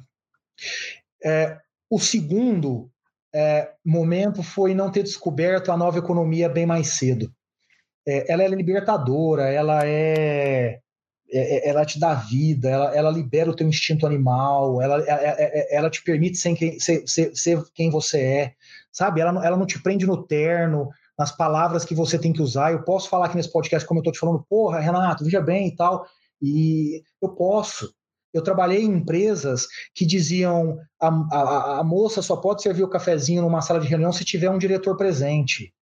É, 1.27 1.57
o 1.89 1.99
segundo 1.99 2.89
é, 3.33 3.71
momento 3.85 4.41
foi 4.41 4.73
não 4.73 4.91
ter 4.91 5.03
descoberto 5.03 5.71
a 5.71 5.77
nova 5.77 5.99
economia 5.99 6.47
bem 6.47 6.65
mais 6.65 6.87
cedo. 6.87 7.31
É, 8.07 8.31
ela 8.31 8.43
é 8.43 8.47
libertadora, 8.47 9.49
ela 9.49 9.85
é 9.85 10.79
é, 11.29 11.67
é, 11.67 11.69
ela 11.69 11.85
te 11.85 11.99
dá 11.99 12.13
vida, 12.13 12.69
ela, 12.69 12.95
ela 12.95 13.11
libera 13.11 13.49
o 13.51 13.55
teu 13.55 13.67
instinto 13.67 14.07
animal, 14.07 14.81
ela, 14.81 15.03
é, 15.05 15.75
ela 15.75 15.89
te 15.89 16.01
permite 16.01 16.37
ser 16.37 16.55
quem, 16.55 16.79
ser, 16.79 17.05
ser, 17.05 17.35
ser 17.35 17.61
quem 17.73 17.89
você 17.89 18.21
é, 18.21 18.53
sabe? 18.93 19.19
Ela, 19.19 19.45
ela 19.45 19.57
não 19.57 19.65
te 19.65 19.81
prende 19.81 20.05
no 20.05 20.23
terno, 20.25 20.89
nas 21.19 21.35
palavras 21.35 21.83
que 21.83 21.93
você 21.93 22.17
tem 22.17 22.31
que 22.31 22.41
usar. 22.41 22.71
Eu 22.71 22.83
posso 22.83 23.09
falar 23.09 23.25
aqui 23.25 23.35
nesse 23.35 23.51
podcast, 23.51 23.85
como 23.85 23.99
eu 23.99 24.03
tô 24.05 24.11
te 24.11 24.19
falando, 24.19 24.45
porra, 24.49 24.79
Renato, 24.79 25.25
veja 25.25 25.41
bem 25.41 25.67
e 25.67 25.75
tal, 25.75 26.05
e 26.41 27.03
eu 27.21 27.29
posso. 27.35 27.93
Eu 28.37 28.43
trabalhei 28.43 28.83
em 28.83 28.93
empresas 28.93 29.67
que 29.93 30.05
diziam 30.05 30.79
a, 30.99 31.07
a, 31.07 31.79
a 31.79 31.83
moça 31.83 32.21
só 32.21 32.37
pode 32.37 32.61
servir 32.61 32.83
o 32.83 32.89
cafezinho 32.89 33.41
numa 33.41 33.61
sala 33.61 33.79
de 33.79 33.87
reunião 33.87 34.11
se 34.11 34.23
tiver 34.23 34.49
um 34.49 34.57
diretor 34.57 34.95
presente. 34.95 35.73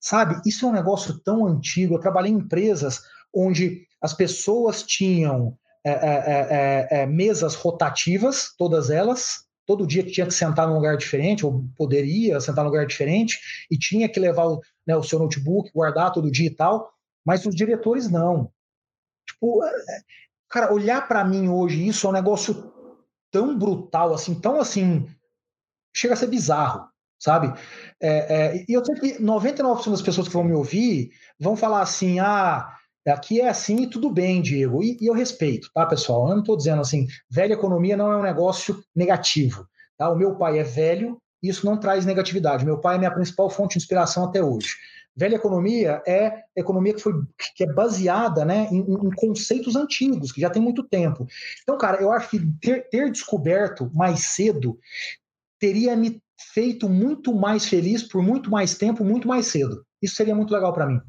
Sabe? 0.00 0.40
Isso 0.44 0.66
é 0.66 0.68
um 0.68 0.72
negócio 0.72 1.18
tão 1.20 1.46
antigo. 1.46 1.94
Eu 1.94 2.00
trabalhei 2.00 2.32
em 2.32 2.36
empresas 2.36 3.00
onde 3.32 3.86
as 4.00 4.12
pessoas 4.12 4.82
tinham 4.82 5.56
é 5.84 5.90
é, 5.90 6.88
é, 6.90 7.06
mesas 7.06 7.56
rotativas, 7.56 8.54
todas 8.56 8.88
elas, 8.88 9.44
todo 9.66 9.86
dia 9.86 10.04
que 10.04 10.12
tinha 10.12 10.26
que 10.26 10.34
sentar 10.34 10.68
num 10.68 10.74
lugar 10.74 10.96
diferente, 10.96 11.44
ou 11.44 11.64
poderia 11.76 12.40
sentar 12.40 12.64
num 12.64 12.70
lugar 12.70 12.86
diferente, 12.86 13.40
e 13.68 13.76
tinha 13.76 14.08
que 14.08 14.20
levar 14.20 14.46
o, 14.46 14.60
né, 14.86 14.96
o 14.96 15.02
seu 15.02 15.18
notebook, 15.18 15.72
guardar 15.74 16.12
todo 16.12 16.30
dia 16.30 16.46
e 16.46 16.54
tal, 16.54 16.92
mas 17.24 17.44
os 17.46 17.54
diretores 17.54 18.08
não. 18.08 18.52
Tipo, 19.26 19.64
é, 19.64 19.72
cara, 20.52 20.72
olhar 20.72 21.08
para 21.08 21.24
mim 21.24 21.48
hoje, 21.48 21.86
isso 21.86 22.06
é 22.06 22.10
um 22.10 22.12
negócio 22.12 22.72
tão 23.30 23.58
brutal, 23.58 24.14
assim, 24.14 24.34
tão 24.34 24.60
assim, 24.60 25.08
chega 25.94 26.14
a 26.14 26.16
ser 26.16 26.26
bizarro, 26.26 26.86
sabe? 27.18 27.52
É, 28.00 28.10
é, 28.10 28.64
e 28.68 28.72
eu 28.72 28.84
sei 28.84 28.94
que 28.96 29.22
99% 29.22 29.90
das 29.90 30.02
pessoas 30.02 30.28
que 30.28 30.34
vão 30.34 30.44
me 30.44 30.52
ouvir 30.52 31.10
vão 31.40 31.56
falar 31.56 31.82
assim, 31.82 32.20
ah, 32.20 32.76
Aqui 33.04 33.40
é 33.40 33.48
assim 33.48 33.82
e 33.82 33.90
tudo 33.90 34.08
bem, 34.08 34.40
Diego. 34.40 34.80
E, 34.80 34.96
e 35.00 35.08
eu 35.08 35.12
respeito, 35.12 35.68
tá, 35.74 35.84
pessoal? 35.84 36.28
Eu 36.28 36.34
não 36.34 36.40
estou 36.40 36.56
dizendo 36.56 36.80
assim, 36.80 37.08
velha 37.28 37.54
economia 37.54 37.96
não 37.96 38.12
é 38.12 38.16
um 38.16 38.22
negócio 38.22 38.80
negativo. 38.94 39.66
Tá? 39.98 40.08
O 40.08 40.14
meu 40.14 40.36
pai 40.36 40.60
é 40.60 40.62
velho 40.62 41.20
isso 41.42 41.66
não 41.66 41.76
traz 41.76 42.06
negatividade. 42.06 42.64
Meu 42.64 42.78
pai 42.78 42.94
é 42.94 42.98
minha 42.98 43.10
principal 43.10 43.50
fonte 43.50 43.72
de 43.72 43.78
inspiração 43.78 44.24
até 44.24 44.42
hoje. 44.42 44.76
Velha 45.14 45.36
economia 45.36 46.02
é 46.06 46.44
economia 46.56 46.94
que, 46.94 47.02
foi, 47.02 47.12
que 47.54 47.64
é 47.64 47.72
baseada 47.72 48.44
né, 48.44 48.68
em, 48.70 48.80
em, 48.80 49.10
conceitos 49.10 49.76
antigos, 49.76 50.32
que 50.32 50.40
já 50.40 50.48
tem 50.48 50.62
muito 50.62 50.82
tempo. 50.82 51.26
Então, 51.62 51.76
cara, 51.76 52.00
eu 52.00 52.10
acho 52.10 52.30
que 52.30 52.40
ter, 52.60 52.88
ter 52.88 53.10
descoberto 53.10 53.90
mais 53.94 54.20
cedo 54.26 54.78
teria 55.58 55.94
me 55.94 56.20
feito 56.52 56.88
muito 56.88 57.34
mais 57.34 57.66
feliz 57.66 58.02
por 58.02 58.22
muito 58.22 58.50
mais 58.50 58.76
tempo, 58.76 59.04
muito 59.04 59.28
mais 59.28 59.46
cedo. 59.46 59.84
Isso 60.00 60.16
seria 60.16 60.34
muito 60.34 60.52
legal 60.52 60.72
para 60.72 60.86
mim. 60.86 61.00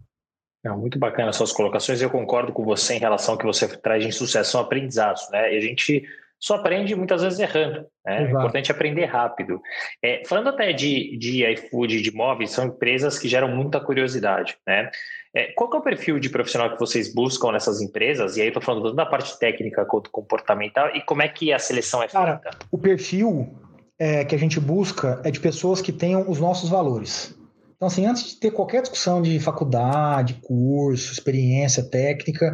Não, 0.63 0.77
muito 0.77 0.99
bacana 0.99 1.29
as 1.29 1.35
suas 1.35 1.51
colocações. 1.51 2.01
Eu 2.01 2.09
concordo 2.09 2.53
com 2.53 2.63
você 2.63 2.93
em 2.93 2.99
relação 2.99 3.33
ao 3.33 3.37
que 3.37 3.45
você 3.45 3.67
traz 3.67 4.05
de 4.05 4.11
sucessão 4.11 4.61
aprendizados, 4.61 5.29
né? 5.29 5.53
E 5.53 5.57
a 5.57 5.61
gente 5.61 6.07
só 6.43 6.55
aprende 6.55 6.93
muitas 6.93 7.21
vezes 7.21 7.39
errando. 7.39 7.85
Né? 8.05 8.25
É 8.25 8.29
importante 8.29 8.69
aprender 8.69 9.05
rápido. 9.05 9.61
É, 10.03 10.23
falando 10.27 10.49
até 10.49 10.73
de, 10.73 11.17
de 11.17 11.49
iFood, 11.53 12.01
de 12.01 12.13
móveis, 12.13 12.51
são 12.51 12.65
empresas 12.65 13.17
que 13.17 13.29
geram 13.29 13.47
muita 13.47 13.79
curiosidade. 13.79 14.57
Né? 14.67 14.91
É, 15.33 15.53
qual 15.53 15.73
é 15.73 15.77
o 15.77 15.81
perfil 15.81 16.19
de 16.19 16.29
profissional 16.29 16.73
que 16.73 16.77
vocês 16.77 17.13
buscam 17.13 17.53
nessas 17.53 17.79
empresas? 17.79 18.35
E 18.35 18.41
aí 18.41 18.49
estou 18.49 18.61
falando 18.61 18.83
tanto 18.83 18.95
da 18.95 19.05
parte 19.05 19.39
técnica 19.39 19.85
quanto 19.85 20.11
comportamental. 20.11 20.93
E 20.93 20.99
como 20.99 21.21
é 21.21 21.29
que 21.29 21.53
a 21.53 21.57
seleção 21.57 22.03
é 22.03 22.09
feita? 22.09 22.41
Cara, 22.41 22.57
o 22.69 22.77
perfil 22.77 23.57
é, 23.97 24.25
que 24.25 24.35
a 24.35 24.39
gente 24.39 24.59
busca 24.59 25.21
é 25.23 25.31
de 25.31 25.39
pessoas 25.39 25.81
que 25.81 25.93
tenham 25.93 26.29
os 26.29 26.41
nossos 26.41 26.69
valores. 26.69 27.33
Então, 27.77 27.87
assim, 27.87 28.05
antes 28.05 28.31
de 28.31 28.39
ter 28.41 28.51
qualquer 28.51 28.81
discussão 28.81 29.21
de 29.21 29.39
faculdade, 29.39 30.41
curso, 30.43 31.13
experiência 31.13 31.89
técnica, 31.89 32.53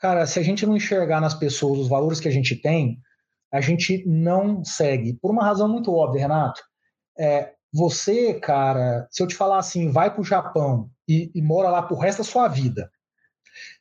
cara, 0.00 0.26
se 0.26 0.40
a 0.40 0.42
gente 0.42 0.66
não 0.66 0.76
enxergar 0.76 1.20
nas 1.20 1.34
pessoas 1.34 1.78
os 1.78 1.88
valores 1.88 2.18
que 2.18 2.26
a 2.26 2.32
gente 2.32 2.56
tem, 2.56 2.98
a 3.52 3.60
gente 3.60 4.04
não 4.06 4.64
segue. 4.64 5.14
Por 5.14 5.30
uma 5.30 5.44
razão 5.44 5.68
muito 5.68 5.92
óbvia, 5.92 6.22
Renato. 6.22 6.62
É, 7.18 7.52
você, 7.72 8.34
cara, 8.34 9.06
se 9.10 9.22
eu 9.22 9.26
te 9.26 9.34
falar 9.34 9.58
assim, 9.58 9.90
vai 9.90 10.12
para 10.12 10.20
o 10.20 10.24
Japão 10.24 10.90
e, 11.08 11.30
e 11.34 11.42
mora 11.42 11.70
lá 11.70 11.82
pro 11.82 11.98
resto 11.98 12.18
da 12.18 12.24
sua 12.24 12.48
vida, 12.48 12.90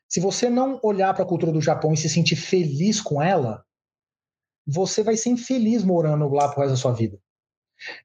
se 0.07 0.19
você 0.19 0.49
não 0.49 0.79
olhar 0.83 1.13
para 1.13 1.23
a 1.23 1.27
cultura 1.27 1.51
do 1.51 1.61
Japão 1.61 1.93
e 1.93 1.97
se 1.97 2.09
sentir 2.09 2.35
feliz 2.35 2.99
com 2.99 3.21
ela, 3.21 3.63
você 4.65 5.03
vai 5.03 5.15
ser 5.15 5.29
infeliz 5.29 5.83
morando 5.83 6.27
lá 6.29 6.49
pro 6.49 6.61
resto 6.61 6.71
da 6.71 6.77
sua 6.77 6.93
vida. 6.93 7.19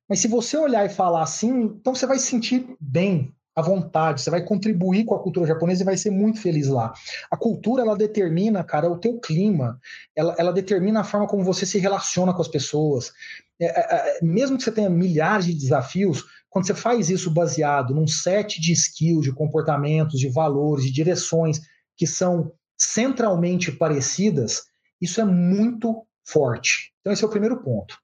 Mas 0.09 0.21
se 0.21 0.29
você 0.29 0.57
olhar 0.57 0.85
e 0.85 0.91
falar 0.91 1.23
assim, 1.23 1.51
então 1.51 1.95
você 1.95 2.07
vai 2.07 2.19
se 2.19 2.27
sentir 2.27 2.77
bem, 2.81 3.35
à 3.55 3.63
vontade, 3.63 4.21
você 4.21 4.31
vai 4.31 4.43
contribuir 4.43 5.05
com 5.05 5.15
a 5.15 5.23
cultura 5.23 5.47
japonesa 5.47 5.83
e 5.83 5.87
vai 5.87 5.97
ser 5.97 6.11
muito 6.11 6.41
feliz 6.41 6.69
lá. 6.69 6.93
A 7.31 7.37
cultura, 7.37 7.83
ela 7.83 7.97
determina, 7.97 8.65
cara, 8.65 8.91
o 8.91 8.99
teu 8.99 9.19
clima, 9.21 9.79
ela, 10.17 10.35
ela 10.39 10.53
determina 10.53 11.01
a 11.01 11.05
forma 11.05 11.27
como 11.27 11.45
você 11.45 11.65
se 11.65 11.79
relaciona 11.79 12.35
com 12.35 12.43
as 12.43 12.49
pessoas. 12.49 13.13
É, 13.61 13.67
é, 13.67 14.19
é 14.19 14.25
mesmo 14.25 14.57
que 14.57 14.65
você 14.65 14.73
tenha 14.73 14.91
milhares 14.91 15.47
de 15.47 15.55
desafios, 15.55 16.25
quando 16.51 16.67
você 16.67 16.75
faz 16.75 17.11
isso 17.11 17.31
baseado 17.31 17.95
num 17.95 18.07
set 18.07 18.61
de 18.61 18.73
skills, 18.73 19.25
de 19.25 19.33
comportamentos, 19.33 20.19
de 20.19 20.29
valores, 20.29 20.85
de 20.85 20.93
direções 20.93 21.61
que 21.97 22.07
são 22.07 22.53
centralmente 22.79 23.71
parecidas, 23.73 24.63
isso 25.01 25.21
é 25.21 25.25
muito 25.25 26.05
forte. 26.25 26.93
Então, 27.01 27.13
esse 27.13 27.23
é 27.23 27.27
o 27.27 27.31
primeiro 27.31 27.63
ponto. 27.63 27.99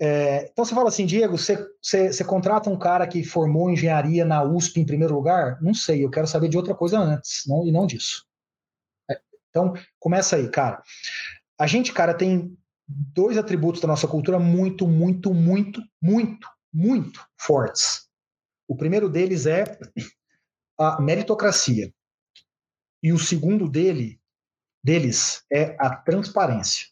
É, 0.00 0.48
então, 0.52 0.64
você 0.64 0.74
fala 0.74 0.88
assim, 0.88 1.04
Diego, 1.04 1.36
você, 1.36 1.56
você, 1.82 2.12
você, 2.12 2.24
contrata 2.24 2.70
um 2.70 2.78
cara 2.78 3.06
que 3.06 3.24
formou 3.24 3.68
engenharia 3.68 4.24
na 4.24 4.44
USP 4.44 4.80
em 4.80 4.86
primeiro 4.86 5.14
lugar? 5.14 5.60
Não 5.60 5.74
sei, 5.74 6.04
eu 6.04 6.10
quero 6.10 6.26
saber 6.26 6.48
de 6.48 6.56
outra 6.56 6.74
coisa 6.74 6.98
antes, 6.98 7.42
não, 7.46 7.66
e 7.66 7.72
não 7.72 7.86
disso. 7.86 8.24
É, 9.10 9.20
então, 9.50 9.74
começa 9.98 10.36
aí, 10.36 10.48
cara. 10.48 10.80
A 11.58 11.66
gente, 11.66 11.92
cara, 11.92 12.14
tem 12.14 12.56
dois 12.86 13.36
atributos 13.36 13.80
da 13.80 13.88
nossa 13.88 14.06
cultura 14.06 14.38
muito, 14.38 14.86
muito, 14.86 15.34
muito, 15.34 15.82
muito, 16.00 16.48
muito 16.72 17.26
fortes. 17.36 18.08
O 18.68 18.76
primeiro 18.76 19.08
deles 19.08 19.46
é 19.46 19.64
a 20.78 21.00
meritocracia. 21.00 21.92
E 23.02 23.12
o 23.12 23.18
segundo 23.18 23.68
dele, 23.68 24.20
deles 24.82 25.44
é 25.52 25.76
a 25.78 25.94
transparência. 25.96 26.86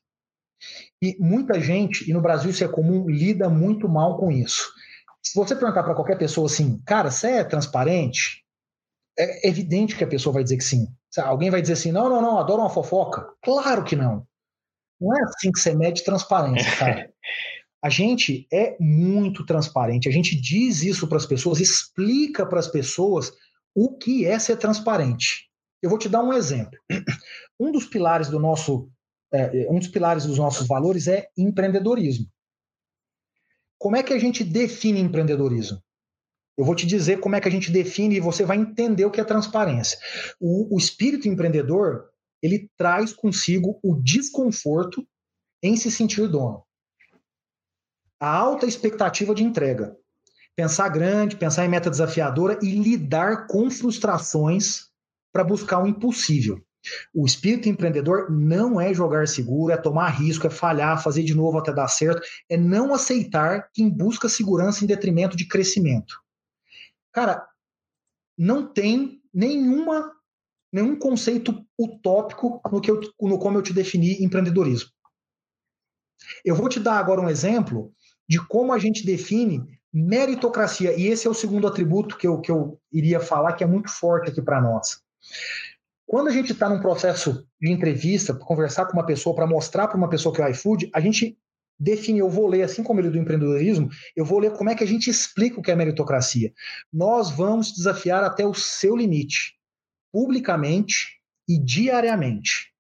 E 1.06 1.16
muita 1.20 1.60
gente, 1.60 2.10
e 2.10 2.12
no 2.12 2.20
Brasil 2.20 2.50
isso 2.50 2.64
é 2.64 2.68
comum, 2.68 3.08
lida 3.08 3.48
muito 3.48 3.88
mal 3.88 4.18
com 4.18 4.32
isso. 4.32 4.72
Se 5.22 5.36
você 5.36 5.54
perguntar 5.54 5.84
para 5.84 5.94
qualquer 5.94 6.18
pessoa 6.18 6.46
assim, 6.46 6.82
cara, 6.84 7.12
você 7.12 7.28
é 7.28 7.44
transparente? 7.44 8.44
É 9.16 9.48
evidente 9.48 9.94
que 9.94 10.02
a 10.02 10.08
pessoa 10.08 10.32
vai 10.32 10.42
dizer 10.42 10.56
que 10.56 10.64
sim. 10.64 10.88
Alguém 11.18 11.48
vai 11.48 11.62
dizer 11.62 11.74
assim, 11.74 11.92
não, 11.92 12.08
não, 12.08 12.20
não, 12.20 12.38
adoro 12.38 12.62
uma 12.62 12.70
fofoca. 12.70 13.24
Claro 13.40 13.84
que 13.84 13.94
não. 13.94 14.26
Não 15.00 15.16
é 15.16 15.22
assim 15.22 15.52
que 15.52 15.60
você 15.60 15.76
mede 15.76 16.02
transparência, 16.02 16.70
cara. 16.76 17.08
A 17.80 17.88
gente 17.88 18.48
é 18.52 18.76
muito 18.80 19.46
transparente. 19.46 20.08
A 20.08 20.12
gente 20.12 20.34
diz 20.34 20.82
isso 20.82 21.06
para 21.06 21.18
as 21.18 21.26
pessoas, 21.26 21.60
explica 21.60 22.44
para 22.44 22.58
as 22.58 22.66
pessoas 22.66 23.32
o 23.72 23.96
que 23.96 24.26
é 24.26 24.40
ser 24.40 24.56
transparente. 24.56 25.48
Eu 25.80 25.88
vou 25.88 26.00
te 26.00 26.08
dar 26.08 26.24
um 26.24 26.32
exemplo. 26.32 26.76
Um 27.58 27.72
dos 27.72 27.86
pilares 27.86 28.28
do 28.28 28.38
nosso, 28.38 28.90
é, 29.32 29.66
um 29.70 29.78
dos 29.78 29.88
pilares 29.88 30.24
dos 30.24 30.38
nossos 30.38 30.66
valores 30.66 31.08
é 31.08 31.28
empreendedorismo. 31.36 32.26
Como 33.78 33.96
é 33.96 34.02
que 34.02 34.12
a 34.12 34.18
gente 34.18 34.42
define 34.42 35.00
empreendedorismo? 35.00 35.82
Eu 36.56 36.64
vou 36.64 36.74
te 36.74 36.86
dizer 36.86 37.20
como 37.20 37.36
é 37.36 37.40
que 37.40 37.48
a 37.48 37.50
gente 37.50 37.70
define 37.70 38.16
e 38.16 38.20
você 38.20 38.44
vai 38.44 38.56
entender 38.56 39.04
o 39.04 39.10
que 39.10 39.20
é 39.20 39.24
transparência. 39.24 39.98
O, 40.40 40.74
o 40.74 40.78
espírito 40.78 41.28
empreendedor 41.28 42.08
ele 42.42 42.70
traz 42.76 43.12
consigo 43.12 43.78
o 43.82 43.94
desconforto 43.94 45.06
em 45.62 45.76
se 45.76 45.90
sentir 45.90 46.28
dono. 46.28 46.64
A 48.18 48.34
alta 48.34 48.66
expectativa 48.66 49.34
de 49.34 49.42
entrega. 49.42 49.96
Pensar 50.54 50.88
grande, 50.88 51.36
pensar 51.36 51.66
em 51.66 51.68
meta 51.68 51.90
desafiadora 51.90 52.58
e 52.62 52.70
lidar 52.70 53.46
com 53.46 53.70
frustrações 53.70 54.86
para 55.30 55.44
buscar 55.44 55.82
o 55.82 55.86
impossível. 55.86 56.65
O 57.14 57.26
espírito 57.26 57.68
empreendedor 57.68 58.30
não 58.30 58.80
é 58.80 58.92
jogar 58.94 59.26
seguro, 59.26 59.72
é 59.72 59.76
tomar 59.76 60.08
risco, 60.08 60.46
é 60.46 60.50
falhar, 60.50 61.02
fazer 61.02 61.22
de 61.22 61.34
novo 61.34 61.58
até 61.58 61.72
dar 61.72 61.88
certo, 61.88 62.22
é 62.48 62.56
não 62.56 62.94
aceitar 62.94 63.70
quem 63.72 63.88
busca 63.88 64.28
segurança 64.28 64.84
em 64.84 64.86
detrimento 64.86 65.36
de 65.36 65.46
crescimento. 65.46 66.20
Cara, 67.12 67.46
não 68.36 68.66
tem 68.66 69.20
nenhuma 69.32 70.12
nenhum 70.72 70.98
conceito 70.98 71.64
utópico 71.78 72.60
no 72.70 72.80
que 72.80 72.90
eu, 72.90 73.00
no 73.22 73.38
como 73.38 73.56
eu 73.56 73.62
te 73.62 73.72
defini 73.72 74.22
empreendedorismo. 74.22 74.90
Eu 76.44 76.54
vou 76.54 76.68
te 76.68 76.78
dar 76.78 76.98
agora 76.98 77.20
um 77.20 77.30
exemplo 77.30 77.92
de 78.28 78.44
como 78.46 78.72
a 78.72 78.78
gente 78.78 79.06
define 79.06 79.64
meritocracia, 79.92 80.92
e 80.98 81.06
esse 81.06 81.26
é 81.26 81.30
o 81.30 81.34
segundo 81.34 81.66
atributo 81.66 82.18
que 82.18 82.26
eu, 82.26 82.38
que 82.40 82.50
eu 82.50 82.78
iria 82.92 83.20
falar 83.20 83.54
que 83.54 83.64
é 83.64 83.66
muito 83.66 83.90
forte 83.90 84.30
aqui 84.30 84.42
para 84.42 84.60
nós. 84.60 85.00
Quando 86.06 86.28
a 86.28 86.32
gente 86.32 86.52
está 86.52 86.68
num 86.68 86.80
processo 86.80 87.44
de 87.60 87.70
entrevista, 87.70 88.32
para 88.32 88.46
conversar 88.46 88.86
com 88.86 88.92
uma 88.92 89.04
pessoa, 89.04 89.34
para 89.34 89.46
mostrar 89.46 89.88
para 89.88 89.96
uma 89.96 90.08
pessoa 90.08 90.32
que 90.32 90.40
é 90.40 90.44
o 90.44 90.48
iFood, 90.48 90.88
a 90.94 91.00
gente 91.00 91.36
define, 91.78 92.20
eu 92.20 92.30
vou 92.30 92.46
ler, 92.46 92.62
assim 92.62 92.82
como 92.82 93.00
ele 93.00 93.10
do 93.10 93.18
empreendedorismo, 93.18 93.90
eu 94.14 94.24
vou 94.24 94.38
ler 94.38 94.52
como 94.52 94.70
é 94.70 94.74
que 94.76 94.84
a 94.84 94.86
gente 94.86 95.10
explica 95.10 95.58
o 95.58 95.62
que 95.62 95.70
é 95.70 95.74
meritocracia. 95.74 96.52
Nós 96.92 97.30
vamos 97.30 97.72
desafiar 97.72 98.22
até 98.22 98.46
o 98.46 98.54
seu 98.54 98.96
limite, 98.96 99.58
publicamente 100.12 101.20
e 101.48 101.58
diariamente. 101.58 102.72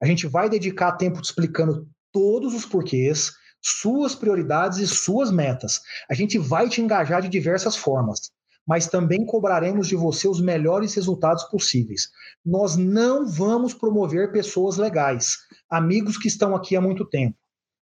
A 0.00 0.06
gente 0.06 0.28
vai 0.28 0.48
dedicar 0.48 0.92
tempo 0.92 1.20
explicando 1.20 1.88
todos 2.12 2.54
os 2.54 2.64
porquês, 2.64 3.32
suas 3.60 4.14
prioridades 4.14 4.78
e 4.78 4.86
suas 4.86 5.32
metas. 5.32 5.80
A 6.08 6.14
gente 6.14 6.38
vai 6.38 6.68
te 6.68 6.80
engajar 6.80 7.20
de 7.22 7.28
diversas 7.28 7.74
formas 7.76 8.30
mas 8.66 8.86
também 8.86 9.26
cobraremos 9.26 9.88
de 9.88 9.96
você 9.96 10.28
os 10.28 10.40
melhores 10.40 10.94
resultados 10.94 11.44
possíveis. 11.44 12.10
Nós 12.44 12.76
não 12.76 13.26
vamos 13.26 13.74
promover 13.74 14.32
pessoas 14.32 14.76
legais, 14.76 15.38
amigos 15.68 16.16
que 16.16 16.28
estão 16.28 16.54
aqui 16.54 16.76
há 16.76 16.80
muito 16.80 17.04
tempo. 17.04 17.36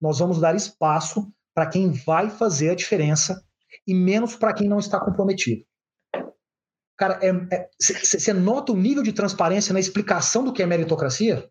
Nós 0.01 0.19
vamos 0.19 0.39
dar 0.41 0.55
espaço 0.55 1.31
para 1.55 1.67
quem 1.67 1.91
vai 1.91 2.29
fazer 2.29 2.71
a 2.71 2.75
diferença 2.75 3.43
e 3.87 3.95
menos 3.95 4.37
para 4.37 4.53
quem 4.53 4.69
não 4.69 4.79
está 4.79 5.01
comprometido. 5.01 5.65
Cara, 6.97 7.21
você 7.79 8.31
é, 8.31 8.35
é, 8.35 8.39
nota 8.39 8.73
o 8.73 8.77
nível 8.77 9.03
de 9.03 9.13
transparência 9.13 9.73
na 9.73 9.81
explicação 9.81 10.45
do 10.45 10.53
que 10.53 10.63
é 10.63 10.67
meritocracia? 10.67 11.49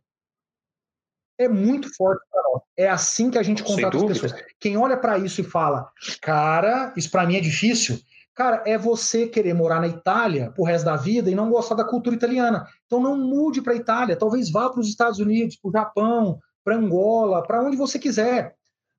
É 1.37 1.47
muito 1.47 1.93
forte 1.95 2.23
para 2.31 2.41
nós. 2.43 2.61
É 2.77 2.89
assim 2.89 3.29
que 3.29 3.37
a 3.37 3.43
gente 3.43 3.63
contrata 3.63 3.97
as 3.97 4.03
pessoas. 4.03 4.33
Quem 4.59 4.75
olha 4.77 4.97
para 4.97 5.17
isso 5.19 5.41
e 5.41 5.43
fala, 5.43 5.91
cara, 6.21 6.93
isso 6.97 7.11
para 7.11 7.25
mim 7.27 7.35
é 7.35 7.41
difícil, 7.41 7.99
Cara, 8.35 8.61
é 8.65 8.77
você 8.77 9.27
querer 9.27 9.53
morar 9.53 9.79
na 9.79 9.87
Itália 9.87 10.51
pro 10.51 10.65
resto 10.65 10.83
da 10.83 10.97
vida 10.97 11.31
e 11.31 11.35
não 11.35 11.49
gostar 11.49 11.75
da 11.75 11.85
cultura 11.85 12.15
italiana. 12.15 12.67
Então 12.85 12.99
não 12.99 13.17
mude 13.17 13.61
para 13.61 13.71
a 13.71 13.77
Itália, 13.77 14.17
talvez 14.17 14.51
vá 14.51 14.69
para 14.69 14.81
os 14.81 14.89
Estados 14.89 15.19
Unidos, 15.19 15.55
para 15.55 15.69
o 15.69 15.71
Japão, 15.71 16.39
para 16.63 16.75
Angola, 16.75 17.41
para 17.47 17.63
onde 17.63 17.77
você 17.77 17.97
quiser. 17.97 18.53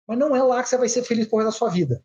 Mas 0.09 0.19
não 0.19 0.35
é 0.35 0.43
lá 0.43 0.63
que 0.63 0.69
você 0.71 0.79
vai 0.79 0.89
ser 0.89 1.03
feliz 1.03 1.27
por 1.27 1.37
resto 1.37 1.53
da 1.53 1.59
sua 1.59 1.69
vida. 1.69 2.03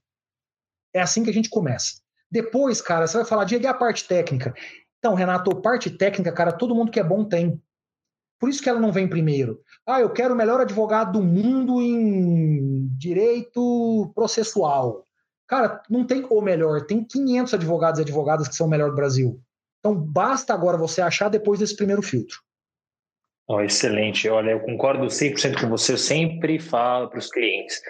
É 0.93 1.01
assim 1.01 1.23
que 1.23 1.29
a 1.29 1.33
gente 1.33 1.49
começa. 1.49 2.01
Depois, 2.29 2.81
cara, 2.81 3.07
você 3.07 3.17
vai 3.17 3.25
falar, 3.25 3.45
Diego, 3.45 3.63
e 3.63 3.67
a 3.67 3.73
parte 3.73 4.07
técnica? 4.07 4.53
Então, 4.99 5.13
Renato, 5.13 5.55
parte 5.61 5.89
técnica, 5.89 6.33
cara, 6.33 6.51
todo 6.51 6.75
mundo 6.75 6.91
que 6.91 6.99
é 6.99 7.03
bom 7.03 7.23
tem. 7.23 7.61
Por 8.39 8.49
isso 8.49 8.61
que 8.61 8.69
ela 8.69 8.79
não 8.79 8.91
vem 8.91 9.07
primeiro. 9.07 9.61
Ah, 9.85 10.01
eu 10.01 10.09
quero 10.11 10.33
o 10.33 10.37
melhor 10.37 10.59
advogado 10.59 11.13
do 11.13 11.23
mundo 11.23 11.81
em 11.81 12.87
direito 12.97 14.11
processual. 14.15 15.05
Cara, 15.51 15.83
não 15.89 16.07
tem 16.07 16.25
o 16.29 16.39
melhor, 16.39 16.85
tem 16.85 17.03
500 17.03 17.55
advogados 17.55 17.99
e 17.99 18.03
advogadas 18.03 18.47
que 18.47 18.55
são 18.55 18.67
o 18.67 18.69
melhor 18.69 18.89
do 18.89 18.95
Brasil. 18.95 19.37
Então 19.79 19.93
basta 19.93 20.53
agora 20.53 20.77
você 20.77 21.01
achar 21.01 21.27
depois 21.27 21.59
desse 21.59 21.75
primeiro 21.75 22.01
filtro. 22.01 22.37
Oh, 23.49 23.59
excelente. 23.59 24.29
Olha, 24.29 24.51
eu 24.51 24.61
concordo 24.61 25.05
100% 25.07 25.59
com 25.59 25.67
você. 25.67 25.91
Eu 25.91 25.97
sempre 25.97 26.57
falo 26.57 27.09
para 27.09 27.19
os 27.19 27.29
clientes. 27.29 27.81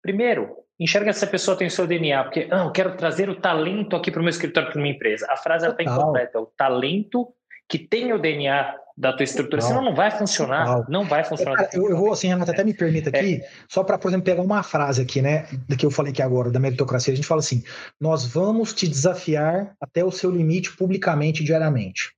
Primeiro, 0.00 0.56
enxerga 0.80 1.12
se 1.12 1.22
a 1.22 1.28
pessoa 1.28 1.54
tem 1.54 1.66
o 1.66 1.70
seu 1.70 1.86
DNA, 1.86 2.24
porque 2.24 2.48
ah, 2.50 2.64
eu 2.64 2.72
quero 2.72 2.96
trazer 2.96 3.28
o 3.28 3.38
talento 3.38 3.94
aqui 3.94 4.10
para 4.10 4.20
o 4.20 4.22
meu 4.22 4.30
escritório, 4.30 4.72
para 4.72 4.80
minha 4.80 4.94
empresa. 4.94 5.26
A 5.28 5.36
frase 5.36 5.68
está 5.68 5.82
incompleta. 5.82 6.40
O 6.40 6.46
talento 6.46 7.34
que 7.68 7.78
tem 7.78 8.10
o 8.14 8.18
DNA 8.18 8.74
da 8.96 9.12
tua 9.12 9.24
estrutura, 9.24 9.62
não. 9.62 9.68
senão 9.68 9.84
não 9.84 9.94
vai 9.94 10.10
funcionar. 10.10 10.66
Não, 10.66 10.84
não 10.88 11.04
vai 11.04 11.24
funcionar. 11.24 11.68
Eu, 11.72 11.88
eu, 11.88 11.96
vou, 11.96 12.12
assim, 12.12 12.28
Renato, 12.28 12.50
até 12.50 12.62
me 12.62 12.74
permita 12.74 13.08
aqui, 13.08 13.36
é. 13.36 13.48
só 13.68 13.82
para, 13.82 13.98
por 13.98 14.08
exemplo, 14.08 14.24
pegar 14.24 14.42
uma 14.42 14.62
frase 14.62 15.00
aqui, 15.00 15.22
né, 15.22 15.46
da 15.68 15.76
que 15.76 15.86
eu 15.86 15.90
falei 15.90 16.12
aqui 16.12 16.22
agora, 16.22 16.50
da 16.50 16.60
meritocracia, 16.60 17.12
a 17.12 17.16
gente 17.16 17.26
fala 17.26 17.40
assim: 17.40 17.62
nós 18.00 18.26
vamos 18.26 18.72
te 18.72 18.86
desafiar 18.86 19.74
até 19.80 20.04
o 20.04 20.10
seu 20.10 20.30
limite 20.30 20.76
publicamente 20.76 21.42
diariamente. 21.42 22.12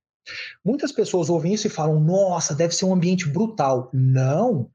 Muitas 0.63 0.91
pessoas 0.91 1.29
ouvem 1.29 1.53
isso 1.53 1.67
e 1.67 1.69
falam: 1.69 1.99
nossa, 1.99 2.55
deve 2.55 2.73
ser 2.73 2.85
um 2.85 2.93
ambiente 2.93 3.27
brutal. 3.27 3.89
Não. 3.93 4.69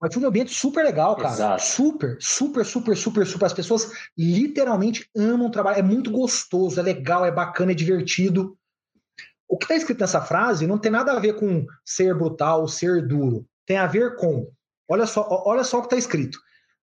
Mas 0.00 0.12
foi 0.12 0.22
um 0.24 0.26
ambiente 0.26 0.52
super 0.52 0.84
legal, 0.84 1.14
cara. 1.14 1.32
Exato. 1.32 1.62
Super, 1.62 2.16
super, 2.18 2.64
super, 2.66 2.96
super, 2.96 3.24
super. 3.24 3.46
As 3.46 3.52
pessoas 3.52 3.92
literalmente 4.18 5.08
amam 5.16 5.48
trabalhar. 5.48 5.78
É 5.78 5.82
muito 5.82 6.10
gostoso, 6.10 6.80
é 6.80 6.82
legal, 6.82 7.24
é 7.24 7.30
bacana, 7.30 7.70
é 7.70 7.74
divertido. 7.74 8.58
O 9.48 9.58
que 9.58 9.64
está 9.64 9.76
escrito 9.76 10.00
nessa 10.00 10.20
frase 10.20 10.66
não 10.66 10.78
tem 10.78 10.90
nada 10.90 11.12
a 11.12 11.20
ver 11.20 11.34
com 11.34 11.66
ser 11.84 12.14
brutal, 12.14 12.66
ser 12.66 13.06
duro. 13.06 13.46
Tem 13.66 13.76
a 13.76 13.86
ver 13.86 14.16
com, 14.16 14.50
olha 14.88 15.06
só, 15.06 15.26
olha 15.46 15.64
só 15.64 15.78
o 15.78 15.80
que 15.80 15.86
está 15.86 15.96
escrito. 15.96 16.38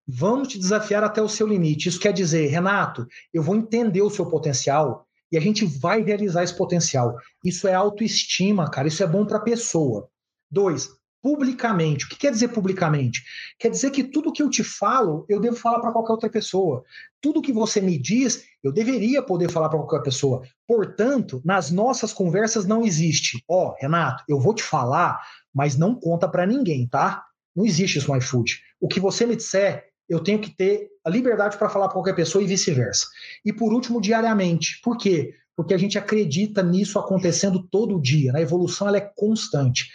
Vamos 0.08 0.48
te 0.48 0.60
desafiar 0.60 1.04
até 1.04 1.22
o 1.22 1.30
seu 1.30 1.48
limite. 1.48 1.90
Isso 1.90 2.00
quer 2.00 2.14
dizer, 2.14 2.48
Renato, 2.48 3.08
eu 3.34 3.44
vou 3.44 3.56
entender 3.56 4.02
o 4.02 4.10
seu 4.10 4.26
potencial 4.28 5.08
e 5.32 5.38
a 5.38 5.42
gente 5.42 5.66
vai 5.66 6.02
realizar 6.02 6.44
esse 6.44 6.56
potencial. 6.56 7.16
Isso 7.46 7.68
é 7.68 7.74
autoestima, 7.74 8.70
cara. 8.70 8.88
Isso 8.88 9.04
é 9.04 9.08
bom 9.08 9.26
para 9.26 9.38
a 9.38 9.44
pessoa. 9.44 10.10
Dois, 10.50 10.90
publicamente. 11.22 12.06
O 12.06 12.10
que 12.10 12.16
quer 12.16 12.32
dizer 12.32 12.50
publicamente? 12.50 13.24
Quer 13.58 13.70
dizer 13.70 13.92
que 13.92 14.04
tudo 14.04 14.32
que 14.32 14.42
eu 14.42 14.50
te 14.50 14.64
falo, 14.64 15.26
eu 15.28 15.40
devo 15.40 15.56
falar 15.56 15.80
para 15.80 15.92
qualquer 15.92 16.14
outra 16.14 16.30
pessoa. 16.30 16.84
Tudo 17.22 17.42
que 17.42 17.52
você 17.52 17.82
me 17.82 17.98
diz, 17.98 18.44
eu 18.64 18.72
deveria 18.72 19.22
poder 19.22 19.50
falar 19.50 19.70
para 19.70 19.80
qualquer 19.80 20.02
pessoa. 20.02 20.44
Portanto, 20.68 21.42
nas 21.44 21.72
nossas 21.72 22.14
conversas 22.14 22.66
não 22.66 22.86
existe. 22.86 23.44
Ó, 23.48 23.70
oh, 23.70 23.76
Renato, 23.80 24.24
eu 24.28 24.40
vou 24.40 24.54
te 24.54 24.64
falar, 24.64 25.20
mas 25.54 25.78
não 25.78 25.96
conta 25.96 26.28
para 26.28 26.46
ninguém, 26.46 26.88
tá? 26.88 27.24
Não 27.56 27.66
existe 27.66 27.98
isso 27.98 28.12
no 28.12 28.18
iFood. 28.18 28.62
O 28.80 28.88
que 28.88 29.00
você 29.00 29.26
me 29.26 29.36
disser, 29.36 29.90
eu 30.08 30.22
tenho 30.22 30.40
que 30.40 30.56
ter 30.56 30.90
a 31.04 31.10
liberdade 31.10 31.58
para 31.58 31.70
falar 31.70 31.88
para 31.88 31.96
qualquer 31.96 32.16
pessoa 32.16 32.44
e 32.44 32.48
vice-versa. 32.48 33.06
E 33.44 33.52
por 33.52 33.74
último, 33.74 34.00
diariamente. 34.00 34.80
Por 34.82 34.98
quê? 34.98 35.34
Porque 35.56 35.74
a 35.74 35.78
gente 35.78 35.98
acredita 35.98 36.64
nisso 36.64 36.98
acontecendo 36.98 37.68
todo 37.70 38.00
dia. 38.00 38.32
Né? 38.32 38.40
A 38.40 38.42
evolução 38.42 38.88
ela 38.88 38.98
é 38.98 39.12
constante. 39.16 39.90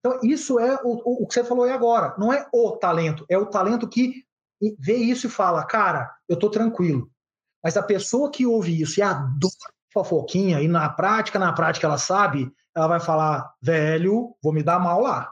Então, 0.00 0.18
isso 0.22 0.58
é 0.58 0.78
o, 0.82 1.22
o, 1.22 1.26
que 1.26 1.34
você 1.34 1.44
falou 1.44 1.64
aí 1.64 1.72
agora. 1.72 2.14
Não 2.18 2.32
é 2.32 2.46
o 2.52 2.72
talento, 2.72 3.24
é 3.28 3.36
o 3.36 3.46
talento 3.46 3.88
que 3.88 4.24
vê 4.78 4.96
isso 4.96 5.26
e 5.26 5.30
fala, 5.30 5.64
cara, 5.64 6.10
eu 6.28 6.38
tô 6.38 6.50
tranquilo. 6.50 7.10
Mas 7.62 7.76
a 7.76 7.82
pessoa 7.82 8.30
que 8.30 8.46
ouve 8.46 8.80
isso 8.80 8.98
e 8.98 9.02
adora 9.02 9.52
fofoquinha, 9.92 10.60
e 10.60 10.68
na 10.68 10.88
prática, 10.88 11.38
na 11.38 11.52
prática 11.52 11.86
ela 11.86 11.98
sabe, 11.98 12.50
ela 12.74 12.86
vai 12.86 13.00
falar, 13.00 13.52
velho, 13.60 14.34
vou 14.42 14.52
me 14.52 14.62
dar 14.62 14.78
mal 14.78 15.00
lá. 15.00 15.28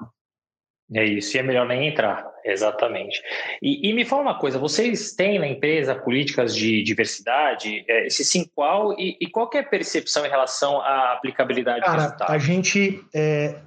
É 0.93 1.05
isso, 1.05 1.37
e 1.37 1.41
é 1.41 1.43
melhor 1.43 1.67
nem 1.67 1.87
entrar, 1.87 2.27
exatamente. 2.45 3.23
E, 3.61 3.89
e 3.89 3.93
me 3.93 4.07
fala 4.07 4.23
uma 4.23 4.39
coisa, 4.39 4.59
vocês 4.59 5.13
têm 5.13 5.39
na 5.39 5.47
empresa 5.47 5.95
políticas 5.95 6.57
de 6.57 6.83
diversidade? 6.83 7.85
É, 7.87 8.09
se 8.09 8.25
sim, 8.25 8.51
qual? 8.55 8.99
E, 8.99 9.17
e, 9.21 9.27
qual 9.29 9.51
é 9.53 9.59
a 9.59 9.65
percepção 9.65 10.25
em 10.25 10.31
relação 10.31 10.81
à 10.81 11.13
aplicabilidade 11.13 11.81
Cara, 11.81 11.93
do 11.93 12.01
resultado? 12.01 12.33
A 12.33 12.39
gente, 12.39 13.05
é, 13.15 13.61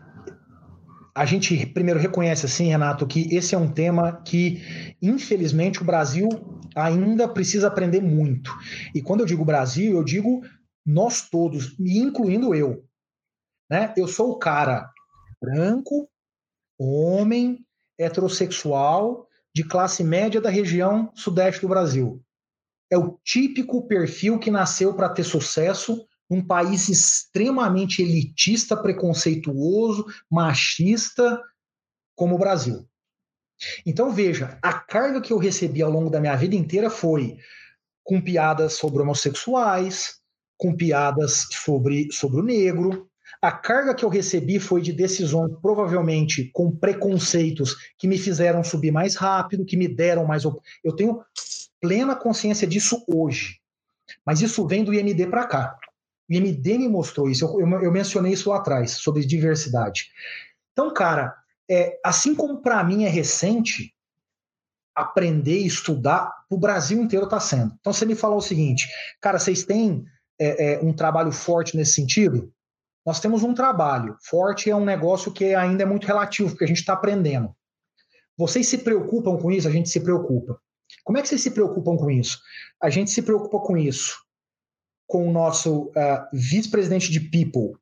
a 1.13 1.25
gente 1.25 1.65
primeiro 1.67 1.99
reconhece 1.99 2.45
assim, 2.45 2.67
Renato, 2.69 3.05
que 3.05 3.33
esse 3.35 3.53
é 3.53 3.57
um 3.57 3.71
tema 3.71 4.21
que, 4.23 4.61
infelizmente, 5.01 5.81
o 5.81 5.85
Brasil 5.85 6.29
ainda 6.75 7.27
precisa 7.27 7.67
aprender 7.67 8.01
muito. 8.01 8.51
E 8.95 9.01
quando 9.01 9.21
eu 9.21 9.25
digo 9.25 9.45
Brasil, 9.45 9.93
eu 9.93 10.03
digo 10.03 10.41
nós 10.85 11.29
todos, 11.29 11.77
incluindo 11.79 12.55
eu. 12.55 12.85
Né? 13.69 13.93
Eu 13.97 14.07
sou 14.07 14.31
o 14.31 14.39
cara 14.39 14.89
branco, 15.41 16.09
homem, 16.79 17.65
heterossexual, 17.97 19.27
de 19.53 19.63
classe 19.63 20.03
média 20.03 20.39
da 20.39 20.49
região 20.49 21.11
sudeste 21.13 21.61
do 21.61 21.67
Brasil. 21.67 22.23
É 22.89 22.97
o 22.97 23.19
típico 23.23 23.87
perfil 23.87 24.39
que 24.39 24.51
nasceu 24.51 24.93
para 24.93 25.09
ter 25.09 25.23
sucesso 25.23 26.05
num 26.31 26.41
país 26.41 26.87
extremamente 26.87 28.01
elitista, 28.01 28.77
preconceituoso, 28.77 30.05
machista, 30.31 31.41
como 32.15 32.35
o 32.35 32.39
Brasil. 32.39 32.87
Então 33.85 34.09
veja, 34.13 34.57
a 34.61 34.71
carga 34.71 35.19
que 35.19 35.33
eu 35.33 35.37
recebi 35.37 35.81
ao 35.81 35.91
longo 35.91 36.09
da 36.09 36.21
minha 36.21 36.35
vida 36.37 36.55
inteira 36.55 36.89
foi 36.89 37.35
com 38.01 38.21
piadas 38.21 38.73
sobre 38.73 39.01
homossexuais, 39.01 40.21
com 40.57 40.73
piadas 40.73 41.47
sobre, 41.51 42.09
sobre 42.13 42.39
o 42.39 42.43
negro. 42.43 43.09
A 43.41 43.51
carga 43.51 43.93
que 43.93 44.05
eu 44.05 44.09
recebi 44.09 44.57
foi 44.57 44.81
de 44.81 44.93
decisões, 44.93 45.51
provavelmente 45.61 46.49
com 46.53 46.71
preconceitos 46.71 47.75
que 47.97 48.07
me 48.07 48.17
fizeram 48.17 48.63
subir 48.63 48.91
mais 48.91 49.15
rápido, 49.15 49.65
que 49.65 49.75
me 49.75 49.87
deram 49.87 50.25
mais. 50.25 50.43
Eu 50.81 50.95
tenho 50.95 51.21
plena 51.81 52.15
consciência 52.15 52.65
disso 52.65 53.03
hoje. 53.05 53.59
Mas 54.25 54.41
isso 54.41 54.65
vem 54.65 54.83
do 54.83 54.93
IMD 54.93 55.27
para 55.27 55.45
cá. 55.45 55.77
O 56.31 56.33
IMD 56.33 56.77
me 56.77 56.87
mostrou 56.87 57.29
isso. 57.29 57.43
Eu, 57.43 57.59
eu, 57.59 57.81
eu 57.81 57.91
mencionei 57.91 58.31
isso 58.31 58.49
lá 58.49 58.57
atrás, 58.57 58.91
sobre 58.91 59.25
diversidade. 59.25 60.05
Então, 60.71 60.93
cara, 60.93 61.35
é, 61.69 61.99
assim 62.05 62.33
como 62.33 62.61
para 62.61 62.81
mim 62.85 63.03
é 63.03 63.09
recente, 63.09 63.93
aprender 64.95 65.59
e 65.59 65.67
estudar, 65.67 66.31
o 66.49 66.57
Brasil 66.57 67.01
inteiro 67.01 67.25
está 67.25 67.37
sendo. 67.37 67.75
Então, 67.81 67.91
você 67.91 68.05
me 68.05 68.15
falou 68.15 68.37
o 68.37 68.41
seguinte, 68.41 68.87
cara, 69.19 69.37
vocês 69.37 69.65
têm 69.65 70.05
é, 70.39 70.75
é, 70.75 70.79
um 70.79 70.93
trabalho 70.93 71.33
forte 71.33 71.75
nesse 71.75 71.95
sentido? 71.95 72.53
Nós 73.05 73.19
temos 73.19 73.43
um 73.43 73.53
trabalho. 73.53 74.15
Forte 74.21 74.69
é 74.69 74.75
um 74.75 74.85
negócio 74.85 75.33
que 75.33 75.53
ainda 75.53 75.83
é 75.83 75.85
muito 75.85 76.07
relativo, 76.07 76.51
porque 76.51 76.63
a 76.63 76.67
gente 76.67 76.79
está 76.79 76.93
aprendendo. 76.93 77.53
Vocês 78.37 78.67
se 78.67 78.77
preocupam 78.77 79.35
com 79.35 79.51
isso? 79.51 79.67
A 79.67 79.71
gente 79.71 79.89
se 79.89 79.99
preocupa. 79.99 80.57
Como 81.03 81.17
é 81.17 81.21
que 81.21 81.27
vocês 81.27 81.41
se 81.41 81.51
preocupam 81.51 81.97
com 81.97 82.09
isso? 82.09 82.39
A 82.81 82.89
gente 82.89 83.11
se 83.11 83.21
preocupa 83.21 83.59
com 83.59 83.75
isso 83.75 84.17
com 85.11 85.27
o 85.27 85.31
nosso 85.31 85.87
uh, 85.89 86.25
vice-presidente 86.31 87.11
de 87.11 87.19
People 87.19 87.77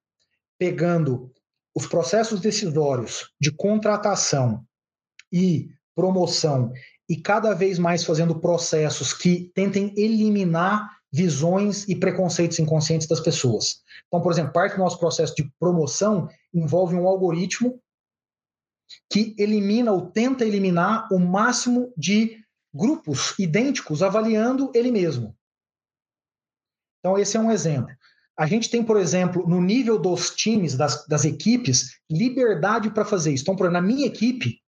pegando 0.57 1.31
os 1.75 1.85
processos 1.85 2.41
decisórios 2.41 3.31
de 3.39 3.51
contratação 3.51 4.65
e 5.31 5.69
promoção 5.95 6.73
e 7.07 7.15
cada 7.15 7.53
vez 7.53 7.77
mais 7.77 8.03
fazendo 8.03 8.39
processos 8.39 9.13
que 9.13 9.51
tentem 9.53 9.93
eliminar 9.95 10.89
visões 11.13 11.87
e 11.87 11.95
preconceitos 11.95 12.57
inconscientes 12.57 13.07
das 13.07 13.19
pessoas. 13.19 13.83
Então, 14.07 14.21
por 14.21 14.31
exemplo, 14.31 14.51
parte 14.51 14.73
do 14.73 14.79
nosso 14.79 14.97
processo 14.97 15.35
de 15.35 15.47
promoção 15.59 16.27
envolve 16.51 16.95
um 16.95 17.07
algoritmo 17.07 17.79
que 19.07 19.35
elimina 19.37 19.91
ou 19.91 20.09
tenta 20.09 20.43
eliminar 20.43 21.07
o 21.11 21.19
máximo 21.19 21.93
de 21.95 22.39
grupos 22.73 23.35
idênticos 23.37 24.01
avaliando 24.01 24.71
ele 24.73 24.91
mesmo. 24.91 25.37
Então, 26.99 27.17
esse 27.17 27.37
é 27.37 27.39
um 27.39 27.51
exemplo. 27.51 27.93
A 28.37 28.45
gente 28.45 28.69
tem, 28.69 28.83
por 28.83 28.97
exemplo, 28.97 29.47
no 29.47 29.61
nível 29.61 29.99
dos 29.99 30.31
times, 30.31 30.75
das, 30.75 31.05
das 31.07 31.25
equipes, 31.25 31.99
liberdade 32.09 32.89
para 32.89 33.03
fazer 33.03 33.33
isso. 33.33 33.43
Então, 33.43 33.55
por 33.55 33.65
exemplo, 33.65 33.81
na 33.81 33.85
minha 33.85 34.07
equipe, 34.07 34.61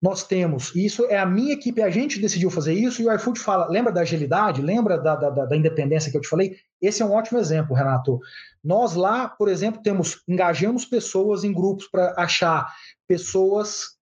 nós 0.00 0.26
temos, 0.26 0.74
e 0.74 0.84
isso 0.84 1.06
é 1.06 1.18
a 1.18 1.26
minha 1.26 1.52
equipe, 1.54 1.82
a 1.82 1.90
gente 1.90 2.20
decidiu 2.20 2.50
fazer 2.50 2.74
isso, 2.74 3.02
e 3.02 3.06
o 3.06 3.14
iFood 3.14 3.40
fala, 3.40 3.68
lembra 3.68 3.92
da 3.92 4.02
agilidade, 4.02 4.62
lembra 4.62 4.98
da, 4.98 5.16
da, 5.16 5.30
da 5.46 5.56
independência 5.56 6.10
que 6.10 6.16
eu 6.16 6.20
te 6.20 6.28
falei? 6.28 6.56
Esse 6.80 7.02
é 7.02 7.04
um 7.04 7.12
ótimo 7.12 7.38
exemplo, 7.38 7.74
Renato. 7.74 8.20
Nós 8.62 8.94
lá, 8.94 9.28
por 9.28 9.48
exemplo, 9.48 9.82
temos, 9.82 10.22
engajamos 10.28 10.84
pessoas 10.84 11.42
em 11.42 11.52
grupos 11.52 11.88
para 11.88 12.14
achar 12.16 12.72
pessoas 13.06 13.96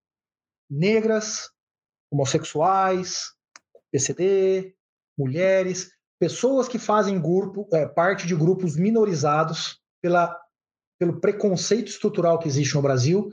negras, 0.68 1.48
homossexuais, 2.10 3.32
PCD, 3.90 4.74
mulheres, 5.16 5.90
pessoas 6.18 6.68
que 6.68 6.78
fazem 6.78 7.20
grupo, 7.20 7.68
é, 7.72 7.86
parte 7.86 8.26
de 8.26 8.34
grupos 8.34 8.76
minorizados 8.76 9.80
pela, 10.00 10.36
pelo 10.98 11.20
preconceito 11.20 11.88
estrutural 11.88 12.38
que 12.38 12.48
existe 12.48 12.74
no 12.74 12.82
Brasil 12.82 13.30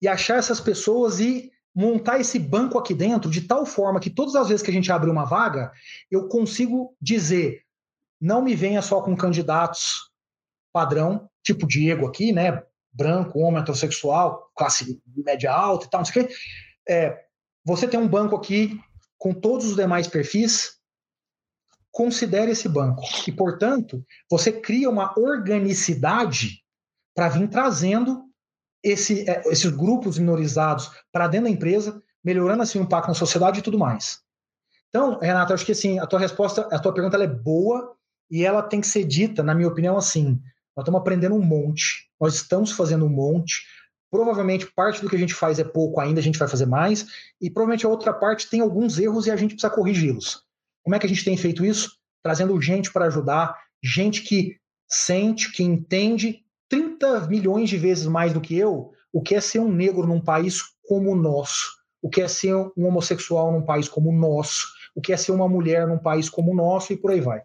e 0.00 0.08
achar 0.08 0.38
essas 0.38 0.60
pessoas 0.60 1.20
e 1.20 1.50
montar 1.74 2.18
esse 2.18 2.38
banco 2.38 2.78
aqui 2.78 2.94
dentro 2.94 3.30
de 3.30 3.42
tal 3.42 3.64
forma 3.64 4.00
que 4.00 4.10
todas 4.10 4.34
as 4.34 4.48
vezes 4.48 4.62
que 4.62 4.70
a 4.70 4.74
gente 4.74 4.90
abre 4.90 5.10
uma 5.10 5.24
vaga, 5.24 5.72
eu 6.10 6.28
consigo 6.28 6.96
dizer, 7.00 7.62
não 8.20 8.42
me 8.42 8.54
venha 8.54 8.82
só 8.82 9.00
com 9.00 9.16
candidatos 9.16 10.10
padrão, 10.72 11.28
tipo 11.42 11.66
Diego 11.66 12.06
aqui, 12.06 12.32
né, 12.32 12.62
branco, 12.92 13.38
homem, 13.38 13.60
heterossexual, 13.60 14.50
classe 14.54 15.00
média 15.06 15.52
alta 15.52 15.86
e 15.86 15.90
tal, 15.90 16.00
não 16.00 16.04
sei 16.04 16.22
o 16.22 16.26
quê. 16.26 16.34
É, 16.88 17.24
você 17.64 17.86
tem 17.86 18.00
um 18.00 18.08
banco 18.08 18.34
aqui 18.34 18.80
com 19.18 19.32
todos 19.32 19.66
os 19.66 19.76
demais 19.76 20.08
perfis, 20.08 20.79
considere 21.90 22.52
esse 22.52 22.68
banco. 22.68 23.02
E, 23.26 23.32
portanto, 23.32 24.04
você 24.30 24.52
cria 24.52 24.88
uma 24.88 25.12
organicidade 25.18 26.62
para 27.14 27.28
vir 27.28 27.48
trazendo 27.48 28.24
esse, 28.82 29.28
é, 29.28 29.42
esses 29.46 29.70
grupos 29.70 30.18
minorizados 30.18 30.90
para 31.12 31.28
dentro 31.28 31.46
da 31.46 31.52
empresa, 31.52 32.02
melhorando 32.24 32.62
assim 32.62 32.78
o 32.78 32.82
impacto 32.82 33.08
na 33.08 33.14
sociedade 33.14 33.60
e 33.60 33.62
tudo 33.62 33.78
mais. 33.78 34.20
Então, 34.88 35.18
Renato, 35.18 35.52
acho 35.52 35.64
que 35.64 35.72
assim, 35.72 35.98
a 35.98 36.06
tua 36.06 36.18
resposta, 36.18 36.62
a 36.72 36.78
tua 36.78 36.92
pergunta 36.92 37.16
é 37.16 37.26
boa 37.26 37.94
e 38.30 38.44
ela 38.44 38.62
tem 38.62 38.80
que 38.80 38.86
ser 38.86 39.04
dita, 39.04 39.42
na 39.42 39.54
minha 39.54 39.68
opinião, 39.68 39.96
assim. 39.96 40.40
Nós 40.76 40.84
estamos 40.84 41.00
aprendendo 41.00 41.34
um 41.34 41.42
monte, 41.42 42.08
nós 42.20 42.34
estamos 42.34 42.72
fazendo 42.72 43.04
um 43.04 43.08
monte. 43.08 43.66
Provavelmente 44.10 44.66
parte 44.66 45.00
do 45.00 45.08
que 45.08 45.14
a 45.14 45.18
gente 45.18 45.34
faz 45.34 45.58
é 45.58 45.64
pouco 45.64 46.00
ainda, 46.00 46.20
a 46.20 46.22
gente 46.22 46.38
vai 46.38 46.48
fazer 46.48 46.66
mais, 46.66 47.06
e 47.40 47.48
provavelmente 47.48 47.86
a 47.86 47.88
outra 47.88 48.12
parte 48.12 48.48
tem 48.48 48.60
alguns 48.60 48.98
erros 48.98 49.26
e 49.26 49.30
a 49.30 49.36
gente 49.36 49.54
precisa 49.54 49.72
corrigi-los. 49.72 50.44
Como 50.82 50.94
é 50.94 50.98
que 50.98 51.06
a 51.06 51.08
gente 51.08 51.24
tem 51.24 51.36
feito 51.36 51.64
isso? 51.64 51.90
Trazendo 52.22 52.60
gente 52.60 52.92
para 52.92 53.06
ajudar, 53.06 53.56
gente 53.82 54.22
que 54.22 54.56
sente, 54.88 55.52
que 55.52 55.62
entende 55.62 56.44
30 56.68 57.26
milhões 57.28 57.68
de 57.68 57.76
vezes 57.76 58.06
mais 58.06 58.32
do 58.32 58.40
que 58.40 58.56
eu 58.56 58.92
o 59.12 59.20
que 59.20 59.34
é 59.34 59.40
ser 59.40 59.58
um 59.58 59.70
negro 59.70 60.06
num 60.06 60.20
país 60.20 60.62
como 60.86 61.12
o 61.12 61.16
nosso, 61.16 61.68
o 62.02 62.08
que 62.08 62.22
é 62.22 62.28
ser 62.28 62.54
um 62.54 62.86
homossexual 62.86 63.52
num 63.52 63.64
país 63.64 63.88
como 63.88 64.10
o 64.10 64.16
nosso, 64.16 64.66
o 64.94 65.00
que 65.00 65.12
é 65.12 65.16
ser 65.16 65.32
uma 65.32 65.48
mulher 65.48 65.86
num 65.86 65.98
país 65.98 66.28
como 66.28 66.52
o 66.52 66.54
nosso 66.54 66.92
e 66.92 66.96
por 66.96 67.10
aí 67.10 67.20
vai. 67.20 67.42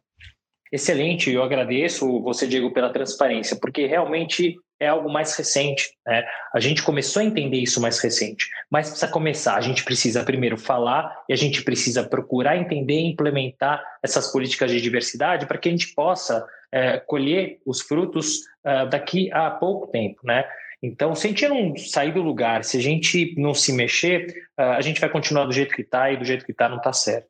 Excelente, 0.72 1.32
eu 1.32 1.44
agradeço 1.44 2.22
você, 2.22 2.48
Diego, 2.48 2.74
pela 2.74 2.92
transparência, 2.92 3.58
porque 3.60 3.86
realmente 3.86 4.56
é 4.80 4.88
algo 4.88 5.10
mais 5.10 5.36
recente. 5.36 5.92
Né? 6.06 6.24
A 6.54 6.60
gente 6.60 6.84
começou 6.84 7.22
a 7.22 7.26
entender 7.26 7.58
isso 7.58 7.82
mais 7.82 8.00
recente, 8.00 8.48
mas 8.70 8.90
precisa 8.90 9.12
começar. 9.12 9.56
A 9.56 9.62
gente 9.62 9.84
precisa 9.84 10.24
primeiro 10.24 10.58
falar 10.58 11.24
e 11.30 11.34
a 11.34 11.36
gente 11.36 11.64
precisa 11.64 12.04
procurar 12.04 12.58
entender 12.58 13.00
e 13.00 13.08
implementar 13.08 13.84
essas 14.04 14.32
políticas 14.32 14.72
de 14.72 14.82
diversidade 14.82 15.46
para 15.46 15.58
que 15.58 15.70
a 15.70 15.72
gente 15.72 15.94
possa 15.94 16.46
é, 16.72 17.00
colher 17.00 17.60
os 17.66 17.82
frutos 17.82 18.42
é, 18.64 18.86
daqui 18.86 19.32
a 19.32 19.50
pouco 19.50 19.88
tempo. 19.88 20.20
Né? 20.24 20.46
Então, 20.82 21.16
se 21.16 21.28
a 21.28 21.30
gente 21.30 21.48
não 21.48 21.76
sair 21.78 22.14
do 22.14 22.22
lugar, 22.22 22.64
se 22.64 22.78
a 22.78 22.82
gente 22.82 23.34
não 23.38 23.54
se 23.54 23.72
mexer, 23.74 24.28
é, 24.58 24.64
a 24.64 24.82
gente 24.82 25.00
vai 25.00 25.10
continuar 25.10 25.46
do 25.46 25.54
jeito 25.54 25.74
que 25.74 25.82
está 25.82 26.12
e 26.12 26.18
do 26.18 26.26
jeito 26.26 26.46
que 26.46 26.52
está 26.52 26.70
não 26.70 26.78
está 26.78 26.94
certo. 26.94 27.28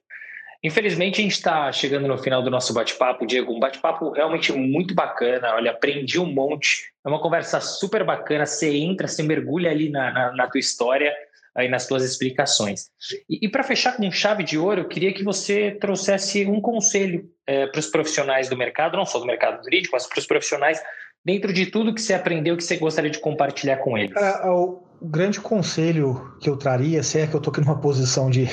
Infelizmente, 0.63 1.19
a 1.19 1.23
gente 1.23 1.33
está 1.33 1.71
chegando 1.71 2.07
no 2.07 2.17
final 2.17 2.41
do 2.41 2.49
nosso 2.49 2.73
bate-papo, 2.73 3.25
Diego. 3.25 3.53
Um 3.53 3.59
bate-papo 3.59 4.11
realmente 4.11 4.51
muito 4.51 4.95
bacana. 4.95 5.53
Olha, 5.55 5.71
aprendi 5.71 6.19
um 6.19 6.25
monte. 6.25 6.91
É 7.05 7.09
uma 7.09 7.21
conversa 7.21 7.59
super 7.61 8.03
bacana. 8.03 8.45
Você 8.45 8.75
entra, 8.75 9.07
você 9.07 9.21
mergulha 9.21 9.69
ali 9.69 9.89
na, 9.89 10.11
na, 10.11 10.31
na 10.33 10.47
tua 10.47 10.59
história. 10.59 11.13
aí 11.55 11.69
nas 11.69 11.83
suas 11.83 12.03
explicações. 12.03 12.89
E, 13.29 13.45
e 13.45 13.49
para 13.49 13.63
fechar 13.63 13.95
com 13.95 14.11
chave 14.11 14.43
de 14.43 14.57
ouro, 14.57 14.81
eu 14.81 14.87
queria 14.87 15.13
que 15.13 15.23
você 15.23 15.71
trouxesse 15.71 16.45
um 16.45 16.59
conselho 16.59 17.29
é, 17.47 17.65
para 17.67 17.79
os 17.79 17.87
profissionais 17.87 18.49
do 18.49 18.57
mercado, 18.57 18.97
não 18.97 19.05
só 19.05 19.19
do 19.19 19.25
mercado 19.25 19.63
jurídico, 19.63 19.95
mas 19.95 20.05
para 20.05 20.19
os 20.19 20.25
profissionais, 20.25 20.81
dentro 21.23 21.53
de 21.53 21.67
tudo 21.67 21.93
que 21.93 22.01
você 22.01 22.13
aprendeu, 22.13 22.57
que 22.57 22.63
você 22.63 22.75
gostaria 22.75 23.09
de 23.09 23.19
compartilhar 23.19 23.77
com 23.77 23.97
eles. 23.97 24.15
É, 24.15 24.49
o 24.49 24.83
grande 25.01 25.39
conselho 25.39 26.35
que 26.41 26.49
eu 26.49 26.57
traria, 26.57 27.01
se 27.01 27.19
é 27.19 27.27
que 27.27 27.33
eu 27.33 27.37
estou 27.37 27.51
aqui 27.51 27.61
numa 27.61 27.79
posição 27.79 28.29
de, 28.29 28.47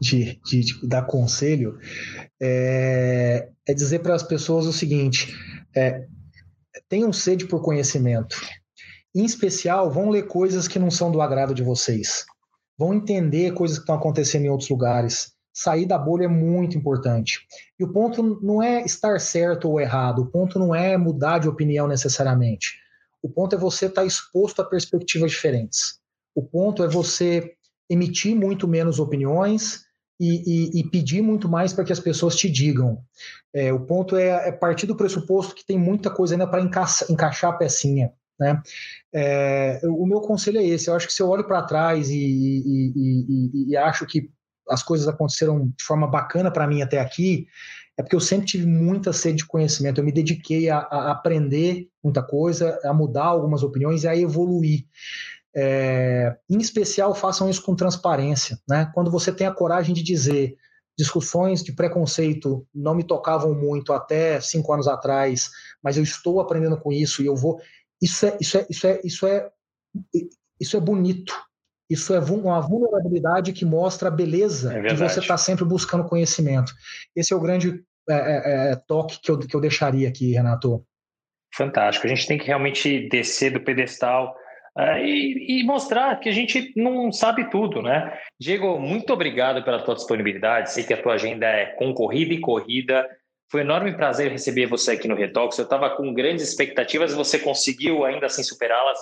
de, 0.00 0.40
de, 0.44 0.60
de 0.60 0.86
dar 0.86 1.02
conselho, 1.02 1.78
é, 2.40 3.48
é 3.66 3.74
dizer 3.74 4.00
para 4.00 4.14
as 4.14 4.22
pessoas 4.22 4.66
o 4.66 4.72
seguinte: 4.72 5.34
é, 5.74 6.06
tenham 6.88 7.12
sede 7.12 7.46
por 7.46 7.62
conhecimento. 7.62 8.36
Em 9.14 9.24
especial, 9.24 9.90
vão 9.90 10.10
ler 10.10 10.26
coisas 10.26 10.68
que 10.68 10.78
não 10.78 10.90
são 10.90 11.10
do 11.10 11.22
agrado 11.22 11.54
de 11.54 11.62
vocês. 11.62 12.26
Vão 12.78 12.92
entender 12.92 13.54
coisas 13.54 13.78
que 13.78 13.84
estão 13.84 13.94
acontecendo 13.94 14.44
em 14.44 14.50
outros 14.50 14.68
lugares. 14.68 15.32
Sair 15.54 15.86
da 15.86 15.96
bolha 15.96 16.24
é 16.24 16.28
muito 16.28 16.76
importante. 16.76 17.40
E 17.80 17.84
o 17.84 17.90
ponto 17.90 18.38
não 18.42 18.62
é 18.62 18.84
estar 18.84 19.18
certo 19.18 19.70
ou 19.70 19.80
errado, 19.80 20.20
o 20.20 20.26
ponto 20.26 20.58
não 20.58 20.74
é 20.74 20.98
mudar 20.98 21.38
de 21.38 21.48
opinião 21.48 21.88
necessariamente. 21.88 22.78
O 23.22 23.30
ponto 23.30 23.56
é 23.56 23.58
você 23.58 23.86
estar 23.86 24.04
exposto 24.04 24.60
a 24.60 24.64
perspectivas 24.64 25.30
diferentes. 25.30 25.98
O 26.34 26.42
ponto 26.42 26.84
é 26.84 26.88
você 26.88 27.54
emitir 27.88 28.36
muito 28.36 28.68
menos 28.68 28.98
opiniões 28.98 29.85
e, 30.18 30.78
e, 30.78 30.80
e, 30.80 30.90
pedir 30.90 31.22
muito 31.22 31.48
mais 31.48 31.72
para 31.72 31.84
que 31.84 31.92
as 31.92 32.00
pessoas 32.00 32.36
te 32.36 32.48
digam. 32.50 32.98
É, 33.54 33.72
o 33.72 33.80
ponto 33.80 34.16
é, 34.16 34.48
é, 34.48 34.52
partir 34.52 34.86
do 34.86 34.96
pressuposto 34.96 35.54
que 35.54 35.64
tem 35.64 35.78
muita 35.78 36.10
coisa 36.10 36.34
ainda 36.34 36.46
para 36.46 36.62
encaixar, 36.62 37.10
encaixar 37.10 37.50
a 37.50 37.56
pecinha. 37.56 38.12
Né? 38.38 38.60
É, 39.14 39.80
o 39.84 40.06
meu 40.06 40.20
conselho 40.20 40.58
é 40.58 40.64
esse. 40.64 40.88
Eu 40.88 40.94
acho 40.94 41.06
que 41.06 41.12
se 41.12 41.22
eu 41.22 41.28
olho 41.28 41.46
para 41.46 41.62
trás 41.62 42.10
e, 42.10 42.92
e, 43.68 43.76
acho 43.76 44.06
que 44.06 44.30
as 44.68 44.82
coisas 44.82 45.06
aconteceram 45.06 45.68
de 45.68 45.84
forma 45.84 46.06
bacana 46.06 46.50
para 46.50 46.66
mim 46.66 46.82
até 46.82 46.98
aqui, 46.98 47.46
é 47.98 48.02
porque 48.02 48.16
eu 48.16 48.20
sempre 48.20 48.46
tive 48.46 48.66
muita 48.66 49.12
sede 49.12 49.38
de 49.38 49.46
conhecimento. 49.46 49.98
Eu 49.98 50.04
me 50.04 50.12
dediquei 50.12 50.68
a, 50.68 50.78
a 50.78 51.12
aprender 51.12 51.88
muita 52.02 52.22
coisa, 52.22 52.78
a 52.84 52.92
mudar 52.92 53.24
algumas 53.24 53.62
opiniões 53.62 54.04
e 54.04 54.08
a 54.08 54.16
evoluir. 54.16 54.84
É, 55.56 56.36
em 56.50 56.58
especial, 56.58 57.14
façam 57.14 57.48
isso 57.48 57.62
com 57.62 57.74
transparência. 57.74 58.58
Né? 58.68 58.90
Quando 58.92 59.10
você 59.10 59.32
tem 59.32 59.46
a 59.46 59.54
coragem 59.54 59.94
de 59.94 60.02
dizer 60.02 60.56
discussões 60.98 61.62
de 61.62 61.72
preconceito 61.72 62.66
não 62.74 62.94
me 62.94 63.04
tocavam 63.04 63.54
muito 63.54 63.92
até 63.92 64.40
cinco 64.40 64.72
anos 64.72 64.88
atrás, 64.88 65.50
mas 65.82 65.96
eu 65.96 66.02
estou 66.02 66.40
aprendendo 66.40 66.78
com 66.78 66.92
isso 66.92 67.22
e 67.22 67.26
eu 67.26 67.36
vou. 67.36 67.60
Isso 68.00 68.26
é, 68.26 68.36
isso 68.40 68.58
é, 68.58 68.66
isso 68.68 68.86
é, 68.86 69.00
isso 69.04 69.26
é, 69.26 69.50
isso 70.60 70.76
é 70.76 70.80
bonito. 70.80 71.34
Isso 71.88 72.12
é 72.12 72.18
uma 72.18 72.60
vulnerabilidade 72.60 73.52
que 73.52 73.64
mostra 73.64 74.08
a 74.08 74.10
beleza 74.10 74.72
é 74.72 74.82
de 74.82 74.96
você 74.96 75.20
estar 75.20 75.34
tá 75.34 75.38
sempre 75.38 75.64
buscando 75.64 76.08
conhecimento. 76.08 76.72
Esse 77.14 77.32
é 77.32 77.36
o 77.36 77.40
grande 77.40 77.84
é, 78.08 78.14
é, 78.14 78.72
é, 78.72 78.76
toque 78.76 79.20
que 79.20 79.30
eu, 79.30 79.38
que 79.38 79.54
eu 79.54 79.60
deixaria 79.60 80.08
aqui, 80.08 80.32
Renato. 80.32 80.84
Fantástico. 81.54 82.06
A 82.06 82.08
gente 82.08 82.26
tem 82.26 82.38
que 82.38 82.46
realmente 82.46 83.08
descer 83.08 83.52
do 83.52 83.60
pedestal 83.60 84.34
e, 84.78 85.60
e, 85.60 85.64
mostrar 85.64 86.20
que 86.20 86.28
a 86.28 86.32
gente 86.32 86.72
não 86.76 87.10
sabe 87.10 87.48
tudo, 87.50 87.80
né? 87.80 88.12
Diego, 88.38 88.78
muito 88.78 89.10
obrigado 89.10 89.64
pela 89.64 89.82
tua 89.82 89.94
disponibilidade. 89.94 90.72
Sei 90.72 90.84
que 90.84 90.92
a 90.92 91.02
tua 91.02 91.14
agenda 91.14 91.46
é 91.46 91.66
concorrida 91.76 92.34
e 92.34 92.40
corrida. 92.40 93.08
Foi 93.50 93.62
um 93.62 93.64
enorme 93.64 93.96
prazer 93.96 94.30
receber 94.30 94.66
você 94.66 94.92
aqui 94.92 95.08
no 95.08 95.14
Retox. 95.14 95.56
Eu 95.56 95.64
estava 95.64 95.88
com 95.90 96.12
grandes 96.12 96.46
expectativas 96.46 97.12
e 97.12 97.16
você 97.16 97.38
conseguiu 97.38 98.04
ainda 98.04 98.26
assim 98.26 98.42
superá-las. 98.42 98.98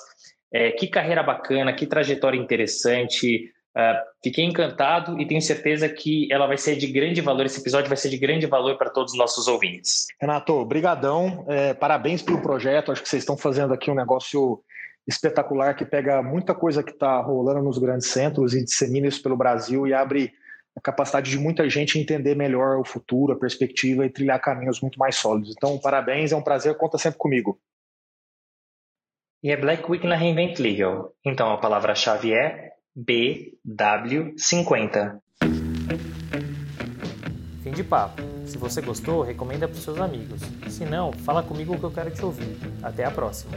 É, 0.52 0.70
que 0.70 0.86
carreira 0.86 1.24
bacana, 1.24 1.72
que 1.72 1.86
trajetória 1.86 2.38
interessante. 2.38 3.50
Uh, 3.76 3.98
fiquei 4.22 4.44
encantado 4.44 5.20
e 5.20 5.26
tenho 5.26 5.42
certeza 5.42 5.88
que 5.88 6.32
ela 6.32 6.46
vai 6.46 6.56
ser 6.56 6.76
de 6.76 6.86
grande 6.86 7.20
valor. 7.20 7.46
Esse 7.46 7.60
episódio 7.60 7.88
vai 7.88 7.96
ser 7.96 8.08
de 8.10 8.18
grande 8.18 8.46
valor 8.46 8.78
para 8.78 8.90
todos 8.90 9.14
os 9.14 9.18
nossos 9.18 9.48
ouvintes. 9.48 10.06
Renato, 10.20 10.64
brigadão. 10.64 11.44
É, 11.48 11.74
parabéns 11.74 12.22
pelo 12.22 12.40
projeto. 12.40 12.92
Acho 12.92 13.02
que 13.02 13.08
vocês 13.08 13.22
estão 13.22 13.36
fazendo 13.36 13.74
aqui 13.74 13.90
um 13.90 13.96
negócio 13.96 14.62
espetacular 15.06 15.74
que 15.74 15.84
pega 15.84 16.22
muita 16.22 16.54
coisa 16.54 16.82
que 16.82 16.92
está 16.92 17.20
rolando 17.20 17.62
nos 17.62 17.78
grandes 17.78 18.08
centros 18.08 18.54
e 18.54 18.64
dissemina 18.64 19.06
isso 19.06 19.22
pelo 19.22 19.36
Brasil 19.36 19.86
e 19.86 19.94
abre 19.94 20.32
a 20.76 20.80
capacidade 20.80 21.30
de 21.30 21.38
muita 21.38 21.68
gente 21.68 21.98
entender 21.98 22.34
melhor 22.34 22.78
o 22.78 22.84
futuro, 22.84 23.32
a 23.32 23.38
perspectiva 23.38 24.04
e 24.04 24.10
trilhar 24.10 24.40
caminhos 24.40 24.80
muito 24.80 24.98
mais 24.98 25.16
sólidos. 25.16 25.54
Então, 25.56 25.78
parabéns, 25.78 26.32
é 26.32 26.36
um 26.36 26.42
prazer, 26.42 26.76
conta 26.76 26.98
sempre 26.98 27.18
comigo. 27.18 27.60
E 29.44 29.50
é 29.50 29.56
Black 29.58 29.90
Week 29.90 30.06
na 30.06 30.16
Reinvent 30.16 30.58
Legal. 30.58 31.12
Então 31.22 31.52
a 31.52 31.58
palavra-chave 31.58 32.32
é 32.32 32.72
BW50. 32.96 35.20
Fim 37.62 37.72
de 37.72 37.84
papo. 37.84 38.22
Se 38.46 38.56
você 38.56 38.80
gostou, 38.80 39.20
recomenda 39.20 39.68
para 39.68 39.76
os 39.76 39.82
seus 39.82 40.00
amigos. 40.00 40.40
Se 40.70 40.86
não, 40.86 41.12
fala 41.12 41.42
comigo 41.42 41.78
que 41.78 41.84
eu 41.84 41.90
quero 41.90 42.10
te 42.10 42.24
ouvir. 42.24 42.56
Até 42.82 43.04
a 43.04 43.10
próxima. 43.10 43.52